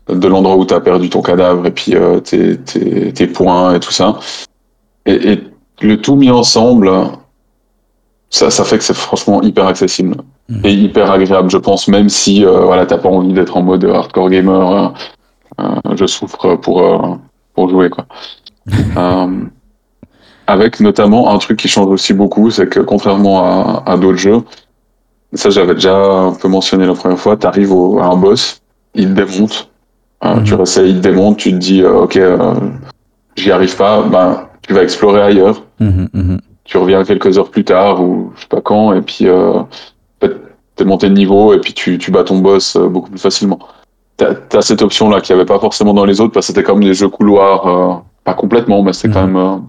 de 0.10 0.28
l'endroit 0.28 0.58
où 0.58 0.66
tu 0.66 0.74
as 0.74 0.80
perdu 0.80 1.10
ton 1.10 1.22
cadavre 1.22 1.66
et 1.66 1.72
puis 1.72 1.96
euh, 1.96 2.20
tes, 2.20 2.58
tes, 2.58 3.28
points 3.28 3.76
et 3.76 3.80
tout 3.80 3.92
ça. 3.92 4.20
Et 5.06 5.40
le 5.82 6.02
tout 6.02 6.16
mis 6.16 6.32
ensemble, 6.32 6.92
ça, 8.30 8.50
ça 8.50 8.64
fait 8.64 8.78
que 8.78 8.84
c'est 8.84 8.96
franchement 8.96 9.42
hyper 9.42 9.68
accessible 9.68 10.16
Mhm. 10.50 10.62
et 10.64 10.74
hyper 10.74 11.10
agréable, 11.12 11.50
je 11.50 11.58
pense, 11.58 11.88
même 11.88 12.08
si 12.10 12.46
euh, 12.46 12.60
voilà, 12.66 12.86
t'as 12.86 12.98
pas 13.00 13.10
envie 13.10 13.34
d'être 13.34 13.58
en 13.58 13.64
mode 13.64 13.84
hardcore 13.86 14.30
gamer, 14.30 14.94
euh, 15.60 15.64
euh, 15.64 15.96
je 15.96 16.06
souffre 16.06 16.56
pour, 16.56 16.82
euh, 16.84 17.16
pour 17.56 17.70
jouer. 17.70 17.90
Quoi. 17.90 18.06
Avec 20.48 20.80
notamment 20.80 21.34
un 21.34 21.38
truc 21.40 21.58
qui 21.58 21.68
change 21.68 21.88
aussi 21.88 22.14
beaucoup, 22.14 22.52
c'est 22.52 22.68
que 22.70 22.80
contrairement 22.80 23.44
à, 23.44 23.84
à 23.92 23.98
d'autres 23.98 24.20
jeux, 24.20 24.44
ça 25.34 25.50
j'avais 25.50 25.74
déjà 25.74 25.96
un 25.98 26.34
peu 26.34 26.48
mentionné 26.48 26.86
la 26.86 26.94
première 26.94 27.18
fois, 27.18 27.36
tu 27.36 27.48
arrives 27.48 27.72
à 28.00 28.06
un 28.06 28.16
boss, 28.16 28.62
il 28.94 29.08
te 29.16 29.22
démonte, 29.22 29.70
euh, 30.24 30.36
Mhm. 30.36 30.44
tu 30.44 30.54
réessayes, 30.54 30.90
il 30.92 30.98
te 31.02 31.08
démonte, 31.08 31.38
tu 31.38 31.52
te 31.52 31.58
dis 31.58 31.82
euh, 31.82 32.02
ok, 32.04 32.18
euh, 32.18 32.54
j'y 33.36 33.52
arrive 33.52 33.76
pas, 33.76 34.04
ben, 34.04 34.48
tu 34.62 34.74
vas 34.74 34.84
explorer 34.84 35.22
ailleurs, 35.24 35.64
mhm. 35.80 36.40
Tu 36.66 36.78
reviens 36.78 37.04
quelques 37.06 37.38
heures 37.38 37.50
plus 37.50 37.64
tard 37.64 38.02
ou 38.02 38.32
je 38.36 38.42
sais 38.42 38.48
pas 38.48 38.62
quand, 38.62 38.94
et 38.94 39.02
puis 39.02 39.28
euh, 39.28 39.62
t'es 40.76 40.84
monté 40.84 41.08
de 41.10 41.14
niveau 41.14 41.54
et 41.54 41.60
puis 41.60 41.74
tu, 41.74 41.98
tu 41.98 42.12
bats 42.12 42.24
ton 42.26 42.40
boss 42.40 42.76
euh, 42.76 42.88
beaucoup 42.90 43.10
plus 43.10 43.20
facilement. 43.20 43.60
T'as 44.18 44.34
as 44.54 44.62
cette 44.62 44.82
option-là 44.82 45.22
qu'il 45.22 45.36
n'y 45.36 45.42
avait 45.42 45.48
pas 45.48 45.60
forcément 45.60 45.94
dans 45.94 46.06
les 46.06 46.20
autres 46.22 46.34
parce 46.34 46.48
que 46.48 46.54
c'était 46.54 46.64
comme 46.64 46.84
des 46.84 46.94
jeux 46.94 47.08
couloirs, 47.10 47.68
euh, 47.68 47.96
pas 48.24 48.34
complètement, 48.34 48.82
mais 48.84 48.92
c'était 48.94 49.14
quand 49.14 49.26
Mhm. 49.28 49.34
même. 49.34 49.62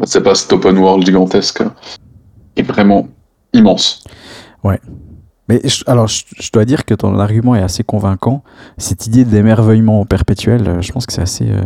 euh, 0.00 0.04
c'est 0.04 0.22
pas 0.22 0.34
cet 0.34 0.52
open 0.52 0.76
world 0.78 1.04
gigantesque 1.06 1.62
et 2.56 2.62
vraiment 2.62 3.08
immense. 3.52 4.04
Mais 5.48 5.60
je- 5.64 5.82
alors, 5.88 6.06
je, 6.06 6.22
je 6.38 6.52
dois 6.52 6.64
dire 6.64 6.84
que 6.84 6.94
ton 6.94 7.18
argument 7.18 7.56
est 7.56 7.62
assez 7.62 7.82
convaincant. 7.82 8.44
Cette 8.78 9.08
idée 9.08 9.24
d'émerveillement 9.24 10.04
perpétuel, 10.04 10.76
je 10.80 10.92
pense 10.92 11.06
que 11.06 11.12
c'est 11.12 11.22
assez. 11.22 11.50
euh, 11.50 11.62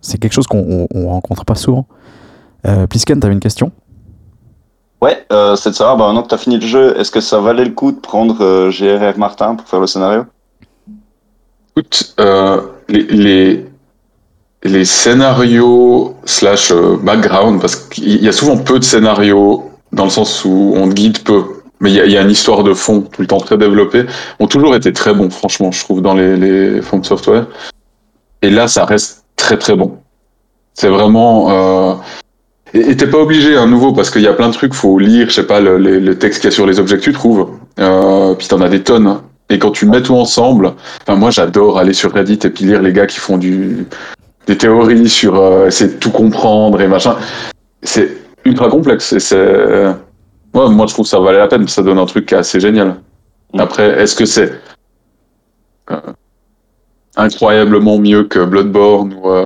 c'est 0.00 0.16
quelque 0.18 0.32
chose 0.32 0.46
qu'on 0.46 0.64
on, 0.66 0.86
on 0.94 1.08
rencontre 1.08 1.44
pas 1.44 1.54
souvent. 1.54 1.86
Euh, 2.66 2.86
Plisken, 2.86 3.20
t'avais 3.20 3.34
une 3.34 3.40
question? 3.40 3.72
Ouais, 5.02 5.26
euh, 5.30 5.56
c'est 5.56 5.70
de 5.70 5.74
savoir, 5.74 5.96
bah, 5.96 6.06
maintenant 6.06 6.22
que 6.22 6.28
tu 6.28 6.34
as 6.34 6.38
fini 6.38 6.58
le 6.58 6.66
jeu, 6.66 6.98
est-ce 6.98 7.10
que 7.10 7.20
ça 7.20 7.38
valait 7.38 7.64
le 7.64 7.72
coup 7.72 7.92
de 7.92 8.00
prendre 8.00 8.36
euh, 8.40 8.70
GRR 8.70 9.18
Martin 9.18 9.54
pour 9.54 9.68
faire 9.68 9.80
le 9.80 9.86
scénario? 9.86 10.24
Écoute, 11.76 12.14
euh, 12.18 12.62
les, 12.88 13.02
les, 13.02 13.66
les 14.62 14.84
scénarios 14.86 16.16
slash 16.24 16.70
euh, 16.72 16.96
background, 16.96 17.60
parce 17.60 17.76
qu'il 17.76 18.24
y 18.24 18.28
a 18.28 18.32
souvent 18.32 18.56
peu 18.56 18.78
de 18.78 18.84
scénarios 18.84 19.70
dans 19.92 20.04
le 20.04 20.10
sens 20.10 20.44
où 20.46 20.72
on 20.74 20.88
guide 20.88 21.22
peu, 21.22 21.44
mais 21.80 21.92
il 21.92 22.06
y 22.06 22.12
y 22.12 22.16
a 22.16 22.22
une 22.22 22.30
histoire 22.30 22.62
de 22.62 22.72
fond 22.72 23.02
tout 23.02 23.20
le 23.20 23.26
temps 23.26 23.38
très 23.38 23.58
développée, 23.58 24.06
ont 24.40 24.46
toujours 24.46 24.74
été 24.74 24.94
très 24.94 25.12
bons, 25.12 25.28
franchement, 25.28 25.70
je 25.72 25.84
trouve, 25.84 26.00
dans 26.00 26.14
les, 26.14 26.36
les 26.38 26.80
fonds 26.80 26.98
de 26.98 27.06
software. 27.06 27.46
Et 28.40 28.48
là, 28.48 28.66
ça 28.66 28.86
reste 28.86 29.24
très 29.36 29.58
très 29.58 29.76
bon. 29.76 29.98
C'est 30.72 30.88
vraiment... 30.88 32.00
Et 32.80 32.96
t'es 32.96 33.06
pas 33.06 33.18
obligé, 33.18 33.56
à 33.56 33.66
nouveau, 33.66 33.92
parce 33.92 34.10
qu'il 34.10 34.22
y 34.22 34.26
a 34.26 34.32
plein 34.32 34.48
de 34.48 34.52
trucs, 34.52 34.74
faut 34.74 34.98
lire, 34.98 35.28
je 35.30 35.34
sais 35.34 35.46
pas, 35.46 35.60
le, 35.60 35.78
le- 35.78 35.98
le 35.98 36.18
texte 36.18 36.40
qu'il 36.40 36.50
y 36.50 36.52
a 36.52 36.54
sur 36.54 36.66
les 36.66 36.78
objets 36.80 36.96
que 36.96 37.02
tu 37.02 37.12
trouves, 37.12 37.48
euh, 37.78 38.34
puis 38.34 38.48
t'en 38.48 38.60
as 38.60 38.68
des 38.68 38.82
tonnes. 38.82 39.20
Et 39.48 39.58
quand 39.58 39.70
tu 39.70 39.86
mets 39.86 40.02
tout 40.02 40.14
ensemble, 40.16 40.72
Enfin, 41.06 41.16
moi, 41.18 41.30
j'adore 41.30 41.78
aller 41.78 41.92
sur 41.92 42.12
Reddit 42.12 42.40
et 42.44 42.50
puis 42.50 42.64
lire 42.64 42.82
les 42.82 42.92
gars 42.92 43.06
qui 43.06 43.18
font 43.20 43.38
du, 43.38 43.86
des 44.46 44.58
théories 44.58 45.08
sur 45.08 45.36
euh, 45.36 45.66
essayer 45.68 45.92
de 45.92 45.96
tout 45.98 46.10
comprendre 46.10 46.80
et 46.80 46.88
machin. 46.88 47.16
C'est 47.82 48.10
ultra 48.44 48.68
complexe. 48.68 49.12
Et 49.12 49.20
c'est, 49.20 49.36
ouais, 49.36 50.68
moi, 50.70 50.86
je 50.86 50.92
trouve 50.94 51.04
que 51.04 51.10
ça 51.10 51.20
valait 51.20 51.38
la 51.38 51.46
peine. 51.48 51.68
Ça 51.68 51.82
donne 51.82 51.98
un 51.98 52.06
truc 52.06 52.32
assez 52.32 52.58
génial. 52.58 52.96
Après, 53.56 54.02
est-ce 54.02 54.16
que 54.16 54.24
c'est 54.26 54.52
euh, 55.92 56.00
incroyablement 57.16 57.98
mieux 57.98 58.24
que 58.24 58.44
Bloodborne 58.44 59.14
ou 59.14 59.30
euh, 59.30 59.44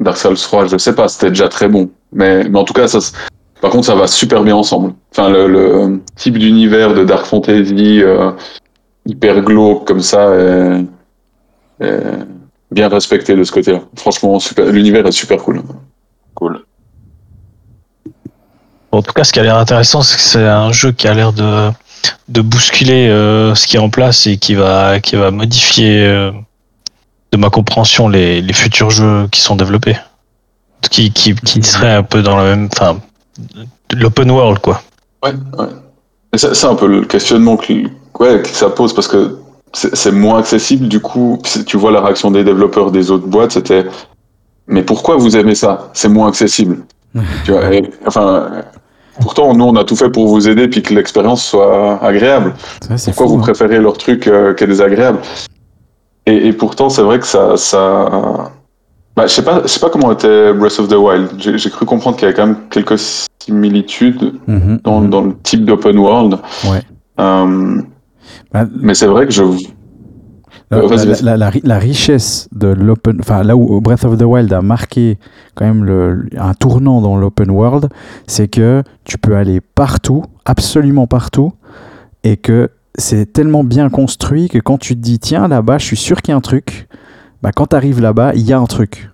Dark 0.00 0.16
Souls 0.18 0.36
3 0.36 0.66
Je 0.66 0.76
sais 0.78 0.94
pas. 0.94 1.08
C'était 1.08 1.30
déjà 1.30 1.48
très 1.48 1.68
bon. 1.68 1.90
Mais, 2.16 2.44
mais 2.48 2.58
en 2.58 2.64
tout 2.64 2.74
cas, 2.74 2.88
ça, 2.88 2.98
par 3.60 3.70
contre, 3.70 3.86
ça 3.86 3.94
va 3.94 4.08
super 4.08 4.42
bien 4.42 4.56
ensemble. 4.56 4.94
Enfin, 5.12 5.28
le, 5.30 5.46
le 5.46 6.00
type 6.16 6.38
d'univers 6.38 6.94
de 6.94 7.04
Dark 7.04 7.26
Fantasy. 7.26 8.02
euh, 8.02 8.32
hyper 9.08 9.40
glauque 9.40 9.86
comme 9.86 10.00
ça 10.00 10.34
est, 10.34 10.84
est 11.80 12.02
bien 12.72 12.88
respecté 12.88 13.36
de 13.36 13.44
ce 13.44 13.52
côté-là. 13.52 13.80
Franchement, 13.94 14.40
super, 14.40 14.66
l'univers 14.66 15.06
est 15.06 15.12
super 15.12 15.38
cool. 15.38 15.62
Cool. 16.34 16.64
En 18.90 19.00
tout 19.02 19.12
cas, 19.12 19.22
ce 19.22 19.32
qui 19.32 19.38
a 19.38 19.44
l'air 19.44 19.58
intéressant, 19.58 20.02
c'est 20.02 20.16
que 20.16 20.22
c'est 20.22 20.44
un 20.44 20.72
jeu 20.72 20.90
qui 20.90 21.06
a 21.06 21.14
l'air 21.14 21.32
de, 21.32 21.70
de 22.28 22.40
bousculer 22.40 23.08
euh, 23.08 23.54
ce 23.54 23.68
qui 23.68 23.76
est 23.76 23.80
en 23.80 23.90
place 23.90 24.26
et 24.26 24.38
qui 24.38 24.54
va, 24.54 24.98
qui 24.98 25.14
va 25.14 25.30
modifier, 25.30 26.04
euh, 26.04 26.32
de 27.30 27.36
ma 27.36 27.50
compréhension, 27.50 28.08
les, 28.08 28.42
les 28.42 28.52
futurs 28.52 28.90
jeux 28.90 29.28
qui 29.30 29.40
sont 29.40 29.54
développés. 29.54 29.96
Qui, 30.90 31.10
qui, 31.12 31.34
qui 31.34 31.62
seraient 31.62 31.94
un 31.96 32.02
peu 32.02 32.22
dans 32.22 32.36
la 32.36 32.44
même. 32.44 32.68
Enfin, 32.72 32.98
de 33.38 33.96
l'open 33.96 34.30
world, 34.30 34.58
quoi. 34.60 34.80
Ouais, 35.22 35.32
ouais. 35.58 35.68
C'est 36.36 36.66
un 36.66 36.74
peu 36.74 36.86
le 36.86 37.02
questionnement 37.02 37.56
que, 37.56 37.72
ouais, 38.20 38.42
que 38.42 38.48
ça 38.48 38.68
pose 38.68 38.92
parce 38.92 39.08
que 39.08 39.38
c'est 39.72 40.12
moins 40.12 40.38
accessible. 40.38 40.88
Du 40.88 41.00
coup, 41.00 41.38
si 41.44 41.64
tu 41.64 41.76
vois 41.76 41.90
la 41.90 42.00
réaction 42.00 42.30
des 42.30 42.44
développeurs 42.44 42.90
des 42.90 43.10
autres 43.10 43.26
boîtes, 43.26 43.52
c'était 43.52 43.86
mais 44.68 44.82
pourquoi 44.82 45.16
vous 45.16 45.36
aimez 45.36 45.54
ça? 45.54 45.90
C'est 45.92 46.08
moins 46.08 46.28
accessible. 46.28 46.78
tu 47.44 47.52
vois, 47.52 47.72
et- 47.72 47.90
enfin, 48.06 48.50
pourtant, 49.20 49.54
nous, 49.54 49.64
on 49.64 49.76
a 49.76 49.84
tout 49.84 49.96
fait 49.96 50.10
pour 50.10 50.26
vous 50.28 50.48
aider 50.48 50.68
puis 50.68 50.82
que 50.82 50.92
l'expérience 50.94 51.44
soit 51.44 52.02
agréable. 52.02 52.54
Pourquoi 52.80 53.26
fou, 53.26 53.28
vous 53.28 53.38
hein. 53.38 53.42
préférez 53.42 53.78
leur 53.78 53.96
truc 53.96 54.26
euh, 54.26 54.54
qui 54.54 54.64
est 54.64 54.66
désagréable? 54.66 55.18
Et, 56.26 56.48
et 56.48 56.52
pourtant, 56.52 56.88
c'est 56.88 57.02
vrai 57.02 57.18
que 57.20 57.26
ça. 57.26 57.56
ça... 57.56 58.50
Bah, 59.16 59.26
je 59.26 59.32
sais 59.32 59.42
pas, 59.42 59.62
je 59.62 59.68
sais 59.68 59.80
pas 59.80 59.88
comment 59.88 60.12
était 60.12 60.52
Breath 60.52 60.78
of 60.78 60.88
the 60.88 60.94
Wild. 60.96 61.30
J'ai 61.38 61.70
cru 61.70 61.86
comprendre 61.86 62.16
qu'il 62.16 62.26
y 62.26 62.28
avait 62.28 62.36
quand 62.36 62.46
même 62.46 62.68
quelques 62.70 62.98
similitudes 62.98 64.34
Mhm, 64.46 64.80
dans, 64.84 65.00
mhm. 65.00 65.10
dans 65.10 65.22
le 65.22 65.34
type 65.42 65.64
d'open 65.64 65.98
world. 65.98 66.38
Ouais. 66.70 66.82
Euh, 67.20 67.80
Bah, 68.52 68.64
Mais 68.80 68.94
c'est 68.94 69.06
vrai 69.06 69.26
que 69.26 69.32
je. 69.32 69.42
La, 70.70 70.78
Euh, 70.78 71.50
la- 71.62 71.78
richesse 71.78 72.48
de 72.52 72.66
l'open, 72.66 73.18
enfin 73.20 73.44
là 73.44 73.56
où 73.56 73.80
Breath 73.80 74.04
of 74.04 74.18
the 74.18 74.22
Wild 74.22 74.52
a 74.52 74.62
marqué 74.62 75.16
quand 75.54 75.64
même 75.64 75.84
le- 75.84 76.26
un 76.36 76.54
tournant 76.54 77.00
dans 77.00 77.16
l'open 77.16 77.50
world, 77.52 77.88
c'est 78.26 78.48
que 78.48 78.82
tu 79.04 79.16
peux 79.16 79.36
aller 79.36 79.60
partout, 79.60 80.24
absolument 80.44 81.06
partout, 81.06 81.52
et 82.24 82.36
que 82.36 82.68
c'est 82.98 83.32
tellement 83.32 83.62
bien 83.62 83.88
construit 83.90 84.48
que 84.48 84.58
quand 84.58 84.76
tu 84.78 84.96
te 84.96 85.00
dis 85.00 85.20
tiens 85.20 85.46
là-bas, 85.46 85.78
je 85.78 85.84
suis 85.86 85.96
sûr 85.96 86.20
qu'il 86.20 86.32
y 86.32 86.34
a 86.34 86.36
un 86.36 86.40
truc, 86.40 86.88
bah, 87.46 87.52
quand 87.54 87.66
tu 87.68 87.76
arrives 87.76 88.00
là-bas, 88.00 88.32
il 88.34 88.42
y 88.42 88.52
a 88.52 88.58
un 88.58 88.66
truc. 88.66 89.08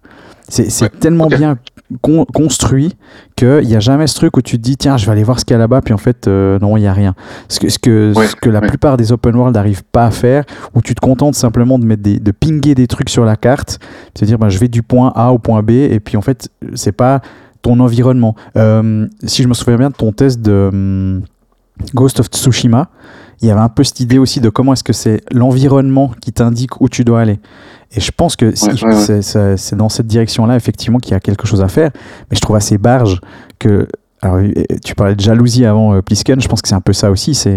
C'est 0.49 0.83
Ouais, 0.83 0.89
tellement 0.89 1.26
bien 1.28 1.57
con- 2.03 2.24
construit 2.24 2.97
qu'il 3.37 3.61
n'y 3.66 3.76
a 3.76 3.80
jamais 3.80 4.07
ce 4.07 4.14
truc 4.16 4.37
où 4.37 4.43
tu 4.43 4.57
te 4.59 4.62
dis 4.62 4.76
tiens 4.76 4.97
je 4.97 5.07
vais 5.07 5.12
aller 5.12 5.22
voir 5.22 5.39
ce 5.39 5.45
qu'il 5.45 5.53
y 5.55 5.57
a 5.57 5.59
là-bas 5.59 5.80
puis 5.83 5.95
en 5.95 5.99
fait 5.99 6.26
euh, 6.26 6.59
non 6.59 6.76
il 6.76 6.80
n'y 6.80 6.87
a 6.87 6.93
rien. 6.93 7.14
Ce 7.49 7.61
que, 7.61 7.68
ce 7.70 7.78
que, 7.78 8.12
Ouais, 8.16 8.26
ce 8.26 8.37
que 8.37 8.51
la 8.51 8.61
ouais. 8.61 8.66
plupart 8.68 8.97
des 8.99 9.12
open 9.12 9.35
world 9.37 9.55
n'arrivent 9.55 9.85
pas 9.85 10.07
à 10.07 10.11
faire 10.11 10.45
où 10.74 10.83
tu 10.83 10.95
te 10.95 11.01
contentes 11.01 11.35
simplement 11.37 11.78
de 11.78 11.85
mettre 11.87 12.03
des, 12.03 12.18
de 12.18 12.33
pinguer 12.33 12.74
des 12.74 12.87
trucs 12.87 13.09
sur 13.09 13.24
la 13.24 13.37
carte, 13.37 13.78
c'est 14.14 14.24
à 14.24 14.26
dire 14.26 14.39
ben, 14.39 14.49
je 14.51 14.59
vais 14.59 14.68
du 14.68 14.83
point 14.83 15.12
A 15.14 15.33
au 15.33 15.39
point 15.39 15.62
B 15.62 15.70
et 15.70 16.01
puis 16.01 16.16
en 16.16 16.22
fait 16.22 16.49
c'est 16.74 16.93
pas 16.93 17.20
ton 17.62 17.78
environnement. 17.80 18.35
Euh, 18.57 19.07
si 19.24 19.43
je 19.43 19.49
me 19.49 19.55
souviens 19.55 19.76
bien 19.78 19.89
de 19.91 19.95
ton 19.95 20.12
test 20.12 20.41
de 20.43 20.68
hum, 20.72 21.22
Ghost 21.95 22.20
of 22.20 22.26
Tsushima, 22.26 22.89
il 23.41 23.49
y 23.49 23.51
avait 23.51 23.61
un 23.61 23.68
peu 23.68 23.85
cette 23.85 24.01
idée 24.01 24.18
aussi 24.18 24.41
de 24.41 24.49
comment 24.51 24.72
est-ce 24.74 24.85
que 24.85 24.93
c'est 24.93 25.22
l'environnement 25.33 26.11
qui 26.20 26.33
t'indique 26.33 26.80
où 26.80 26.89
tu 26.89 27.05
dois 27.05 27.20
aller. 27.20 27.41
Et 27.95 28.01
je 28.01 28.11
pense 28.11 28.36
que 28.36 28.55
si- 28.55 28.68
Ouais, 28.68 28.74
ouais, 28.84 28.95
ouais. 29.09 29.57
c'est- 29.57 29.74
dans 29.76 29.88
cette 29.88 30.07
direction-là 30.07 30.57
effectivement 30.57 30.99
qu'il 30.99 31.12
y 31.12 31.14
a 31.14 31.20
quelque 31.20 31.47
chose 31.47 31.61
à 31.62 31.68
faire. 31.68 31.90
Mais 32.30 32.36
je 32.36 32.40
trouve 32.40 32.57
assez 32.57 32.78
barge 32.78 33.20
que 33.59 33.86
alors, 34.24 34.38
tu 34.84 34.95
parlais 34.95 35.16
de 35.16 35.20
jalousie 35.20 35.66
avant 35.66 35.95
euh, 35.95 36.01
Plisken, 36.01 36.40
je 36.40 36.47
pense 36.47 36.62
que 36.62 36.68
c'est 36.68 36.76
un 36.76 36.80
peu 36.80 36.93
ça 36.93 37.11
aussi. 37.11 37.34
C'est, 37.34 37.57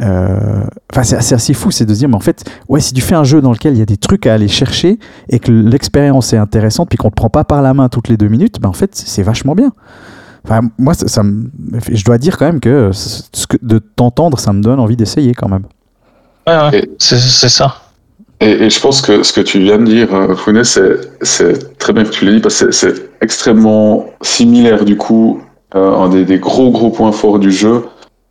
euh, 0.00 0.64
enfin, 0.90 1.02
c'est 1.02 1.34
assez 1.34 1.52
fou, 1.52 1.70
c'est 1.70 1.84
de 1.84 1.92
se 1.92 1.98
dire, 1.98 2.08
mais 2.08 2.14
en 2.16 2.20
fait, 2.20 2.42
ouais, 2.70 2.80
si 2.80 2.94
tu 2.94 3.02
fais 3.02 3.14
un 3.14 3.22
jeu 3.24 3.42
dans 3.42 3.52
lequel 3.52 3.74
il 3.74 3.78
y 3.78 3.82
a 3.82 3.86
des 3.86 3.98
trucs 3.98 4.26
à 4.26 4.32
aller 4.32 4.48
chercher 4.48 4.98
et 5.28 5.38
que 5.38 5.52
l'expérience 5.52 6.32
est 6.32 6.38
intéressante, 6.38 6.88
puis 6.88 6.96
qu'on 6.96 7.10
te 7.10 7.14
prend 7.16 7.28
pas 7.28 7.44
par 7.44 7.60
la 7.60 7.74
main 7.74 7.90
toutes 7.90 8.08
les 8.08 8.16
deux 8.16 8.28
minutes, 8.28 8.60
ben 8.62 8.70
en 8.70 8.72
fait, 8.72 8.92
c'est 8.94 9.22
vachement 9.22 9.54
bien. 9.54 9.72
Enfin, 10.44 10.62
moi, 10.78 10.94
ça, 10.94 11.06
ça 11.06 11.22
me- 11.22 11.50
je 11.92 12.02
dois 12.02 12.16
dire 12.16 12.38
quand 12.38 12.46
même 12.46 12.60
que, 12.60 12.90
ce 12.92 13.46
que 13.46 13.58
de 13.60 13.78
t'entendre, 13.78 14.38
ça 14.38 14.54
me 14.54 14.62
donne 14.62 14.80
envie 14.80 14.96
d'essayer 14.96 15.34
quand 15.34 15.48
même. 15.50 15.64
Ouais, 16.46 16.70
ouais. 16.70 16.88
C'est 16.98 17.18
ça. 17.50 17.76
Et, 18.40 18.50
et 18.64 18.70
je 18.70 18.80
pense 18.80 19.00
que 19.00 19.22
ce 19.22 19.32
que 19.32 19.40
tu 19.40 19.58
viens 19.60 19.78
de 19.78 19.84
dire, 19.84 20.14
euh, 20.14 20.34
Founet, 20.34 20.64
c'est 20.64 21.00
c'est 21.22 21.78
très 21.78 21.92
bien 21.92 22.04
que 22.04 22.10
tu 22.10 22.24
l'aies 22.26 22.34
dit 22.34 22.40
parce 22.40 22.62
que 22.64 22.70
c'est- 22.70 23.06
extrêmement 23.22 24.06
similaire 24.20 24.84
du 24.84 24.96
coup, 24.98 25.40
euh, 25.74 25.94
un 25.96 26.08
des, 26.10 26.24
des 26.26 26.38
gros 26.38 26.70
gros 26.70 26.90
points 26.90 27.12
forts 27.12 27.38
du 27.38 27.50
jeu, 27.50 27.84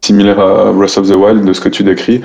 similaire 0.04 0.40
à 0.40 0.72
Breath 0.72 0.98
of 1.00 1.10
the 1.10 1.16
Wild 1.16 1.44
de 1.44 1.54
ce 1.54 1.60
que 1.60 1.70
tu 1.70 1.84
décris, 1.84 2.22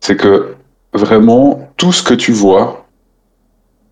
c'est 0.00 0.16
que 0.16 0.54
vraiment 0.92 1.68
tout 1.76 1.92
ce 1.92 2.02
que 2.02 2.12
tu 2.14 2.32
vois, 2.32 2.86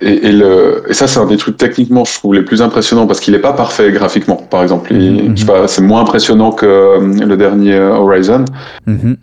et, 0.01 0.27
et 0.29 0.33
le, 0.33 0.83
et 0.89 0.93
ça 0.95 1.07
c'est 1.07 1.21
un 1.21 1.27
des 1.27 1.37
trucs 1.37 1.57
techniquement 1.57 2.05
je 2.05 2.15
trouve 2.19 2.35
les 2.35 2.43
plus 2.43 2.63
impressionnants 2.63 3.07
parce 3.07 3.21
qu'il 3.21 3.33
n'est 3.33 3.41
pas 3.41 3.53
parfait 3.53 3.93
graphiquement, 3.93 4.37
par 4.37 4.63
exemple. 4.65 4.93
Il- 4.93 5.29
Mhm. 5.31 5.37
je 5.37 5.41
sais 5.41 5.47
pas, 5.47 5.69
c'est 5.69 5.83
moins 5.83 6.01
impressionnant 6.03 6.51
que 6.51 6.67
euh, 6.67 6.99
le 7.01 7.37
dernier 7.37 7.75
euh, 7.75 7.95
Horizon. 7.95 8.45
Mhm. 8.87 9.17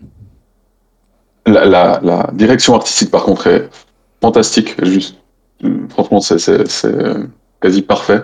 La, 1.47 1.65
la, 1.65 1.99
la 2.03 2.29
direction 2.33 2.73
artistique, 2.75 3.11
par 3.11 3.23
contre, 3.23 3.47
est 3.47 3.69
fantastique. 4.21 4.75
Juste, 4.83 5.17
franchement, 5.89 6.19
c'est, 6.19 6.39
c'est, 6.39 6.67
c'est 6.67 6.95
quasi 7.61 7.81
parfait. 7.81 8.21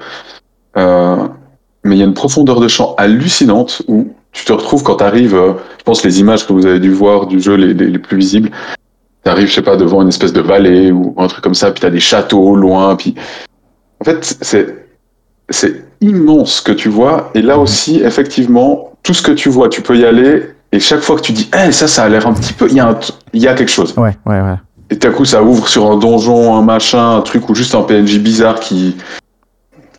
Euh, 0.77 1.27
mais 1.83 1.95
il 1.95 1.99
y 1.99 2.01
a 2.01 2.05
une 2.05 2.13
profondeur 2.13 2.59
de 2.59 2.67
champ 2.67 2.95
hallucinante 2.97 3.83
où 3.87 4.13
tu 4.31 4.45
te 4.45 4.53
retrouves 4.53 4.83
quand 4.83 4.97
tu 4.97 5.03
arrives, 5.03 5.35
je 5.77 5.83
pense 5.83 6.03
les 6.03 6.19
images 6.19 6.47
que 6.47 6.53
vous 6.53 6.65
avez 6.65 6.79
dû 6.79 6.91
voir 6.91 7.27
du 7.27 7.41
jeu 7.41 7.55
les, 7.55 7.73
les, 7.73 7.87
les 7.87 7.99
plus 7.99 8.17
visibles, 8.17 8.49
tu 9.23 9.29
arrives, 9.29 9.47
je 9.47 9.53
sais 9.53 9.61
pas, 9.61 9.75
devant 9.75 10.01
une 10.01 10.07
espèce 10.07 10.31
de 10.31 10.41
vallée 10.41 10.91
ou 10.91 11.13
un 11.17 11.27
truc 11.27 11.43
comme 11.43 11.53
ça, 11.53 11.69
puis 11.71 11.81
tu 11.81 11.85
as 11.85 11.89
des 11.89 11.99
châteaux 11.99 12.39
au 12.39 12.55
loin, 12.55 12.95
puis 12.95 13.15
en 13.99 14.05
fait, 14.05 14.37
c'est, 14.41 14.87
c'est 15.49 15.83
immense 15.99 16.55
ce 16.55 16.61
que 16.61 16.71
tu 16.71 16.89
vois. 16.89 17.29
Et 17.35 17.41
là 17.41 17.59
aussi, 17.59 18.01
effectivement, 18.03 18.93
tout 19.03 19.13
ce 19.13 19.21
que 19.21 19.31
tu 19.31 19.49
vois, 19.49 19.69
tu 19.69 19.81
peux 19.81 19.97
y 19.97 20.05
aller. 20.05 20.43
Et 20.71 20.79
chaque 20.79 21.01
fois 21.01 21.15
que 21.17 21.21
tu 21.21 21.33
dis, 21.33 21.49
eh, 21.53 21.71
ça, 21.71 21.87
ça 21.87 22.03
a 22.03 22.09
l'air 22.09 22.25
un 22.27 22.33
petit 22.33 22.53
peu, 22.53 22.67
il 22.69 22.75
y, 22.75 22.79
a 22.79 22.87
un 22.87 22.93
t- 22.93 23.13
il 23.33 23.41
y 23.41 23.47
a 23.47 23.53
quelque 23.53 23.71
chose. 23.71 23.93
Ouais, 23.97 24.15
ouais, 24.25 24.41
ouais. 24.41 24.55
Et 24.89 24.97
tout 24.97 25.07
à 25.07 25.11
coup, 25.11 25.25
ça 25.25 25.41
ouvre 25.43 25.67
sur 25.67 25.89
un 25.91 25.97
donjon, 25.97 26.55
un 26.55 26.61
machin, 26.61 27.17
un 27.17 27.21
truc 27.21 27.49
ou 27.49 27.55
juste 27.55 27.75
un 27.75 27.81
PNJ 27.81 28.19
bizarre 28.19 28.59
qui, 28.59 28.95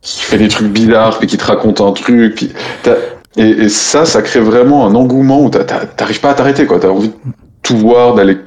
qui 0.01 0.23
fait 0.23 0.39
des 0.39 0.49
trucs 0.49 0.69
bizarres, 0.73 1.19
puis 1.19 1.27
qui 1.29 1.37
te 1.37 1.45
raconte 1.45 1.81
un 1.81 1.93
truc. 1.93 2.35
Puis 2.35 2.53
t'as- 2.83 2.97
et, 3.37 3.49
et 3.49 3.69
ça, 3.69 4.05
ça 4.05 4.21
crée 4.23 4.41
vraiment 4.41 4.87
un 4.87 4.95
engouement 4.95 5.43
où 5.43 5.49
t'arrives 5.51 6.21
pas 6.21 6.31
à 6.31 6.35
t'arrêter, 6.35 6.67
quoi. 6.67 6.79
T'as 6.81 6.89
envie 6.89 7.09
de 7.09 7.15
tout 7.63 7.77
voir, 7.77 8.15
d'aller 8.15 8.39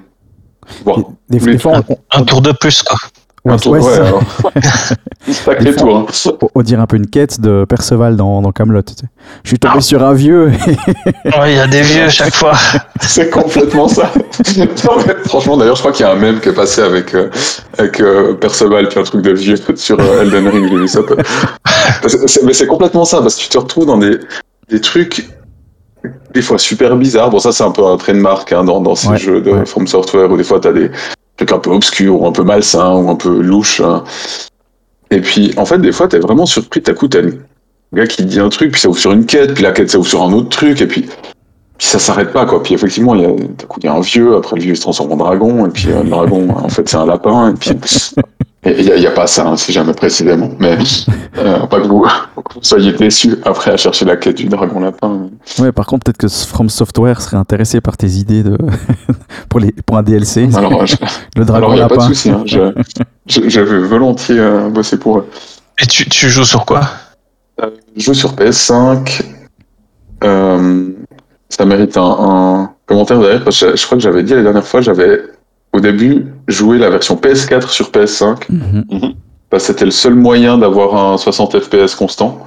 voir. 0.83 0.99
Des, 1.29 1.57
fois, 1.59 1.81
on, 1.89 1.97
Un 2.11 2.23
tour 2.23 2.41
de 2.41 2.51
plus, 2.51 2.81
quoi. 2.83 2.97
On- 3.45 3.51
un 3.53 3.57
tour- 3.57 3.73
ouais, 3.73 3.93
alors. 3.93 4.21
Sacré 5.31 5.75
tour. 5.75 5.97
hein. 5.97 6.05
on- 6.41 6.49
on 6.55 6.61
dirait 6.61 6.81
un 6.81 6.85
peu 6.87 6.97
une 6.97 7.07
quête 7.07 7.39
de 7.41 7.65
Perceval 7.67 8.15
dans, 8.15 8.41
dans 8.41 8.51
Camelot. 8.51 8.81
Je 9.43 9.49
suis 9.49 9.59
tombé 9.59 9.81
sur 9.81 10.03
un 10.03 10.13
vieux. 10.13 10.51
Ouais, 11.25 11.53
il 11.53 11.55
y 11.55 11.59
a 11.59 11.67
des 11.67 11.81
vieux 11.81 12.09
chaque 12.09 12.33
fois. 12.35 12.53
C'est 13.01 13.29
complètement 13.29 13.87
ça. 13.87 14.11
Non, 14.57 14.65
mais 15.05 15.15
franchement, 15.25 15.57
d'ailleurs, 15.57 15.75
je 15.75 15.81
crois 15.81 15.91
qu'il 15.91 16.05
y 16.05 16.09
a 16.09 16.11
un 16.11 16.15
mème 16.15 16.39
qui 16.39 16.49
est 16.49 16.53
passé 16.53 16.81
avec, 16.81 17.13
euh, 17.15 17.29
avec 17.77 17.99
euh, 17.99 18.33
Perceval, 18.35 18.87
puis 18.89 18.99
un 18.99 19.03
truc 19.03 19.21
de 19.23 19.31
vieux 19.31 19.55
sur 19.75 19.99
euh, 19.99 20.21
Elden 20.21 20.47
Ring, 20.47 20.67
j'ai 20.69 20.77
vu 20.77 20.87
ça. 20.87 20.99
Mais 22.43 22.53
c'est 22.53 22.67
complètement 22.67 23.05
ça, 23.05 23.21
parce 23.21 23.35
que 23.35 23.41
tu 23.41 23.49
te 23.49 23.57
retrouves 23.57 23.85
dans 23.87 23.97
des, 23.97 24.19
des 24.69 24.79
trucs, 24.81 25.27
des 26.33 26.41
fois 26.41 26.57
super 26.57 26.95
bizarres. 26.95 27.29
Bon, 27.31 27.39
ça, 27.39 27.51
c'est 27.51 27.63
un 27.63 27.71
peu 27.71 27.85
un 27.85 27.97
trademark 27.97 28.51
hein, 28.53 28.63
dans, 28.63 28.81
dans 28.81 28.95
ces 28.95 29.07
Ouais, 29.09 29.17
jeux 29.17 29.41
de 29.41 29.51
ouais. 29.51 29.65
From 29.65 29.87
Software, 29.87 30.31
où 30.31 30.37
des 30.37 30.43
fois, 30.43 30.59
tu 30.59 30.67
as 30.67 30.73
des 30.73 30.91
trucs 31.37 31.51
un 31.51 31.59
peu 31.59 31.71
obscurs, 31.71 32.21
ou 32.21 32.27
un 32.27 32.31
peu 32.31 32.43
malsains, 32.43 32.93
ou 32.95 33.09
un 33.09 33.15
peu 33.15 33.41
louches. 33.41 33.81
hein. 33.81 34.03
Et 35.11 35.21
puis, 35.21 35.53
en 35.57 35.65
fait, 35.65 35.79
des 35.79 35.91
fois, 35.91 36.07
tu 36.07 36.15
es 36.15 36.19
vraiment 36.19 36.45
surpris. 36.45 36.81
T'as 36.81 36.93
coup, 36.93 37.07
t'as 37.07 37.21
un 37.21 37.31
gars 37.93 38.07
qui 38.07 38.25
dit 38.25 38.39
un 38.39 38.49
truc, 38.49 38.71
puis 38.71 38.81
ça 38.81 38.89
ouvre 38.89 38.97
sur 38.97 39.11
une 39.11 39.25
quête, 39.25 39.53
puis 39.53 39.63
la 39.63 39.71
quête, 39.71 39.89
ça 39.91 39.99
ouvre 39.99 40.07
sur 40.07 40.23
un 40.23 40.33
autre 40.33 40.49
truc, 40.49 40.81
et 40.81 40.87
puis 40.87 41.07
puis 41.77 41.87
ça 41.87 41.99
s'arrête 41.99 42.31
pas 42.31 42.45
quoi. 42.45 42.63
Puis 42.63 42.73
effectivement, 42.73 43.15
d'un 43.15 43.35
il 43.77 43.83
y 43.83 43.87
a 43.87 43.93
un 43.93 43.99
vieux, 43.99 44.35
après 44.35 44.55
le 44.55 44.61
vieux 44.61 44.75
se 44.75 44.81
transforme 44.81 45.11
en 45.13 45.17
dragon, 45.17 45.65
et 45.65 45.69
puis 45.69 45.89
euh, 45.89 46.03
le 46.03 46.09
dragon, 46.09 46.49
en 46.49 46.69
fait, 46.69 46.87
c'est 46.87 46.97
un 46.97 47.05
lapin, 47.05 47.51
et 47.51 47.53
puis 47.53 47.71
il 48.65 48.81
y, 48.99 49.07
a- 49.07 49.11
pas 49.11 49.27
ça, 49.27 49.47
hein, 49.47 49.57
si 49.57 49.71
jamais 49.71 49.93
précisément. 49.93 50.49
Mais 50.59 50.77
euh, 51.37 51.59
pas 51.67 51.79
que 51.79 51.87
vous, 51.87 52.03
vous 52.35 52.43
soyez 52.61 52.91
déçus 52.93 53.35
après 53.45 53.71
à 53.71 53.77
chercher 53.77 54.05
la 54.05 54.15
quête 54.17 54.37
du 54.37 54.45
dragon 54.45 54.79
lapin. 54.79 55.29
Ouais, 55.59 55.71
par 55.71 55.85
contre, 55.85 56.05
peut-être 56.05 56.17
que 56.17 56.27
From 56.27 56.69
Software 56.69 57.21
serait 57.21 57.37
intéressé 57.37 57.79
par 57.81 57.95
tes 57.97 58.07
idées 58.07 58.43
de 58.43 58.57
pour 59.49 59.59
les 59.59 59.71
pour 59.71 59.97
un 59.97 60.03
DLC. 60.03 60.49
Alors, 60.55 60.85
je- 60.85 60.95
le 61.37 61.45
dragon 61.45 61.65
alors 61.71 61.75
il 61.75 61.79
y 61.79 61.81
a 61.81 61.87
pas 61.87 61.95
de 61.95 61.99
lapin. 62.01 62.13
souci. 62.13 62.29
Hein, 62.31 62.43
je, 62.45 62.71
je, 63.27 63.47
je 63.49 63.61
vais 63.61 63.79
volontiers 63.87 64.39
euh, 64.39 64.69
bosser 64.69 64.97
pour 64.97 65.19
eux. 65.19 65.27
Et 65.81 65.85
tu, 65.85 66.07
tu 66.09 66.29
joues 66.29 66.45
sur 66.45 66.65
quoi? 66.65 66.81
Je 67.95 68.01
joue 68.03 68.13
sur 68.13 68.33
PS5. 68.35 69.21
Euh, 70.23 70.89
ça 71.49 71.65
mérite 71.65 71.97
un, 71.97 72.01
un 72.19 72.69
commentaire 72.85 73.19
derrière 73.19 73.43
parce 73.43 73.59
que 73.59 73.71
je, 73.71 73.75
je 73.75 73.85
crois 73.85 73.97
que 73.97 74.03
j'avais 74.03 74.23
dit 74.23 74.33
la 74.33 74.41
dernière 74.43 74.65
fois, 74.65 74.81
j'avais 74.81 75.21
au 75.73 75.79
début 75.79 76.25
joué 76.47 76.77
la 76.77 76.89
version 76.89 77.15
PS4 77.15 77.69
sur 77.69 77.89
PS5 77.91 78.45
Mhm. 78.49 79.13
parce 79.49 79.63
que 79.63 79.67
c'était 79.73 79.85
le 79.85 79.91
seul 79.91 80.15
moyen 80.15 80.57
d'avoir 80.57 80.95
un 81.13 81.17
60 81.17 81.59
FPS 81.59 81.95
constant. 81.95 82.39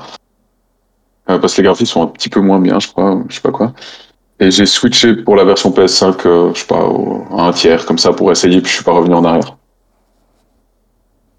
Euh, 1.30 1.38
parce 1.38 1.54
que 1.54 1.60
les 1.60 1.66
graphismes 1.66 1.92
sont 1.92 2.02
un 2.02 2.06
petit 2.06 2.28
peu 2.30 2.40
moins 2.40 2.58
bien, 2.58 2.78
je 2.80 2.88
crois, 2.88 3.22
je 3.28 3.34
sais 3.34 3.40
pas 3.42 3.50
quoi. 3.50 3.72
Et 4.40 4.50
j'ai 4.50 4.66
switché 4.66 5.14
pour 5.16 5.36
la 5.36 5.44
version 5.44 5.70
PS5, 5.70 6.24
euh, 6.26 6.50
je 6.54 6.60
sais 6.60 6.66
pas, 6.66 6.80
au- 6.84 7.24
à 7.36 7.42
un 7.48 7.52
tiers 7.52 7.84
comme 7.86 7.98
ça 7.98 8.12
pour 8.12 8.30
essayer, 8.32 8.60
puis 8.60 8.70
je 8.70 8.76
suis 8.76 8.84
pas 8.84 8.92
revenu 8.92 9.14
en 9.14 9.24
arrière. 9.24 9.56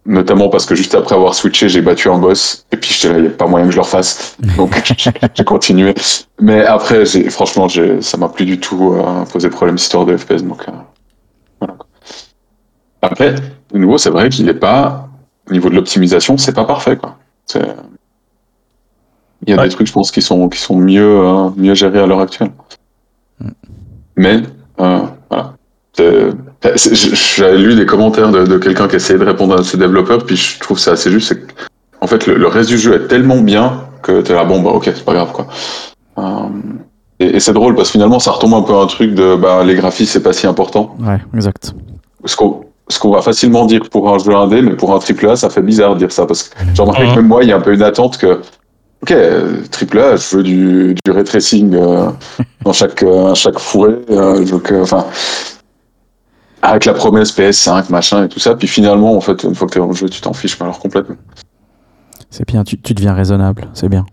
Notamment 0.05 0.49
parce 0.49 0.65
que 0.65 0.75
juste 0.75 0.95
après 0.95 1.13
avoir 1.15 1.35
switché, 1.35 1.69
j'ai 1.69 1.81
battu 1.81 2.09
un 2.09 2.17
boss, 2.17 2.65
et 2.71 2.77
puis 2.77 2.91
j'étais 2.93 3.13
là, 3.13 3.19
il 3.19 3.23
n'y 3.23 3.27
a 3.27 3.31
pas 3.31 3.47
moyen 3.47 3.65
que 3.67 3.71
je 3.71 3.77
le 3.77 3.81
refasse. 3.83 4.37
Donc 4.57 4.71
j'ai 5.35 5.43
continué. 5.43 5.93
Mais 6.39 6.63
après, 6.65 7.05
j'ai- 7.05 7.29
franchement, 7.29 7.67
j'ai- 7.67 8.01
ça 8.01 8.17
m'a 8.17 8.29
plus 8.29 8.45
du 8.45 8.59
tout 8.59 8.93
euh, 8.93 9.23
posé 9.31 9.49
problème 9.49 9.77
cette 9.77 9.85
histoire 9.85 10.05
de 10.05 10.15
FPS. 10.17 10.43
Donc, 10.43 10.63
euh. 10.67 10.71
Après, 13.01 13.33
de 13.73 13.77
nouveau, 13.77 13.97
c'est 13.97 14.09
vrai 14.09 14.29
qu'il 14.29 14.45
n'est 14.45 14.53
pas, 14.53 15.07
au 15.49 15.53
niveau 15.53 15.69
de 15.69 15.75
l'optimisation, 15.75 16.37
c'est 16.37 16.53
pas 16.53 16.65
parfait. 16.65 16.97
Quoi. 16.97 17.17
Il 17.55 17.61
y 19.49 19.53
a 19.53 19.57
Ouais. 19.57 19.63
des 19.63 19.69
trucs, 19.73 19.87
je 19.87 19.93
pense, 19.93 20.11
qui 20.11 20.21
sont, 20.21 20.49
qui 20.49 20.59
sont 20.59 20.75
mieux, 20.75 21.19
euh, 21.21 21.49
mieux 21.55 21.73
gérés 21.75 21.99
à 21.99 22.05
l'heure 22.07 22.19
actuelle. 22.19 22.51
Mm. 23.39 23.49
Mais, 24.17 24.41
euh, 24.81 24.99
voilà. 25.29 25.53
J'avais 26.75 27.57
lu 27.57 27.75
des 27.75 27.85
commentaires 27.85 28.31
de, 28.31 28.45
de 28.45 28.57
quelqu'un 28.57 28.87
qui 28.87 28.97
essayait 28.97 29.17
de 29.19 29.25
répondre 29.25 29.57
à 29.57 29.63
ces 29.63 29.77
développeurs, 29.77 30.25
puis 30.25 30.35
je 30.35 30.59
trouve 30.59 30.77
ça 30.77 30.91
assez 30.91 31.09
juste. 31.09 31.33
que, 31.35 31.53
En 32.01 32.07
fait, 32.07 32.27
le, 32.27 32.35
le 32.35 32.47
reste 32.47 32.69
du 32.69 32.77
jeu 32.77 32.95
est 32.95 33.07
tellement 33.07 33.37
bien 33.41 33.85
que 34.01 34.21
t'es 34.21 34.33
là, 34.33 34.43
bon, 34.45 34.61
bah 34.61 34.71
ok, 34.71 34.83
c'est 34.85 35.03
pas 35.05 35.13
grave, 35.13 35.31
quoi. 35.31 35.47
Euh, 36.17 36.47
et 37.19 37.35
et 37.35 37.39
c'est 37.39 37.53
drôle 37.53 37.75
parce 37.75 37.89
que 37.89 37.93
finalement, 37.93 38.19
ça 38.19 38.31
retombe 38.31 38.53
un 38.53 38.61
peu 38.61 38.73
à 38.73 38.81
un 38.81 38.87
truc 38.87 39.13
de 39.13 39.35
bah, 39.35 39.63
les 39.63 39.75
graphismes, 39.75 40.11
c'est 40.11 40.23
pas 40.23 40.33
si 40.33 40.47
important. 40.47 40.95
Ouais, 40.99 41.17
exact. 41.33 41.73
Qu'on 42.37 42.65
ce 42.91 42.99
qu'on 42.99 43.11
va 43.11 43.21
facilement 43.21 43.65
dire 43.65 43.81
pour 43.91 44.13
un 44.13 44.17
jeu 44.19 44.35
indé, 44.35 44.61
mais 44.61 44.75
pour 44.75 44.93
un 44.93 44.99
triple 44.99 45.29
A, 45.29 45.35
ça 45.35 45.49
fait 45.49 45.61
bizarre 45.61 45.93
de 45.93 45.99
dire 45.99 46.11
ça 46.11 46.25
parce 46.25 46.43
que 46.43 46.55
j'ai 46.73 46.81
remarqué 46.81 47.03
que 47.03 47.09
Mhm. 47.09 47.15
même 47.17 47.27
moi, 47.27 47.43
il 47.43 47.49
y 47.49 47.51
a 47.51 47.57
un 47.57 47.61
peu 47.61 47.73
une 47.73 47.83
attente 47.83 48.17
que, 48.17 48.41
ok, 49.03 49.11
euh, 49.11 49.61
triple 49.71 49.99
A, 49.99 50.15
je 50.15 50.37
veux 50.37 50.43
du, 50.43 50.95
du 51.05 51.11
ray 51.11 51.23
tracing 51.23 51.75
euh, 51.75 52.09
dans 52.65 52.73
chaque, 52.73 53.03
euh, 53.03 53.33
chaque 53.35 53.59
fourré, 53.59 53.95
euh, 54.09 54.43
je 54.45 54.53
veux 54.53 54.59
que, 54.59 54.81
enfin, 54.81 55.05
avec 56.61 56.85
la 56.85 56.93
promesse 56.93 57.31
PS5, 57.31 57.89
machin 57.89 58.25
et 58.25 58.29
tout 58.29 58.39
ça. 58.39 58.55
Puis 58.55 58.67
finalement, 58.67 59.15
en 59.15 59.21
fait, 59.21 59.43
une 59.43 59.55
fois 59.55 59.67
que 59.67 59.73
t'es 59.73 59.79
dans 59.79 59.87
le 59.87 59.93
jeu, 59.93 60.09
tu 60.09 60.19
t'en 60.21 60.33
fiches 60.33 60.59
mais 60.59 60.65
alors 60.65 60.79
complètement. 60.79 61.15
C'est 62.31 62.47
bien, 62.47 62.63
tu, 62.63 62.79
tu 62.81 62.93
deviens 62.93 63.13
raisonnable, 63.13 63.69
c'est 63.73 63.89
bien. 63.89 64.05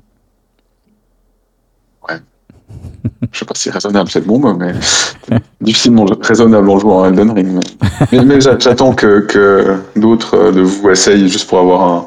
Je 3.32 3.38
sais 3.38 3.44
pas 3.44 3.54
si 3.54 3.70
raisonnable 3.70 4.10
c'est 4.10 4.20
le 4.20 4.26
bon 4.26 4.38
mot, 4.38 4.54
mais 4.54 4.72
difficilement 5.60 6.06
raisonnable 6.20 6.68
en 6.70 6.78
jouant 6.78 7.04
à 7.04 7.08
Elden 7.08 7.30
Ring. 7.30 7.48
Mais, 7.52 8.06
mais, 8.12 8.24
mais 8.24 8.40
j'a- 8.40 8.58
j'attends 8.58 8.94
que, 8.94 9.20
que 9.20 9.76
d'autres 9.96 10.36
euh, 10.36 10.52
de 10.52 10.60
vous 10.62 10.88
essayent 10.90 11.28
juste 11.28 11.48
pour 11.48 11.58
avoir 11.60 11.82
un, 11.82 12.06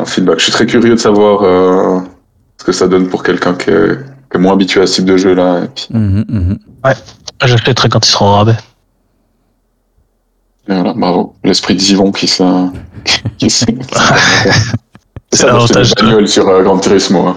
un 0.00 0.04
feedback. 0.04 0.38
Je 0.38 0.44
suis 0.44 0.52
très 0.52 0.66
curieux 0.66 0.94
de 0.94 1.00
savoir 1.00 1.42
euh, 1.42 2.00
ce 2.58 2.64
que 2.64 2.72
ça 2.72 2.88
donne 2.88 3.08
pour 3.08 3.22
quelqu'un 3.22 3.54
qui 3.54 3.70
est, 3.70 3.98
qui 4.30 4.36
est 4.36 4.40
moins 4.40 4.52
habitué 4.54 4.80
à 4.82 4.86
ce 4.86 4.96
type 4.96 5.04
de 5.06 5.16
jeu 5.16 5.34
là. 5.34 5.62
Et 5.64 5.68
puis, 5.68 5.86
Mhm, 5.90 6.24
mhm. 6.28 6.58
J'achèterai 7.44 7.88
quand 7.88 8.06
il 8.06 8.10
sera 8.10 8.24
au 8.24 8.32
rabais. 8.32 8.56
et 10.68 10.74
voilà, 10.74 10.92
bravo. 10.94 11.34
L'esprit 11.44 11.74
d'Yvon 11.74 12.12
qui 12.12 12.28
s'est. 12.28 12.44
qui 13.38 13.50
s'est- 13.50 13.66
C'est 15.34 15.46
l'avantage. 15.46 15.92
sur 16.26 16.46
euh, 16.48 16.62
Gran 16.62 16.78
Turismo. 16.78 17.26
hein. 17.28 17.36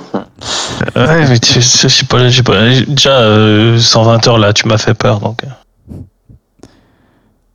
Ouais, 0.95 1.27
mais 1.29 1.39
tu, 1.39 1.61
je 1.61 1.88
sais 1.88 2.05
pas, 2.05 2.27
je 2.27 2.38
sais 2.38 2.43
pas. 2.43 2.69
Déjà, 2.88 3.19
euh, 3.21 3.79
120 3.79 4.27
heures 4.27 4.38
là, 4.38 4.53
tu 4.53 4.67
m'as 4.67 4.77
fait 4.77 4.93
peur 4.93 5.19
donc. 5.19 5.43
euh. 5.43 5.95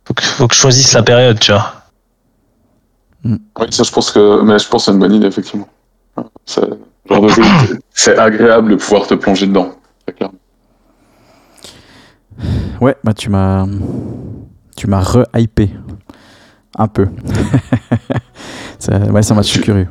Faut 0.05 0.13
que, 0.13 0.23
faut 0.23 0.47
que 0.47 0.55
je 0.55 0.59
choisisse 0.59 0.93
la 0.93 1.03
période, 1.03 1.39
tu 1.39 1.51
vois. 1.51 1.73
Oui, 3.23 3.37
ça, 3.69 3.83
je 3.83 3.91
pense 3.91 4.11
que, 4.11 4.41
mais 4.41 4.57
je 4.57 4.67
pense 4.67 4.81
que 4.81 4.85
c'est 4.85 4.91
une 4.93 4.99
bonne 4.99 5.13
idée, 5.13 5.27
effectivement. 5.27 5.67
C'est 6.45 6.61
le 6.61 6.77
genre 7.09 7.21
de 7.21 7.27
jeu, 7.29 7.43
c'est 7.93 8.17
agréable 8.17 8.71
de 8.71 8.75
pouvoir 8.75 9.05
te 9.07 9.13
plonger 9.13 9.47
dedans. 9.47 9.71
Très 10.05 10.15
clairement. 10.15 10.37
Ouais, 12.81 12.95
bah 13.03 13.13
tu 13.13 13.29
m'as. 13.29 13.65
Tu 14.75 14.87
m'as 14.87 15.01
re-hypé. 15.01 15.69
Un 16.77 16.87
peu. 16.87 17.07
ça, 18.79 18.97
ouais, 18.97 19.21
ça 19.21 19.33
m'a 19.35 19.43
suis 19.43 19.61
curieux. 19.61 19.87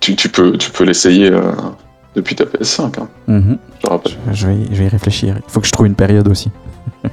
Tu, 0.00 0.14
tu 0.16 0.28
peux, 0.28 0.58
tu 0.58 0.70
peux 0.70 0.84
l'essayer 0.84 1.30
euh, 1.30 1.52
depuis 2.14 2.34
ta 2.36 2.44
PS5, 2.44 3.00
hein, 3.00 3.08
Mhm. 3.28 3.58
je 3.78 3.86
te 3.86 3.90
rappelle. 3.90 4.12
Je, 4.32 4.46
vais, 4.46 4.56
je 4.70 4.76
vais 4.76 4.84
y 4.86 4.88
réfléchir. 4.88 5.34
Il 5.36 5.50
faut 5.52 5.60
que 5.60 5.66
je 5.66 5.72
trouve 5.72 5.86
une 5.86 5.94
période 5.96 6.28
aussi. 6.28 6.50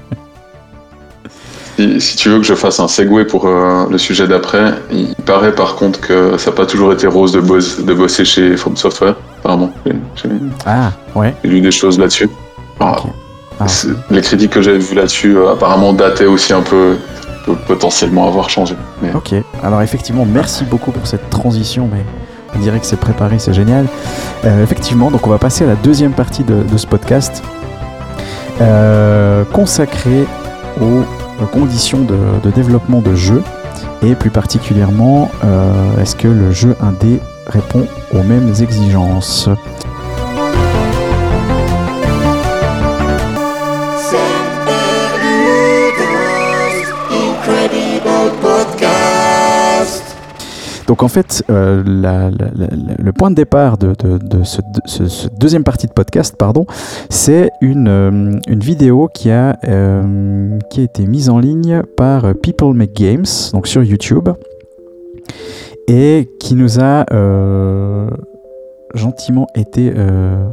Si, 1.78 2.02
si 2.02 2.16
tu 2.18 2.30
veux 2.30 2.38
que 2.38 2.44
je 2.44 2.54
fasse 2.54 2.80
un 2.80 2.88
segue 2.88 3.26
pour 3.28 3.48
euh, 3.48 3.88
le 3.90 3.98
sujet 3.98 4.28
d'après, 4.28 4.74
il 4.92 5.16
paraît 5.26 5.56
par 5.56 5.76
contre 5.76 6.00
que 6.02 6.38
ça 6.38 6.52
n'a 6.52 6.56
pas 6.58 6.66
toujours 6.66 6.92
été 6.94 7.08
rose 7.08 7.32
de, 7.32 7.40
boss- 7.40 7.80
de 7.84 7.94
bosser 7.94 8.26
chez 8.26 8.56
From 8.58 8.76
Software, 8.76 9.16
apparemment. 9.40 9.72
J'ai- 9.86 10.30
Ah, 10.66 10.92
ouais. 11.16 11.34
j'ai 11.44 11.50
lu 11.50 11.62
des 11.62 11.72
choses 11.72 11.98
là-dessus. 11.98 12.30
Ah. 12.80 12.98
Ah, 13.60 13.66
Les 14.12 14.22
critiques 14.22 14.52
que 14.52 14.62
j'avais 14.62 14.80
vues 14.80 14.96
là-dessus, 14.96 15.36
euh, 15.38 15.54
apparemment 15.54 15.94
dataient 15.94 16.26
aussi 16.26 16.52
un 16.54 16.62
peu, 16.62 16.98
peut 17.46 17.56
potentiellement 17.68 18.28
avoir 18.28 18.50
changé. 18.50 18.76
Mais 19.02 19.12
Ok, 19.16 19.34
alors 19.64 19.82
effectivement, 19.82 20.26
merci 20.26 20.66
beaucoup 20.66 20.92
pour 20.92 21.08
cette 21.08 21.30
transition, 21.30 21.90
mais 21.92 22.04
on 22.56 22.60
dirait 22.60 22.80
que 22.80 22.86
c'est 22.86 23.00
préparé, 23.00 23.40
c'est 23.40 23.54
génial. 23.54 23.88
Euh, 24.46 24.64
effectivement, 24.64 25.12
donc 25.12 25.28
on 25.28 25.30
va 25.30 25.38
passer 25.38 25.64
à 25.64 25.68
la 25.68 25.76
deuxième 25.76 26.14
partie 26.14 26.44
de, 26.44 26.78
ce 26.78 26.88
podcast, 26.88 27.44
euh, 28.62 29.44
consacrée 29.46 30.26
aux, 30.82 31.04
conditions 31.52 32.00
de, 32.04 32.50
développement 32.52 33.02
de 33.02 33.16
jeux, 33.16 33.44
et 34.04 34.16
plus 34.16 34.30
particulièrement, 34.30 35.32
euh, 35.44 36.02
est-ce 36.02 36.16
que 36.16 36.28
le 36.28 36.52
jeu 36.52 36.76
indé 36.82 37.20
répond 37.48 37.88
aux 38.14 38.24
mêmes 38.24 38.54
exigences? 38.62 39.50
Donc 50.92 51.04
en 51.04 51.08
fait, 51.08 51.42
euh, 51.50 51.82
le 51.86 53.14
point 53.14 53.30
de 53.32 53.36
départ 53.36 53.78
de, 53.78 53.94
ce, 54.44 54.60
de 54.62 54.70
ce- 54.84 55.08
ce 55.08 55.30
deuxième 55.30 55.64
partie 55.64 55.88
de 55.88 55.94
podcast, 55.94 56.36
pardon, 56.38 56.66
c'est 57.10 57.50
une, 57.62 57.88
euh, 57.88 58.34
vidéo 58.50 59.08
qui 59.14 59.32
a, 59.32 59.58
euh, 59.70 60.60
qui 60.70 60.82
a 60.82 60.84
été 60.84 61.06
mise 61.06 61.30
en 61.30 61.40
ligne 61.40 61.82
par 61.96 62.36
People 62.44 62.74
Make 62.74 62.92
Games, 62.92 63.24
donc 63.54 63.68
sur 63.68 63.84
YouTube, 63.84 64.28
et 65.88 66.30
qui 66.42 66.56
nous 66.56 66.82
a 66.82 67.06
gentiment 68.94 69.48
été 69.56 69.94
euh, 69.96 70.50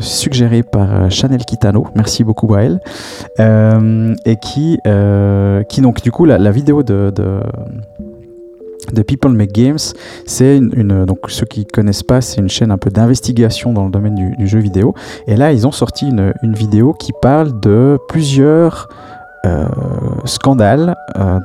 suggérée 0.00 0.64
par 0.64 1.12
Chanel 1.12 1.44
Kitano. 1.44 1.86
Merci 1.94 2.24
beaucoup 2.24 2.52
à 2.56 2.62
elle. 2.64 2.80
Et 4.24 4.36
qui, 4.42 4.80
qui 5.68 5.80
donc 5.80 6.02
du 6.02 6.10
coup 6.10 6.24
la, 6.24 6.50
vidéo 6.50 6.82
de 6.82 7.12
de 8.92 9.02
People 9.02 9.32
Make 9.32 9.52
Games, 9.52 9.78
c'est 10.26 10.58
une, 10.58 11.04
donc 11.04 11.18
ceux 11.28 11.46
qui 11.46 11.66
connaissent 11.66 12.02
pas, 12.02 12.20
c'est 12.20 12.40
une 12.40 12.48
chaîne 12.48 12.70
un 12.70 12.78
peu 12.78 12.90
d'investigation 12.90 13.72
dans 13.72 13.84
le 13.84 13.90
domaine 13.90 14.34
du, 14.38 14.46
jeu 14.46 14.58
vidéo. 14.58 14.94
Et 15.26 15.36
là, 15.36 15.52
ils 15.52 15.66
ont 15.66 15.72
sorti 15.72 16.06
une, 16.06 16.32
vidéo 16.54 16.94
qui 16.94 17.12
parle 17.20 17.60
de 17.60 17.98
plusieurs 18.08 18.88
euh, 19.44 19.66
scandales 20.24 20.96
euh, 21.16 21.38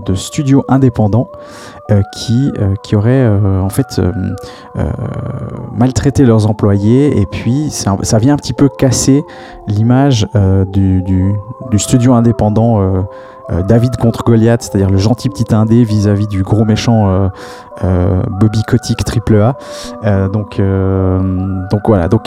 de, 0.00 0.14
studios 0.14 0.64
indépendants 0.68 1.28
euh, 1.90 2.00
qui, 2.12 2.50
qui 2.82 2.96
auraient 2.96 3.28
en 3.28 3.68
fait 3.68 4.00
maltraité 5.72 6.24
leurs 6.24 6.48
employés. 6.48 7.20
Et 7.20 7.26
puis, 7.26 7.70
ça 7.70 8.18
vient 8.18 8.34
un 8.34 8.38
petit 8.38 8.54
peu 8.54 8.68
casser 8.68 9.22
l'image 9.68 10.26
du 10.72 11.78
studio 11.78 12.14
indépendant. 12.14 13.06
Euh, 13.50 13.62
David 13.62 13.96
contre 13.96 14.24
Goliath, 14.24 14.62
c'est-à-dire 14.62 14.90
le 14.90 14.96
gentil 14.98 15.28
petit 15.28 15.54
indé 15.54 15.84
vis-à-vis 15.84 16.26
du 16.26 16.42
gros 16.42 16.64
méchant 16.64 17.08
euh, 17.08 17.28
euh, 17.84 18.22
Bobby 18.30 18.62
Kotick 18.66 19.04
triple 19.04 19.36
A. 19.36 20.28
Donc, 20.28 20.60
donc 21.70 21.80
voilà. 21.86 22.08
Donc, 22.08 22.22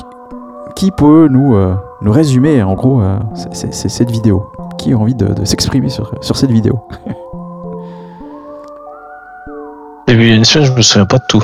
qui 0.75 0.91
peut 0.91 1.27
nous, 1.29 1.55
nous 2.01 2.11
résumer 2.11 2.63
en 2.63 2.73
gros 2.75 3.01
c'est- 3.53 3.89
cette 3.89 4.11
vidéo? 4.11 4.49
Qui 4.77 4.93
a 4.93 4.97
envie 4.97 5.15
de, 5.15 5.33
de 5.33 5.43
s'exprimer 5.43 5.89
sur, 5.89 6.11
sur 6.21 6.37
cette 6.37 6.51
vidéo? 6.51 6.79
J'ai 10.07 10.15
vu 10.15 10.33
une 10.33 10.45
semaine, 10.45 10.67
je 10.67 10.73
me 10.73 10.81
souviens 10.81 11.05
pas 11.05 11.17
de 11.17 11.23
tout. 11.27 11.43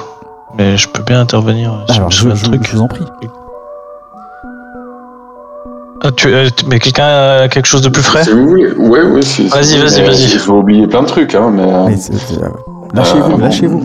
Mais 0.57 0.77
je 0.77 0.87
peux 0.89 1.03
bien 1.03 1.19
intervenir 1.19 1.83
si 1.89 1.97
Alors, 1.97 2.11
je 2.11 2.29
je, 2.29 2.35
je- 2.35 2.45
trucs. 2.45 2.65
je 2.65 2.75
vous 2.77 2.81
en 2.81 2.87
prie. 2.87 3.05
Ah, 6.03 6.11
tu, 6.11 6.27
euh, 6.27 6.49
mais 6.67 6.79
quelqu'un 6.79 7.05
a 7.43 7.47
quelque 7.47 7.65
chose 7.67 7.81
de 7.81 7.89
plus 7.89 8.03
frais 8.03 8.23
Si 8.23 8.31
vous 8.31 8.47
voulez, 8.47 8.71
ouais, 8.73 9.01
ouais. 9.03 9.21
si- 9.21 9.43
si 9.43 9.49
Vas-y, 9.49 9.77
vas-y, 9.79 10.01
vas-y. 10.05 10.27
Je 10.27 10.37
vais 10.39 10.51
oublier 10.51 10.87
plein 10.87 11.01
de 11.01 11.07
trucs, 11.07 11.33
hein, 11.35 11.49
mais. 11.53 11.63
euh, 11.63 11.85
Mais 11.87 11.95
c'est- 11.97 12.13
c'est- 12.17 12.39
lâchez-vous, 12.93 13.33
euh, 13.33 13.41
lâchez-vous. 13.41 13.83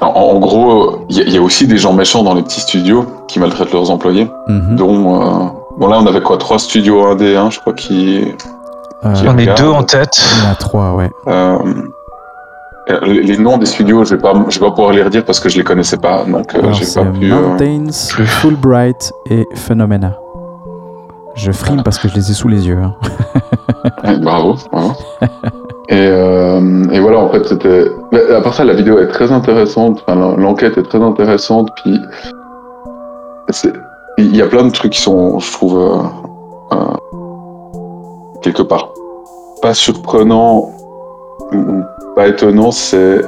En, 0.00 0.06
en 0.06 0.38
gros, 0.38 1.04
il 1.08 1.16
y, 1.16 1.20
a- 1.20 1.24
il 1.24 1.32
y 1.34 1.38
a 1.38 1.42
aussi 1.42 1.66
des 1.66 1.76
gens 1.78 1.92
méchants 1.92 2.22
dans 2.22 2.34
les 2.34 2.42
petits 2.42 2.60
studios 2.60 3.06
qui 3.28 3.38
maltraitent 3.38 3.72
leurs 3.72 3.90
employés, 3.90 4.28
Mhm. 4.48 4.76
dont. 4.76 5.22
euh, 5.22 5.48
Bon, 5.78 5.88
là, 5.88 5.98
on 6.00 6.06
avait 6.06 6.22
quoi 6.22 6.38
Trois 6.38 6.58
studios 6.58 7.04
indés, 7.04 7.36
hein, 7.36 7.50
je 7.50 7.60
crois, 7.60 7.74
qui. 7.74 8.24
Euh, 9.04 9.14
J'en 9.14 9.36
ai 9.36 9.42
regarde. 9.42 9.58
deux 9.60 9.68
en 9.68 9.82
tête. 9.82 10.18
il 10.38 10.42
y 10.44 10.46
en 10.48 10.52
a 10.52 10.54
trois, 10.54 10.92
ouais. 10.94 11.10
Euh, 11.28 11.58
euh, 12.90 12.98
les 13.02 13.22
les 13.22 13.36
noms 13.36 13.58
des 13.58 13.66
studios, 13.66 14.02
je 14.06 14.14
vais 14.14 14.20
pas, 14.22 14.32
je 14.48 14.58
vais 14.58 14.64
pas 14.66 14.72
pouvoir 14.72 14.92
les 14.94 15.02
redire 15.02 15.22
parce 15.26 15.38
que 15.38 15.50
je 15.50 15.58
les 15.58 15.64
connaissais 15.64 15.98
pas, 15.98 16.24
donc 16.26 16.54
euh, 16.54 16.60
Alors, 16.60 16.72
j'ai 16.72 16.84
c'est 16.86 16.98
pas 17.04 17.10
pu. 17.10 17.30
euh, 17.30 17.40
Mountains, 17.48 17.92
Fulbright 17.92 19.12
et 19.30 19.44
Phenomena. 19.54 20.16
Je 21.36 21.52
frime 21.52 21.82
parce 21.82 21.98
que 21.98 22.08
je 22.08 22.14
les 22.14 22.30
ai 22.30 22.34
sous 22.34 22.48
les 22.48 22.66
yeux. 22.66 22.78
hein. 22.82 22.94
Bravo, 24.22 24.56
bravo. 24.72 24.92
et, 25.88 25.94
euh, 25.94 26.84
et 26.92 26.98
voilà, 27.00 27.18
en 27.18 27.28
fait, 27.30 27.44
c'était. 27.46 27.86
À 28.34 28.40
part 28.40 28.54
ça, 28.54 28.64
la 28.64 28.74
vidéo 28.74 28.98
est 28.98 29.08
très 29.08 29.30
intéressante. 29.32 30.02
Enfin, 30.06 30.18
l'en- 30.18 30.36
l'enquête 30.36 30.76
est 30.78 30.82
très 30.82 31.00
intéressante. 31.02 31.68
Puis, 31.76 31.98
il 34.18 34.34
y 34.36 34.42
a 34.42 34.46
plein 34.46 34.64
de 34.64 34.70
trucs 34.70 34.92
qui 34.92 35.00
sont, 35.00 35.38
je 35.38 35.52
trouve, 35.52 35.78
euh, 35.78 36.76
euh, 36.76 36.94
quelque 38.42 38.62
part 38.62 38.88
pas 39.62 39.74
surprenants 39.74 40.70
pas 42.14 42.28
étonnants. 42.28 42.70
C'est 42.70 43.20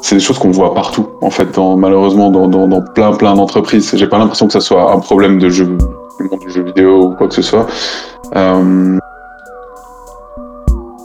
c'est 0.00 0.16
des 0.16 0.20
choses 0.20 0.38
qu'on 0.38 0.50
voit 0.50 0.74
partout, 0.74 1.06
en 1.20 1.30
fait, 1.30 1.56
malheureusement, 1.76 2.30
dans, 2.30 2.48
dans, 2.48 2.66
dans 2.66 2.82
plein, 2.82 3.12
plein 3.12 3.34
d'entreprises. 3.34 3.92
J'ai 3.94 4.08
pas 4.08 4.18
l'impression 4.18 4.46
que 4.48 4.52
ça 4.52 4.60
soit 4.60 4.92
un 4.92 4.98
problème 4.98 5.38
de 5.38 5.48
jeu, 5.48 5.78
du 6.22 6.28
monde 6.30 6.40
du 6.40 6.50
jeu 6.50 6.62
vidéo 6.62 7.06
ou 7.08 7.14
quoi 7.14 7.28
que 7.28 7.34
ce 7.34 7.42
soit. 7.42 7.66
Euh, 8.36 8.98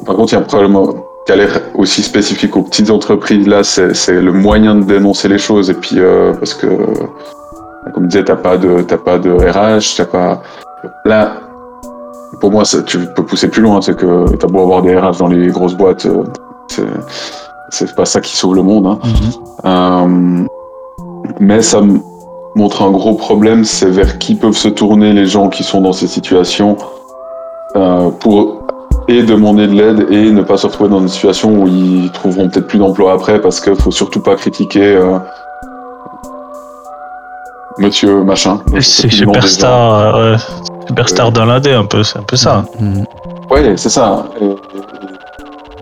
par 0.05 0.15
contre, 0.15 0.33
il 0.33 0.35
y 0.35 0.39
a 0.39 0.41
un 0.41 0.43
problème 0.45 0.77
qui 1.25 1.31
a 1.31 1.35
l'air 1.35 1.61
aussi 1.75 2.01
spécifique 2.01 2.55
aux 2.55 2.61
petites 2.61 2.89
entreprises. 2.89 3.47
Là, 3.47 3.63
c'est 3.63 4.21
le 4.21 4.31
moyen 4.31 4.75
de 4.75 4.83
dénoncer 4.83 5.27
les 5.27 5.37
choses. 5.37 5.69
Et 5.69 5.73
puis, 5.73 5.99
euh, 5.99 6.33
parce 6.33 6.53
que, 6.53 6.67
comme 7.93 8.03
je 8.03 8.09
disais, 8.09 8.23
t'as 8.23 8.35
pas 8.37 8.57
de, 8.57 8.81
t'as 8.81 8.97
pas 8.97 9.17
de 9.19 9.31
RH, 9.31 9.95
t'as 9.97 10.05
pas. 10.05 10.41
Là, 11.05 11.33
pour 12.39 12.51
moi, 12.51 12.63
ça- 12.63 12.81
tu 12.83 12.99
peux 13.15 13.23
pousser 13.25 13.49
plus 13.49 13.61
loin. 13.61 13.81
C'est 13.81 13.95
que 13.97 14.35
t'as 14.35 14.47
beau 14.47 14.61
avoir 14.61 14.81
des 14.81 14.97
RH 14.97 15.17
dans 15.19 15.27
les 15.27 15.47
grosses 15.47 15.75
boîtes, 15.75 16.05
euh, 16.05 16.23
c'est- 17.69 17.95
pas 17.95 18.05
ça 18.05 18.21
qui 18.21 18.35
sauve 18.37 18.55
le 18.55 18.61
monde. 18.63 18.87
Hein. 18.87 18.99
Mhm. 19.03 19.31
Euh, 19.65 20.47
mais 21.41 21.61
ça 21.61 21.81
me 21.81 21.99
montre 22.57 22.81
un 22.81 22.91
gros 22.91 23.13
problème, 23.13 23.63
c'est 23.63 23.89
vers 23.89 24.17
qui 24.17 24.35
peuvent 24.35 24.57
se 24.57 24.67
tourner 24.67 25.13
les 25.13 25.25
gens 25.27 25.47
qui 25.49 25.63
sont 25.63 25.79
dans 25.81 25.93
ces 25.93 26.07
situations. 26.07 26.75
euh, 27.75 28.09
pour 28.19 28.63
et 29.09 29.23
demander 29.23 29.67
de 29.67 29.73
l'aide 29.73 30.07
et 30.11 30.31
ne 30.31 30.41
pas 30.41 30.57
se 30.57 30.65
retrouver 30.67 30.89
dans 30.89 30.99
une 30.99 31.07
situation 31.07 31.61
où 31.61 31.67
ils 31.67 32.09
trouveront 32.11 32.49
peut-être 32.49 32.67
plus 32.67 32.79
d'emploi 32.79 33.13
après 33.13 33.39
parce 33.39 33.59
qu'il 33.61 33.75
faut 33.75 33.91
surtout 33.91 34.21
pas 34.21 34.35
critiquer 34.35 34.95
euh, 34.95 35.17
Monsieur 37.77 38.23
machin. 38.23 38.59
C'est 38.79 39.09
superstar, 39.09 40.15
euh, 40.15 40.35
superstar 40.87 41.31
dans 41.31 41.45
l'indé 41.45 41.71
un 41.73 41.85
peu, 41.85 42.03
c'est 42.03 42.17
un 42.17 42.23
peu 42.23 42.35
ça. 42.35 42.65
Mhm. 42.79 43.05
Ouais, 43.51 43.77
c'est 43.77 43.89
ça. 43.89 44.25
Et- 44.41 44.45
et- 44.45 44.57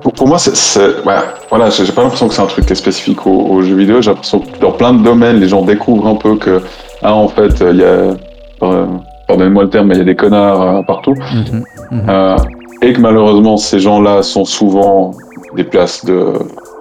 Pour, 0.06 0.14
pour 0.14 0.28
moi, 0.28 0.38
c'est, 0.38 0.56
c'est- 0.56 1.04
ouais, 1.04 1.16
voilà, 1.50 1.72
j'ai 1.72 1.92
pas 1.92 2.04
l'impression 2.04 2.28
que 2.28 2.36
c'est 2.36 2.42
un 2.44 2.46
truc 2.46 2.68
qui 2.68 2.74
est 2.74 2.76
spécifique 2.76 3.26
aux, 3.26 3.32
aux 3.50 3.64
jeux 3.64 3.76
vidéo. 3.76 4.04
J'ai 4.04 4.12
l'impression 4.12 4.40
que 4.40 4.60
dans 4.60 4.72
plein 4.72 4.94
de 4.94 5.02
domaines, 5.04 5.40
les 5.40 5.48
gens 5.48 5.64
découvrent 5.64 6.06
un 6.06 6.14
peu 6.14 6.36
que, 6.36 6.62
ah, 7.02 7.16
en 7.16 7.28
fait, 7.28 7.60
il 7.72 7.78
y 7.78 7.84
a, 7.84 8.14
euh, 8.62 8.86
pardonnez-moi 9.28 9.64
le 9.64 9.70
terme, 9.72 9.88
mais 9.88 9.96
il 9.96 9.98
y 9.98 10.02
a 10.02 10.06
des 10.06 10.16
connards 10.16 10.62
euh, 10.62 10.82
partout. 10.84 11.16
Mhm. 11.16 11.64
Mhm. 11.90 12.06
Euh, 12.08 12.36
et 12.84 12.94
que 12.94 13.02
malheureusement, 13.02 13.58
ces 13.58 13.80
gens-là 13.80 14.22
sont 14.22 14.46
souvent 14.46 15.10
des 15.56 15.64
places 15.64 16.06
de 16.06 16.34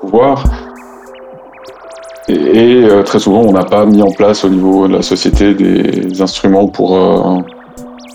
pouvoir. 0.03 0.45
Et, 2.29 2.35
et, 2.35 2.85
euh, 2.85 3.03
très 3.05 3.21
souvent, 3.21 3.41
on 3.41 3.53
n'a 3.53 3.65
pas 3.65 3.87
mis 3.87 4.03
en 4.03 4.11
place 4.11 4.45
au 4.45 4.51
niveau 4.51 4.87
de 4.87 4.97
la 4.97 5.03
société 5.03 5.55
des 5.55 6.21
instruments 6.21 6.67
pour 6.69 6.95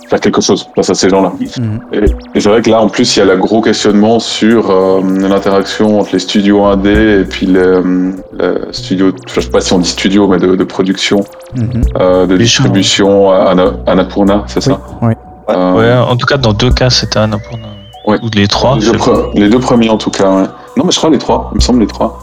faire 0.09 0.19
quelque 0.19 0.41
chose 0.41 0.67
face 0.75 0.89
à 0.89 0.93
ces 0.95 1.09
gens-là. 1.09 1.31
Mhm. 1.59 1.79
Et, 1.93 1.97
et 2.35 2.39
c'est 2.41 2.49
vrai 2.49 2.61
que 2.61 2.69
là, 2.69 2.81
en 2.81 2.89
plus, 2.89 3.15
il 3.15 3.19
y 3.19 3.21
a 3.21 3.25
le 3.25 3.37
gros 3.37 3.61
questionnement 3.61 4.19
sur 4.19 4.69
euh, 4.71 5.01
l'interaction 5.03 5.99
entre 5.99 6.09
les 6.13 6.19
studios 6.19 6.63
indés 6.65 7.21
et 7.21 7.25
puis 7.25 7.45
les 7.45 7.59
euh, 7.59 8.11
le 8.39 8.67
studio, 8.71 9.11
je 9.33 9.39
sais 9.41 9.49
pas 9.49 9.61
si 9.61 9.71
on 9.73 9.79
dit 9.79 9.89
studio, 9.89 10.27
mais 10.27 10.37
de, 10.37 10.55
de 10.55 10.63
production, 10.63 11.23
Mhm. 11.55 11.81
euh, 11.99 12.25
de 12.27 12.33
Les 12.35 12.43
distribution, 12.45 13.31
Ana- 13.31 13.73
Annapurna, 13.87 14.43
c'est 14.47 14.61
ça? 14.61 14.79
Oui. 15.01 15.13
Euh, 15.49 15.73
Ouais, 15.73 15.93
en 16.11 16.15
tout 16.15 16.25
cas, 16.27 16.37
dans 16.37 16.53
deux 16.53 16.71
cas, 16.71 16.89
c'était 16.89 17.19
Annapurna. 17.19 17.67
Ouais. 18.05 18.17
Ou 18.23 18.29
les 18.35 18.47
trois. 18.47 18.75
les, 18.75 18.81
je 18.81 18.91
deux 18.91 18.99
les 19.35 19.49
deux 19.49 19.59
premiers 19.59 19.89
en 19.89 19.97
tout 19.97 20.09
cas, 20.11 20.29
ouais. 20.29 20.43
Non, 20.77 20.83
mais 20.85 20.91
je 20.91 20.97
crois 20.97 21.09
les 21.09 21.17
trois, 21.17 21.49
il 21.53 21.55
me 21.55 21.59
semble 21.61 21.81
les 21.81 21.87
trois, 21.87 22.19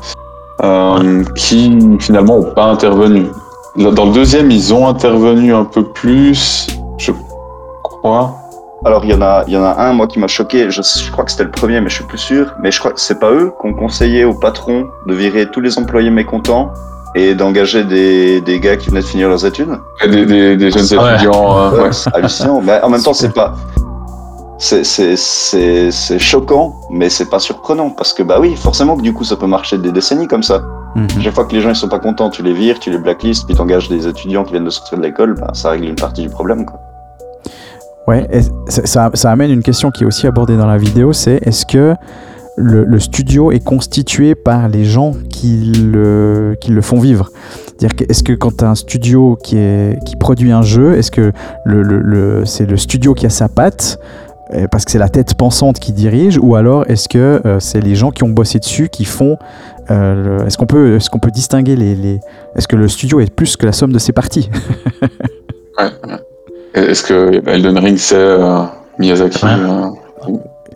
euh, 0.64 1.22
qui 1.36 1.76
finalement 2.00 2.38
n'ont 2.38 2.52
pas 2.54 2.64
intervenu. 2.66 3.26
Dans 3.76 4.06
le 4.06 4.12
deuxième, 4.12 4.50
ils 4.50 4.72
ont 4.72 4.88
intervenu 4.88 5.52
un 5.54 5.64
peu 5.64 5.82
plus, 5.84 6.66
je 6.98 7.12
crois. 8.06 8.34
Alors, 8.84 9.04
il 9.04 9.10
y, 9.10 9.14
en 9.14 9.22
a, 9.22 9.42
il 9.46 9.54
y 9.54 9.56
en 9.56 9.64
a 9.64 9.74
un, 9.78 9.92
moi, 9.94 10.06
qui 10.06 10.18
m'a 10.18 10.26
choqué. 10.28 10.70
Je, 10.70 10.82
je 10.82 11.10
crois 11.10 11.24
que 11.24 11.30
c'était 11.30 11.44
le 11.44 11.50
premier, 11.50 11.80
mais 11.80 11.88
je 11.88 11.94
suis 11.94 12.04
plus 12.04 12.18
sûr. 12.18 12.52
Mais 12.62 12.70
je 12.70 12.78
crois 12.78 12.92
que 12.92 13.00
c'est 13.00 13.18
pas 13.18 13.30
eux 13.30 13.52
qui 13.60 13.66
ont 13.66 13.72
conseillé 13.74 14.24
au 14.24 14.34
patron 14.34 14.86
de 15.06 15.14
virer 15.14 15.50
tous 15.50 15.60
les 15.60 15.78
employés 15.78 16.10
mécontents 16.10 16.70
et 17.14 17.34
d'engager 17.34 17.84
des, 17.84 18.42
des 18.42 18.60
gars 18.60 18.76
qui 18.76 18.90
venaient 18.90 19.00
de 19.00 19.06
finir 19.06 19.28
leurs 19.30 19.46
études. 19.46 19.78
Et 20.04 20.08
Des, 20.08 20.26
des, 20.26 20.56
des 20.56 20.70
jeunes 20.70 20.98
Ah 20.98 21.02
ouais. 21.04 21.14
étudiants. 21.14 21.58
euh, 21.58 21.70
Ouais, 21.70 21.80
ouais. 21.84 21.92
C'est 21.92 22.14
hallucinant. 22.14 22.60
Mais 22.62 22.80
en 22.82 22.90
même 22.90 23.02
temps, 23.02 23.14
c'est 23.14 23.32
pas. 23.32 23.54
C'est, 24.58 24.84
c'est, 24.84 25.16
c'est, 25.16 25.90
c'est 25.90 26.18
choquant, 26.18 26.74
mais 26.90 27.08
c'est 27.10 27.28
pas 27.30 27.38
surprenant. 27.38 27.90
Parce 27.90 28.12
que, 28.12 28.22
bah 28.22 28.38
oui, 28.40 28.56
forcément 28.56 28.96
que 28.96 29.02
du 29.02 29.12
coup, 29.14 29.24
ça 29.24 29.36
peut 29.36 29.46
marcher 29.46 29.78
des 29.78 29.90
décennies 29.92 30.28
comme 30.28 30.42
ça. 30.42 30.62
Mhm. 30.94 31.08
Chaque 31.22 31.34
fois 31.34 31.44
que 31.44 31.52
les 31.54 31.60
gens 31.60 31.68
ils 31.70 31.76
sont 31.76 31.88
pas 31.88 31.98
contents, 31.98 32.30
tu 32.30 32.42
les 32.42 32.54
vires, 32.54 32.78
tu 32.78 32.90
les 32.90 32.96
blacklistes, 32.98 33.44
puis 33.46 33.54
t'engages 33.54 33.88
des 33.90 34.06
étudiants 34.06 34.44
qui 34.44 34.52
viennent 34.52 34.64
de 34.64 34.70
sortir 34.70 34.96
de 34.96 35.02
l'école, 35.02 35.34
bah, 35.38 35.48
ça 35.52 35.70
règle 35.70 35.88
une 35.88 35.94
partie 35.94 36.22
du 36.22 36.30
problème. 36.30 36.64
Quoi. 36.64 36.78
Ouais, 38.06 38.26
ça, 38.68 39.10
amène 39.24 39.50
une 39.50 39.62
question 39.62 39.90
qui 39.90 40.04
est 40.04 40.06
aussi 40.06 40.26
abordée 40.26 40.56
dans 40.56 40.66
la 40.66 40.78
vidéo, 40.78 41.12
c'est 41.12 41.40
est-ce 41.42 41.66
que 41.66 41.94
le, 42.56 43.00
studio 43.00 43.50
est 43.50 43.64
constitué 43.64 44.34
par 44.34 44.68
les 44.68 44.84
gens 44.84 45.12
qui 45.28 45.72
le, 45.92 46.56
qui 46.60 46.70
le 46.70 46.82
font 46.82 47.00
vivre? 47.00 47.30
Que 47.80 48.04
est-ce 48.08 48.22
que 48.22 48.32
quand 48.32 48.58
tu 48.58 48.64
as 48.64 48.70
un 48.70 48.74
studio 48.74 49.36
qui, 49.42 49.58
est, 49.58 49.98
produit 50.18 50.52
un 50.52 50.62
jeu, 50.62 50.96
est-ce 50.96 51.10
que 51.10 51.32
c'est 52.46 52.66
le 52.66 52.76
studio 52.76 53.14
qui 53.14 53.26
a 53.26 53.30
sa 53.30 53.48
patte 53.48 53.98
euh, 54.54 54.68
parce 54.68 54.84
que 54.84 54.92
c'est 54.92 54.98
la 54.98 55.08
tête 55.08 55.34
pensante 55.34 55.80
qui 55.80 55.92
dirige, 55.92 56.38
ou 56.40 56.54
alors 56.54 56.88
est-ce 56.88 57.08
que 57.08 57.40
euh, 57.44 57.58
c'est 57.58 57.80
les 57.80 57.96
gens 57.96 58.12
qui 58.12 58.22
ont 58.22 58.28
bossé 58.28 58.60
dessus 58.60 58.88
qui 58.88 59.04
font 59.04 59.38
euh, 59.90 60.46
Est-ce 60.46 60.56
qu'on 60.56 60.66
peut, 60.66 60.96
est-ce 60.96 61.10
qu'on 61.10 61.18
peut 61.18 61.32
distinguer 61.32 61.74
les, 61.74 62.20
Est-ce 62.54 62.68
que 62.68 62.76
le 62.76 62.86
studio 62.86 63.18
est 63.18 63.34
plus 63.34 63.56
que 63.56 63.66
la 63.66 63.72
somme 63.72 63.92
de 63.92 63.98
ses 63.98 64.12
parties? 64.12 64.48
Est-ce 66.76 67.02
que 67.02 67.42
Elden 67.48 67.78
Ring 67.78 67.96
c'est 67.98 68.16
euh, 68.16 68.62
Miyazaki 68.98 69.44
Ouais. 69.44 69.50
euh, 69.52 69.86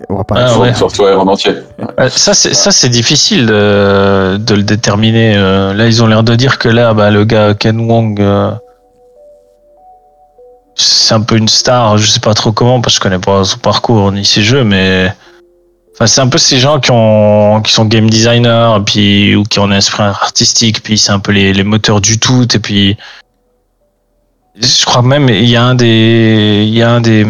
On 0.08 0.16
va 0.16 0.24
pas 0.24 0.34
Ah, 0.38 0.58
ouais. 0.58 0.72
Software 0.74 1.20
en 1.20 1.26
entier 1.28 1.52
Euh, 1.98 2.08
Ça, 2.08 2.32
c'est 2.34 2.54
ça, 2.54 2.70
c'est 2.70 2.88
difficile 2.88 3.46
de, 3.46 4.36
de 4.38 4.54
le 4.54 4.62
déterminer. 4.62 5.34
Euh, 5.36 5.74
Là, 5.74 5.86
ils 5.86 6.02
ont 6.02 6.06
l'air 6.06 6.22
de 6.22 6.34
dire 6.34 6.58
que 6.58 6.68
là, 6.68 6.94
bah, 6.94 7.10
le 7.10 7.24
gars 7.24 7.54
Ken 7.54 7.78
Wong, 7.80 8.18
euh, 8.20 8.50
c'est 10.74 11.14
un 11.14 11.20
peu 11.20 11.36
une 11.36 11.48
star. 11.48 11.98
Je 11.98 12.06
sais 12.10 12.20
pas 12.20 12.34
trop 12.34 12.52
comment, 12.52 12.80
parce 12.80 12.94
que 12.98 13.04
je 13.04 13.10
connais 13.10 13.20
pas 13.22 13.44
son 13.44 13.58
parcours 13.58 14.10
ni 14.12 14.24
ses 14.24 14.42
jeux, 14.42 14.64
mais 14.64 15.12
enfin, 15.94 16.06
c'est 16.06 16.20
un 16.22 16.28
peu 16.28 16.38
ces 16.38 16.58
gens 16.58 16.80
qui 16.80 16.90
ont, 16.92 17.60
qui 17.62 17.72
sont 17.72 17.84
game 17.84 18.08
designers, 18.08 18.78
puis 18.86 19.36
ou 19.36 19.42
qui 19.42 19.58
ont 19.58 19.64
un 19.64 19.72
esprit 19.76 20.02
artistique, 20.04 20.82
puis 20.82 20.96
c'est 20.96 21.12
un 21.12 21.18
peu 21.18 21.32
les, 21.32 21.52
les 21.52 21.64
moteurs 21.64 22.00
du 22.00 22.18
tout, 22.18 22.46
et 22.54 22.58
puis 22.58 22.96
je 24.60 24.84
crois 24.84 25.02
même 25.02 25.28
il 25.28 25.48
y 25.48 25.56
a 25.56 25.64
un 25.64 25.74
des, 25.74 26.64
il 26.66 26.74
y 26.74 26.82
a 26.82 26.90
un 26.90 27.00
des 27.00 27.26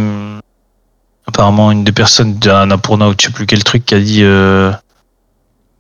apparemment 1.27 1.71
une 1.71 1.85
des 1.85 1.93
personnes 1.93 2.35
d'Annapurna 2.35 3.09
ou 3.09 3.15
je 3.19 3.27
sais 3.27 3.33
plus 3.33 3.47
quel 3.47 3.63
truc 3.65 3.85
qui 3.85 3.95
a 3.95 4.01
dit 4.01 4.23
euh, 4.23 4.73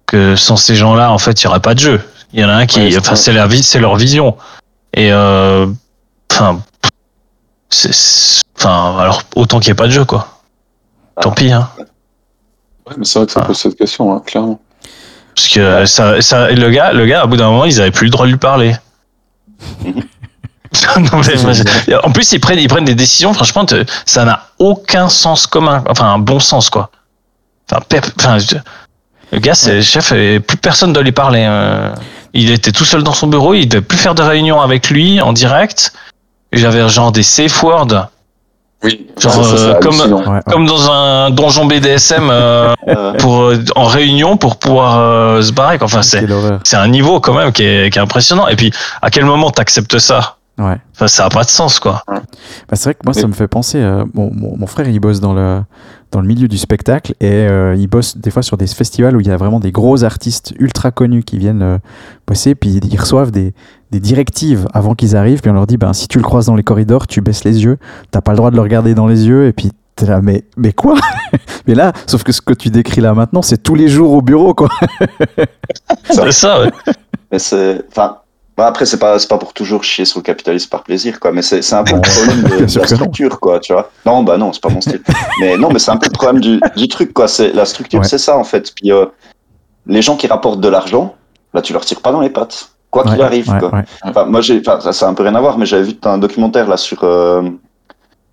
que 0.07 0.37
sans 0.37 0.57
ces 0.57 0.77
gens-là 0.77 1.11
en 1.13 1.19
fait 1.19 1.41
il 1.43 1.45
y 1.45 1.49
aurait 1.49 1.61
pas 1.61 1.75
de 1.75 1.81
jeu. 1.81 2.01
Il 2.33 2.41
y 2.41 2.45
en 2.45 2.49
a 2.49 2.53
un 2.55 2.67
qui 2.67 2.79
Ouais, 2.81 2.97
enfin 2.99 3.17
c'est 3.17 3.33
la 3.33 3.47
vie 3.49 3.63
c'est 3.63 3.81
leur 3.81 3.97
vision. 3.97 4.37
Et 4.95 5.13
euh, 5.13 5.67
enfin 6.31 6.61
enfin 8.57 8.97
alors 8.99 9.23
autant 9.35 9.59
qu'il 9.61 9.69
n'y 9.71 9.73
ait 9.73 9.75
pas 9.75 9.87
de 9.87 9.93
jeu 9.93 10.05
quoi. 10.05 10.41
Tant 11.21 11.33
pis 11.33 11.51
hein. 11.53 11.69
Ouais, 12.89 12.95
mais 12.97 13.05
c'est 13.05 13.19
vrai 13.19 13.27
que 13.27 13.33
ça 13.33 13.41
Ah. 13.43 13.47
pose 13.47 13.59
cette 13.59 13.77
question, 13.77 14.15
hein, 14.15 14.23
clairement. 14.25 14.61
parce 15.35 15.49
que 15.49 15.87
ça, 15.87 16.21
ça 16.23 16.51
le 16.51 16.71
gars 16.71 16.93
le 16.93 17.07
gars 17.07 17.23
à 17.23 17.27
bout 17.27 17.37
d'un 17.37 17.49
moment 17.51 17.65
ils 17.65 17.81
avaient 17.81 17.91
plus 17.91 18.07
le 18.07 18.11
droit 18.11 18.27
de 18.27 18.31
lui 18.33 18.39
parler 18.39 18.75
Non, 20.97 21.19
mais 21.27 21.55
je- 21.55 22.07
en 22.07 22.13
plus, 22.13 22.31
ils 22.33 22.39
prennent, 22.41 22.59
ils 22.59 22.69
prennent 22.69 22.85
des 22.85 22.95
décisions, 22.95 23.33
franchement, 23.35 23.65
te- 23.65 23.85
ça 24.07 24.25
n'a 24.25 24.47
aucun 24.59 25.09
sens 25.09 25.47
commun. 25.47 25.83
Enfin, 25.89 26.07
un 26.07 26.19
bon 26.19 26.39
sens, 26.41 26.71
quoi. 26.71 26.91
Enfin, 27.71 27.83
pep- 27.89 28.13
enfin, 28.19 28.39
je- 28.39 28.57
le 29.33 29.39
gars, 29.39 29.55
c'est 29.55 29.75
le 29.77 29.83
chef, 29.83 30.13
et 30.13 30.41
plus 30.41 30.57
personne 30.57 30.93
doit 30.93 31.03
lui 31.03 31.13
parler. 31.13 31.45
euh. 31.49 31.91
Il 32.33 32.51
était 32.51 32.71
tout 32.73 32.85
seul 32.85 33.03
dans 33.03 33.13
son 33.13 33.27
bureau, 33.27 33.55
il 33.55 33.67
devait 33.69 33.83
plus 33.83 33.99
faire 33.99 34.15
de 34.15 34.23
réunions 34.23 34.61
avec 34.61 34.91
lui 34.91 35.21
en 35.21 35.33
direct. 35.33 35.93
J'avais 36.53 36.89
genre 36.89 37.11
des 37.13 37.23
safe 37.25 37.63
words, 37.63 38.09
Oui, 38.83 39.07
Genre, 39.21 39.33
ça, 39.33 39.43
ça, 39.45 39.57
c'est 39.57 39.63
euh, 39.65 39.75
comme-. 39.81 40.01
Ouais, 40.01 40.27
ouais. 40.35 40.41
comme 40.51 40.67
dans 40.67 40.91
un 40.91 41.31
donjon 41.31 41.67
BDSM 41.67 42.29
euh, 42.31 42.75
pour, 43.19 43.43
euh, 43.43 43.63
en 43.77 43.85
réunion 43.85 44.37
pour 44.37 44.57
pouvoir 44.57 44.99
euh, 44.99 45.43
se 45.43 45.53
barrer. 45.53 45.79
Enfin, 45.81 46.03
c'est 46.03 46.21
Quelle 46.21 46.33
horreur. 46.33 46.61
c'est 46.65 46.77
un 46.77 46.89
niveau 46.89 47.21
quand 47.21 47.35
même 47.35 47.53
qui 47.53 47.63
est, 47.65 47.93
qui 47.93 47.99
est 47.99 48.03
impressionnant. 48.03 48.47
Et 48.49 48.57
puis, 48.57 48.73
à 49.03 49.11
quel 49.11 49.25
moment 49.27 49.51
t'acceptes 49.51 49.99
ça? 49.99 50.37
Ouais. 50.61 50.77
Enfin, 50.95 51.07
ça 51.09 51.25
a 51.25 51.31
pas 51.31 51.43
de 51.45 51.49
sens, 51.49 51.81
quoi. 51.81 52.03
Bah, 52.07 52.21
c'est 52.75 52.85
vrai 52.85 52.95
que 52.95 53.01
moi, 53.05 53.15
ça 53.15 53.27
me 53.27 53.33
fait 53.33 53.49
penser. 53.49 53.79
euh, 53.79 54.05
mon, 54.15 54.31
mon- 54.35 54.57
mon 54.59 54.67
frère, 54.67 54.87
il 54.89 55.01
bosse 55.01 55.19
dans 55.21 55.33
le, 55.33 55.63
dans 56.11 56.21
le 56.21 56.27
milieu 56.27 56.49
du 56.49 56.59
spectacle 56.59 57.15
et 57.21 57.31
euh, 57.33 57.75
il 57.79 57.87
bosse 57.87 58.19
des 58.19 58.31
fois 58.31 58.43
sur 58.43 58.57
des 58.59 58.67
festivals 58.67 59.17
où 59.17 59.21
il 59.21 59.27
y 59.27 59.31
a 59.31 59.37
vraiment 59.39 59.59
des 59.61 59.73
gros 59.73 60.05
artistes 60.05 60.53
ultra 60.59 60.91
connus 60.91 61.23
qui 61.23 61.39
viennent 61.39 61.63
euh, 61.63 61.79
bosser. 62.27 62.55
Puis 62.55 62.73
ils 62.83 63.01
reçoivent 63.01 63.31
des, 63.31 63.55
des 63.91 64.01
directives 64.01 64.67
avant 64.75 64.95
qu'ils 64.95 65.17
arrivent. 65.17 65.41
Puis 65.41 65.51
on 65.51 65.55
leur 65.55 65.67
dit 65.67 65.79
ben, 65.79 65.93
si 65.95 66.09
tu 66.09 66.19
le 66.19 66.25
croises 66.25 66.47
dans 66.47 66.57
les 66.57 66.63
corridors, 66.65 67.07
tu 67.07 67.23
baisses 67.23 67.45
les 67.45 67.65
yeux. 67.65 67.79
T'as 68.11 68.21
pas 68.21 68.33
le 68.33 68.37
droit 68.37 68.51
de 68.51 68.57
le 68.57 68.63
regarder 68.63 68.95
dans 68.95 69.07
les 69.07 69.27
yeux. 69.27 69.47
Et 69.47 69.53
puis 69.55 69.71
t'es 69.97 70.05
là, 70.07 70.21
mais, 70.21 70.45
mais 70.59 70.73
quoi? 70.75 70.97
Mais 71.67 71.75
là, 71.75 71.93
sauf 72.07 72.23
que 72.25 72.33
ce 72.33 72.41
que 72.41 72.55
tu 72.55 72.71
décris 72.71 73.01
là 73.03 73.15
maintenant, 73.15 73.43
c'est 73.43 73.63
tous 73.63 73.75
les 73.77 73.87
jours 73.89 74.13
au 74.13 74.23
bureau, 74.23 74.55
quoi. 74.55 74.69
C'est 76.11 76.33
ça, 76.33 76.63
ouais. 76.63 76.71
mais 77.31 77.39
c'est. 77.39 77.83
Enfin. 77.91 78.17
Bah 78.57 78.67
après, 78.67 78.85
c'est 78.85 78.99
pas, 78.99 79.19
c'est 79.19 79.29
pas 79.29 79.39
pour 79.39 79.53
toujours 79.53 79.85
chier 79.85 80.05
sur 80.05 80.19
le 80.19 80.23
capitalisme 80.23 80.69
par 80.69 80.83
plaisir, 80.83 81.19
quoi. 81.21 81.33
Mais 81.33 81.43
c'est, 81.43 81.63
c'est 81.63 81.75
un 81.75 81.85
peu 81.85 81.95
le 81.95 82.01
problème 82.03 82.43
de, 82.43 82.49
la 82.61 82.67
que 82.67 82.91
non. 82.91 82.97
structure, 82.97 83.41
quoi, 83.41 83.59
tu 83.61 83.73
vois. 83.73 83.91
Non, 84.05 84.23
bah 84.23 84.37
non, 84.37 84.53
c'est 84.53 84.63
pas 84.63 84.69
mon 84.69 84.81
style. 84.81 85.01
mais 85.41 85.57
non, 85.57 85.71
mais 85.71 85.79
c'est 85.79 85.91
un 85.91 85.97
peu 85.97 86.07
le 86.07 86.13
problème 86.13 86.41
du, 86.41 86.61
du 86.77 86.89
truc, 86.89 87.13
quoi. 87.13 87.29
C'est, 87.29 87.53
la 87.53 87.65
structure, 87.65 88.01
Ouais. 88.01 88.07
c'est 88.07 88.19
ça, 88.19 88.37
en 88.37 88.45
fait. 88.45 88.73
Puis, 88.75 88.93
euh, 88.93 89.07
les 89.87 90.03
gens 90.03 90.17
qui 90.17 90.27
rapportent 90.27 90.61
de 90.61 90.69
l'argent, 90.69 91.15
bah, 91.55 91.63
tu 91.63 91.73
leur 91.73 91.85
tires 91.85 92.01
pas 92.03 92.13
dans 92.13 92.21
les 92.21 92.31
pattes. 92.31 92.71
Quoi 92.91 93.05
qu'il 93.05 93.23
arrive, 93.23 93.49
ouais, 93.49 93.59
quoi. 93.61 93.71
Enfin, 94.03 94.25
moi, 94.25 94.41
j'ai, 94.41 94.59
enfin, 94.61 94.81
ça, 94.81 94.93
ça 94.93 95.07
a 95.07 95.11
un 95.11 95.15
peu 95.15 95.23
rien 95.23 95.35
à 95.37 95.41
voir, 95.41 95.57
mais 95.57 95.65
j'avais 95.65 95.85
vu 95.85 95.95
un 96.05 96.19
documentaire, 96.19 96.69
là, 96.69 96.77
sur, 96.77 97.05
euh, 97.05 97.43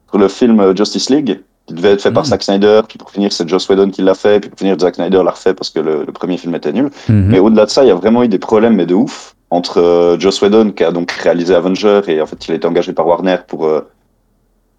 sur 0.10 0.18
le 0.18 0.28
film 0.28 0.60
euh, 0.60 0.76
Justice 0.76 1.10
League, 1.12 1.42
qui 1.68 1.74
devait 1.74 1.92
être 1.92 2.02
fait 2.02 2.12
par 2.12 2.24
Mhm. 2.24 2.30
Zack 2.30 2.44
Snyder, 2.44 2.82
puis 2.88 2.98
pour 2.98 3.12
finir, 3.12 3.32
c'est 3.32 3.48
Joss 3.48 3.68
Whedon 3.70 3.90
qui 3.90 4.02
l'a 4.02 4.14
fait, 4.16 4.40
puis 4.40 4.50
pour 4.50 4.58
finir, 4.58 4.76
Zack 4.80 4.96
Snyder 4.96 5.22
l'a 5.24 5.32
refait 5.32 5.54
parce 5.54 5.70
que 5.70 5.80
le, 5.80 6.06
le 6.06 6.12
premier 6.14 6.38
film 6.38 6.56
était 6.56 6.72
nul. 6.72 6.90
Mhm. 7.10 7.28
Mais 7.30 7.40
au-delà 7.40 7.66
de 7.66 7.70
ça, 7.70 7.84
il 7.84 7.88
y 7.88 7.92
a 7.92 7.96
vraiment 7.96 8.24
eu 8.24 8.30
des 8.30 8.40
problèmes, 8.40 8.76
mais 8.76 8.86
de 8.86 8.94
ouf, 8.96 9.36
entre 9.50 9.80
euh, 9.82 10.18
Joss 10.20 10.42
Whedon, 10.42 10.72
qui 10.72 10.84
a 10.84 10.92
donc 10.92 11.12
réalisé 11.12 11.54
Avenger, 11.54 12.02
et 12.08 12.22
en 12.22 12.26
fait, 12.26 12.48
il 12.48 12.54
a 12.54 12.56
été 12.56 12.68
engagé 12.68 12.94
par 12.94 13.06
Warner 13.06 13.38
pour 13.48 13.66
euh, 13.66 13.82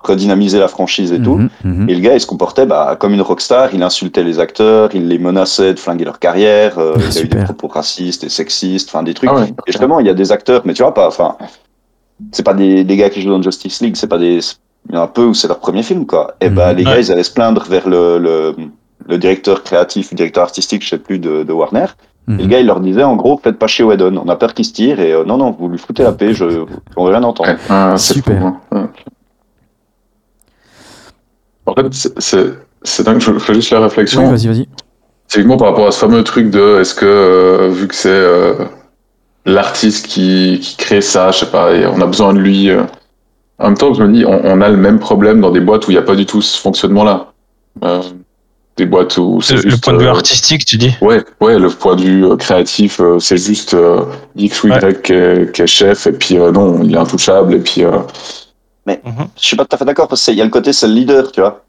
redynamiser 0.01 0.59
la 0.59 0.69
franchise 0.69 1.13
et 1.13 1.21
tout. 1.21 1.37
Mhm, 1.37 1.51
mhm. 1.65 1.91
Et 1.91 1.95
le 1.95 2.01
gars, 2.01 2.15
il 2.15 2.21
se 2.21 2.27
comportait 2.27 2.65
bah, 2.67 2.97
comme 2.99 3.13
une 3.13 3.21
rockstar, 3.23 3.75
il 3.75 3.83
insultait 3.83 4.23
les 4.23 4.39
acteurs, 4.39 4.91
il 4.95 5.09
les 5.09 5.19
menaçait 5.19 5.75
de 5.75 5.79
flinguer 5.79 6.05
leur 6.05 6.19
carrière, 6.19 6.79
euh, 6.79 6.95
il 6.97 7.19
a 7.19 7.21
eu 7.23 7.29
des 7.29 7.45
propos 7.45 7.69
racistes 7.69 8.25
et 8.25 8.29
sexistes, 8.31 8.89
enfin 8.91 9.03
des 9.03 9.13
trucs. 9.13 9.29
Ah 9.31 9.41
ouais. 9.41 9.49
Et 9.67 9.73
justement, 9.73 10.01
il 10.01 10.07
y 10.07 10.11
a 10.11 10.15
des 10.15 10.33
acteurs, 10.33 10.63
mais 10.65 10.73
tu 10.73 10.83
vois 10.83 10.95
pas, 10.95 11.09
enfin, 11.09 11.37
c'est 12.33 12.45
pas 12.45 12.55
des, 12.55 12.85
des 12.85 12.97
gars 12.97 13.11
qui 13.11 13.21
jouent 13.23 13.31
dans 13.31 13.43
Justice 13.43 13.81
League, 13.81 13.97
c'est 13.97 14.07
pas 14.09 14.19
des, 14.19 14.41
il 14.89 14.95
y 14.95 14.99
en 14.99 15.03
a 15.03 15.05
un 15.05 15.09
peu 15.09 15.25
où 15.25 15.35
c'est 15.35 15.49
leur 15.49 15.59
premier 15.61 15.83
film, 15.83 16.07
quoi. 16.07 16.35
Et 16.41 16.49
Mhm. 16.49 16.55
bah, 16.55 16.73
les 16.73 16.85
gars, 16.85 16.99
ils 16.99 17.11
allaient 17.13 17.23
se 17.23 17.33
plaindre 17.33 17.63
vers 17.65 17.89
le, 17.89 18.19
le, 18.19 18.55
le 19.07 19.19
directeur 19.19 19.63
créatif, 19.63 20.11
le 20.13 20.17
directeur 20.17 20.43
artistique, 20.45 20.83
je 20.85 20.89
sais 20.91 20.99
plus, 20.99 21.19
de, 21.19 21.43
de 21.43 21.53
Warner. 21.53 21.87
Et 22.29 22.33
le 22.33 22.45
Mhm. 22.45 22.49
gars, 22.49 22.61
il 22.61 22.67
leur 22.67 22.81
disait, 22.81 23.03
en 23.05 23.17
gros, 23.17 23.41
faites 23.43 23.59
pas 23.59 23.67
chez 23.67 23.83
Whedon. 23.85 24.17
On 24.25 24.29
a 24.29 24.37
peur 24.37 24.53
qu'il 24.55 24.65
se 24.65 24.73
tire 24.73 25.01
et 25.01 25.13
euh, 25.13 25.25
non, 25.25 25.37
non, 25.39 25.51
vous 25.59 25.69
lui 25.69 25.79
foutez 25.79 26.03
la 26.03 26.13
paix, 26.13 26.33
je, 26.35 26.45
on 26.97 27.05
veut 27.05 27.11
rien 27.13 27.23
entendre. 27.23 27.51
C'est 27.99 28.15
Super. 28.15 28.39
fou, 28.41 28.47
hein. 28.47 28.61
Ouais. 28.73 28.87
En 31.67 31.75
fait, 31.75 31.93
c'est- 31.95 32.19
c'est 32.21 32.53
c'est 32.85 33.03
dingue, 33.03 33.21
je 33.21 33.33
fais 33.41 33.55
juste 33.55 33.71
la 33.73 33.81
réflexion. 33.81 34.23
Oui, 34.25 34.31
vas-y, 34.31 34.47
vas-y. 34.47 34.69
Typiquement 35.27 35.57
par 35.57 35.71
rapport 35.71 35.89
à 35.89 35.91
ce 35.91 35.99
fameux 35.99 36.23
truc 36.25 36.49
de 36.51 36.79
est-ce 36.81 36.95
que, 36.95 37.05
euh, 37.05 37.69
vu 37.71 37.89
que 37.89 37.95
c'est 37.95 38.09
euh, 38.09 38.55
l'artiste 39.45 40.07
qui, 40.07 40.59
qui 40.63 40.77
crée 40.77 41.01
ça, 41.01 41.31
je 41.33 41.41
sais 41.41 41.51
pas, 41.51 41.73
et 41.75 41.87
on 41.87 42.01
a 42.01 42.07
besoin 42.07 42.33
de 42.33 42.39
lui. 42.39 42.71
En 43.59 43.65
même 43.67 43.77
temps, 43.77 43.93
je 43.95 44.03
me 44.03 44.13
dis, 44.13 44.25
on, 44.25 44.41
on 44.45 44.61
a 44.61 44.69
le 44.69 44.77
même 44.77 44.99
problème 44.99 45.41
dans 45.41 45.51
des 45.51 45.61
boîtes 45.61 45.87
où 45.87 45.91
il 45.91 45.95
n'y 45.95 45.99
a 46.01 46.03
pas 46.03 46.15
du 46.17 46.27
tout 46.27 46.43
ce 46.43 46.61
fonctionnement-là. 46.61 47.33
Euh, 47.85 48.03
des 48.77 48.87
boîtes 48.87 49.17
où 49.19 49.41
c'est 49.41 49.55
Le, 49.57 49.63
le 49.63 49.71
juste. 49.71 49.85
point 49.85 49.93
de 49.95 49.99
vue 49.99 50.07
euh, 50.07 50.11
artistique, 50.13 50.65
tu 50.65 50.77
dis? 50.77 50.95
Ouais, 51.01 51.25
ouais, 51.41 51.59
le 51.59 51.69
point 51.69 51.97
de 51.97 52.03
vue 52.03 52.25
euh, 52.25 52.37
créatif, 52.37 53.01
euh, 53.01 53.19
c'est 53.19 53.37
juste 53.37 53.75
euh, 53.75 54.05
X 54.37 54.63
ou 54.63 54.69
Y 54.69 54.85
Ouais. 54.85 55.01
qui, 55.03 55.13
est, 55.13 55.53
qui 55.53 55.63
est 55.63 55.67
chef, 55.67 56.07
et 56.07 56.13
puis 56.13 56.39
euh, 56.39 56.53
non, 56.53 56.83
il 56.85 56.95
est 56.95 56.99
intouchable, 56.99 57.55
et 57.55 57.61
puis. 57.61 57.85
euh, 57.85 57.99
Mhm. 58.87 59.29
Je 59.37 59.47
suis 59.47 59.55
pas 59.57 59.67
tout 59.67 59.75
à 59.75 59.79
fait 59.79 59.85
d'accord 59.85 60.09
parce 60.09 60.25
qu'il 60.25 60.35
y 60.35 60.41
a 60.41 60.45
le 60.45 60.51
côté, 60.51 60.73
c'est 60.73 60.89
le 60.89 60.95
leader, 60.95 61.31
tu 61.31 61.41
vois. 61.41 61.63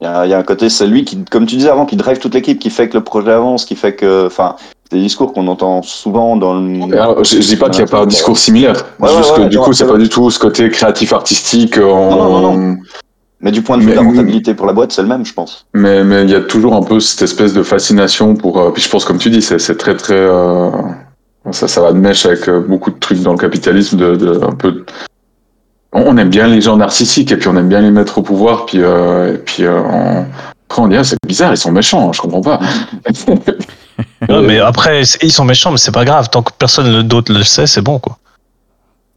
Il 0.00 0.04
y 0.04 0.06
a, 0.06 0.26
il 0.26 0.30
y 0.30 0.32
a 0.34 0.38
un 0.38 0.44
côté, 0.44 0.68
c'est 0.68 0.86
lui 0.86 1.04
qui, 1.04 1.24
comme 1.24 1.44
tu 1.44 1.56
disais 1.56 1.70
avant, 1.70 1.86
qui 1.86 1.96
drive 1.96 2.18
toute 2.20 2.34
l'équipe, 2.34 2.60
qui 2.60 2.70
fait 2.70 2.88
que 2.88 2.96
le 2.96 3.02
projet 3.02 3.32
avance, 3.32 3.64
qui 3.64 3.74
fait 3.74 3.96
que, 3.96 4.26
enfin, 4.26 4.54
des 4.90 5.00
discours 5.00 5.32
qu'on 5.32 5.46
entend 5.48 5.82
souvent 5.82 6.36
dans 6.36 6.54
le. 6.60 6.82
Alors, 6.94 7.22
je, 7.24 7.40
je 7.40 7.46
dis 7.46 7.56
pas 7.56 7.68
qu'il 7.68 7.84
n'y 7.84 7.88
a 7.88 7.90
pas 7.90 8.02
un 8.02 8.06
discours 8.06 8.38
similaire. 8.38 8.86
Ouais, 9.00 9.08
juste 9.16 9.30
ouais, 9.32 9.36
que 9.36 9.40
ouais, 9.42 9.48
du 9.48 9.56
non, 9.56 9.62
coup, 9.64 9.72
c'est 9.72 9.86
pas 9.86 9.98
du 9.98 10.08
tout 10.08 10.30
ce 10.30 10.38
côté 10.38 10.68
créatif 10.70 11.12
artistique. 11.12 11.76
euh, 11.78 11.90
en- 11.90 12.10
Non, 12.10 12.40
non, 12.40 12.56
non, 12.56 12.76
Mais 13.40 13.52
du 13.52 13.62
point 13.62 13.76
de 13.76 13.82
vue 13.82 13.88
Mais- 13.88 13.94
de 13.96 14.00
la 14.00 14.04
rentabilité 14.06 14.54
pour 14.54 14.66
la 14.66 14.72
boîte, 14.72 14.92
c'est 14.92 15.02
le 15.02 15.08
même, 15.08 15.24
je 15.24 15.32
pense. 15.34 15.66
Mais 15.74 16.02
mais 16.04 16.22
il 16.24 16.30
y 16.30 16.34
a 16.34 16.40
toujours 16.40 16.74
un 16.74 16.82
peu 16.82 17.00
cette 17.00 17.22
espèce 17.22 17.52
de 17.52 17.62
fascination 17.62 18.34
pour. 18.34 18.58
euh, 18.60 18.70
puis 18.70 18.82
je 18.82 18.88
pense, 18.88 19.04
comme 19.04 19.18
tu 19.18 19.30
dis, 19.30 19.42
c'est 19.42 19.58
c'est 19.58 19.76
très 19.76 19.96
très. 19.96 20.14
euh, 20.14 20.70
ça 21.52 21.68
ça 21.68 21.80
va 21.80 21.92
de 21.92 21.98
mèche 21.98 22.26
avec 22.26 22.48
euh, 22.48 22.60
beaucoup 22.60 22.90
de 22.90 22.98
trucs 22.98 23.22
dans 23.22 23.32
le 23.32 23.38
capitalisme 23.38 23.96
de, 23.96 24.16
de 24.16 24.40
un 24.44 24.52
peu. 24.52 24.84
On 25.92 26.02
on 26.06 26.16
aime 26.18 26.28
bien 26.28 26.46
les 26.48 26.60
gens 26.60 26.76
narcissiques 26.76 27.32
et 27.32 27.36
puis 27.36 27.48
on 27.48 27.56
aime 27.56 27.68
bien 27.68 27.80
les 27.80 27.90
mettre 27.90 28.18
au 28.18 28.22
pouvoir 28.22 28.66
puis 28.66 28.82
euh, 28.82 29.34
et 29.34 29.38
puis 29.38 29.64
euh, 29.64 29.80
on... 29.80 30.24
après 30.68 30.82
on 30.82 30.88
dit 30.88 30.96
ah, 30.96 31.04
c'est 31.04 31.16
bizarre 31.26 31.54
ils 31.54 31.56
sont 31.56 31.72
méchants 31.72 32.12
je 32.12 32.20
comprends 32.20 32.42
pas. 32.42 32.60
Ouais, 34.28 34.42
mais 34.42 34.58
après, 34.58 35.02
ils 35.22 35.32
sont 35.32 35.44
méchants, 35.44 35.70
mais 35.70 35.78
c'est 35.78 35.92
pas 35.92 36.04
grave. 36.04 36.28
Tant 36.30 36.42
que 36.42 36.52
personne 36.58 37.02
d'autre 37.02 37.32
le 37.32 37.42
sait, 37.42 37.66
c'est 37.66 37.82
bon, 37.82 37.98
quoi. 37.98 38.18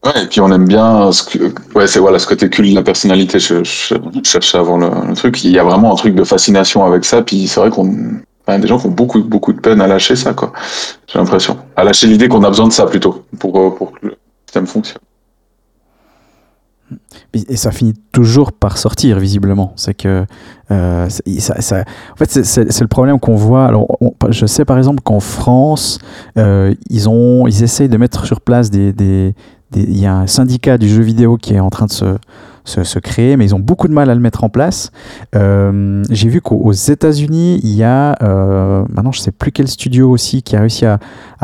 Ouais, 0.06 0.24
et 0.24 0.28
puis 0.28 0.42
on 0.42 0.52
aime 0.52 0.68
bien 0.68 1.12
ce 1.12 1.24
que, 1.24 1.54
ouais, 1.76 1.88
c'est 1.88 2.00
voilà, 2.00 2.18
ce 2.18 2.26
côté 2.26 2.50
culte 2.50 2.72
de 2.72 2.76
la 2.76 2.84
personnalité. 2.84 3.40
Je, 3.40 3.64
je, 3.64 3.96
je 3.96 4.30
cherchais 4.30 4.58
avant 4.58 4.78
le, 4.78 4.90
le 5.08 5.16
truc. 5.16 5.44
Il 5.44 5.52
y 5.52 5.60
a 5.60 5.64
vraiment 5.64 5.94
un 5.94 5.96
truc 5.96 6.16
de 6.16 6.24
fascination 6.24 6.86
avec 6.86 7.06
ça. 7.06 7.22
Puis 7.22 7.48
c'est 7.48 7.60
vrai 7.60 7.70
qu'on, 7.70 7.92
enfin, 8.46 8.60
des 8.60 8.68
gens 8.68 8.80
qui 8.80 8.88
ont 8.88 8.92
beaucoup, 8.92 9.22
beaucoup 9.22 9.54
de 9.54 9.60
peine 9.60 9.80
à 9.80 9.88
lâcher 9.88 10.16
ça, 10.16 10.34
quoi. 10.34 10.54
J'ai 11.08 11.20
l'impression. 11.20 11.58
À 11.76 11.84
lâcher 11.84 12.08
l'idée 12.08 12.28
qu'on 12.28 12.44
a 12.44 12.50
besoin 12.50 12.68
de 12.68 12.74
ça 12.74 12.86
plutôt 12.86 13.26
pour, 13.40 13.76
pour 13.76 13.92
que 13.92 14.08
le 14.08 14.18
système 14.48 14.66
fonctionne. 14.66 15.02
Et 17.34 17.56
ça 17.58 17.72
finit 17.72 17.94
toujours 18.12 18.52
par 18.52 18.78
sortir, 18.78 19.20
visiblement. 19.20 19.74
C'est 19.76 19.94
que. 19.94 20.26
euh, 20.72 21.10
ça- 21.10 21.84
en 22.14 22.16
fait, 22.16 22.44
c'est- 22.44 22.82
le 22.82 22.88
problème 22.88 23.20
qu'on 23.20 23.36
voit. 23.36 23.66
Alors, 23.66 23.88
je 24.30 24.46
sais 24.46 24.66
par 24.66 24.78
exemple 24.78 25.02
qu'en 25.04 25.20
France, 25.20 26.00
euh, 26.38 26.74
ils, 26.90 27.10
ont, 27.10 27.48
ils 27.48 27.64
essayent 27.64 27.90
de 27.90 27.98
mettre 27.98 28.26
sur 28.26 28.42
place 28.42 28.70
des. 28.70 29.34
il 29.76 29.98
y 30.00 30.06
a 30.06 30.16
un 30.16 30.28
syndicat 30.28 30.78
du 30.78 30.88
jeu 30.90 31.02
vidéo 31.04 31.38
qui 31.38 31.54
est 31.54 31.60
en 31.60 31.70
train 31.70 31.86
de 31.86 31.92
se, 31.92 32.18
se, 32.66 32.84
se 32.84 33.00
créer, 33.00 33.38
mais 33.38 33.46
ils 33.46 33.56
ont 33.56 33.60
beaucoup 33.60 33.88
de 33.88 33.94
mal 33.94 34.10
à 34.10 34.16
le 34.16 34.22
mettre 34.22 34.44
en 34.44 34.50
place. 34.50 34.92
Euh, 35.36 36.04
J'ai 36.10 36.28
vu 36.30 36.42
qu'aux 36.42 36.58
aux 36.62 36.74
États-Unis, 36.74 37.60
il 37.64 37.74
y 37.76 37.84
a. 37.84 38.18
maintenant, 38.90 39.12
je 39.12 39.20
ne 39.20 39.24
sais 39.24 39.32
plus 39.32 39.52
quel 39.52 39.68
studio 39.68 40.10
aussi 40.10 40.44
qui 40.44 40.56
a 40.56 40.60
réussi 40.60 40.86
à 40.86 41.00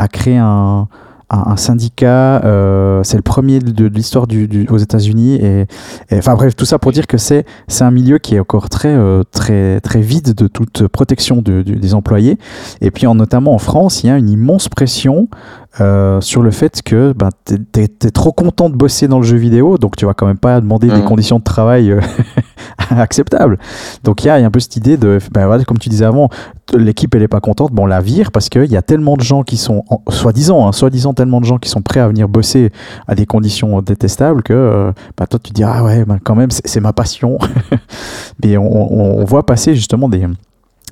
créer 0.08 0.38
un 0.38 0.88
un, 1.30 1.52
un 1.52 1.56
syndicat. 1.56 2.42
euh, 2.44 3.02
c'est 3.04 3.16
le 3.16 3.22
premier 3.22 3.58
de, 3.58 3.70
de 3.70 3.86
l'histoire 3.86 4.26
du, 4.26 4.48
du- 4.48 4.66
aux 4.68 4.78
États-Unis. 4.78 5.34
Et, 5.42 5.66
enfin 6.12 6.34
bref, 6.34 6.56
tout 6.56 6.64
ça 6.64 6.78
pour 6.78 6.92
dire 6.92 7.06
que 7.06 7.18
c'est 7.18 7.44
c'est 7.66 7.84
un 7.84 7.90
milieu 7.90 8.18
qui 8.18 8.34
est 8.34 8.40
encore 8.40 8.68
très 8.68 8.88
euh, 8.94 9.22
très 9.30 9.80
très 9.80 10.00
vide 10.00 10.34
de 10.34 10.46
toute 10.48 10.86
protection 10.88 11.42
de- 11.42 11.62
du- 11.62 11.76
des 11.76 11.94
employés. 11.94 12.38
Et 12.80 12.90
puis 12.90 13.06
en, 13.06 13.14
notamment 13.14 13.54
en 13.54 13.58
France, 13.58 14.02
il 14.02 14.08
y 14.08 14.10
a 14.10 14.16
une 14.16 14.28
immense 14.30 14.68
pression. 14.68 15.28
euh, 15.80 16.20
sur 16.22 16.42
le 16.42 16.50
fait 16.50 16.82
que 16.82 17.12
ben, 17.12 17.28
tu 17.44 17.54
es, 17.80 17.88
trop 18.10 18.32
content 18.32 18.68
de 18.68 18.74
bosser 18.74 19.06
dans 19.06 19.18
le 19.20 19.24
jeu 19.24 19.36
vidéo, 19.36 19.78
donc 19.78 19.94
tu 19.96 20.06
vas 20.06 20.14
quand 20.14 20.26
même 20.26 20.38
pas 20.38 20.60
demander 20.60 20.88
des 20.88 20.94
Mhm. 20.96 21.04
conditions 21.04 21.38
de 21.38 21.44
travail 21.44 21.94
acceptables. 22.90 23.58
Donc 24.04 24.24
il 24.24 24.28
y, 24.28 24.30
a 24.30 24.34
un 24.34 24.50
peu 24.50 24.60
cette 24.60 24.76
idée 24.76 24.96
de, 24.96 25.18
ben, 25.32 25.46
voilà, 25.46 25.64
comme 25.64 25.78
tu 25.78 25.88
disais 25.88 26.04
avant, 26.04 26.28
l'équipe 26.74 27.14
elle 27.14 27.22
est 27.22 27.28
pas 27.28 27.40
contente, 27.40 27.72
bon 27.72 27.84
on 27.84 27.86
la 27.86 28.00
vire 28.00 28.30
parce 28.32 28.48
qu'il 28.48 28.70
y 28.70 28.76
a 28.76 28.82
tellement 28.82 29.16
de 29.16 29.22
gens 29.22 29.42
qui 29.42 29.56
sont, 29.56 29.84
soi-disant, 30.08 30.66
hein, 30.66 30.72
soi-disant 30.72 31.14
tellement 31.14 31.40
de 31.40 31.46
gens 31.46 31.58
qui 31.58 31.68
sont 31.68 31.82
prêts 31.82 32.00
à 32.00 32.08
venir 32.08 32.28
bosser 32.28 32.70
à 33.06 33.14
des 33.14 33.26
conditions 33.26 33.80
détestables 33.82 34.42
que 34.42 34.52
euh, 34.52 34.92
bah, 35.16 35.26
toi 35.26 35.38
tu 35.42 35.50
te 35.50 35.54
dis 35.54 35.64
ah 35.64 35.84
ouais 35.84 36.04
ben, 36.04 36.18
quand 36.22 36.34
même 36.34 36.50
c'est 36.50 36.80
ma 36.80 36.92
passion. 36.92 37.38
Mais 38.42 38.56
on 38.56 39.24
voit 39.24 39.44
passer 39.44 39.74
justement 39.74 40.08
des 40.08 40.24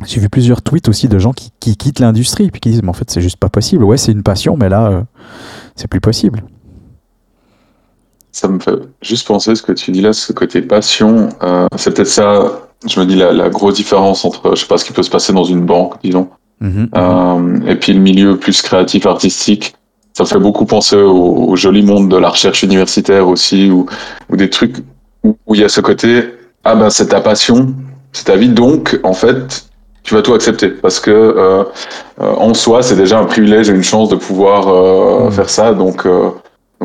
j'ai 0.05 0.21
vu 0.21 0.29
plusieurs 0.29 0.61
tweets 0.61 0.89
aussi 0.89 1.09
de 1.09 1.19
gens 1.19 1.33
qui, 1.33 1.53
qui 1.59 1.77
quittent 1.77 2.01
l'industrie 2.01 2.51
puis 2.51 2.61
qui 2.61 2.71
disent 2.71 2.83
mais 2.83 2.91
en 2.91 2.95
fait 2.95 3.11
c'est 3.11 3.23
juste 3.23 3.39
pas 3.39 3.49
possible. 3.49 3.85
Ouais 3.85 3.97
c'est 3.97 4.13
une 4.13 4.23
passion 4.23 4.57
mais 4.57 4.69
là 4.69 4.89
euh, 4.89 5.03
c'est 5.75 5.89
plus 5.89 6.01
possible. 6.01 6.43
Ça 8.37 8.49
me 8.49 8.59
fait 8.59 8.79
juste 9.01 9.27
penser 9.27 9.55
ce 9.55 9.63
que 9.63 9.73
tu 9.73 9.91
dis 9.93 10.03
là, 10.03 10.13
ce 10.13 10.31
côté 10.35 10.61
passion. 10.61 11.31
euh, 11.43 11.67
c'est 11.77 11.95
peut-être 11.95 12.09
ça. 12.09 12.61
Je 12.87 13.01
me 13.01 13.07
dis 13.07 13.17
la, 13.17 13.33
la 13.33 13.49
grosse 13.49 13.77
différence 13.77 14.27
entre, 14.27 14.55
je 14.55 14.61
sais 14.61 14.67
pas, 14.67 14.77
ce 14.77 14.85
qui 14.85 14.93
peut 14.93 15.03
se 15.03 15.09
passer 15.11 15.33
dans 15.33 15.45
une 15.45 15.63
banque, 15.65 15.95
disons, 16.05 16.29
Mhm. 16.61 16.89
Euh, 16.97 17.71
et 17.71 17.77
puis 17.77 17.93
le 17.93 18.01
milieu 18.01 18.37
plus 18.39 18.63
créatif, 18.63 19.05
artistique, 19.07 19.75
ça 20.15 20.25
me 20.25 20.29
fait 20.29 20.39
beaucoup 20.39 20.65
penser 20.67 20.97
au, 20.97 21.49
au 21.51 21.57
joli 21.57 21.83
monde 21.83 22.11
de 22.11 22.17
la 22.19 22.29
recherche 22.31 22.63
universitaire 22.63 23.29
aussi, 23.29 23.71
ou, 23.71 23.87
ou 24.31 24.37
des 24.37 24.51
trucs 24.51 24.77
où 25.25 25.37
où 25.47 25.55
il 25.55 25.61
y 25.61 25.65
a 25.65 25.69
ce 25.69 25.81
côté, 25.83 26.09
ah 26.65 26.75
ben 26.75 26.89
c'est 26.91 27.09
ta 27.09 27.21
passion, 27.21 27.75
c'est 28.13 28.25
ta 28.25 28.37
vie, 28.37 28.49
donc 28.65 28.99
en 29.03 29.13
fait 29.23 29.67
tu 30.03 30.15
vas 30.15 30.23
tout 30.23 30.35
accepter 30.35 30.69
parce 30.85 30.99
que 31.01 31.11
euh, 31.11 31.65
euh, 32.23 32.47
en 32.49 32.55
soi 32.55 32.83
c'est 32.83 32.97
déjà 32.97 33.19
un 33.19 33.25
privilège 33.35 33.69
et 33.71 33.75
une 33.75 33.83
chance 33.93 34.09
de 34.09 34.17
pouvoir 34.17 34.61
euh, 34.69 35.29
Mm. 35.29 35.33
faire 35.33 35.51
ça, 35.51 35.67
donc 35.75 36.07
euh, 36.07 36.31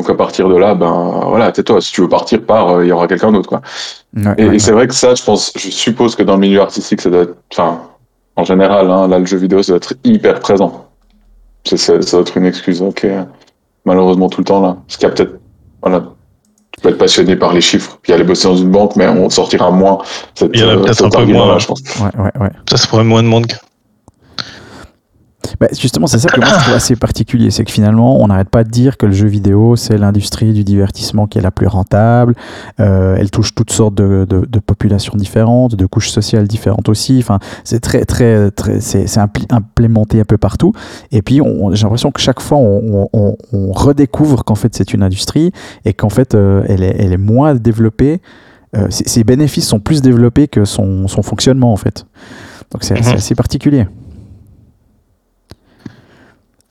donc 0.02 0.10
à 0.10 0.14
partir 0.14 0.48
de 0.48 0.56
là, 0.56 0.74
ben 0.74 1.22
voilà, 1.28 1.52
tais-toi, 1.52 1.80
si 1.80 1.92
tu 1.92 2.00
veux 2.00 2.08
partir, 2.08 2.42
pars, 2.42 2.70
euh, 2.70 2.84
il 2.84 2.88
y 2.88 2.92
aura 2.92 3.06
quelqu'un 3.06 3.30
d'autre 3.30 3.48
quoi. 3.48 3.60
Ouais, 4.16 4.34
Et, 4.36 4.48
ouais, 4.48 4.56
et 4.56 4.58
c'est 4.58 4.72
vrai 4.72 4.88
que 4.88 4.94
ça, 4.94 5.14
je 5.14 5.22
pense, 5.22 5.52
je 5.56 5.70
suppose 5.70 6.16
que 6.16 6.24
dans 6.24 6.34
le 6.34 6.40
milieu 6.40 6.60
artistique, 6.60 7.00
ça 7.00 7.08
doit 7.08 7.22
être, 7.22 7.36
enfin, 7.52 7.82
en 8.34 8.44
général, 8.44 8.90
hein, 8.90 9.06
là, 9.06 9.20
le 9.20 9.26
jeu 9.26 9.36
vidéo, 9.36 9.62
ça 9.62 9.72
doit 9.72 9.76
être 9.76 9.94
hyper 10.02 10.40
présent. 10.40 10.88
C'est, 11.64 11.76
ça 11.76 11.96
doit 11.98 12.20
être 12.22 12.36
une 12.36 12.46
excuse, 12.46 12.82
ok, 12.82 13.06
malheureusement 13.84 14.28
tout 14.28 14.40
le 14.40 14.44
temps 14.44 14.60
là. 14.60 14.76
Parce 14.88 14.96
qu'il 14.96 15.08
y 15.08 15.12
a 15.12 15.14
peut-être, 15.14 15.38
voilà, 15.80 16.02
tu 16.72 16.80
peux 16.80 16.88
être 16.88 16.98
passionné 16.98 17.36
par 17.36 17.52
les 17.52 17.60
chiffres, 17.60 18.00
puis 18.02 18.12
aller 18.12 18.24
bosser 18.24 18.48
dans 18.48 18.56
une 18.56 18.70
banque, 18.72 18.96
mais 18.96 19.06
on 19.06 19.30
sortira 19.30 19.70
moins 19.70 19.98
cette, 20.34 20.50
Il 20.54 20.60
y 20.60 20.64
en 20.64 20.68
a 20.68 20.72
euh, 20.72 20.82
peut-être 20.82 21.04
un 21.04 21.10
peu 21.10 21.24
moins. 21.26 21.58
je 21.60 21.66
pense. 21.68 21.80
ouais, 22.00 22.20
ouais, 22.20 22.40
ouais. 22.40 22.50
Ça, 22.68 22.76
ça 22.76 22.88
pourrait 22.88 23.04
moins 23.04 23.22
de 23.22 23.28
monde. 23.28 23.46
Bah, 25.60 25.68
justement, 25.78 26.06
c'est 26.06 26.18
ça 26.18 26.28
que 26.28 26.40
moi 26.40 26.48
je 26.48 26.62
trouve 26.64 26.74
assez 26.74 26.96
particulier, 26.96 27.50
c'est 27.50 27.64
que 27.64 27.70
finalement, 27.72 28.20
on 28.22 28.26
n'arrête 28.28 28.48
pas 28.48 28.64
de 28.64 28.70
dire 28.70 28.96
que 28.96 29.06
le 29.06 29.12
jeu 29.12 29.26
vidéo, 29.28 29.76
c'est 29.76 29.96
l'industrie 29.98 30.52
du 30.52 30.64
divertissement 30.64 31.26
qui 31.26 31.38
est 31.38 31.42
la 31.42 31.50
plus 31.50 31.66
rentable. 31.66 32.34
Euh, 32.80 33.16
elle 33.18 33.30
touche 33.30 33.54
toutes 33.54 33.70
sortes 33.72 33.94
de, 33.94 34.26
de- 34.28 34.46
de 34.46 34.58
populations 34.58 35.14
différentes, 35.16 35.74
de 35.76 35.86
couches 35.86 36.10
sociales 36.10 36.46
différentes 36.48 36.88
aussi. 36.88 37.18
Enfin, 37.20 37.38
c'est 37.64 37.80
très, 37.80 38.04
très, 38.04 38.50
très, 38.50 38.80
c'est 38.80 39.06
implémenté 39.50 40.20
un 40.20 40.24
peu 40.24 40.38
partout. 40.38 40.72
Et 41.10 41.22
puis, 41.22 41.40
on- 41.40 41.74
j'ai 41.74 41.82
l'impression 41.84 42.10
que 42.10 42.20
chaque 42.20 42.40
fois, 42.40 42.58
on, 42.58 43.08
on- 43.12 43.36
on 43.52 43.72
redécouvre 43.72 44.44
qu'en 44.44 44.54
fait, 44.54 44.74
c'est 44.74 44.92
une 44.94 45.02
industrie 45.02 45.52
et 45.84 45.92
qu'en 45.92 46.08
fait, 46.10 46.34
euh, 46.34 46.62
elle, 46.68 46.82
est, 46.82 46.96
elle 46.98 47.12
est 47.12 47.16
moins 47.18 47.54
développée. 47.54 48.20
Euh, 48.74 48.86
ses, 48.90 49.06
ses 49.06 49.22
bénéfices 49.24 49.66
sont 49.68 49.80
plus 49.80 50.00
développés 50.00 50.48
que 50.48 50.64
son, 50.64 51.06
son 51.08 51.22
fonctionnement, 51.22 51.72
en 51.72 51.76
fait. 51.76 52.06
Donc, 52.70 52.84
c'est 52.84 52.96
c'est 53.02 53.10
Mhm. 53.10 53.16
assez 53.16 53.34
particulier. 53.34 53.86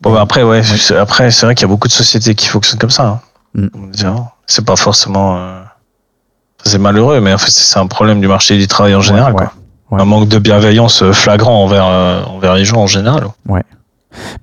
Bon, 0.01 0.13
bah, 0.13 0.21
après, 0.21 0.43
ouais, 0.43 0.63
c'est- 0.63 0.95
après, 0.97 1.29
c'est 1.31 1.45
vrai 1.45 1.55
qu'il 1.55 1.63
y 1.63 1.65
a 1.65 1.67
beaucoup 1.69 1.87
de 1.87 1.93
sociétés 1.93 2.33
qui 2.35 2.47
fonctionnent 2.47 2.79
comme 2.79 2.89
ça. 2.89 3.03
hein. 3.07 3.19
Mm. 3.53 3.67
Avant. 4.05 4.31
C'est 4.47 4.65
pas 4.65 4.75
forcément. 4.75 5.37
euh, 5.37 5.61
C'est 6.63 6.77
malheureux, 6.77 7.19
mais 7.21 7.33
en 7.33 7.37
fait, 7.37 7.49
c'est 7.51 7.79
un 7.79 7.87
problème 7.87 8.21
du 8.21 8.27
marché 8.27 8.57
du 8.57 8.67
travail 8.67 8.93
en 8.95 9.01
général. 9.01 9.33
Ouais, 9.33 9.45
quoi. 9.89 9.99
Un 9.99 10.05
manque 10.05 10.27
de 10.29 10.37
bienveillance 10.39 11.01
euh, 11.03 11.11
flagrant 11.11 11.63
envers, 11.63 11.85
euh, 11.85 12.23
envers 12.25 12.53
les 12.55 12.65
gens 12.65 12.77
en 12.77 12.87
général. 12.87 13.27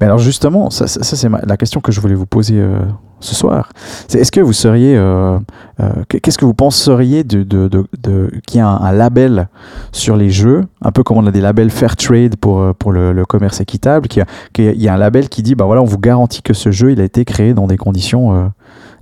Mais 0.01 0.07
alors 0.07 0.19
justement, 0.19 0.71
ça, 0.71 0.87
ça- 0.87 1.03
ça, 1.03 1.17
c'est 1.17 1.29
la 1.29 1.57
question 1.57 1.81
que 1.81 1.93
je 1.93 2.01
voulais 2.01 2.15
vous 2.15 2.27
poser 2.27 2.59
euh, 2.59 2.79
ce 3.21 3.35
soir. 3.35 3.71
C'est 4.09 4.19
est-ce 4.19 4.33
que 4.33 4.41
vous 4.41 4.53
seriez, 4.53 4.97
euh, 4.97 5.39
euh, 5.81 5.89
qu'est-ce 6.09 6.39
que 6.39 6.45
vous 6.45 6.55
penseriez 6.55 7.25
de, 7.25 7.43
de, 7.43 7.69
de, 7.69 7.85
de- 8.01 8.31
qu'il 8.47 8.59
y 8.59 8.61
a 8.61 8.69
un, 8.69 8.81
un 8.81 8.93
label 8.93 9.49
sur 9.93 10.17
les 10.17 10.31
jeux, 10.31 10.65
un 10.83 10.93
peu 10.93 11.03
comme 11.03 11.19
on 11.19 11.27
a 11.27 11.31
des 11.31 11.41
labels 11.41 11.71
fair 11.71 11.97
trade 11.97 12.37
pour, 12.37 12.75
pour 12.77 12.93
le, 12.93 13.13
le 13.13 13.27
commerce 13.27 13.61
équitable, 13.61 14.09
qu'il 14.09 14.21
y, 14.21 14.23
a, 14.23 14.27
qu'il 14.53 14.81
y 14.83 14.89
a 14.89 14.95
un 14.95 14.99
label 14.99 15.29
qui 15.29 15.43
dit, 15.43 15.55
bah 15.55 15.65
voilà, 15.67 15.83
on 15.83 15.87
vous 15.87 15.99
garantit 15.99 16.43
que 16.43 16.55
ce 16.55 16.71
jeu, 16.71 16.93
il 16.93 17.01
a 17.01 17.05
été 17.05 17.25
créé 17.25 17.55
dans 17.55 17.67
des 17.67 17.77
conditions 17.77 18.35
euh, 18.35 18.47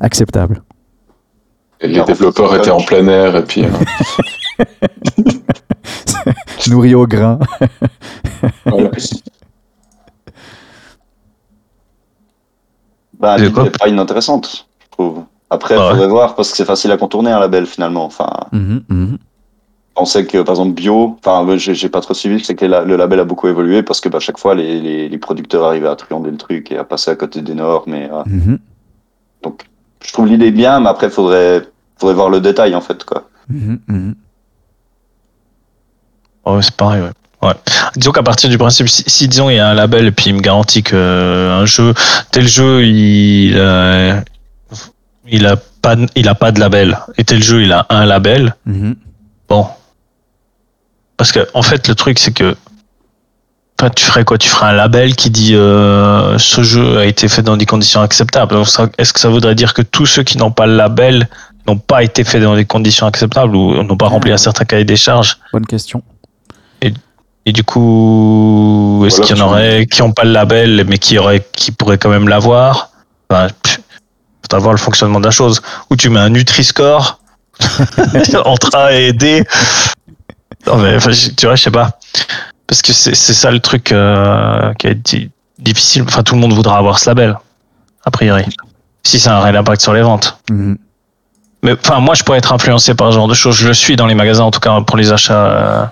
acceptables. 0.01 0.63
Et 1.83 1.89
les 1.89 2.03
développeurs 2.05 2.55
étaient 2.57 2.71
en 2.71 2.81
plein 2.81 3.07
air 3.07 3.37
et 3.37 3.45
puis 3.45 3.65
euh, 3.65 4.65
Nourri 6.69 6.95
au 6.95 7.07
grain. 7.07 7.39
voilà. 8.65 8.91
Bah, 13.19 13.37
l'idée 13.39 13.63
n'est 13.63 13.71
pas 13.71 13.89
inintéressante, 13.89 14.67
je 14.85 14.91
trouve. 14.91 15.25
Après, 15.49 15.75
il 15.75 15.79
Ah 15.79 15.85
ouais. 15.87 15.91
faudrait 15.93 16.09
voir 16.09 16.35
parce 16.35 16.51
que 16.51 16.57
c'est 16.57 16.65
facile 16.65 16.91
à 16.93 16.97
contourner 16.97 17.31
un 17.31 17.39
label 17.41 17.67
finalement. 17.67 18.05
Enfin, 18.05 18.29
Mhm, 18.53 18.83
mhm. 18.89 19.19
on 19.97 20.05
sait 20.05 20.27
que 20.27 20.43
par 20.43 20.55
exemple 20.55 20.73
bio, 20.75 21.17
enfin, 21.25 21.47
j'ai 21.57 21.89
pas 21.89 22.01
trop 22.01 22.15
suivi, 22.15 22.45
c'est 22.45 22.55
que 22.55 22.67
la- 22.67 22.83
le 22.85 22.97
label 22.97 23.21
a 23.21 23.25
beaucoup 23.25 23.49
évolué 23.49 23.83
parce 23.83 24.01
que 24.01 24.09
bah, 24.09 24.19
chaque 24.21 24.39
fois 24.39 24.55
les, 24.55 24.81
les, 24.81 25.09
les 25.09 25.19
producteurs 25.19 25.65
arrivaient 25.65 25.89
à 25.89 25.97
truander 25.97 26.31
le 26.31 26.37
truc 26.37 26.71
et 26.73 26.77
à 26.77 26.85
passer 26.85 27.11
à 27.11 27.17
côté 27.17 27.41
des 27.43 27.55
normes. 27.55 27.95
Euh, 27.95 28.23
Mhm, 28.27 28.59
donc, 29.43 29.65
je 30.05 30.13
trouve 30.13 30.27
l'idée 30.27 30.51
bien, 30.51 30.81
mais 30.81 30.89
après, 30.89 31.09
faudrait, 31.09 31.63
faudrait 31.99 32.15
voir 32.15 32.29
le 32.29 32.41
détail 32.41 32.75
en 32.75 32.81
fait, 32.81 33.05
quoi. 33.05 33.29
mhm. 33.49 34.15
Ouais, 36.45 36.63
c'est 36.63 36.77
pareil, 36.77 37.03
ouais. 37.03 37.11
Ouais. 37.43 37.53
Disons 37.97 38.13
qu'à 38.13 38.23
partir 38.23 38.49
du 38.51 38.57
principe, 38.59 38.89
si, 38.89 39.05
si, 39.07 39.29
disons 39.29 39.51
il 39.51 39.57
y 39.57 39.59
a 39.59 39.69
un 39.69 39.75
label 39.75 40.07
et 40.07 40.11
puis 40.11 40.27
il 40.31 40.35
me 40.35 40.41
garantit 40.41 40.83
que 40.83 40.97
euh, 40.97 41.61
un 41.61 41.67
jeu, 41.67 41.93
tel 42.33 42.49
jeu, 42.49 42.85
il, 42.85 43.55
euh, 43.57 44.19
il 45.29 45.47
a 45.47 45.57
pas, 45.57 45.97
de- 45.97 46.09
il 46.15 46.29
a 46.29 46.35
pas 46.35 46.51
de 46.51 46.61
label 46.61 46.99
et 47.19 47.25
tel 47.25 47.43
jeu, 47.43 47.63
il 47.63 47.73
a 47.73 47.87
un 47.91 48.07
label. 48.07 48.55
Mhm. 48.65 48.97
Bon, 49.49 49.67
parce 51.17 51.31
que 51.33 51.47
en 51.55 51.63
fait 51.63 51.89
le 51.89 51.95
truc 51.95 52.19
c'est 52.19 52.33
que, 52.33 52.57
enfin 53.79 53.91
tu 53.95 54.05
ferais 54.05 54.25
quoi? 54.25 54.39
Tu 54.39 54.49
ferais 54.49 54.69
un 54.71 54.73
label 54.73 55.15
qui 55.15 55.31
dit 55.31 55.55
euh, 55.55 56.39
ce 56.39 56.63
jeu 56.63 56.99
a 56.99 57.05
été 57.05 57.29
fait 57.29 57.43
dans 57.43 57.57
des 57.57 57.67
conditions 57.67 58.01
acceptables. 58.01 58.57
Est-ce 58.99 59.13
que 59.13 59.21
ça 59.21 59.29
voudrait 59.29 59.55
dire 59.55 59.75
que 59.75 59.83
tous 59.83 60.07
ceux 60.07 60.23
qui 60.23 60.39
n'ont 60.39 60.51
pas 60.51 60.67
le 60.67 60.77
label 60.77 61.29
n'ont 61.69 61.79
pas 61.79 62.03
été 62.03 62.25
faits 62.25 62.43
dans 62.43 62.55
des 62.57 62.65
conditions 62.65 63.07
acceptables 63.07 63.55
ou 63.57 63.83
n'ont 63.83 63.97
pas 63.97 64.09
rempli 64.09 64.33
un 64.33 64.37
certain 64.37 64.65
cahier 64.65 64.85
des 64.85 64.97
charges? 64.97 65.37
Bonne 65.53 65.67
question. 65.67 66.03
Et 67.49 67.53
du 67.53 67.63
coup, 67.63 69.05
est-ce 69.07 69.17
Voilà, 69.17 69.27
qu'il 69.29 69.37
y 69.37 69.41
en 69.41 69.47
aurait 69.47 69.87
qui 69.87 70.03
n'ont 70.03 70.13
pas 70.13 70.25
le 70.25 70.33
label, 70.33 70.85
mais 70.89 70.99
qui, 70.99 71.17
auraient, 71.17 71.47
qui 71.53 71.71
pourraient 71.71 71.97
quand 71.99 72.09
même 72.11 72.29
l'avoir 72.29 72.91
enfin, 73.31 73.49
Faut 74.51 74.59
voir 74.59 74.73
le 74.73 74.79
fonctionnement 74.79 75.21
de 75.21 75.25
la 75.25 75.31
chose. 75.31 75.63
Ou 75.91 75.97
tu 75.97 76.09
mets 76.11 76.19
un 76.21 76.31
Nutri-Score 76.31 77.21
entre 78.45 78.75
A 78.77 78.93
et 78.93 79.13
D. 79.13 79.45
Non, 80.67 80.77
mais 80.77 80.97
enfin, 80.97 81.13
je- 81.13 81.31
tu 81.31 81.47
vois, 81.47 81.55
je 81.55 81.63
sais 81.63 81.71
pas. 81.71 81.99
Parce 82.67 82.83
que 82.83 82.93
c'est 82.93 83.15
ça 83.15 83.51
le 83.53 83.61
truc 83.61 83.93
euh, 83.93 84.73
qui 84.75 84.89
a 84.89 84.91
été 84.91 85.31
difficile. 85.59 86.03
Enfin, 86.07 86.25
tout 86.25 86.35
le 86.35 86.41
monde 86.41 86.53
voudra 86.53 86.79
avoir 86.79 86.99
ce 86.99 87.09
label, 87.09 87.39
a 88.05 88.11
priori. 88.11 88.45
Si 89.05 89.21
ça 89.21 89.37
a 89.37 89.39
un 89.39 89.43
réel 89.43 89.57
impact 89.57 89.81
sur 89.83 89.95
les 89.95 90.03
ventes. 90.03 90.37
Mhm. 90.51 90.77
Mais 91.63 91.73
enfin, 91.81 92.01
moi, 92.01 92.15
je 92.17 92.25
pourrais 92.25 92.39
être 92.39 92.53
influencé 92.53 92.95
par 92.95 93.11
ce 93.13 93.15
genre 93.15 93.29
de 93.29 93.35
choses. 93.35 93.55
Je 93.57 93.69
le 93.69 93.75
suis 93.75 93.95
dans 93.95 94.07
les 94.07 94.17
magasins, 94.17 94.43
en 94.43 94.51
tout 94.51 94.59
cas 94.61 94.81
pour 94.81 94.97
les 94.97 95.13
achats 95.13 95.47
euh, 95.47 95.85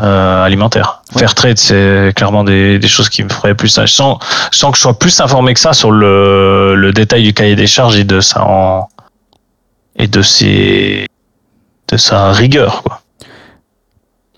euh, 0.00 0.44
alimentaires. 0.44 1.02
Ouais. 1.14 1.20
Fairtrade, 1.20 1.58
c'est 1.58 2.12
clairement 2.16 2.44
des, 2.44 2.78
des 2.78 2.88
choses 2.88 3.08
qui 3.08 3.22
me 3.22 3.28
feraient 3.28 3.54
plus. 3.54 3.68
Sans, 3.86 4.18
sans 4.50 4.70
que 4.70 4.76
je 4.76 4.82
sois 4.82 4.98
plus 4.98 5.20
informé 5.20 5.52
que 5.54 5.60
ça 5.60 5.72
sur 5.72 5.90
le, 5.90 6.74
le 6.74 6.92
détail 6.92 7.22
du 7.24 7.34
cahier 7.34 7.56
des 7.56 7.66
charges 7.66 7.96
et 7.98 8.04
de 8.04 8.20
sa 8.20 8.42
en- 8.44 8.88
et 9.96 10.06
de 10.06 10.22
ses 10.22 11.06
de 11.88 11.96
sa 11.98 12.32
rigueur. 12.32 12.82
Quoi. 12.82 13.00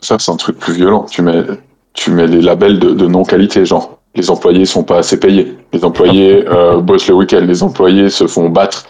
Ça, 0.01 0.17
c'est 0.19 0.31
un 0.33 0.37
truc 0.37 0.59
plus 0.59 0.75
violent. 0.75 1.07
Tu 1.09 1.23
mets, 1.23 1.45
tu 1.93 2.11
mets 2.11 2.27
les 2.27 2.43
labels 2.43 2.79
de, 2.81 2.91
de 2.91 3.07
non-qualité, 3.07 3.65
genre 3.65 3.99
les 4.17 4.31
employés 4.31 4.65
sont 4.67 4.83
pas 4.85 4.99
assez 4.99 5.19
payés, 5.19 5.57
les 5.73 5.85
employés 5.85 6.45
euh, 6.49 6.81
bossent 6.81 7.09
le 7.09 7.15
week-end, 7.15 7.41
les 7.43 7.63
employés 7.63 8.11
se 8.11 8.27
font 8.27 8.49
battre. 8.49 8.87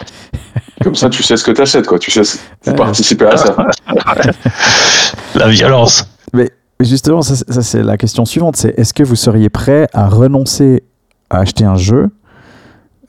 Comme 0.83 0.95
ça, 0.95 1.09
tu 1.09 1.23
sais 1.23 1.37
ce 1.39 1.45
que 1.45 1.51
t'achètes, 1.51 1.87
quoi. 1.87 1.99
Tu 1.99 2.11
sais, 2.11 2.23
Ouais. 2.67 2.75
participer 2.75 3.27
à 3.27 3.37
ça. 3.39 3.57
La 5.35 5.49
violence. 5.49 6.07
Mais 6.35 6.51
justement, 6.81 7.23
ça, 7.23 7.37
c'est- 7.37 7.51
ça, 7.53 7.63
c'est 7.63 7.83
la 7.83 7.97
question 7.97 8.25
suivante. 8.25 8.57
C'est 8.57 8.79
est-ce 8.79 8.93
que 8.93 9.03
vous 9.03 9.17
seriez 9.17 9.49
prêt 9.49 9.89
à 9.93 10.09
renoncer 10.09 10.83
à 11.31 11.39
acheter 11.39 11.65
un 11.65 11.77
jeu, 11.77 12.11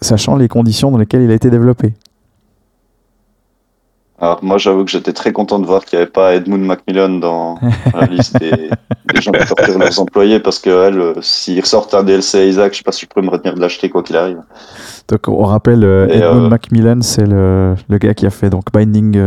sachant 0.02 0.36
les 0.38 0.48
conditions 0.48 0.92
dans 0.92 0.98
lesquelles 0.98 1.24
il 1.24 1.32
a 1.32 1.34
été 1.36 1.50
développé? 1.50 1.94
Alors, 4.18 4.40
moi, 4.42 4.58
j'avoue 4.58 4.86
que 4.86 4.92
j'étais 4.92 5.12
très 5.12 5.34
content 5.34 5.60
de 5.60 5.66
voir 5.66 5.84
qu'il 5.84 6.00
n'y 6.00 6.04
avait 6.04 6.12
pas 6.12 6.36
Edmund 6.36 6.64
Macmillan 6.64 7.10
dans 7.20 7.60
la 7.94 8.06
liste 8.10 8.40
des, 8.40 8.50
des 9.14 9.22
gens 9.22 9.32
qui 9.34 9.46
torturent 9.46 9.78
leurs 9.78 10.00
employés 10.00 10.40
parce 10.40 10.58
que 10.58 10.70
elle, 10.70 11.00
euh, 11.00 11.14
s'ils 11.22 11.60
ressortent 11.60 11.94
un 11.94 12.04
DLC 12.04 12.38
à 12.40 12.46
Isaac, 12.46 12.72
je 12.72 12.78
sais 12.78 12.84
pas 12.84 12.94
si 12.94 13.02
je 13.02 13.08
peux 13.14 13.22
me 13.22 13.30
retenir 13.30 13.56
de 13.56 13.60
l'acheter 13.60 13.90
quoi 13.90 14.04
qu'il 14.04 14.16
arrive. 14.16 14.42
Donc, 15.10 15.28
on 15.28 15.44
rappelle, 15.44 15.84
euh, 15.84 16.08
Et, 16.08 16.16
Edmund 16.20 16.46
euh, 16.46 16.50
Macmillan, 16.50 17.02
c'est 17.02 17.26
le, 17.28 17.76
le 17.90 17.98
gars 17.98 18.14
qui 18.14 18.26
a 18.26 18.30
fait 18.30 18.50
donc 18.50 18.72
Binding 18.72 19.18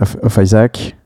of, 0.00 0.16
of 0.22 0.38
Isaac. 0.40 0.96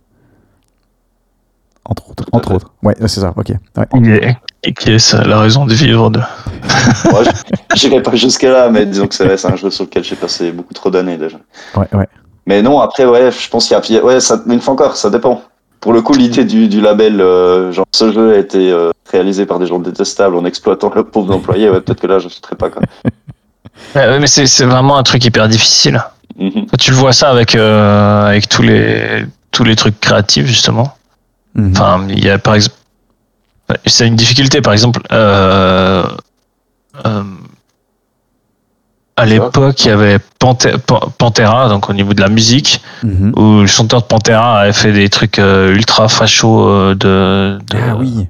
Entre 1.90 2.08
autres. 2.10 2.24
Entre 2.32 2.52
autres. 2.52 2.70
Ouais, 2.82 2.94
c'est 3.00 3.20
ça, 3.20 3.32
ok. 3.36 3.52
Ouais. 3.76 4.36
Et 4.62 4.72
qui 4.72 4.92
est 4.92 4.98
ça, 4.98 5.22
la 5.24 5.40
raison 5.40 5.66
de 5.66 5.74
vivre 5.74 6.08
de. 6.10 6.20
Moi, 7.10 7.22
je- 7.24 7.76
j'irai 7.76 8.00
pas 8.02 8.14
jusque-là, 8.14 8.70
mais 8.70 8.86
disons 8.86 9.06
que 9.08 9.14
c'est 9.14 9.24
vrai, 9.24 9.36
c'est 9.36 9.48
un 9.52 9.56
jeu 9.56 9.70
sur 9.70 9.84
lequel 9.84 10.04
j'ai 10.04 10.16
passé 10.16 10.52
beaucoup 10.52 10.72
trop 10.74 10.90
d'années 10.90 11.16
déjà. 11.18 11.36
Ouais, 11.76 11.88
ouais. 11.92 12.06
Mais 12.46 12.62
non, 12.62 12.80
après, 12.80 13.04
ouais, 13.04 13.30
je 13.30 13.48
pense 13.50 13.66
qu'il 13.68 13.94
y 13.94 13.98
a. 13.98 14.04
Ouais, 14.04 14.20
ça, 14.20 14.40
mais 14.46 14.54
une 14.54 14.60
fois 14.60 14.74
encore, 14.74 14.96
ça 14.96 15.10
dépend. 15.10 15.42
Pour 15.80 15.92
le 15.92 16.02
coup, 16.02 16.12
l'idée 16.14 16.44
du, 16.44 16.68
du 16.68 16.80
label, 16.80 17.20
euh, 17.20 17.72
genre 17.72 17.86
ce 17.94 18.12
jeu 18.12 18.34
a 18.34 18.38
été 18.38 18.70
euh, 18.70 18.90
réalisé 19.10 19.46
par 19.46 19.58
des 19.58 19.66
gens 19.66 19.78
détestables 19.78 20.36
en 20.36 20.44
exploitant 20.44 20.92
le 20.94 21.04
pauvre 21.04 21.34
employé, 21.34 21.70
ouais, 21.70 21.80
peut-être 21.80 22.00
que 22.00 22.06
là, 22.06 22.18
je 22.18 22.26
ne 22.26 22.30
serais 22.30 22.56
pas. 22.56 22.70
Quoi. 22.70 22.82
Ouais, 23.94 24.20
mais 24.20 24.26
c'est 24.26 24.46
c'est 24.46 24.66
vraiment 24.66 24.98
un 24.98 25.02
truc 25.02 25.24
hyper 25.24 25.48
difficile. 25.48 26.02
Mhm. 26.38 26.66
Tu 26.78 26.90
le 26.90 26.96
vois 26.98 27.12
ça 27.14 27.30
avec 27.30 27.54
euh, 27.54 28.26
avec 28.28 28.48
tous 28.48 28.62
les 28.62 29.24
tous 29.52 29.64
les 29.64 29.74
trucs 29.74 29.98
créatifs 30.00 30.46
justement. 30.46 30.94
Mhm. 31.55 31.70
Enfin, 31.72 32.06
il 32.09 32.24
y 32.24 32.31
a 32.31 32.39
par 32.39 32.55
exemple, 32.55 32.77
c'est 33.86 34.06
une 34.06 34.16
difficulté. 34.16 34.60
Par 34.60 34.72
exemple, 34.72 35.01
euh, 35.12 36.05
euh, 37.06 37.22
à 39.16 39.27
l'époque, 39.27 39.85
il 39.85 39.89
y 39.89 39.90
avait 39.90 40.18
Panthe- 40.39 40.78
Pantera, 41.18 41.68
donc 41.68 41.90
au 41.90 41.93
niveau 41.93 42.14
de 42.14 42.20
la 42.20 42.28
musique, 42.28 42.81
Mhm. 43.02 43.32
où 43.36 43.60
le 43.60 43.66
chanteur 43.66 44.01
de 44.02 44.06
Pantera 44.06 44.60
avait 44.60 44.72
fait 44.72 44.93
des 44.93 45.09
trucs 45.10 45.39
euh, 45.39 45.74
ultra 45.74 46.09
fachos 46.09 46.94
de, 46.94 47.59
de, 47.68 47.77
Ah 47.77 47.97
oui. 47.97 48.27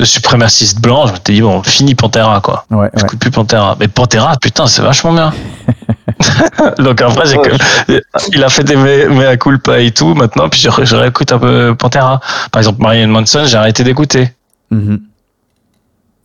de 0.00 0.04
suprémacistes 0.04 0.80
blancs. 0.80 1.08
Je 1.08 1.12
m'étais 1.12 1.32
dit 1.34 1.42
bon, 1.42 1.62
fini 1.62 1.94
Pantera 1.94 2.40
quoi. 2.40 2.64
Ouais, 2.70 2.78
ouais. 2.78 2.90
J'écoute 2.96 3.20
plus 3.20 3.30
Pantera. 3.30 3.76
Mais 3.78 3.86
Pantera, 3.88 4.36
putain, 4.40 4.66
c'est 4.66 4.82
vachement 4.82 5.12
bien. 5.12 5.32
donc 6.78 7.00
après, 7.00 7.26
j'ai 7.26 7.36
que- 7.38 8.02
il 8.32 8.42
a 8.44 8.48
fait 8.48 8.64
des 8.64 8.76
mea 8.76 9.36
culpa 9.36 9.78
et 9.80 9.90
tout 9.92 10.14
maintenant, 10.14 10.48
puis 10.48 10.60
je, 10.60 10.68
je 10.84 10.96
réécoute 10.96 11.30
un 11.32 11.38
peu 11.38 11.74
Pantera. 11.78 12.20
Par 12.50 12.60
exemple, 12.60 12.82
Marianne 12.82 13.10
Manson, 13.10 13.44
j'ai 13.46 13.56
arrêté 13.56 13.84
d'écouter. 13.84 14.32
Mhm. 14.70 15.00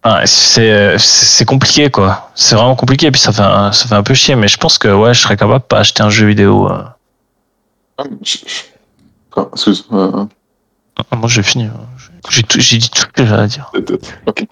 Ah, 0.05 0.23
c'est 0.25 1.45
compliqué 1.45 1.89
quoi. 1.89 2.29
C'est 2.35 2.55
vraiment 2.55 2.75
compliqué 2.75 3.09
puis 3.09 3.21
ça 3.21 3.31
fait 3.31 3.41
un, 3.41 3.71
ça 3.71 3.87
fait 3.87 3.95
un 3.95 4.03
peu 4.03 4.13
chier 4.13 4.35
mais 4.35 4.49
je 4.49 4.57
pense 4.57 4.77
que 4.77 4.89
ouais, 4.89 5.13
je 5.13 5.21
serais 5.21 5.37
capable 5.37 5.61
de 5.61 5.65
pas 5.67 5.79
acheter 5.79 6.03
un 6.03 6.09
jeu 6.09 6.27
vidéo. 6.27 6.69
euh. 6.69 6.83
Ah, 7.97 8.03
je- 8.21 8.37
je- 8.39 8.63
Quoi, 9.31 9.49
excuse. 9.53 9.85
euh, 9.93 10.25
Ah, 11.09 11.15
Moi 11.15 11.29
j'ai 11.29 11.41
fini. 11.43 11.69
J'ai 12.29 12.43
tout- 12.43 12.59
j'ai 12.59 12.77
dit 12.77 12.89
tout 12.89 13.01
ce 13.01 13.05
que 13.05 13.25
j'avais 13.25 13.43
à 13.43 13.47
dire. 13.47 13.71
Ok. 14.25 14.45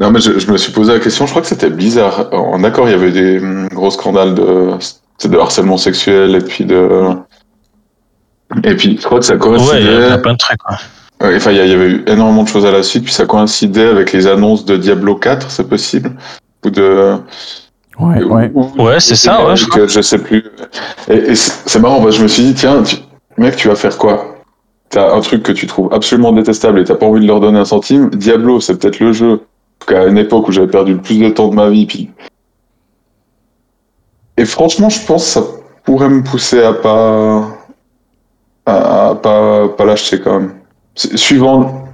Non, 0.00 0.10
mais 0.10 0.20
je, 0.20 0.38
je 0.38 0.50
me 0.50 0.56
suis 0.56 0.72
posé 0.72 0.92
la 0.92 0.98
question, 1.00 1.24
je 1.26 1.30
crois 1.30 1.42
que 1.42 1.48
c'était 1.48 1.70
bizarre. 1.70 2.28
En 2.32 2.62
accord, 2.64 2.88
il 2.88 2.92
y 2.92 2.94
avait 2.94 3.12
des 3.12 3.38
hum, 3.38 3.68
gros 3.68 3.90
scandales 3.90 4.34
de, 4.34 4.70
harcèlement 5.38 5.76
sexuel 5.76 6.34
et 6.34 6.40
puis 6.40 6.64
de. 6.64 6.88
Et 8.64 8.74
puis, 8.76 8.98
je 9.00 9.04
crois 9.04 9.18
que 9.20 9.24
ça 9.24 9.34
Ouais, 9.36 9.40
il 9.48 9.54
y 9.54 9.58
coïncidait. 9.58 10.04
a 10.12 10.18
plein 10.18 10.32
de 10.32 10.38
trucs. 10.38 10.58
quoi. 10.58 10.76
Enfin, 11.22 11.52
il 11.52 11.56
y, 11.56 11.60
avait 11.60 11.88
eu 11.90 12.04
énormément 12.06 12.42
de 12.42 12.48
choses 12.48 12.66
à 12.66 12.70
la 12.72 12.82
suite, 12.82 13.04
puis 13.04 13.12
ça 13.12 13.24
coïncidait 13.24 13.86
avec 13.88 14.12
les 14.12 14.26
annonces 14.26 14.64
de 14.64 14.76
Diablo 14.76 15.14
4, 15.16 15.50
c'est 15.50 15.68
possible? 15.68 16.12
Ou 16.64 16.70
de. 16.70 17.14
Ouais, 17.98 18.22
ouais. 18.24 18.50
ou- 18.52 18.82
Ouais, 18.82 18.98
c'est 19.00 19.14
ça, 19.14 19.46
ouais, 19.46 19.56
je 19.56 19.66
que 19.66 19.86
je 19.86 20.00
sais 20.00 20.18
plus. 20.18 20.44
Et, 21.08 21.14
et 21.14 21.34
c'est 21.34 21.52
c'est 21.66 21.78
marrant, 21.78 22.02
parce 22.02 22.10
que 22.16 22.18
je 22.18 22.22
me 22.24 22.28
suis 22.28 22.42
dit, 22.42 22.54
tiens, 22.54 22.82
tu- 22.82 22.96
mec, 23.38 23.56
tu 23.56 23.68
vas 23.68 23.76
faire 23.76 23.96
quoi? 23.96 24.36
T'as 24.90 25.14
un 25.14 25.20
truc 25.20 25.42
que 25.44 25.52
tu 25.52 25.66
trouves 25.66 25.88
absolument 25.92 26.32
détestable 26.32 26.80
et 26.80 26.84
t'as 26.84 26.96
pas 26.96 27.06
envie 27.06 27.20
de 27.20 27.26
leur 27.26 27.40
donner 27.40 27.58
un 27.60 27.64
centime. 27.64 28.10
Diablo, 28.10 28.60
c'est 28.60 28.76
peut-être 28.78 28.98
le 29.00 29.12
jeu. 29.12 29.40
En 29.84 29.86
tout 29.86 29.94
cas, 29.94 30.02
à 30.04 30.06
une 30.06 30.16
époque 30.18 30.48
où 30.48 30.52
j'avais 30.52 30.66
perdu 30.70 30.94
le 30.94 31.00
plus 31.00 31.18
de 31.18 31.28
temps 31.28 31.48
de 31.48 31.54
ma 31.54 31.68
vie. 31.68 31.84
Puis... 31.84 32.10
Et 34.38 34.44
franchement, 34.46 34.88
je 34.88 35.04
pense 35.06 35.24
que 35.24 35.30
ça 35.30 35.42
pourrait 35.84 36.08
me 36.08 36.22
pousser 36.22 36.62
à 36.62 36.72
pas. 36.72 37.46
à, 38.66 39.14
pas, 39.22 39.68
pas 39.68 39.84
l'acheter 39.84 40.20
quand 40.20 40.40
même. 40.40 40.54
Suivant. 40.94 41.84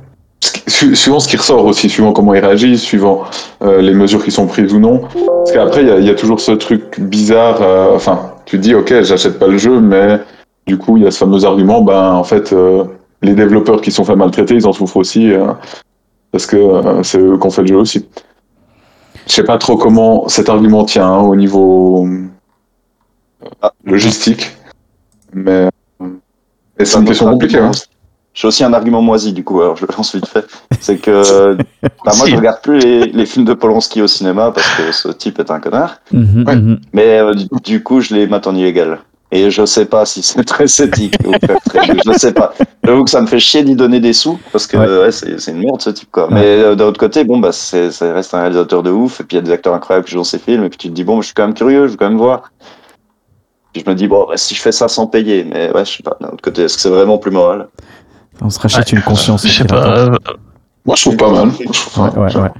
ce 0.40 0.52
qui- 0.52 0.62
su- 0.70 0.94
Suivant 0.96 1.18
ce 1.20 1.28
qui 1.28 1.36
ressort 1.36 1.64
aussi, 1.64 1.88
suivant 1.90 2.12
comment 2.12 2.32
ils 2.34 2.40
réagissent, 2.44 2.82
suivant 2.82 3.24
euh, 3.62 3.80
les 3.82 3.92
mesures 3.92 4.22
qui 4.24 4.30
sont 4.30 4.46
prises 4.46 4.72
ou 4.72 4.78
non. 4.78 5.00
Parce 5.12 5.52
qu'après, 5.52 5.82
il 5.82 6.04
y 6.06 6.10
a- 6.10 6.14
toujours 6.14 6.40
ce 6.40 6.52
truc 6.52 7.00
bizarre. 7.00 7.60
euh, 7.60 7.96
enfin, 7.96 8.34
tu 8.46 8.56
te 8.56 8.62
dis, 8.62 8.74
ok, 8.74 9.02
j'achète 9.02 9.38
pas 9.38 9.48
le 9.48 9.58
jeu, 9.58 9.80
mais 9.80 10.20
du 10.66 10.78
coup, 10.78 10.96
il 10.96 11.02
y 11.02 11.06
a 11.06 11.10
ce 11.10 11.18
fameux 11.18 11.44
argument, 11.44 11.82
ben, 11.82 12.12
en 12.12 12.24
fait, 12.24 12.52
euh, 12.52 12.84
les 13.22 13.34
développeurs 13.34 13.80
qui 13.80 13.90
sont 13.90 14.04
fait 14.04 14.14
maltraiter, 14.16 14.54
ils 14.54 14.66
en 14.66 14.72
souffrent 14.72 14.96
aussi, 14.96 15.32
euh, 15.32 15.48
parce 16.32 16.46
que 16.46 16.56
euh, 16.56 17.02
c'est 17.02 17.18
eux 17.18 17.38
qui 17.38 17.46
ont 17.46 17.50
fait 17.50 17.62
le 17.62 17.68
jeu 17.68 17.76
aussi. 17.76 18.06
Je 19.26 19.32
sais 19.32 19.44
pas 19.44 19.58
trop 19.58 19.76
comment 19.76 20.28
cet 20.28 20.48
argument 20.48 20.84
tient 20.84 21.06
hein, 21.06 21.20
au 21.20 21.36
niveau 21.36 22.06
euh, 22.06 22.26
Ah. 23.62 23.72
logistique. 23.84 24.50
Mais 25.32 25.68
euh, 26.00 26.08
c'est 26.82 26.96
Un 26.96 27.00
une 27.00 27.06
question 27.06 27.30
compliquée. 27.30 27.56
argument, 27.56 27.72
Hein. 27.72 27.86
J'ai 28.32 28.46
aussi 28.46 28.62
un 28.64 28.72
argument 28.72 29.02
moisi 29.02 29.32
du 29.32 29.42
coup, 29.42 29.60
alors 29.60 29.76
je 29.76 29.84
le 29.86 29.92
lance 29.96 30.14
vite 30.14 30.26
fait. 30.28 30.46
C'est 30.80 30.98
que 30.98 31.56
bah, 32.04 32.12
moi 32.16 32.26
je 32.26 32.36
regarde 32.36 32.60
plus 32.62 32.78
les, 32.78 33.06
les 33.06 33.26
films 33.26 33.44
de 33.44 33.54
Polanski 33.54 34.00
au 34.02 34.06
cinéma 34.06 34.52
parce 34.52 34.68
que 34.76 34.92
ce 34.92 35.08
type 35.08 35.40
est 35.40 35.50
un 35.50 35.58
connard. 35.60 35.96
Mhm, 36.12 36.44
Ouais. 36.46 36.56
mhm. 36.56 36.80
Mais 36.92 37.18
euh, 37.18 37.34
du, 37.34 37.46
du 37.62 37.82
coup 37.82 38.00
je 38.00 38.14
les 38.14 38.26
mate 38.28 38.46
en 38.46 38.54
illégal. 38.54 39.00
Et 39.32 39.48
je 39.50 39.64
sais 39.64 39.86
pas 39.86 40.04
si 40.06 40.22
c'est 40.22 40.42
très 40.44 40.64
éthique 40.64 41.14
ou 41.24 41.30
très, 41.38 41.54
très- 41.60 41.96
je 42.04 42.12
sais 42.18 42.32
pas. 42.32 42.52
J'avoue 42.84 43.04
que 43.04 43.10
ça 43.10 43.20
me 43.20 43.26
fait 43.28 43.38
chier 43.38 43.62
d'y 43.62 43.76
donner 43.76 44.00
des 44.00 44.12
sous 44.12 44.40
parce 44.50 44.66
que 44.66 44.76
Ouais. 44.76 45.02
ouais, 45.04 45.12
c'est 45.12 45.40
c'est 45.40 45.52
une 45.52 45.58
merde 45.62 45.80
ce 45.80 45.90
type 45.90 46.10
quoi. 46.10 46.26
Ouais. 46.28 46.34
Mais 46.34 46.44
euh, 46.46 46.74
d'un 46.74 46.86
autre 46.86 46.98
côté, 46.98 47.22
bon 47.24 47.38
bah 47.38 47.52
c'est 47.52 47.92
ça 47.92 48.12
reste 48.12 48.34
un 48.34 48.40
réalisateur 48.40 48.82
de 48.82 48.90
ouf 48.90 49.20
et 49.20 49.24
puis 49.24 49.36
il 49.36 49.40
y 49.40 49.42
a 49.42 49.44
des 49.44 49.52
acteurs 49.52 49.72
incroyables 49.74 50.04
qui 50.06 50.12
jouent 50.12 50.18
dans 50.18 50.24
ses 50.24 50.38
films 50.40 50.64
et 50.64 50.68
puis 50.68 50.78
tu 50.78 50.88
te 50.88 50.92
dis 50.94 51.04
bon, 51.04 51.20
je 51.20 51.26
suis 51.26 51.34
quand 51.34 51.44
même 51.44 51.54
curieux, 51.54 51.86
je 51.86 51.92
veux 51.92 51.96
quand 51.96 52.08
même 52.08 52.18
voir. 52.18 52.50
Puis 53.72 53.84
je 53.86 53.88
me 53.90 53.94
dis 53.94 54.08
bon, 54.08 54.26
bah, 54.28 54.36
si 54.36 54.56
je 54.56 54.60
fais 54.60 54.72
ça 54.72 54.88
sans 54.88 55.06
payer, 55.06 55.44
mais 55.44 55.70
ouais, 55.72 55.84
je 55.84 55.96
sais 55.98 56.02
pas. 56.02 56.16
D'un 56.20 56.28
autre 56.30 56.42
côté, 56.42 56.62
est-ce 56.62 56.74
que 56.74 56.80
c'est 56.80 56.88
vraiment 56.90 57.18
plus 57.18 57.30
moral? 57.30 57.68
On 58.42 58.50
se 58.50 58.58
rachète 58.58 58.90
une 58.90 59.02
conscience. 59.02 59.46
Je 59.46 59.58
sais 59.58 59.64
pas. 59.64 59.96
euh, 59.96 60.08
Moi, 60.84 60.96
je 60.96 61.02
trouve 61.02 61.16
pas 61.16 61.30
mal. 61.30 61.50
Je 61.56 61.64
trouve 61.88 62.04
Ouais, 62.04 62.10
pas- 62.10 62.20
ouais, 62.20 62.36
ouais. 62.36 62.50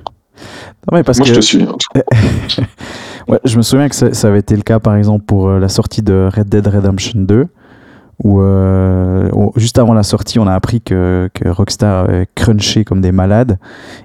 Non, 0.89 0.93
mais 0.99 1.03
parce 1.03 1.19
Moi, 1.19 1.27
que 1.27 1.35
je 1.35 1.41
te 1.41 1.45
suis. 1.45 1.67
Ouais, 3.29 3.39
je 3.45 3.57
me 3.57 3.63
souviens 3.63 3.89
que 3.89 3.95
ça, 3.95 4.13
ça 4.15 4.29
avait 4.29 4.39
été 4.41 4.57
le 4.57 4.63
cas 4.63 4.79
par 4.81 4.97
exemple 4.97 5.25
pour 5.25 5.49
euh, 5.49 5.59
la 5.59 5.69
sortie 5.69 6.03
de 6.03 6.29
Red 6.35 6.49
Dead 6.49 6.67
Redemption 6.67 7.21
2 7.21 7.47
où 8.23 8.41
euh, 8.41 9.31
juste 9.57 9.79
avant 9.79 9.95
la 9.95 10.03
sortie 10.03 10.39
on 10.39 10.47
a 10.47 10.53
appris 10.55 10.83
que, 10.83 11.31
que 11.33 11.49
Rockstar 11.49 12.05
avait 12.05 12.29
crunché 12.35 12.85
comme 12.85 13.01
des 13.01 13.13
malades. 13.13 13.59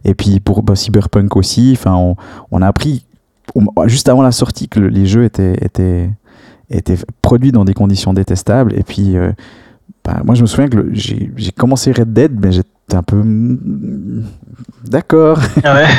Et 0.06 0.14
puis 0.16 0.40
pour 0.40 0.64
bah, 0.64 0.76
Cyberpunk 0.76 1.36
aussi 1.36 1.74
enfin 1.78 1.96
on, 1.96 2.16
on 2.52 2.62
a 2.62 2.68
appris 2.68 3.06
on- 3.56 3.88
juste 3.88 4.08
avant 4.10 4.22
la 4.22 4.32
sortie 4.32 4.70
que 4.70 4.80
le- 4.80 4.88
les 4.88 5.06
jeux 5.06 5.26
étaient, 5.26 5.54
étaient, 5.62 6.10
étaient 6.70 6.98
produits 7.22 7.52
dans 7.52 7.66
des 7.66 7.74
conditions 7.74 8.14
détestables. 8.14 8.74
Et 8.78 8.84
puis 8.84 9.18
euh, 9.18 9.32
bah, 10.06 10.22
moi 10.24 10.34
je 10.36 10.42
me 10.44 10.48
souviens 10.48 10.70
que 10.70 10.88
j'ai 10.94 11.52
commencé 11.58 11.92
Red 11.92 12.14
Dead 12.14 12.32
mais 12.40 12.52
j'étais 12.54 12.96
un 12.96 13.04
peu 13.04 13.18
mm, 13.18 14.24
d'accord. 14.86 15.40
Ah 15.64 15.76
ouais. 15.76 15.86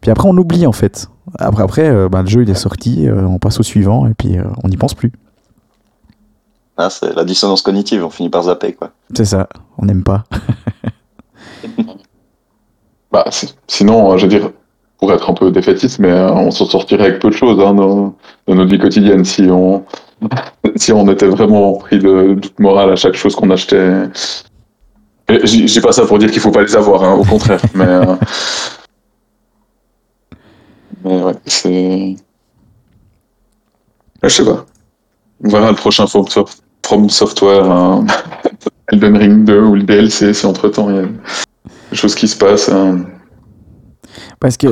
puis 0.00 0.10
après, 0.10 0.28
on 0.28 0.36
oublie 0.36 0.66
en 0.66 0.72
fait. 0.72 1.08
Après, 1.38 1.62
après 1.62 1.88
euh, 1.88 2.08
bah, 2.08 2.22
le 2.22 2.28
jeu 2.28 2.42
il 2.42 2.50
est 2.50 2.54
sorti, 2.54 3.08
euh, 3.08 3.22
on 3.26 3.38
passe 3.38 3.60
au 3.60 3.62
suivant 3.62 4.06
et 4.06 4.14
puis 4.14 4.38
euh, 4.38 4.44
on 4.64 4.68
n'y 4.68 4.76
pense 4.76 4.94
plus. 4.94 5.12
Ah, 6.76 6.90
c'est 6.90 7.14
la 7.14 7.24
dissonance 7.24 7.60
cognitive, 7.62 8.04
on 8.04 8.10
finit 8.10 8.30
par 8.30 8.44
zapper 8.44 8.72
quoi. 8.72 8.90
C'est 9.14 9.24
ça, 9.24 9.48
on 9.78 9.84
n'aime 9.86 10.04
pas. 10.04 10.24
Bah, 13.10 13.24
sinon, 13.66 14.12
euh, 14.12 14.16
je 14.18 14.24
veux 14.24 14.28
dire, 14.28 14.50
pour 14.98 15.10
être 15.12 15.30
un 15.30 15.32
peu 15.34 15.50
défaitiste, 15.50 15.98
mais 15.98 16.10
euh, 16.10 16.30
on 16.30 16.50
s'en 16.50 16.66
sortirait 16.66 17.06
avec 17.06 17.20
peu 17.20 17.28
de 17.30 17.34
choses 17.34 17.58
hein, 17.58 17.72
dans, 17.72 18.14
dans 18.46 18.54
notre 18.54 18.70
vie 18.70 18.78
quotidienne 18.78 19.24
si 19.24 19.44
on, 19.50 19.84
si 20.76 20.92
on 20.92 21.10
était 21.10 21.26
vraiment 21.26 21.72
pris 21.74 21.98
de 21.98 22.34
doute 22.34 22.58
morale 22.60 22.90
à 22.90 22.96
chaque 22.96 23.14
chose 23.14 23.34
qu'on 23.34 23.50
achetait. 23.50 24.10
Dis 25.44 25.80
pas 25.80 25.92
ça 25.92 26.04
pour 26.06 26.18
dire 26.18 26.30
qu'il 26.30 26.40
faut 26.40 26.50
pas 26.50 26.62
les 26.62 26.76
avoir, 26.76 27.02
hein, 27.02 27.14
au 27.14 27.24
contraire, 27.24 27.60
mais. 27.74 27.86
euh, 27.86 28.14
mais 31.08 31.22
ouais, 31.22 31.34
c'est. 31.46 32.16
Je 34.22 34.28
sais 34.28 34.44
pas. 34.44 34.64
On 35.44 35.48
verra 35.48 35.70
le 35.70 35.76
prochain 35.76 36.06
From, 36.06 36.24
From 36.84 37.08
Software, 37.08 37.70
hein, 37.70 38.04
Elden 38.92 39.16
Ring 39.16 39.44
2 39.44 39.60
ou 39.60 39.74
le 39.76 39.82
DLC 39.82 40.34
si 40.34 40.46
entre 40.46 40.68
temps 40.68 40.90
il 40.90 40.96
y 40.96 40.98
a 40.98 41.02
des 41.90 41.96
choses 41.96 42.14
qui 42.14 42.26
se 42.26 42.36
passent. 42.36 42.68
hein. 42.68 43.04
Parce 44.40 44.56
que 44.56 44.66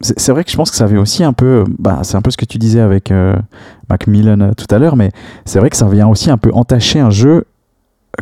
c'est 0.00 0.32
vrai 0.32 0.44
que 0.44 0.50
je 0.50 0.56
pense 0.56 0.70
que 0.70 0.76
ça 0.76 0.84
avait 0.84 0.96
aussi 0.96 1.22
un 1.24 1.34
peu. 1.34 1.64
Bah, 1.78 2.00
c'est 2.04 2.16
un 2.16 2.22
peu 2.22 2.30
ce 2.30 2.38
que 2.38 2.46
tu 2.46 2.56
disais 2.56 2.80
avec 2.80 3.10
euh, 3.10 3.36
Macmillan 3.90 4.40
euh, 4.40 4.52
tout 4.56 4.72
à 4.74 4.78
l'heure, 4.78 4.96
mais 4.96 5.10
c'est 5.44 5.58
vrai 5.58 5.68
que 5.68 5.76
ça 5.76 5.86
vient 5.88 6.08
aussi 6.08 6.30
un 6.30 6.38
peu 6.38 6.50
entacher 6.54 7.00
un 7.00 7.10
jeu 7.10 7.44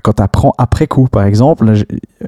quand 0.02 0.14
tu 0.14 0.22
apprends 0.22 0.52
après 0.58 0.86
coup. 0.86 1.06
Par 1.10 1.24
exemple, 1.24 1.72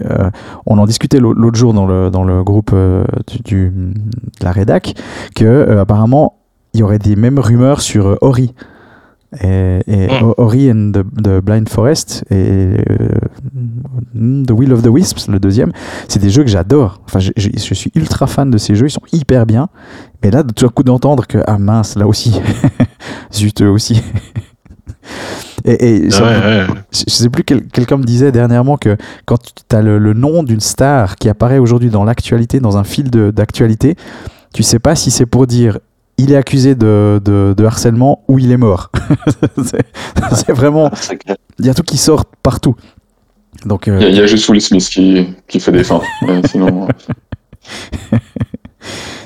euh, 0.00 0.30
on 0.66 0.78
en 0.78 0.86
discutait 0.86 1.18
l'au- 1.20 1.32
l'autre 1.34 1.58
jour 1.58 1.72
dans 1.74 1.86
le, 1.86 2.10
dans 2.10 2.24
le 2.24 2.42
groupe 2.44 2.70
euh, 2.72 3.04
du, 3.26 3.38
du- 3.42 3.70
de 3.70 4.44
la 4.44 4.52
rédac 4.52 4.94
que 5.34 5.44
euh, 5.44 5.80
apparemment 5.80 6.36
il 6.74 6.80
y 6.80 6.82
aurait 6.82 6.98
des 7.00 7.16
mêmes 7.16 7.38
rumeurs 7.38 7.80
sur 7.80 8.16
Ori. 8.20 8.54
Et, 9.44 9.78
et 9.86 10.06
Mm. 10.08 10.24
O- 10.24 10.34
Ori 10.38 10.72
and 10.72 10.90
the, 10.92 11.04
the 11.22 11.40
Blind 11.40 11.68
Forest 11.68 12.24
et 12.32 12.82
The 14.14 14.50
Will 14.50 14.72
of 14.72 14.82
the 14.82 14.88
Wisps, 14.88 15.28
le 15.28 15.38
deuxième, 15.38 15.70
c'est 16.08 16.18
des 16.18 16.30
jeux 16.30 16.42
que 16.42 16.48
j'adore. 16.50 17.00
Enfin, 17.06 17.20
je, 17.20 17.30
je- 17.36 17.50
je 17.56 17.74
suis 17.74 17.92
ultra 17.94 18.26
fan 18.26 18.50
de 18.50 18.58
ces 18.58 18.74
jeux, 18.74 18.86
ils 18.86 18.90
sont 18.90 19.00
hyper 19.12 19.46
bien. 19.46 19.68
Mais 20.24 20.32
là, 20.32 20.42
de 20.42 20.52
tout 20.52 20.66
à 20.66 20.68
coup 20.68 20.82
d'entendre 20.82 21.28
que 21.28 21.38
ah 21.46 21.58
mince, 21.58 21.94
là 21.96 22.08
aussi, 22.08 22.40
zut 23.32 23.62
eux 23.62 23.70
aussi. 23.70 24.02
Et, 25.64 26.06
et 26.06 26.10
ça- 26.10 26.22
Ouais, 26.24 26.28
ouais. 26.28 26.66
je 26.92 27.10
sais 27.12 27.28
plus, 27.28 27.44
quel- 27.44 27.66
quelqu'un 27.68 27.96
me 27.98 28.04
disait 28.04 28.32
dernièrement 28.32 28.76
que 28.76 28.96
quand 29.26 29.38
tu 29.42 29.76
as 29.76 29.82
le, 29.82 29.98
le 29.98 30.12
nom 30.14 30.42
d'une 30.42 30.60
star 30.60 31.16
qui 31.16 31.28
apparaît 31.28 31.58
aujourd'hui 31.58 31.90
dans 31.90 32.04
l'actualité, 32.04 32.60
dans 32.60 32.76
un 32.76 32.84
fil 32.84 33.10
de- 33.10 33.30
d'actualité, 33.30 33.96
tu 34.54 34.62
sais 34.62 34.78
pas 34.78 34.94
si 34.96 35.10
c'est 35.10 35.26
pour 35.26 35.46
dire 35.46 35.78
il 36.18 36.32
est 36.32 36.36
accusé 36.36 36.74
de, 36.74 37.20
de- 37.24 37.54
de 37.56 37.64
harcèlement 37.64 38.22
ou 38.28 38.38
il 38.38 38.52
est 38.52 38.56
mort. 38.58 38.90
c'est 39.64 39.86
c'est 40.34 40.52
vraiment. 40.52 40.90
Il 41.58 41.66
y 41.66 41.70
a 41.70 41.74
tout 41.74 41.82
qui 41.82 41.96
sort 41.98 42.24
partout. 42.24 42.74
Donc, 43.66 43.88
euh, 43.88 43.98
Il 44.00 44.02
y, 44.02 44.06
a- 44.06 44.08
il 44.10 44.16
y 44.16 44.20
a 44.20 44.26
juste 44.26 44.48
Will 44.48 44.60
Smith 44.60 44.88
qui, 44.88 45.28
qui 45.48 45.60
fait 45.60 45.72
des 45.72 45.84
fins. 45.84 46.00
sinon, 46.50 46.88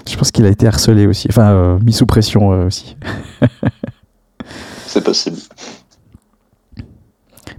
je 0.09 0.17
pense 0.17 0.31
qu'il 0.31 0.45
a 0.47 0.49
été 0.49 0.67
harcelé 0.67 1.07
aussi. 1.07 1.29
Enfin, 1.31 1.51
euh, 1.53 1.79
mis 1.81 1.93
sous 1.93 2.07
pression 2.07 2.53
euh, 2.53 2.67
aussi. 2.67 2.97
C'est 4.87 5.03
possible. 5.05 5.37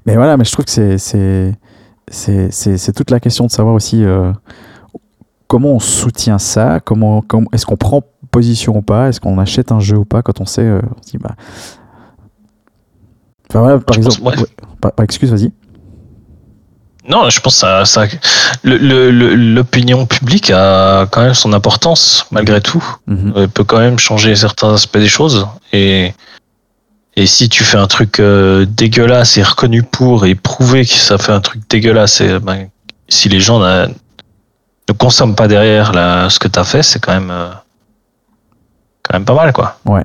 Mais 0.06 0.15
voilà, 0.15 0.38
mais 0.38 0.45
je 0.45 0.52
trouve 0.52 0.65
que 0.65 0.72
c'est 0.72 0.98
c'est 0.98 1.53
c'est 2.10 2.52
c'est 2.52 2.77
c'est 2.77 2.94
toute 2.94 3.10
la 3.11 3.19
question 3.19 3.45
de 3.45 3.52
savoir 3.52 3.73
aussi 3.76 4.03
euh, 4.03 4.32
comment 5.48 5.72
on 5.73 5.80
soutient 5.80 6.38
ça, 6.40 6.80
comment, 6.80 7.22
comment 7.22 7.48
est-ce 7.53 7.65
qu'on 7.65 7.77
prend 7.77 8.02
position 8.32 8.77
ou 8.77 8.82
pas, 8.82 9.10
est-ce 9.10 9.19
qu'on 9.19 9.38
achète 9.40 9.72
un 9.72 9.80
jeu 9.80 9.98
ou 9.98 10.06
pas 10.06 10.22
quand 10.22 10.41
on 10.41 10.45
sait, 10.45 10.61
euh, 10.61 10.82
on 10.98 11.02
se 11.03 11.11
dit 11.11 11.18
bah. 11.18 11.36
Enfin 13.49 13.60
voilà, 13.60 13.80
par 13.80 13.95
Je 13.95 14.02
pense- 14.02 14.15
exemple, 14.18 14.36
ouais. 14.38 14.41
ouais, 14.44 14.49
par, 14.82 14.91
par 14.94 15.03
excuse, 15.03 15.32
vas-y. 15.32 15.52
Non, 17.07 17.30
je 17.30 17.40
pense 17.40 17.53
que 17.53 17.60
ça, 17.60 17.86
ça 17.86 18.06
le- 18.64 18.77
le- 18.77 19.11
le- 19.11 19.36
l'opinion 19.36 20.07
publique 20.07 20.49
a 20.49 21.06
quand 21.11 21.22
même 21.22 21.36
son 21.36 21.53
importance 21.53 22.26
malgré 22.32 22.61
tout. 22.61 22.84
Mhm. 23.06 23.34
Elle 23.36 23.49
peut 23.49 23.64
quand 23.64 23.77
même 23.77 23.99
changer 23.99 24.36
certains 24.36 24.73
aspects 24.73 24.98
des 24.98 25.07
choses. 25.07 25.48
Et, 25.72 26.14
et 27.16 27.28
si 27.28 27.48
tu 27.48 27.64
fais 27.64 27.78
un 27.78 27.88
truc 27.88 28.20
euh, 28.20 28.66
dégueulasse 28.66 29.38
et 29.38 29.44
reconnu 29.44 29.84
pour 29.84 30.26
et 30.26 30.36
prouver 30.36 30.86
que 30.86 30.94
ça 30.94 31.18
fait 31.18 31.32
un 31.32 31.40
truc 31.40 31.62
dégueulasse, 31.70 32.20
et, 32.22 32.40
ben, 32.40 32.68
si 33.08 33.30
les 33.30 33.40
gens 33.40 33.60
ne 33.60 33.88
consomment 34.98 35.36
pas 35.36 35.48
derrière 35.48 35.94
la, 35.94 36.30
ce 36.30 36.40
que 36.40 36.48
tu 36.48 36.60
as 36.60 36.66
fait, 36.66 36.84
c'est 36.84 37.00
quand 37.00 37.14
même, 37.14 37.32
euh, 37.32 37.52
quand 39.04 39.14
même 39.14 39.26
pas 39.26 39.36
mal, 39.36 39.54
quoi. 39.54 39.80
Ouais. 39.86 40.04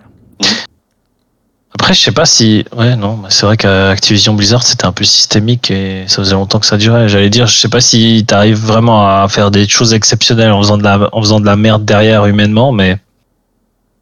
Après, 1.74 1.94
je 1.94 2.00
sais 2.00 2.12
pas 2.12 2.26
si. 2.26 2.64
Ouais, 2.76 2.94
non, 2.94 3.22
c'est 3.28 3.46
vrai 3.46 3.56
qu'Activision 3.56 4.34
Blizzard, 4.34 4.62
c'était 4.62 4.84
un 4.84 4.92
peu 4.92 5.04
systémique 5.04 5.70
et 5.70 6.04
ça 6.08 6.16
faisait 6.16 6.34
longtemps 6.34 6.60
que 6.60 6.66
ça 6.66 6.76
durait. 6.76 7.08
J'allais 7.08 7.30
dire, 7.30 7.46
je 7.46 7.56
sais 7.56 7.68
pas 7.68 7.80
si 7.80 8.24
t'arrives 8.26 8.58
vraiment 8.58 9.08
à 9.08 9.26
faire 9.28 9.50
des 9.50 9.66
choses 9.66 9.94
exceptionnelles 9.94 10.52
en 10.52 10.60
faisant 10.60 10.78
de 10.78 10.82
la, 10.82 11.08
en 11.12 11.22
faisant 11.22 11.40
de 11.40 11.46
la 11.46 11.56
merde 11.56 11.84
derrière 11.84 12.26
humainement, 12.26 12.70
mais 12.70 12.92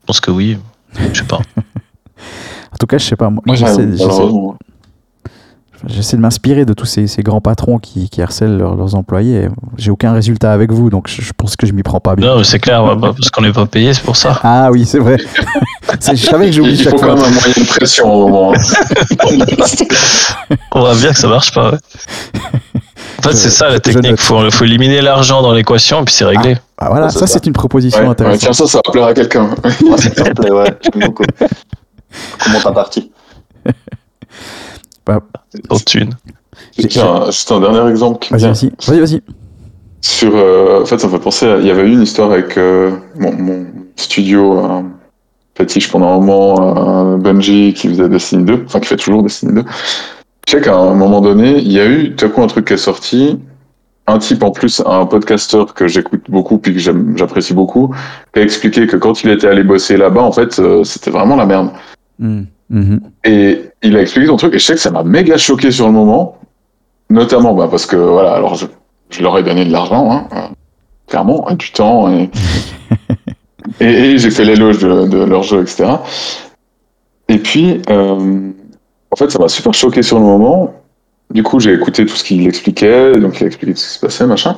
je 0.01 0.07
pense 0.07 0.21
que 0.21 0.31
oui. 0.31 0.59
Je 1.13 1.19
sais 1.19 1.25
pas. 1.25 1.41
En 2.79 2.81
tout 2.81 2.87
cas, 2.87 2.99
je 2.99 3.05
sais 3.07 3.17
pas. 3.17 3.29
Moi, 3.29 3.43
moi, 3.45 3.57
j'essaie, 5.87 6.17
de 6.17 6.23
m'inspirer 6.23 6.65
de 6.65 6.73
tous 6.75 6.87
ces, 6.87 7.09
ces 7.09 7.23
grands 7.25 7.41
patrons 7.41 7.79
qui, 7.79 8.09
qui 8.09 8.23
harcèlent 8.23 8.57
leurs, 8.57 8.77
leurs 8.77 8.95
employés. 8.95 9.45
et 9.45 9.49
J'ai 9.77 9.91
aucun 9.91 10.13
résultat 10.13 10.53
avec 10.53 10.71
vous, 10.73 10.89
donc 10.91 11.09
je, 11.09 11.23
je 11.23 11.33
pense 11.37 11.57
que 11.57 11.67
je 11.67 11.73
m'y 11.73 11.83
prends 11.83 11.99
pas 11.99 12.15
bien. 12.15 12.29
Non, 12.31 12.39
mais 12.39 12.45
c'est 12.45 12.61
clair, 12.61 12.85
bah, 12.97 13.13
parce 13.17 13.31
qu'on 13.31 13.43
n'est 13.43 13.53
pas 13.53 13.67
payé, 13.67 13.93
c'est 13.95 14.05
pour 14.05 14.15
ça. 14.17 14.39
Ah 14.45 14.71
oui, 14.71 14.85
c'est 14.87 15.01
vrai. 15.01 15.17
Je 16.13 16.17
savais 16.17 16.47
que 16.47 16.53
j'oublie 16.53 16.73
Il 16.75 16.79
chaque 16.83 16.93
faut 16.93 16.99
fois. 16.99 17.09
quand 17.09 17.17
même 17.17 17.25
un 17.25 17.31
moyen 17.31 17.55
de 17.57 17.67
pression 17.67 18.13
au 18.13 18.29
moment. 18.29 18.53
On 20.73 20.81
voit 20.81 20.95
bien 20.95 21.11
que 21.11 21.19
ça 21.19 21.29
marche 21.29 21.53
pas, 21.53 21.73
ouais. 21.73 21.79
En 23.19 23.23
fait, 23.23 23.35
c'est 23.37 23.51
ça 23.51 23.69
la 23.69 23.81
technique. 23.81 24.11
note. 24.13 24.21
Faut, 24.21 24.51
faut 24.51 24.65
éliminer 24.65 25.01
l'argent 25.01 25.43
dans 25.43 25.53
l'équation 25.53 26.03
et 26.03 26.05
puis 26.05 26.15
c'est 26.15 26.25
réglé. 26.25 26.57
Ah, 26.77 26.89
voilà, 26.91 27.09
ça 27.11 27.21
ça. 27.21 27.27
c'est 27.27 27.47
une 27.47 27.53
proposition 27.53 27.99
Ouais, 28.01 28.07
ouais, 28.07 28.13
intéressante. 28.13 28.41
tiens, 28.41 28.53
ça, 28.53 28.67
ça 28.67 28.81
va 28.85 28.93
plaire 28.93 29.07
à 29.07 29.15
quelqu'un. 29.15 29.51
Moi, 29.85 29.99
ça 29.99 30.11
me 30.11 30.35
plaît, 30.35 30.51
ouais, 30.53 30.73
j'aime 30.83 31.05
beaucoup. 31.07 31.25
Comment 32.45 32.61
t'as 32.63 32.73
parti. 32.73 33.11
J'ai- 36.77 36.89
Tiens, 36.89 37.27
juste 37.27 37.51
un 37.53 37.61
dernier 37.61 37.91
exemple 37.91 38.27
Vas-y, 38.87 39.01
vas-y. 39.01 39.23
Sur, 40.01 40.33
euh, 40.35 40.83
en 40.83 40.87
fait, 40.87 40.99
ça 40.99 41.07
me 41.07 41.13
fait 41.13 41.19
penser. 41.19 41.47
à- 41.47 41.59
Il 41.59 41.67
y 41.67 41.71
avait 41.71 41.83
eu 41.83 41.93
une 41.93 42.03
histoire 42.03 42.31
avec 42.33 42.57
euh, 42.59 42.93
mon, 43.19 43.33
mon 43.33 43.67
studio 43.97 44.59
euh, 44.65 44.83
fétiche 45.57 45.91
pendant 45.91 46.09
un 46.15 46.21
moment, 46.21 47.15
euh, 47.15 47.17
Bungie, 47.17 47.75
qui 47.75 47.89
faisait 47.89 48.09
Destiny 48.09 48.45
2, 48.45 48.63
enfin 48.67 48.81
qui 48.81 48.87
fait 48.89 48.97
toujours 48.97 49.23
Destiny 49.23 49.55
2. 49.55 49.65
Je 50.47 50.53
sais 50.53 50.61
qu'à 50.61 50.75
un 50.77 50.95
moment 50.95 51.21
donné, 51.21 51.59
il 51.59 51.73
y 51.73 51.81
a 51.81 51.87
eu 51.87 52.15
tout 52.15 52.27
à 52.27 52.29
coup 52.29 52.43
un 52.43 52.47
truc 52.47 52.67
qui 52.69 52.75
est 52.75 52.79
sorti. 52.79 53.39
Un 54.07 54.19
type 54.19 54.43
en 54.43 54.51
plus, 54.53 54.81
un 54.87 55.05
podcasteur 55.05 55.75
que 55.75 55.87
j'écoute 55.87 56.23
beaucoup 56.31 56.57
puis 56.59 56.73
que 56.73 56.79
j'apprécie 56.81 57.53
beaucoup, 57.53 57.95
qui 58.33 58.41
a 58.41 58.43
expliqué 58.43 58.87
que 58.87 58.97
quand 58.97 59.23
il 59.23 59.31
était 59.31 59.47
allé 59.49 59.63
bosser 59.63 59.99
là-bas, 59.99 60.23
en 60.23 60.33
fait, 60.33 60.59
euh, 60.59 60.83
c'était 60.85 61.11
vraiment 61.11 61.37
la 61.37 61.45
merde. 61.45 61.71
Hmm. 62.19 62.43
Mhm. 62.71 63.01
Et 63.25 63.63
il 63.83 63.97
a 63.97 64.03
expliqué 64.03 64.27
son 64.27 64.37
truc, 64.37 64.55
et 64.55 64.59
je 64.59 64.65
sais 64.65 64.75
que 64.75 64.81
ça 64.81 64.91
m'a 64.91 65.03
méga 65.03 65.37
choqué 65.37 65.71
sur 65.71 65.87
le 65.87 65.93
moment, 65.93 66.39
notamment 67.11 67.55
bah, 67.55 67.69
parce 67.71 67.87
que, 67.87 67.97
voilà, 67.97 68.33
alors 68.33 68.55
je, 68.57 68.67
je 69.11 69.23
leur 69.23 69.39
ai 69.39 69.43
donné 69.43 69.65
de 69.65 69.73
l'argent, 69.73 70.11
hein, 70.11 70.29
euh, 70.35 70.55
clairement, 71.07 71.49
et 71.49 71.55
du 71.55 71.71
temps, 71.71 72.11
et, 72.11 72.31
et, 73.81 73.87
et 73.87 74.19
j'ai 74.19 74.31
fait 74.31 74.45
l'éloge 74.45 74.79
de, 74.79 75.07
de 75.07 75.19
leur 75.25 75.43
jeu, 75.43 75.63
etc. 75.63 75.97
Et 77.29 77.39
puis, 77.39 77.81
euh, 77.91 78.51
en 79.11 79.17
fait, 79.17 79.31
ça 79.31 79.39
m'a 79.39 79.49
super 79.49 79.75
choqué 79.75 80.03
sur 80.03 80.19
le 80.19 80.25
moment. 80.25 80.75
Du 81.31 81.43
coup, 81.43 81.61
j'ai 81.61 81.73
écouté 81.75 82.07
tout 82.07 82.17
ce 82.17 82.25
qu'il 82.25 82.47
expliquait, 82.47 83.13
donc 83.19 83.41
il 83.41 83.45
a 83.45 83.47
expliqué 83.47 83.73
tout 83.73 83.79
ce 83.79 83.89
qui 83.89 83.95
se 83.95 84.01
passait, 84.01 84.27
machin. 84.27 84.57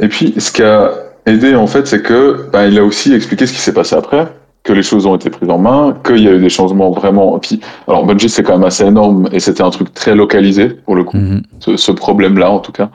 Et 0.00 0.08
puis, 0.08 0.34
ce 0.38 0.50
qui 0.52 0.62
a 0.62 0.90
aidé, 1.26 1.54
en 1.54 1.66
fait, 1.66 1.86
c'est 1.86 2.02
que 2.02 2.48
bah, 2.50 2.66
il 2.66 2.78
a 2.78 2.84
aussi 2.84 3.12
expliqué 3.12 3.46
ce 3.46 3.52
qui 3.52 3.58
s'est 3.58 3.74
passé 3.74 3.94
après, 3.94 4.26
que 4.68 4.74
les 4.74 4.82
choses 4.82 5.06
ont 5.06 5.16
été 5.16 5.30
prises 5.30 5.48
en 5.48 5.56
main, 5.56 5.96
qu'il 6.04 6.22
y 6.22 6.28
a 6.28 6.32
eu 6.32 6.40
des 6.40 6.50
changements 6.50 6.90
vraiment. 6.90 7.38
Puis, 7.38 7.58
alors 7.88 8.04
Bungie, 8.04 8.28
c'est 8.28 8.42
quand 8.42 8.52
même 8.58 8.64
assez 8.72 8.84
énorme, 8.84 9.26
et 9.32 9.40
c'était 9.40 9.62
un 9.62 9.70
truc 9.70 9.94
très 9.94 10.14
localisé, 10.14 10.68
pour 10.68 10.94
le 10.94 11.04
coup, 11.04 11.16
Mhm. 11.16 11.42
ce, 11.58 11.76
ce 11.78 11.90
problème-là, 11.90 12.50
en 12.50 12.58
tout 12.60 12.72
cas. 12.72 12.90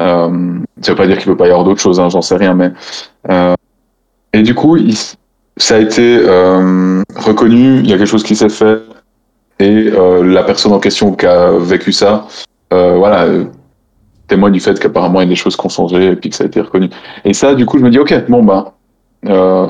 Euh, 0.00 0.58
ça 0.80 0.92
veut 0.92 0.96
pas 0.96 1.06
dire 1.06 1.18
qu'il 1.18 1.26
peut 1.26 1.36
pas 1.36 1.46
y 1.46 1.50
avoir 1.50 1.64
d'autres 1.64 1.82
choses, 1.82 2.00
hein, 2.00 2.08
j'en 2.08 2.22
sais 2.22 2.36
rien, 2.36 2.54
mais. 2.54 2.70
euh, 3.28 3.54
et 4.32 4.42
du 4.42 4.54
coup, 4.54 4.78
il, 4.78 4.94
ça 5.58 5.74
a 5.76 5.78
été 5.80 6.18
euh, 6.18 7.02
reconnu, 7.14 7.80
il 7.80 7.90
y 7.90 7.92
a 7.92 7.98
quelque 7.98 8.06
chose 8.06 8.22
qui 8.22 8.34
s'est 8.34 8.48
fait, 8.48 8.78
et 9.60 9.90
euh, 9.92 10.24
la 10.24 10.44
personne 10.44 10.72
en 10.72 10.80
question 10.80 11.12
qui 11.12 11.26
a 11.26 11.50
vécu 11.58 11.92
ça, 11.92 12.26
voilà, 12.70 13.26
témoigne 14.28 14.54
du 14.54 14.60
fait 14.60 14.80
qu'apparemment 14.80 15.20
il 15.20 15.24
y 15.24 15.26
a 15.26 15.28
des 15.28 15.36
choses 15.36 15.56
qui 15.58 15.66
ont 15.66 15.68
changé 15.68 16.06
et 16.12 16.16
puis 16.16 16.30
que 16.30 16.36
ça 16.36 16.44
a 16.44 16.46
été 16.46 16.58
reconnu. 16.62 16.88
Et 17.26 17.34
ça, 17.34 17.54
du 17.54 17.66
coup, 17.66 17.76
je 17.78 17.84
me 17.84 17.90
dis, 17.90 17.98
ok, 17.98 18.14
bon, 18.30 18.42
bah, 18.42 18.72
euh, 19.26 19.66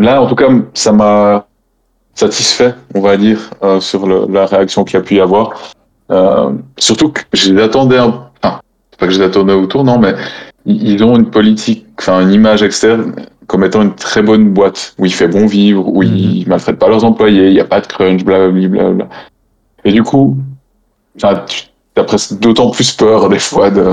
là, 0.00 0.20
en 0.22 0.26
tout 0.26 0.34
cas, 0.34 0.48
ça 0.74 0.92
m'a 0.92 1.46
satisfait, 2.14 2.74
on 2.94 3.00
va 3.00 3.16
dire, 3.16 3.38
euh, 3.62 3.80
sur 3.80 4.06
le- 4.06 4.26
la 4.30 4.46
réaction 4.46 4.84
qu'il 4.84 4.94
y 4.94 5.00
a 5.00 5.02
pu 5.02 5.14
y 5.16 5.20
avoir. 5.20 5.52
Euh, 6.10 6.50
surtout 6.78 7.10
que 7.10 7.20
je 7.32 7.52
les 7.52 7.62
attendais 7.62 7.98
un 7.98 8.08
enfin, 8.42 8.60
c'est 8.90 8.98
pas 8.98 9.06
que 9.06 9.12
je 9.12 9.18
les 9.20 9.24
attendais 9.26 9.52
au 9.54 9.66
tournant, 9.66 9.98
mais 9.98 10.14
ils 10.66 11.02
ont 11.04 11.16
une 11.16 11.30
politique, 11.30 11.86
enfin, 11.98 12.20
une 12.22 12.32
image 12.32 12.62
externe 12.62 13.14
comme 13.46 13.64
étant 13.64 13.82
une 13.82 13.94
très 13.94 14.22
bonne 14.22 14.50
boîte 14.50 14.94
où 14.98 15.06
il 15.06 15.12
fait 15.14 15.28
bon 15.28 15.46
vivre, 15.46 15.86
où 15.88 16.02
ils 16.02 16.44
maltraitent 16.48 16.78
pas 16.78 16.88
leurs 16.88 17.04
employés, 17.04 17.48
il 17.48 17.54
n'y 17.54 17.60
a 17.60 17.64
pas 17.64 17.80
de 17.80 17.86
crunch, 17.86 18.24
blablabla. 18.24 19.06
Et 19.84 19.92
du 19.92 20.02
coup, 20.02 20.36
enfin, 21.16 21.44
tu 21.48 21.64
as 21.96 22.04
presque 22.04 22.38
d'autant 22.38 22.70
plus 22.70 22.92
peur 22.92 23.28
des 23.28 23.38
fois 23.40 23.70
de, 23.70 23.86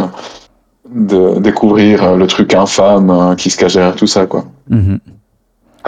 de 0.94 1.40
découvrir 1.40 2.04
euh, 2.04 2.18
le 2.18 2.28
truc 2.28 2.54
infâme 2.54 3.10
euh, 3.10 3.36
qui 3.36 3.50
se 3.50 3.58
cache 3.58 3.74
derrière 3.76 3.96
tout 3.96 4.06
ça, 4.08 4.26
quoi. 4.26 4.46
Mhm. 4.70 5.00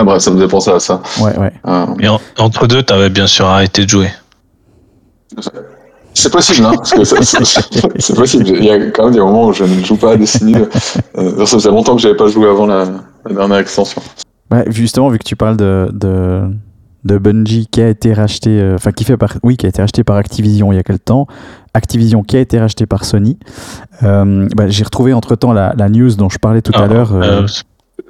Ah 0.02 0.04
bref, 0.06 0.20
ça 0.22 0.32
me 0.32 0.38
faisait 0.38 0.48
penser 0.48 0.72
à 0.72 0.80
ça. 0.80 1.02
Ouais, 1.20 1.38
ouais. 1.38 1.52
Euh, 1.68 1.86
Et 2.00 2.08
en- 2.08 2.22
entre 2.38 2.68
deux, 2.68 2.82
t'avais 2.84 3.10
bien 3.10 3.28
sûr 3.28 3.46
arrêté 3.46 3.84
de 3.84 3.90
jouer. 3.90 4.08
c'est 6.14 6.32
possible, 6.32 6.66
hein, 6.66 6.74
parce 6.76 6.92
que 6.92 7.04
ça- 7.04 7.18
c'est 8.00 8.16
possible. 8.16 8.48
Il 8.48 8.64
y 8.66 8.70
a 8.72 8.78
quand 8.92 9.06
même 9.06 9.14
des 9.14 9.20
moments 9.20 9.48
où 9.48 9.54
je 9.54 9.64
ne 9.64 9.84
joue 9.84 9.96
pas 9.98 10.14
à 10.14 10.18
Destiny. 10.18 10.56
Euh, 11.18 11.46
ça 11.46 11.58
faisait 11.58 11.70
longtemps 11.70 11.96
que 11.96 12.02
j'avais 12.02 12.16
pas 12.18 12.28
joué 12.28 12.48
avant 12.50 12.66
la, 12.66 12.86
la 13.26 13.34
dernière 13.36 13.58
extension. 13.60 14.02
Ouais, 14.52 14.64
justement, 14.70 15.10
vu 15.10 15.20
que 15.20 15.24
tu 15.24 15.36
parles 15.36 15.58
de, 15.58 15.90
de, 15.94 16.42
de 17.06 17.18
Bungie 17.18 17.68
qui 17.72 17.82
a 17.82 17.90
été 17.90 18.14
racheté, 18.14 18.50
euh, 18.60 18.76
enfin 18.76 18.92
qui 18.92 19.04
fait 19.04 19.18
par, 19.18 19.34
oui, 19.44 19.56
qui 19.58 19.66
a 19.66 19.70
été 19.70 19.82
racheté 19.82 20.04
par 20.04 20.16
Activision 20.18 20.72
il 20.72 20.76
y 20.76 20.80
a 20.80 20.84
quelques 20.84 21.06
temps, 21.06 21.28
Activision 21.74 22.24
qui 22.24 22.36
a 22.38 22.40
été 22.40 22.60
racheté 22.60 22.86
par 22.86 23.06
Sony. 23.06 23.38
Euh, 24.04 24.48
bah, 24.56 24.68
J'ai 24.70 24.84
retrouvé 24.84 25.14
entre 25.14 25.36
temps 25.36 25.54
la, 25.54 25.74
la 25.78 25.88
news 25.90 26.16
dont 26.16 26.30
je 26.30 26.40
parlais 26.40 26.62
tout 26.62 26.72
à 26.74 26.84
Ah, 26.84 26.88
l'heure. 26.88 27.14
euh, 27.14 27.44
euh, 27.44 27.48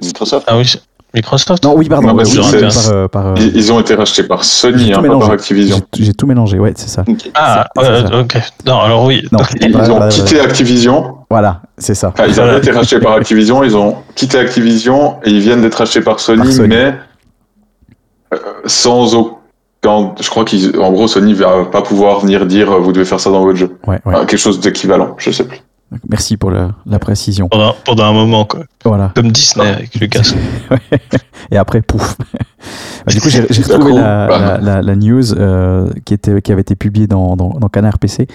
Microsoft 0.01 0.45
ah 0.47 0.57
oui, 0.57 0.71
Microsoft 1.13 1.63
Non, 1.63 1.73
oui, 1.75 1.89
pardon, 1.89 2.09
Non, 2.13 2.23
oui, 2.23 2.37
par, 2.61 3.09
par, 3.09 3.33
Ils, 3.37 3.55
ils 3.55 3.73
ont 3.73 3.79
été 3.79 3.95
rachetés 3.95 4.23
par 4.23 4.43
Sony, 4.43 4.93
hein, 4.93 5.01
pas 5.01 5.17
par 5.19 5.31
Activision. 5.31 5.81
J'ai 5.97 6.13
tout 6.13 6.27
mélangé, 6.27 6.59
ouais, 6.59 6.73
c'est 6.75 6.87
ça. 6.89 7.03
Ah, 7.33 7.65
euh, 7.79 8.21
ok. 8.21 8.37
Non, 8.67 8.79
alors 8.79 9.05
oui. 9.05 9.23
Non, 9.31 9.39
Ils 9.59 9.75
ont 9.91 10.07
quitté 10.09 10.39
Activision. 10.39 11.17
voilà, 11.29 11.61
c'est 11.79 11.95
ça. 11.95 12.09
Enfin, 12.09 12.25
ils 12.27 12.39
avaient 12.39 12.59
été 12.59 12.71
rachetés 12.71 12.99
par 12.99 13.13
Activision, 13.13 13.63
ils 13.63 13.75
ont 13.75 13.95
quitté 14.15 14.37
Activision 14.37 15.15
et 15.23 15.31
ils 15.31 15.39
viennent 15.39 15.61
d'être 15.61 15.75
rachetés 15.75 16.01
par 16.01 16.19
Sony, 16.19 16.43
Par 16.43 16.51
Sony. 16.51 16.67
mais 16.69 16.93
euh, 18.33 18.37
sans 18.65 19.15
aucun. 19.15 20.13
Je 20.19 20.29
crois 20.29 20.45
qu'en 20.45 20.91
gros, 20.91 21.07
Sony 21.07 21.33
va 21.33 21.65
pas 21.65 21.81
pouvoir 21.81 22.19
venir 22.19 22.45
dire 22.45 22.71
euh, 22.71 22.79
vous 22.79 22.91
devez 22.91 23.05
faire 23.05 23.19
ça 23.19 23.31
dans 23.31 23.43
votre 23.43 23.57
jeu. 23.57 23.77
Ouais, 23.87 23.95
ouais. 24.05 24.13
Enfin, 24.13 24.25
quelque 24.25 24.39
chose 24.39 24.59
d'équivalent, 24.59 25.15
je 25.17 25.31
sais 25.31 25.45
plus. 25.45 25.59
Merci 26.07 26.37
pour 26.37 26.51
le- 26.51 26.69
la 26.85 26.99
précision. 26.99 27.47
Pendant, 27.49 27.75
pendant 27.83 28.03
un 28.05 28.13
moment, 28.13 28.45
quoi. 28.45 28.61
Voilà. 28.85 29.11
Comme 29.15 29.31
Disney 29.31 29.67
avec 29.67 29.95
Lucas. 29.95 30.33
Et 31.51 31.57
après, 31.57 31.81
pouf. 31.81 32.15
Bah, 33.07 33.13
du 33.13 33.21
coup, 33.21 33.29
j'ai 33.29 33.39
retrouvé 33.41 33.93
la, 33.93 34.27
la, 34.27 34.57
la- 34.57 34.81
la 34.81 34.95
news 34.97 35.33
euh, 35.33 35.89
qui, 36.03 36.13
était, 36.13 36.41
qui 36.41 36.51
avait 36.51 36.59
été 36.61 36.75
publiée 36.75 37.07
dans, 37.07 37.37
dans, 37.37 37.51
dans 37.51 37.69
Canard 37.69 37.97
PC 37.97 38.27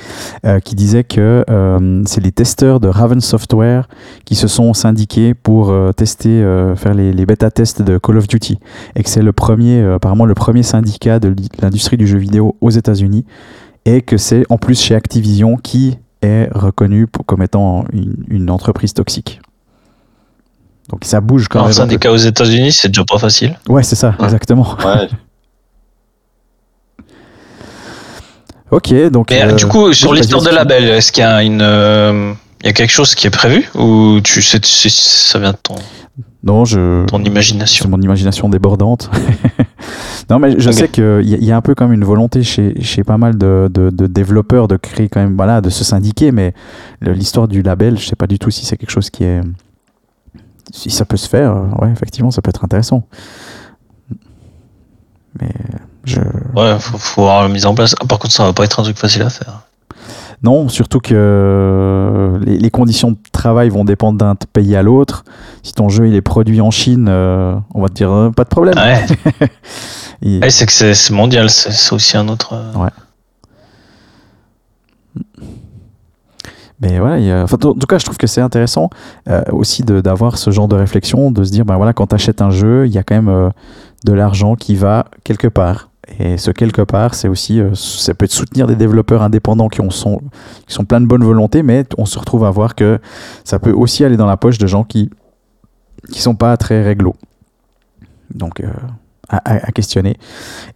euh, 0.47 0.59
qui 0.61 0.75
disait 0.75 1.05
que 1.05 1.45
euh, 1.51 2.03
c'est 2.07 2.23
les 2.23 2.33
testeurs 2.33 2.81
de 2.81 2.89
Raven 2.89 3.21
Software 3.21 3.87
qui 4.25 4.35
se 4.35 4.49
sont 4.49 4.73
syndiqués 4.73 5.35
pour 5.35 5.69
euh, 5.71 5.93
tester, 5.93 6.43
faire 6.77 6.95
les, 6.95 7.13
les 7.13 7.27
bêta-tests 7.27 7.83
de 7.83 7.99
Call 7.99 8.17
of 8.17 8.27
Duty. 8.27 8.59
Et 8.97 9.03
que 9.03 9.11
c'est 9.11 9.23
le 9.23 9.35
premier, 9.35 9.83
apparemment, 9.85 10.25
le 10.25 10.35
premier 10.35 10.63
syndicat 10.63 11.19
de 11.21 11.29
l'i- 11.29 11.51
l'industrie 11.61 11.99
du 11.99 12.07
jeu 12.07 12.17
vidéo 12.19 12.57
aux 12.63 12.71
États-Unis. 12.71 13.27
Et 13.85 14.01
que 14.01 14.17
c'est 14.17 14.45
en 14.49 14.57
plus 14.57 14.81
chez 14.81 14.95
Activision 14.95 15.57
qui 15.59 15.99
est 16.25 16.49
reconnu 16.53 17.07
pour- 17.07 17.25
comme 17.25 17.43
étant 17.43 17.85
une, 17.93 18.17
une 18.29 18.51
entreprise 18.51 18.93
toxique. 18.95 19.41
Donc 20.91 21.05
ça 21.05 21.21
bouge 21.21 21.49
quand 21.49 21.61
Un 21.61 21.63
même. 21.63 21.71
un 21.71 21.75
syndicat 21.75 22.11
aux 22.13 22.17
États-Unis, 22.17 22.73
c'est 22.73 22.89
déjà 22.89 23.05
pas 23.05 23.19
facile. 23.19 23.59
Ouais, 23.69 23.83
c'est 23.83 23.97
ça, 23.97 24.15
Ouais. 24.19 24.25
exactement. 24.25 24.77
Ouais. 24.85 25.09
Ok, 28.71 28.93
donc. 29.11 29.31
Mais 29.31 29.43
euh, 29.45 29.53
du 29.53 29.67
coup, 29.67 29.93
sur 29.93 30.13
l'histoire 30.15 30.43
de 30.43 30.51
label, 30.51 30.85
est-ce 30.85 31.13
qu'il 31.13 31.23
y 31.23 31.27
a 31.27 31.43
une, 31.43 31.61
euh, 31.63 32.33
il 32.63 32.67
y 32.67 32.71
a 32.71 32.73
quelque 32.73 32.91
chose 32.91 33.15
qui 33.15 33.27
est 33.27 33.31
prévu 33.31 33.69
ou 33.75 34.21
tu 34.25 34.43
sais, 34.43 34.59
si 34.65 34.91
ça 34.91 35.39
vient 35.39 35.53
de 35.53 35.57
ton, 35.63 35.75
Non, 36.45 36.65
je. 36.65 37.07
ton 37.07 37.19
C'est 37.19 37.27
imagination 37.27 37.89
mon 37.89 38.01
imagination 38.01 38.49
débordante. 38.49 39.11
non, 40.31 40.39
mais 40.39 40.55
je 40.61 40.71
sais 40.71 40.89
qu'il 40.89 41.23
y, 41.25 41.45
y 41.47 41.51
a 41.51 41.57
un 41.57 41.61
peu 41.61 41.75
comme 41.75 41.93
une 41.93 42.05
volonté 42.05 42.43
chez, 42.45 42.81
chez 42.83 43.03
pas 43.03 43.19
mal 43.19 43.37
de, 43.37 43.69
de- 43.73 43.91
de 43.91 44.07
développeurs 44.07 44.69
de 44.69 44.77
créer 44.77 45.09
quand 45.09 45.21
même, 45.21 45.35
voilà, 45.37 45.61
de 45.61 45.71
se 45.71 45.83
syndiquer, 45.83 46.31
mais 46.31 46.55
l'histoire 47.01 47.49
du 47.49 47.63
label, 47.63 47.99
je 47.99 48.07
sais 48.07 48.15
pas 48.17 48.27
du 48.29 48.39
tout 48.39 48.51
si 48.51 48.65
c'est 48.65 48.77
quelque 48.77 48.91
chose 48.93 49.11
qui 49.11 49.25
est. 49.25 49.41
Si 50.73 50.91
ça 50.91 51.05
peut 51.05 51.17
se 51.17 51.29
faire, 51.29 51.55
ouais, 51.81 51.91
effectivement, 51.91 52.31
ça 52.31 52.43
peut 52.43 52.49
être 52.51 52.65
intéressant. 52.65 53.05
Mais 55.41 55.51
je. 56.05 56.21
Ouais, 56.55 56.77
faut, 56.79 56.99
faut 56.99 57.23
voir 57.23 57.43
la 57.43 57.49
mise 57.49 57.67
en 57.67 57.75
place. 57.75 57.95
Ah, 58.01 58.07
Par 58.07 58.19
contre, 58.19 58.35
ça 58.35 58.45
va 58.45 58.53
pas 58.53 58.65
être 58.65 58.79
un 58.81 58.83
truc 58.85 58.97
facile 58.97 59.23
à 59.23 59.31
faire. 59.31 59.63
Non, 60.43 60.69
surtout 60.69 61.01
que 61.01 62.39
les, 62.45 62.59
les 62.59 62.71
conditions 62.71 63.17
travail 63.45 63.69
vont 63.69 63.85
dépendre 63.85 64.19
d'un 64.19 64.35
pays 64.55 64.75
à 64.75 64.83
l'autre. 64.83 65.25
Si 65.63 65.75
ton 65.75 65.91
jeu 65.91 66.09
il 66.09 66.15
est 66.15 66.23
produit 66.23 66.61
en 66.63 66.71
Chine, 66.71 67.07
euh, 67.11 67.55
on 67.75 67.83
va 67.83 67.89
te 67.89 67.95
dire 67.95 68.11
euh, 68.11 68.31
pas 68.31 68.45
de 68.45 68.49
problème. 68.49 68.75
Ouais, 68.79 69.05
Et- 70.23 70.41
Ouais, 70.41 70.49
c'est 70.51 70.65
que 70.65 70.73
c'est 70.73 71.11
mondial, 71.13 71.51
c'est 71.51 71.93
aussi 71.95 72.17
un 72.17 72.29
autre. 72.29 72.55
euh, 72.55 72.73
Mais 76.81 76.99
voilà, 76.99 77.17
a- 77.41 77.43
enfin, 77.45 77.57
en 77.57 77.75
tout 77.75 77.87
cas, 77.87 77.99
je 77.99 78.05
trouve 78.05 78.17
que 78.17 78.27
c'est 78.27 78.41
intéressant 78.41 78.91
euh, 79.29 79.43
aussi 79.53 79.83
de- 79.83 80.01
d'avoir 80.01 80.39
ce 80.39 80.51
genre 80.51 80.67
de 80.69 80.75
réflexion, 80.77 81.31
de 81.31 81.45
se 81.45 81.51
dire, 81.53 81.65
ben 81.65 81.77
voilà, 81.77 81.93
quand 81.93 82.09
tu 82.09 82.15
achètes 82.15 82.43
un 82.43 82.51
jeu, 82.51 82.87
il 82.87 82.93
y 82.93 82.99
a 82.99 83.03
quand 83.03 83.15
même 83.15 83.29
euh, 83.29 83.51
de 84.05 84.13
l'argent 84.13 84.55
qui 84.57 84.75
va 84.75 85.05
quelque 85.23 85.47
part. 85.49 85.91
Et 86.19 86.37
ce 86.39 86.51
quelque 86.51 86.83
part, 86.83 87.15
c'est 87.15 87.29
aussi, 87.29 87.61
euh, 87.61 87.75
ça 87.75 88.15
peut 88.15 88.25
être 88.25 88.33
soutenir 88.33 88.67
des 88.67 88.77
développeurs 88.77 89.23
indépendants 89.23 89.69
qui, 89.69 89.81
ont 89.81 89.91
sont, 89.91 90.21
qui 90.67 90.75
sont 90.75 90.85
plein 90.85 91.01
de 91.01 91.07
bonne 91.07 91.25
volonté, 91.25 91.63
mais 91.63 91.85
on 91.99 92.07
se 92.07 92.19
retrouve 92.19 92.45
à 92.45 92.51
voir 92.51 92.75
que 92.75 92.99
ça 93.45 93.59
peut 93.59 93.73
aussi 93.73 94.05
aller 94.05 94.17
dans 94.17 94.27
la 94.27 94.37
poche 94.37 94.59
de 94.59 94.67
gens 94.67 94.85
qui 94.85 95.11
qui 96.11 96.21
sont 96.21 96.35
pas 96.35 96.57
très 96.59 96.83
réglo. 96.83 97.15
Donc, 98.35 98.61
euh, 98.61 98.67
à, 99.29 99.73
questionner. 99.73 100.19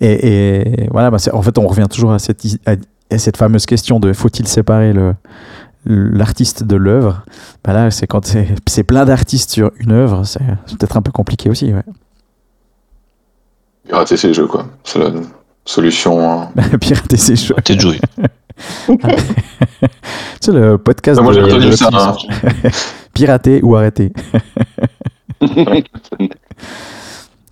Et, 0.00 0.88
voilà, 0.90 1.10
bah, 1.10 1.18
en 1.34 1.42
fait, 1.42 1.58
on 1.58 1.66
revient 1.66 1.86
toujours 1.90 2.12
à 2.12 2.18
cette, 2.18 2.42
à- 2.64 3.18
cette 3.18 3.36
fameuse 3.36 3.66
question 3.66 4.00
de 4.00 4.12
faut-il 4.14 4.48
séparer 4.48 4.92
le 4.94 5.14
l'artiste 5.86 6.64
de 6.64 6.76
l'œuvre, 6.76 7.24
bah 7.64 7.72
là, 7.72 7.90
c'est 7.90 8.06
quand 8.06 8.26
c'est 8.66 8.82
plein 8.82 9.04
d'artistes 9.06 9.50
sur 9.50 9.70
une 9.78 9.92
œuvre, 9.92 10.24
c'est 10.24 10.40
peut-être 10.76 10.96
un 10.96 11.02
peu 11.02 11.12
compliqué 11.12 11.48
aussi. 11.48 11.72
Ouais. 11.72 11.84
Pirater 13.88 14.16
ces 14.16 14.34
jeux, 14.34 14.46
quoi. 14.46 14.66
C'est 14.84 14.98
la 14.98 15.10
solution. 15.64 16.30
hein. 16.30 16.50
Pirater 16.80 17.16
ses 17.16 17.36
jeux. 17.36 17.54
Peut-être 17.54 17.80
jouer. 17.80 18.00
C'est 20.40 20.52
le 20.52 20.76
podcast 20.78 21.18
Ah, 21.20 21.22
moi, 21.24 21.32
j'ai 21.32 21.40
de 21.40 21.46
retenu 21.46 21.72
ça. 21.72 21.88
hein. 21.92 22.16
Pirater 23.14 23.60
ou 23.62 23.74
arrêter. 23.76 24.12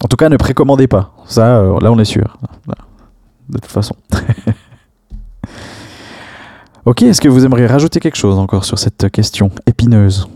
En 0.05 0.09
tout 0.09 0.17
cas, 0.17 0.29
ne 0.29 0.37
précommandez 0.37 0.87
pas. 0.87 1.15
Ça, 1.27 1.57
euh, 1.59 1.81
là, 1.81 1.91
on 1.91 1.99
est 1.99 2.05
sûr. 2.05 2.37
De 3.49 3.59
toute 3.59 3.71
façon. 3.71 3.95
ok, 6.85 7.03
est-ce 7.03 7.21
que 7.21 7.29
vous 7.29 7.45
aimeriez 7.45 7.67
rajouter 7.67 8.01
quelque 8.01 8.17
chose 8.17 8.39
encore 8.39 8.65
sur 8.65 8.79
cette 8.79 9.11
question 9.11 9.51
épineuse? 9.67 10.29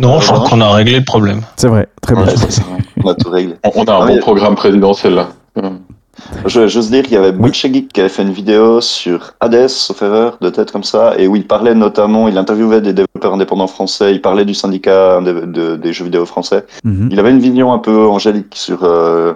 Non, 0.00 0.20
je 0.20 0.30
crois 0.32 0.48
qu'on 0.48 0.60
a 0.60 0.70
réglé 0.72 0.98
le 0.98 1.04
problème. 1.04 1.42
C'est 1.56 1.68
vrai, 1.68 1.88
très 2.02 2.14
bien. 2.14 2.24
Ouais, 2.24 2.36
c'est 2.36 2.52
ça. 2.52 2.62
On 3.02 3.08
a 3.10 3.14
tout 3.14 3.30
réglé. 3.30 3.54
On 3.74 3.84
a 3.84 3.94
un 3.94 4.06
bon 4.06 4.14
oui. 4.14 4.20
programme 4.20 4.54
présidentiel 4.54 5.14
là. 5.14 5.28
Je- 6.46 6.66
J'ose 6.66 6.90
dire 6.90 7.04
qu'il 7.04 7.14
y 7.14 7.16
avait 7.16 7.32
Geek 7.52 7.88
qui 7.92 8.00
avait 8.00 8.08
fait 8.08 8.22
une 8.22 8.32
vidéo 8.32 8.80
sur 8.80 9.34
Hades, 9.40 9.68
sauf 9.68 10.02
erreur, 10.02 10.36
de 10.40 10.50
tête 10.50 10.70
comme 10.72 10.82
ça, 10.84 11.14
et 11.16 11.26
où 11.28 11.36
il 11.36 11.46
parlait 11.46 11.74
notamment, 11.74 12.26
il 12.28 12.36
interviewait 12.38 12.80
des 12.80 12.92
développeurs 12.92 13.34
indépendants 13.34 13.66
français, 13.68 14.12
il 14.12 14.20
parlait 14.20 14.44
du 14.44 14.54
syndicat 14.54 15.20
de- 15.20 15.46
de- 15.46 15.76
des 15.76 15.92
jeux 15.92 16.04
vidéo 16.04 16.26
français. 16.26 16.64
Mhm. 16.84 17.08
Il 17.12 17.18
avait 17.20 17.30
une 17.30 17.38
vision 17.38 17.72
un 17.72 17.78
peu 17.78 18.06
angélique 18.08 18.54
sur 18.56 18.80
euh, 18.82 19.32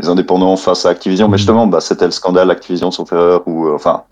les 0.00 0.08
indépendants 0.08 0.56
face 0.56 0.84
à 0.86 0.90
Activision, 0.90 1.28
mais 1.28 1.32
Mhm. 1.32 1.38
justement, 1.38 1.66
bah, 1.66 1.80
c'était 1.80 2.04
le 2.04 2.10
scandale 2.12 2.50
Activision, 2.50 2.90
sauf 2.90 3.10
erreur, 3.12 3.42
ou 3.46 3.66
euh, 3.68 3.74
enfin, 3.74 4.02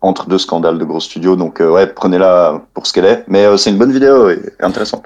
entre 0.00 0.28
deux 0.28 0.38
scandales 0.38 0.78
de 0.78 0.84
gros 0.84 1.00
studios, 1.00 1.36
donc 1.36 1.60
euh, 1.60 1.70
ouais, 1.70 1.86
prenez-la 1.86 2.62
pour 2.74 2.86
ce 2.86 2.92
qu'elle 2.92 3.04
est. 3.06 3.24
Mais 3.28 3.44
euh, 3.44 3.56
c'est 3.56 3.70
une 3.70 3.78
bonne 3.78 3.92
vidéo 3.92 4.28
et 4.30 4.40
intéressante. 4.60 5.04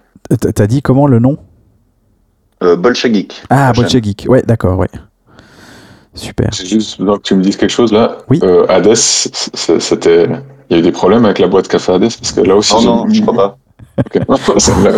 T'as 0.55 0.67
dit 0.67 0.83
comment 0.83 1.07
le 1.07 1.19
nom? 1.19 1.39
Euh, 2.63 2.77
Bolche 2.77 3.07
Geek. 3.07 3.43
Ah, 3.51 3.69
la 3.69 3.73
chaîne. 3.75 3.83
Bolche 3.85 4.03
Geek. 4.03 4.27
Ouais, 4.29 4.43
d'accord, 4.43 4.79
ouais. 4.79 4.91
Super. 6.15 6.51
J'ai 6.53 6.67
juste 6.67 6.99
besoin 6.99 7.17
que 7.19 7.23
tu 7.23 7.35
me 7.35 7.43
dises 7.43 7.57
quelque 7.57 7.71
chose 7.71 7.93
là. 7.93 8.19
Oui. 8.29 8.41
Euh, 8.43 8.67
Hades, 8.69 8.95
c'était. 8.97 10.29
Il 10.69 10.75
y 10.75 10.77
a 10.77 10.79
eu 10.79 10.83
des 10.83 10.93
problèmes 10.93 11.25
avec 11.25 11.39
la 11.39 11.47
boîte 11.49 11.69
café 11.69 11.93
Hades 11.93 12.03
parce 12.17 12.33
que 12.33 12.41
là 12.41 12.55
aussi. 12.57 12.75
Non, 12.75 12.81
j'ai- 12.81 12.87
non, 12.89 13.09
je 13.09 13.21
crois 13.23 13.35
pas. 13.35 13.57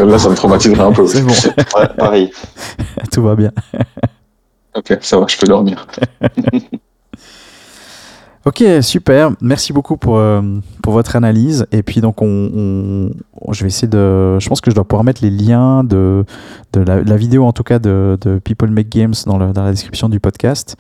Là, 0.05 0.19
ça 0.19 0.29
me 0.29 0.35
traumatiserait 0.35 0.83
un 0.85 0.93
peu. 0.93 1.07
C'est 1.07 1.23
bon, 1.23 1.33
Ouais, 1.79 1.89
pareil. 1.97 2.31
tout 3.13 3.23
va 3.23 3.35
bien. 3.35 3.51
Ok, 4.75 4.97
ça 5.01 5.19
va, 5.19 5.27
je 5.29 5.37
peux 5.37 5.47
dormir. 5.47 5.87
Ok, 8.45 8.65
super. 8.81 9.31
Merci 9.41 9.73
beaucoup 9.73 9.97
pour, 9.97 10.17
euh, 10.19 10.43
pour 10.83 10.93
votre 10.95 11.15
analyse. 11.15 11.65
Et 11.71 11.85
puis, 11.85 12.01
donc, 12.01 12.21
on, 12.23 12.27
on- 12.27 13.53
je 13.53 13.63
vais 13.63 13.69
essayer 13.69 13.87
de. 13.87 14.39
Je 14.41 14.49
pense 14.49 14.61
que 14.61 14.71
je 14.71 14.75
dois 14.75 14.85
pouvoir 14.85 15.05
mettre 15.05 15.23
les 15.23 15.31
liens 15.31 15.85
de, 15.85 16.25
de 16.73 16.81
la, 16.81 17.17
vidéo, 17.17 17.45
en 17.45 17.53
tout 17.53 17.63
cas, 17.63 17.79
de, 17.79 18.19
de 18.21 18.39
People 18.41 18.71
Make 18.71 18.89
Games 18.89 19.15
dans, 19.27 19.39
le- 19.39 19.53
dans 19.53 19.63
la 19.63 19.71
description 19.71 20.09
du 20.09 20.19
podcast. 20.19 20.77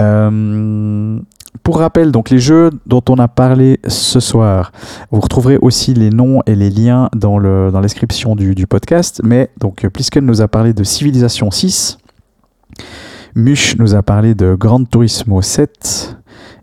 Euh, 0.00 1.18
pour 1.62 1.78
rappel, 1.78 2.12
donc, 2.12 2.28
les 2.28 2.38
jeux 2.40 2.70
dont 2.86 3.02
on 3.08 3.16
a 3.18 3.26
parlé 3.28 3.80
ce 3.88 4.20
soir, 4.20 4.70
vous 5.10 5.20
retrouverez 5.20 5.56
aussi 5.56 5.94
les 5.94 6.10
noms 6.10 6.42
et 6.46 6.54
les 6.54 6.68
liens 6.68 7.08
dans, 7.16 7.38
le, 7.38 7.70
dans 7.72 7.80
description 7.80 8.36
du, 8.36 8.54
du 8.54 8.66
podcast. 8.66 9.22
Mais, 9.24 9.48
donc, 9.58 9.86
Plisken 9.88 10.24
nous 10.26 10.42
a 10.42 10.48
parlé 10.48 10.74
de 10.74 10.84
Civilisation 10.84 11.50
6. 11.50 11.96
Mush 13.34 13.76
nous 13.78 13.94
a 13.94 14.02
parlé 14.02 14.34
de 14.34 14.54
Gran 14.58 14.84
Turismo 14.84 15.40
7 15.42 16.17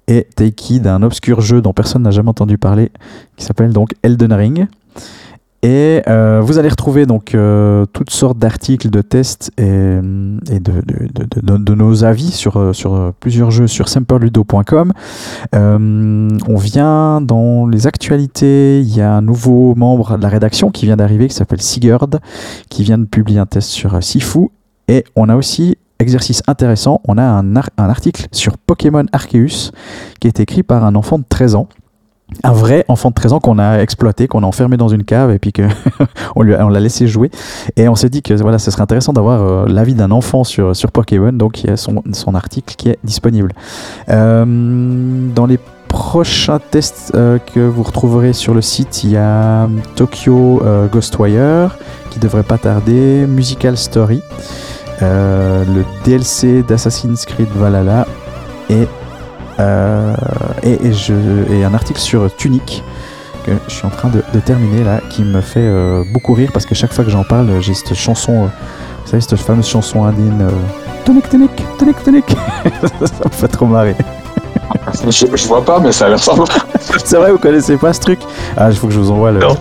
et 0.07 0.27
Taiki 0.35 0.79
d'un 0.79 1.03
obscur 1.03 1.41
jeu 1.41 1.61
dont 1.61 1.73
personne 1.73 2.03
n'a 2.03 2.11
jamais 2.11 2.29
entendu 2.29 2.57
parler, 2.57 2.91
qui 3.37 3.45
s'appelle 3.45 3.73
donc 3.73 3.91
Elden 4.03 4.33
Ring. 4.33 4.67
Et 5.65 6.03
euh, 6.07 6.41
vous 6.43 6.59
allez 6.59 6.69
retrouver 6.69 7.07
donc 7.07 7.33
euh, 7.33 7.87
toutes 7.91 8.11
sortes 8.11 8.37
d'articles, 8.37 8.91
de 8.91 9.01
tests 9.01 9.51
et, 9.57 9.63
et 9.63 10.59
de, 10.59 11.73
nos 11.73 12.03
avis 12.03 12.29
sur, 12.29 12.57
euh, 12.57 12.71
sur 12.71 13.11
plusieurs 13.19 13.49
jeux 13.49 13.65
sur 13.65 13.89
semperludo.com. 13.89 14.93
Euh, 15.55 16.27
on 16.47 16.55
vient 16.55 17.19
dans 17.19 17.65
les 17.65 17.87
actualités, 17.87 18.81
il 18.81 18.95
y 18.95 19.01
a 19.01 19.11
un 19.11 19.23
nouveau 19.23 19.73
membre 19.73 20.17
de 20.17 20.21
la 20.21 20.29
rédaction 20.29 20.69
qui 20.69 20.85
vient 20.85 20.97
d'arriver, 20.97 21.27
qui 21.27 21.33
s'appelle 21.33 21.63
Sigurd, 21.63 22.19
qui 22.69 22.83
vient 22.83 22.99
de 22.99 23.05
publier 23.05 23.39
un 23.39 23.47
test 23.47 23.69
sur 23.69 24.03
Sifu. 24.03 24.49
Et 24.87 25.03
on 25.15 25.29
a 25.29 25.35
aussi, 25.35 25.79
exercice 25.99 26.41
intéressant, 26.47 27.01
on 27.07 27.17
a 27.17 27.23
un, 27.23 27.55
ar- 27.55 27.69
un 27.77 27.89
article 27.89 28.27
sur 28.31 28.57
Pokémon 28.57 29.05
Arceus 29.11 29.71
qui 30.19 30.27
est 30.27 30.39
écrit 30.39 30.63
par 30.63 30.83
un 30.83 30.95
enfant 30.95 31.17
de 31.19 31.25
13 31.27 31.55
ans. 31.55 31.67
Un 32.43 32.53
vrai 32.53 32.85
enfant 32.87 33.09
de 33.09 33.13
13 33.13 33.33
ans 33.33 33.39
qu'on 33.39 33.59
a 33.59 33.77
exploité, 33.81 34.27
qu'on 34.27 34.41
a 34.41 34.47
enfermé 34.47 34.77
dans 34.77 34.87
une 34.87 35.03
cave 35.03 35.29
et 35.31 35.37
puis 35.37 35.53
que 35.53 35.61
on 36.35 36.41
lui 36.41 36.55
a- 36.55 36.65
on 36.65 36.69
l'a 36.69 36.79
laissé 36.79 37.07
jouer. 37.07 37.29
Et 37.77 37.87
on 37.87 37.93
s'est 37.95 38.09
dit 38.09 38.23
que 38.23 38.33
voilà, 38.33 38.57
ce 38.57 38.71
serait 38.71 38.81
intéressant 38.81 39.13
d'avoir 39.13 39.41
euh, 39.41 39.65
l'avis 39.67 39.93
d'un 39.93 40.09
enfant 40.09 40.43
sur, 40.43 40.75
sur 40.75 40.91
Pokémon, 40.91 41.31
donc 41.31 41.63
il 41.63 41.69
y 41.69 41.73
a 41.73 41.77
son, 41.77 42.01
son 42.13 42.33
article 42.33 42.73
qui 42.75 42.89
est 42.89 42.97
disponible. 43.03 43.53
Euh, 44.09 44.43
dans 45.35 45.45
les 45.45 45.59
prochains 45.87 46.59
tests 46.59 47.11
euh, 47.15 47.37
que 47.37 47.59
vous 47.59 47.83
retrouverez 47.83 48.33
sur 48.33 48.53
le 48.55 48.61
site, 48.61 49.03
il 49.03 49.11
y 49.11 49.17
a 49.17 49.69
Tokyo 49.95 50.61
Ghostwire 50.91 51.77
qui 52.09 52.19
devrait 52.19 52.43
pas 52.43 52.57
tarder, 52.57 53.25
Musical 53.27 53.77
Story, 53.77 54.21
le 55.01 55.83
DLC 56.03 56.63
d'Assassin's 56.63 57.25
Creed 57.25 57.49
Valhalla 57.55 58.05
et, 58.69 58.87
euh, 59.59 60.13
et, 60.63 60.87
et 60.87 60.93
je, 60.93 61.13
et 61.51 61.63
un 61.63 61.73
article 61.73 61.99
sur 61.99 62.33
Tunic 62.35 62.83
que 63.45 63.51
je 63.67 63.73
suis 63.73 63.85
en 63.85 63.89
train 63.91 64.09
de, 64.09 64.23
de 64.33 64.39
terminer 64.39 64.83
là 64.83 65.01
qui 65.09 65.23
me 65.23 65.39
fait 65.41 65.59
euh, 65.61 66.03
beaucoup 66.13 66.33
rire 66.33 66.49
parce 66.53 66.65
que 66.65 66.73
chaque 66.73 66.91
fois 66.93 67.03
que 67.05 67.11
j'en 67.11 67.23
parle 67.23 67.47
j'ai 67.61 67.73
cette 67.75 67.93
chanson 67.93 68.45
euh, 68.45 68.47
vous 69.03 69.11
savez 69.11 69.21
cette 69.21 69.35
fameuse 69.39 69.67
chanson 69.67 70.03
indienne 70.03 70.41
euh, 70.41 70.49
Tunic 71.05 71.29
Tunic 71.29 71.51
Tunic 71.77 72.03
Tunic 72.03 72.25
ça 72.81 73.25
me 73.25 73.29
fait 73.31 73.47
trop 73.47 73.65
marrer 73.67 73.95
Je, 75.09 75.25
je 75.35 75.47
vois 75.47 75.63
pas, 75.63 75.79
mais 75.79 75.91
ça 75.91 76.05
a 76.05 76.09
l'air 76.09 76.19
sympa. 76.19 76.43
c'est 77.05 77.17
vrai 77.17 77.31
vous 77.31 77.37
connaissez 77.37 77.77
pas 77.77 77.93
ce 77.93 77.99
truc? 77.99 78.19
Ah 78.57 78.69
il 78.71 78.75
faut 78.75 78.87
que 78.87 78.93
je 78.93 78.99
vous 78.99 79.11
envoie 79.11 79.31
le, 79.31 79.39
Non. 79.39 79.55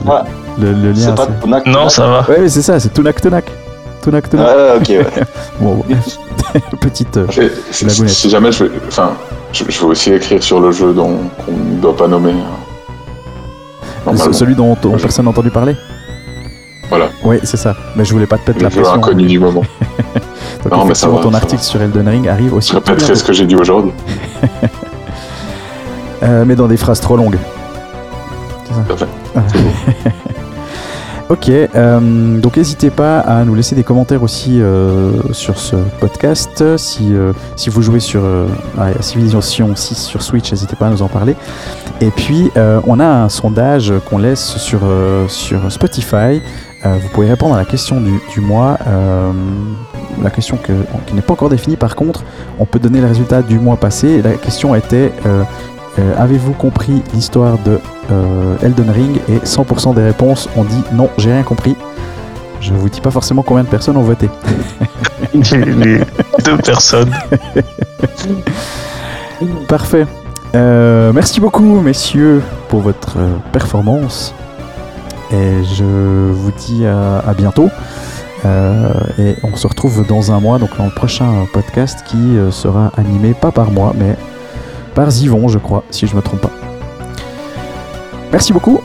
le, 0.59 0.73
le- 0.73 0.81
le 0.81 0.93
lien 0.93 1.13
pas 1.13 1.29
Non, 1.67 1.89
ça 1.91 2.07
va. 2.07 2.21
ouais 2.31 2.41
mais 2.41 2.49
c'est 2.49 2.63
ça 2.63 2.81
c'est 2.81 2.93
Tunak 2.95 3.21
Tunak 3.21 3.45
Ah, 4.39 4.77
ok, 4.77 4.89
ouais. 4.89 5.07
bon 5.61 5.85
petite 6.81 7.17
euh, 7.17 7.27
Et 7.41 7.51
si, 8.09 8.31
jamais 8.31 8.53
je 8.53 8.65
vais. 8.65 8.71
Enfin, 8.89 9.13
je, 9.53 9.65
je 9.69 9.81
vais 9.81 9.87
aussi 9.87 10.13
écrire 10.13 10.43
sur 10.43 10.61
le 10.61 10.71
jeu 10.73 10.93
dont 10.93 11.19
qu'on 11.45 11.53
ne 11.53 11.81
doit 11.81 11.97
pas 11.97 12.07
nommer. 12.09 12.35
euh, 14.07 14.33
celui 14.33 14.55
dont, 14.55 14.75
personne 15.01 15.25
n'a 15.25 15.31
entendu 15.31 15.51
parler 15.51 15.75
Voilà. 16.91 17.07
oui 17.25 17.39
c'est 17.43 17.57
ça 17.57 17.75
mais 17.97 18.05
je 18.05 18.13
voulais 18.13 18.27
pas 18.27 18.37
te 18.39 18.45
péter 18.45 18.63
la 18.65 18.69
jeu 18.69 18.83
pression 18.83 18.99
inconnu 18.99 19.27
du 19.27 19.39
moment. 19.39 19.63
Donc 20.63 20.73
Non, 20.73 20.85
mais 20.85 20.95
ça 20.95 21.07
effectivement, 21.09 21.17
va, 21.17 21.23
ton 21.23 21.31
ça 21.31 21.37
article 21.39 21.57
va. 21.63 21.63
sur 21.69 21.83
Elden 21.83 22.09
Ring 22.09 22.29
arrive 22.29 22.55
aussi. 22.55 22.71
Je 22.73 22.77
répéterai 22.77 23.15
ce 23.17 23.25
que 23.25 23.33
j'ai 23.33 23.47
dit 23.47 23.57
aujourd'hui. 23.57 23.93
Euh, 26.23 26.45
mais 26.47 26.57
dans 26.57 26.69
des 26.69 26.77
phrases 26.79 27.01
trop 27.01 27.17
longues. 27.17 27.39
C'est 28.67 28.73
ça. 28.75 28.81
Tout 28.87 28.93
à 28.93 28.97
fait. 28.97 29.09
Voilà. 29.35 29.49
Ok, 31.31 31.49
euh, 31.49 32.39
donc 32.41 32.57
n'hésitez 32.57 32.91
pas 32.91 33.21
à 33.21 33.45
nous 33.45 33.55
laisser 33.55 33.75
des 33.75 33.83
commentaires 33.83 34.23
aussi 34.23 34.61
euh, 34.61 35.13
sur 35.33 35.59
ce 35.59 35.77
podcast. 36.01 36.77
Si, 36.77 37.15
euh, 37.15 37.33
si 37.57 37.71
vous 37.71 37.83
jouez 37.83 38.01
sur 38.01 38.23
Civilization 39.01 39.75
6 39.75 39.95
sur 39.99 40.23
Switch, 40.23 40.51
n'hésitez 40.51 40.77
pas 40.77 40.87
à 40.87 40.91
nous 40.91 41.03
en 41.03 41.09
parler. 41.09 41.35
Et 42.01 42.11
puis, 42.11 42.51
on 42.87 43.01
a 43.01 43.07
un 43.07 43.29
sondage 43.29 43.93
qu'on 44.09 44.19
laisse 44.19 44.57
sur, 44.59 44.81
sur 45.29 45.71
Spotify. 45.73 46.43
Vous 46.85 47.09
pouvez 47.13 47.29
répondre 47.29 47.55
à 47.55 47.59
la 47.59 47.65
question 47.65 48.01
du, 48.01 48.21
du 48.33 48.41
mois. 48.41 48.79
la 50.23 50.31
question 50.31 50.57
que- 50.57 50.73
qui 51.07 51.15
n'est 51.15 51.23
pas 51.23 51.33
encore 51.33 51.49
définie, 51.49 51.77
par 51.77 51.95
contre, 51.97 52.23
on 52.59 52.67
peut 52.67 52.79
donner 52.79 53.01
le 53.01 53.07
résultat 53.07 53.43
du 53.43 53.59
mois 53.59 53.77
passé. 53.77 54.21
La 54.23 54.33
question 54.33 54.75
était 54.75 55.13
euh, 55.99 56.15
Avez-vous 56.17 56.53
compris 56.53 57.03
l'histoire 57.13 57.59
de 57.59 57.79
euh, 58.11 58.57
Elden 58.63 58.91
Ring 58.91 59.19
Et 59.29 59.39
100% 59.39 59.95
des 59.95 60.03
réponses 60.03 60.49
ont 60.57 60.65
dit 60.65 60.83
non, 60.93 61.09
j'ai 61.19 61.33
rien 61.33 61.43
compris. 61.43 61.77
Je 62.61 62.73
vous 62.73 62.89
dis 62.89 63.01
pas 63.01 63.11
forcément 63.11 63.43
combien 63.43 63.63
de 63.63 63.69
personnes 63.69 63.97
ont 63.97 64.03
voté. 64.03 64.29
Deux 65.35 66.57
personnes. 66.65 67.15
Parfait. 69.69 70.07
Euh, 70.55 71.13
merci 71.13 71.41
beaucoup, 71.41 71.81
messieurs, 71.81 72.43
pour 72.69 72.81
votre 72.81 73.19
performance. 73.53 74.35
Et 75.31 75.65
je 75.77 76.31
vous 76.33 76.53
dis 76.53 76.87
à, 76.87 77.19
à 77.19 77.35
bientôt. 77.35 77.69
Euh, 78.45 78.93
et 79.19 79.37
on 79.43 79.57
se 79.57 79.67
retrouve 79.67 80.07
dans 80.07 80.33
un 80.33 80.41
mois, 80.41 80.59
donc 80.59 80.77
dans 80.77 80.85
le 80.87 80.95
prochain 80.95 81.47
podcast 81.53 82.01
qui 82.07 82.37
sera 82.51 82.93
animé 82.97 83.35
pas 83.35 83.53
par 83.53 83.71
moi, 83.71 83.93
mais 83.97 84.17
par 84.95 85.11
Zivon, 85.11 85.49
je 85.49 85.59
crois, 85.59 85.85
si 85.91 86.07
je 86.07 86.15
me 86.17 86.23
trompe 86.23 86.41
pas. 86.41 86.51
Merci 88.33 88.53
beaucoup 88.53 88.81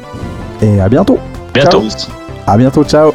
et 0.62 0.80
à 0.80 0.90
bientôt. 0.90 1.18
Bientôt. 1.54 1.84
À 2.46 2.58
bientôt, 2.58 2.84
ciao. 2.84 3.12